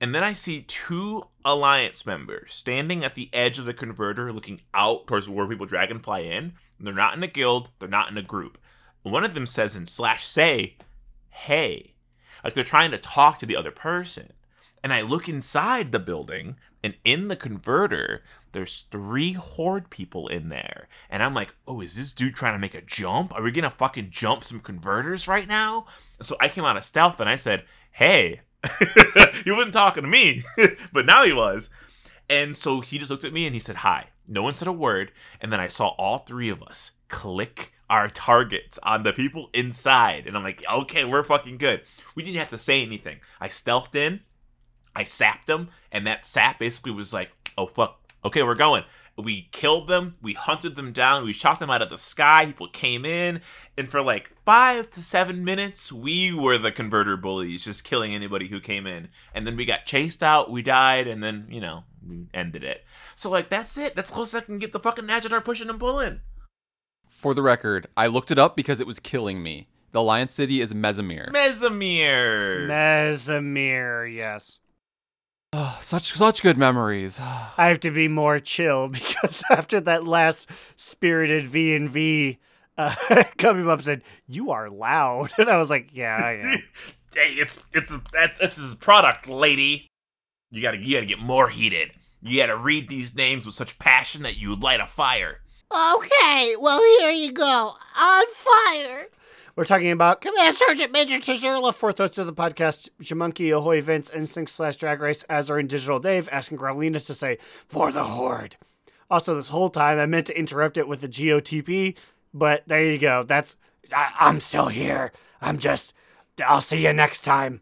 And 0.00 0.14
then 0.14 0.24
I 0.24 0.32
see 0.32 0.62
two 0.62 1.24
alliance 1.44 2.04
members 2.04 2.52
standing 2.52 3.04
at 3.04 3.14
the 3.14 3.30
edge 3.32 3.58
of 3.58 3.64
the 3.64 3.72
converter 3.72 4.32
looking 4.32 4.60
out 4.74 5.06
towards 5.06 5.28
where 5.28 5.46
people 5.46 5.66
dragonfly 5.66 6.30
in. 6.30 6.54
They're 6.80 6.92
not 6.92 7.14
in 7.14 7.22
a 7.22 7.28
guild, 7.28 7.70
they're 7.78 7.88
not 7.88 8.10
in 8.10 8.18
a 8.18 8.22
group. 8.22 8.58
One 9.02 9.24
of 9.24 9.34
them 9.34 9.46
says 9.46 9.76
in 9.76 9.86
slash 9.86 10.24
say, 10.26 10.76
hey. 11.30 11.94
Like 12.42 12.54
they're 12.54 12.64
trying 12.64 12.90
to 12.90 12.98
talk 12.98 13.38
to 13.38 13.46
the 13.46 13.56
other 13.56 13.70
person. 13.70 14.32
And 14.82 14.92
I 14.92 15.00
look 15.00 15.28
inside 15.30 15.92
the 15.92 15.98
building, 15.98 16.56
and 16.82 16.94
in 17.04 17.28
the 17.28 17.36
converter, 17.36 18.22
there's 18.52 18.84
three 18.90 19.32
horde 19.32 19.88
people 19.88 20.28
in 20.28 20.50
there. 20.50 20.88
And 21.08 21.22
I'm 21.22 21.32
like, 21.32 21.54
oh, 21.66 21.80
is 21.80 21.96
this 21.96 22.12
dude 22.12 22.34
trying 22.34 22.52
to 22.52 22.58
make 22.58 22.74
a 22.74 22.82
jump? 22.82 23.34
Are 23.34 23.42
we 23.42 23.50
gonna 23.50 23.70
fucking 23.70 24.10
jump 24.10 24.44
some 24.44 24.60
converters 24.60 25.26
right 25.26 25.48
now? 25.48 25.86
So 26.20 26.36
I 26.38 26.48
came 26.48 26.64
out 26.64 26.76
of 26.76 26.84
stealth 26.84 27.18
and 27.18 27.30
I 27.30 27.36
said, 27.36 27.64
hey. 27.92 28.40
he 29.44 29.50
wasn't 29.50 29.72
talking 29.72 30.02
to 30.02 30.08
me, 30.08 30.42
but 30.92 31.06
now 31.06 31.24
he 31.24 31.32
was. 31.32 31.70
And 32.28 32.56
so 32.56 32.80
he 32.80 32.98
just 32.98 33.10
looked 33.10 33.24
at 33.24 33.32
me 33.32 33.46
and 33.46 33.54
he 33.54 33.60
said, 33.60 33.76
hi. 33.76 34.08
No 34.26 34.42
one 34.42 34.54
said 34.54 34.68
a 34.68 34.72
word. 34.72 35.12
And 35.40 35.52
then 35.52 35.60
I 35.60 35.66
saw 35.66 35.88
all 35.98 36.20
three 36.20 36.48
of 36.48 36.62
us 36.62 36.92
click 37.08 37.72
our 37.90 38.08
targets 38.08 38.78
on 38.82 39.02
the 39.02 39.12
people 39.12 39.50
inside. 39.52 40.26
And 40.26 40.36
I'm 40.36 40.42
like, 40.42 40.64
okay, 40.70 41.04
we're 41.04 41.22
fucking 41.22 41.58
good. 41.58 41.82
We 42.14 42.22
didn't 42.22 42.38
have 42.38 42.50
to 42.50 42.58
say 42.58 42.82
anything. 42.82 43.20
I 43.40 43.48
stealthed 43.48 43.94
in, 43.94 44.20
I 44.96 45.04
sapped 45.04 45.46
them, 45.46 45.68
and 45.92 46.06
that 46.06 46.24
sap 46.24 46.58
basically 46.58 46.92
was 46.92 47.12
like, 47.12 47.30
oh 47.58 47.66
fuck, 47.66 48.00
okay, 48.24 48.42
we're 48.42 48.54
going. 48.54 48.84
We 49.16 49.48
killed 49.52 49.86
them, 49.86 50.16
we 50.22 50.32
hunted 50.32 50.74
them 50.74 50.92
down, 50.92 51.24
we 51.24 51.32
shot 51.32 51.60
them 51.60 51.70
out 51.70 51.82
of 51.82 51.90
the 51.90 51.98
sky, 51.98 52.46
people 52.46 52.66
came 52.66 53.04
in, 53.04 53.42
and 53.78 53.88
for 53.88 54.02
like 54.02 54.32
five 54.44 54.90
to 54.90 55.02
seven 55.02 55.44
minutes, 55.44 55.92
we 55.92 56.32
were 56.32 56.58
the 56.58 56.72
converter 56.72 57.16
bullies, 57.16 57.64
just 57.64 57.84
killing 57.84 58.12
anybody 58.12 58.48
who 58.48 58.60
came 58.60 58.88
in. 58.88 59.08
And 59.32 59.46
then 59.46 59.56
we 59.56 59.66
got 59.66 59.86
chased 59.86 60.22
out, 60.22 60.50
we 60.50 60.62
died, 60.62 61.06
and 61.06 61.22
then, 61.22 61.46
you 61.48 61.60
know, 61.60 61.84
we 62.08 62.26
ended 62.34 62.64
it. 62.64 62.84
So 63.14 63.30
like 63.30 63.48
that's 63.48 63.76
it. 63.78 63.94
That's 63.94 64.10
close 64.10 64.34
as 64.34 64.42
I 64.42 64.44
can 64.44 64.58
get 64.58 64.72
the 64.72 64.80
fucking 64.80 65.06
Nazjatar 65.06 65.44
pushing 65.44 65.68
and 65.68 65.78
pulling. 65.78 66.20
For 67.08 67.34
the 67.34 67.42
record, 67.42 67.86
I 67.96 68.06
looked 68.06 68.30
it 68.30 68.38
up 68.38 68.56
because 68.56 68.80
it 68.80 68.86
was 68.86 68.98
killing 68.98 69.42
me. 69.42 69.68
The 69.92 70.02
Lion 70.02 70.28
City 70.28 70.60
is 70.60 70.74
Mezzamere. 70.74 71.30
Mezzamere. 71.32 72.66
Mezzamere, 72.66 74.12
yes. 74.12 74.58
Ah, 75.52 75.78
such 75.80 76.12
such 76.12 76.42
good 76.42 76.58
memories. 76.58 77.20
I 77.20 77.68
have 77.68 77.78
to 77.80 77.92
be 77.92 78.08
more 78.08 78.40
chill 78.40 78.88
because 78.90 79.44
after 79.50 79.80
that 79.82 80.04
last 80.04 80.50
spirited 80.76 81.46
V 81.46 81.74
and 81.74 81.88
V 81.88 82.38
uh, 82.76 82.94
coming 83.38 83.68
up 83.68 83.82
said, 83.82 84.02
"You 84.26 84.50
are 84.50 84.68
loud," 84.68 85.32
and 85.38 85.48
I 85.48 85.58
was 85.58 85.70
like, 85.70 85.90
"Yeah, 85.92 86.16
I 86.16 86.32
am." 86.32 86.62
hey, 87.14 87.34
it's 87.34 87.58
it's 87.72 87.92
that, 88.12 88.38
this 88.40 88.58
is 88.58 88.74
product, 88.74 89.28
lady. 89.28 89.86
You 90.54 90.62
gotta 90.62 90.78
you 90.78 90.94
gotta 90.94 91.06
get 91.06 91.18
more 91.18 91.48
heated. 91.48 91.90
You 92.22 92.38
gotta 92.38 92.56
read 92.56 92.88
these 92.88 93.12
names 93.16 93.44
with 93.44 93.56
such 93.56 93.76
passion 93.80 94.22
that 94.22 94.38
you 94.38 94.54
light 94.54 94.78
a 94.78 94.86
fire. 94.86 95.40
Okay, 95.72 96.54
well, 96.60 96.80
here 97.00 97.10
you 97.10 97.32
go. 97.32 97.72
On 98.00 98.24
fire. 98.34 99.08
We're 99.56 99.64
talking 99.64 99.90
about 99.90 100.20
Command 100.20 100.56
Sergeant 100.56 100.92
Major 100.92 101.16
Tizerla, 101.16 101.74
fourth 101.74 101.98
host 101.98 102.18
of 102.18 102.26
the 102.26 102.32
podcast, 102.32 102.88
Jamunky, 103.02 103.56
Ahoy, 103.56 103.82
Vince, 103.82 104.10
Instinct 104.10 104.52
slash 104.52 104.76
Drag 104.76 105.00
Race, 105.00 105.24
as 105.24 105.50
are 105.50 105.58
in 105.58 105.66
Digital 105.66 105.98
Dave, 105.98 106.28
asking 106.30 106.58
Growlina 106.58 107.04
to 107.04 107.14
say, 107.14 107.38
for 107.66 107.90
the 107.90 108.04
Horde. 108.04 108.56
Also, 109.10 109.34
this 109.34 109.48
whole 109.48 109.70
time, 109.70 109.98
I 109.98 110.06
meant 110.06 110.28
to 110.28 110.38
interrupt 110.38 110.76
it 110.76 110.86
with 110.86 111.00
the 111.00 111.08
GOTP, 111.08 111.96
but 112.32 112.62
there 112.68 112.84
you 112.84 112.98
go. 112.98 113.24
That's, 113.24 113.56
I, 113.92 114.12
I'm 114.20 114.38
still 114.38 114.68
here. 114.68 115.12
I'm 115.40 115.58
just, 115.58 115.94
I'll 116.44 116.60
see 116.60 116.84
you 116.84 116.92
next 116.92 117.22
time. 117.22 117.60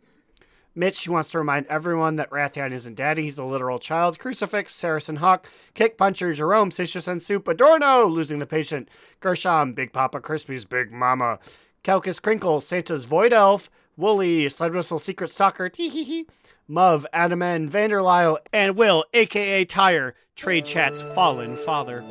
Mitch 0.74 0.96
she 0.96 1.10
wants 1.10 1.30
to 1.30 1.38
remind 1.38 1.66
everyone 1.66 2.16
that 2.16 2.30
Rathian 2.30 2.72
isn't 2.72 2.94
daddy, 2.94 3.24
he's 3.24 3.38
a 3.38 3.44
literal 3.44 3.78
child. 3.78 4.18
Crucifix, 4.18 4.74
Saracen 4.74 5.16
Hawk, 5.16 5.46
Kick 5.74 5.98
Puncher, 5.98 6.32
Jerome, 6.32 6.70
Satius 6.70 7.20
Soup, 7.22 7.46
Adorno, 7.46 8.06
Losing 8.06 8.38
the 8.38 8.46
Patient, 8.46 8.88
Gershom, 9.20 9.74
Big 9.74 9.92
Papa 9.92 10.20
Crispy's 10.20 10.64
Big 10.64 10.90
Mama, 10.90 11.38
Calcus 11.84 12.20
Crinkle, 12.20 12.60
Santa's 12.60 13.04
Void 13.04 13.32
Elf, 13.32 13.70
Wooly, 13.96 14.48
Sled 14.48 14.72
Whistle 14.72 14.98
Secret 14.98 15.30
Stalker, 15.30 15.68
Teehee, 15.68 16.26
Muv, 16.70 17.04
Adaman, 17.12 17.68
Vanderlyle, 17.68 18.38
and 18.52 18.76
Will, 18.76 19.04
aka 19.12 19.64
Tire, 19.64 20.14
Trade 20.36 20.64
Chat's 20.64 21.02
Fallen 21.02 21.56
Father. 21.56 22.02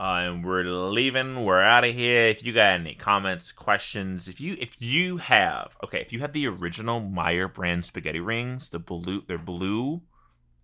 Uh, 0.00 0.22
and 0.24 0.42
we're 0.42 0.64
leaving. 0.64 1.44
We're 1.44 1.60
out 1.60 1.84
of 1.84 1.94
here. 1.94 2.28
If 2.28 2.42
you 2.42 2.54
got 2.54 2.72
any 2.72 2.94
comments, 2.94 3.52
questions, 3.52 4.28
if 4.28 4.40
you 4.40 4.56
if 4.58 4.80
you 4.80 5.18
have 5.18 5.76
okay, 5.84 6.00
if 6.00 6.10
you 6.10 6.20
have 6.20 6.32
the 6.32 6.46
original 6.46 7.00
Meyer 7.00 7.46
brand 7.48 7.84
spaghetti 7.84 8.18
rings, 8.18 8.70
the 8.70 8.78
blue, 8.78 9.22
they're 9.28 9.36
blue. 9.36 10.00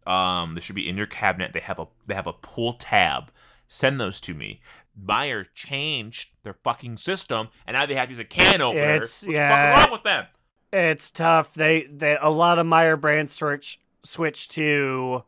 Um, 0.07 0.55
they 0.55 0.63
should 0.63 0.75
be 0.75 0.89
in 0.89 0.97
your 0.97 1.07
cabinet. 1.07 1.53
They 1.53 1.61
have 1.61 1.79
a 1.79 1.87
they 2.07 2.15
have 2.15 2.27
a 2.27 2.33
pull 2.33 2.73
tab. 2.73 3.31
Send 3.69 4.01
those 4.01 4.23
to 4.23 4.33
me. 4.33 4.63
Meyer 4.99 5.45
changed 5.45 6.31
their 6.43 6.57
fucking 6.65 6.97
system, 6.97 7.49
and 7.67 7.75
now 7.75 7.85
they 7.85 7.95
have 7.95 8.07
to 8.07 8.13
use 8.13 8.19
a 8.19 8.25
can 8.25 8.63
opener. 8.63 8.81
It's- 8.81 9.23
What's 9.23 9.37
yeah. 9.37 9.75
fucking 9.75 9.83
wrong 9.83 9.93
with 9.93 10.05
them? 10.05 10.27
It's 10.73 11.11
tough. 11.11 11.53
They 11.53 11.83
they 11.83 12.17
a 12.23 12.31
lot 12.31 12.59
of 12.59 12.65
Meyer 12.65 12.97
brand 12.97 13.31
switch 13.31 13.81
switch 14.03 14.49
to 14.51 15.25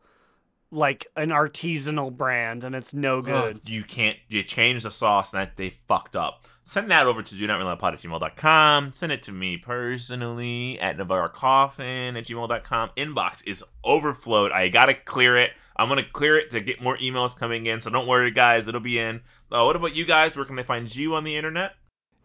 like 0.71 1.07
an 1.15 1.29
artisanal 1.29 2.15
brand, 2.15 2.63
and 2.63 2.75
it's 2.75 2.93
no 2.93 3.21
good. 3.21 3.57
Ugh, 3.57 3.61
you 3.65 3.83
can't 3.83 4.17
you 4.27 4.43
change 4.43 4.83
the 4.83 4.91
sauce 4.91 5.33
and 5.33 5.41
that 5.41 5.57
they 5.57 5.69
fucked 5.69 6.15
up. 6.15 6.47
Send 6.61 6.91
that 6.91 7.07
over 7.07 7.23
to 7.23 7.35
do 7.35 7.47
not 7.47 7.57
relent 7.57 7.79
pod 7.79 7.95
at 7.95 7.99
gmail.com. 7.99 8.93
Send 8.93 9.11
it 9.11 9.23
to 9.23 9.31
me 9.31 9.57
personally 9.57 10.79
at 10.79 10.97
Navarre 10.97 11.29
Coffin 11.29 12.15
at 12.15 12.25
gmail.com. 12.25 12.91
Inbox 12.95 13.41
is 13.47 13.63
overflowed. 13.83 14.51
I 14.51 14.69
gotta 14.69 14.93
clear 14.93 15.35
it. 15.35 15.51
I'm 15.75 15.89
gonna 15.89 16.03
clear 16.03 16.37
it 16.37 16.51
to 16.51 16.61
get 16.61 16.81
more 16.81 16.97
emails 16.97 17.35
coming 17.35 17.65
in. 17.65 17.79
So 17.79 17.89
don't 17.89 18.07
worry, 18.07 18.31
guys. 18.31 18.67
It'll 18.67 18.81
be 18.81 18.99
in. 18.99 19.21
Uh, 19.51 19.63
what 19.63 19.75
about 19.75 19.95
you 19.95 20.05
guys? 20.05 20.35
Where 20.35 20.45
can 20.45 20.55
they 20.55 20.63
find 20.63 20.93
you 20.93 21.15
on 21.15 21.23
the 21.23 21.35
internet? 21.35 21.73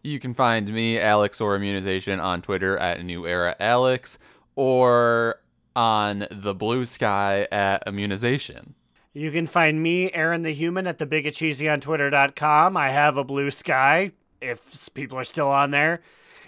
You 0.03 0.19
can 0.19 0.35
find 0.35 0.71
me, 0.71 0.99
Alex 0.99 1.41
or 1.41 1.55
Immunization, 1.55 2.19
on 2.19 2.43
Twitter 2.43 2.77
at 2.77 3.03
New 3.03 3.25
Era 3.25 3.55
Alex 3.59 4.19
or 4.55 5.39
on 5.75 6.27
the 6.31 6.53
Blue 6.53 6.85
Sky 6.85 7.47
at 7.51 7.83
Immunization. 7.87 8.75
You 9.13 9.31
can 9.31 9.47
find 9.47 9.81
me, 9.81 10.11
Aaron 10.11 10.41
the 10.41 10.51
Human, 10.51 10.87
at 10.87 10.97
the 10.97 11.31
Cheesy 11.31 11.69
on 11.69 11.79
Twitter.com. 11.79 12.75
I 12.75 12.89
have 12.89 13.15
a 13.15 13.23
blue 13.23 13.49
sky 13.49 14.11
if 14.41 14.93
people 14.93 15.17
are 15.17 15.23
still 15.23 15.49
on 15.49 15.71
there. 15.71 16.01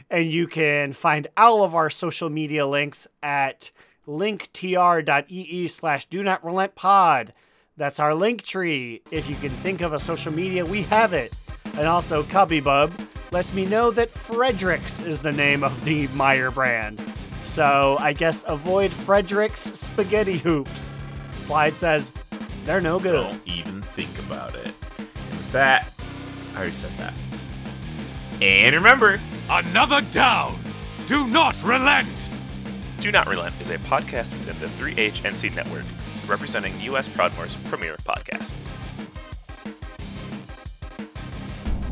And 0.09 0.29
you 0.29 0.47
can 0.47 0.93
find 0.93 1.27
all 1.37 1.63
of 1.63 1.75
our 1.75 1.89
social 1.89 2.29
media 2.29 2.67
links 2.67 3.07
at 3.23 3.71
linktr.ee 4.07 5.67
slash 5.67 6.05
do 6.05 6.23
not 6.23 6.43
relent 6.43 6.75
pod. 6.75 7.33
That's 7.77 7.99
our 7.99 8.15
link 8.15 8.43
tree. 8.43 9.01
If 9.11 9.29
you 9.29 9.35
can 9.35 9.49
think 9.49 9.81
of 9.81 9.93
a 9.93 9.99
social 9.99 10.33
media, 10.33 10.65
we 10.65 10.81
have 10.83 11.13
it. 11.13 11.33
And 11.77 11.87
also, 11.87 12.23
Cubby 12.23 12.59
Bub 12.59 12.91
lets 13.31 13.53
me 13.53 13.65
know 13.65 13.91
that 13.91 14.09
Fredericks 14.09 15.01
is 15.01 15.21
the 15.21 15.31
name 15.31 15.63
of 15.63 15.85
the 15.85 16.07
Meyer 16.09 16.49
brand. 16.51 17.01
So 17.57 17.97
I 17.99 18.13
guess 18.13 18.43
avoid 18.45 18.91
Fredericks 18.91 19.61
spaghetti 19.61 20.37
hoops. 20.37 20.93
Slide 21.37 21.73
says 21.73 22.11
they're 22.65 22.79
no 22.79 22.99
good. 22.99 23.13
Don't 23.13 23.41
even 23.47 23.81
think 23.81 24.15
about 24.19 24.53
it. 24.53 24.67
And 24.99 25.29
with 25.31 25.51
that, 25.53 25.91
I 26.53 26.59
already 26.59 26.73
said 26.73 26.91
that. 26.99 27.15
And 28.43 28.75
remember, 28.75 29.19
Another 29.49 30.01
down! 30.11 30.59
Do 31.07 31.25
not 31.25 31.55
relent! 31.63 32.29
Do 32.99 33.11
Not 33.11 33.27
Relent 33.27 33.55
is 33.59 33.71
a 33.71 33.79
podcast 33.79 34.33
within 34.33 34.59
the 34.59 34.67
3HNC 34.67 35.55
network, 35.55 35.85
representing 36.27 36.79
U.S. 36.81 37.09
Proudmoore's 37.09 37.55
premier 37.69 37.95
podcasts. 38.05 38.69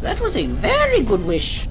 That 0.01 0.21
was 0.21 0.37
a 0.37 0.45
very 0.45 1.01
good 1.01 1.25
wish. 1.25 1.67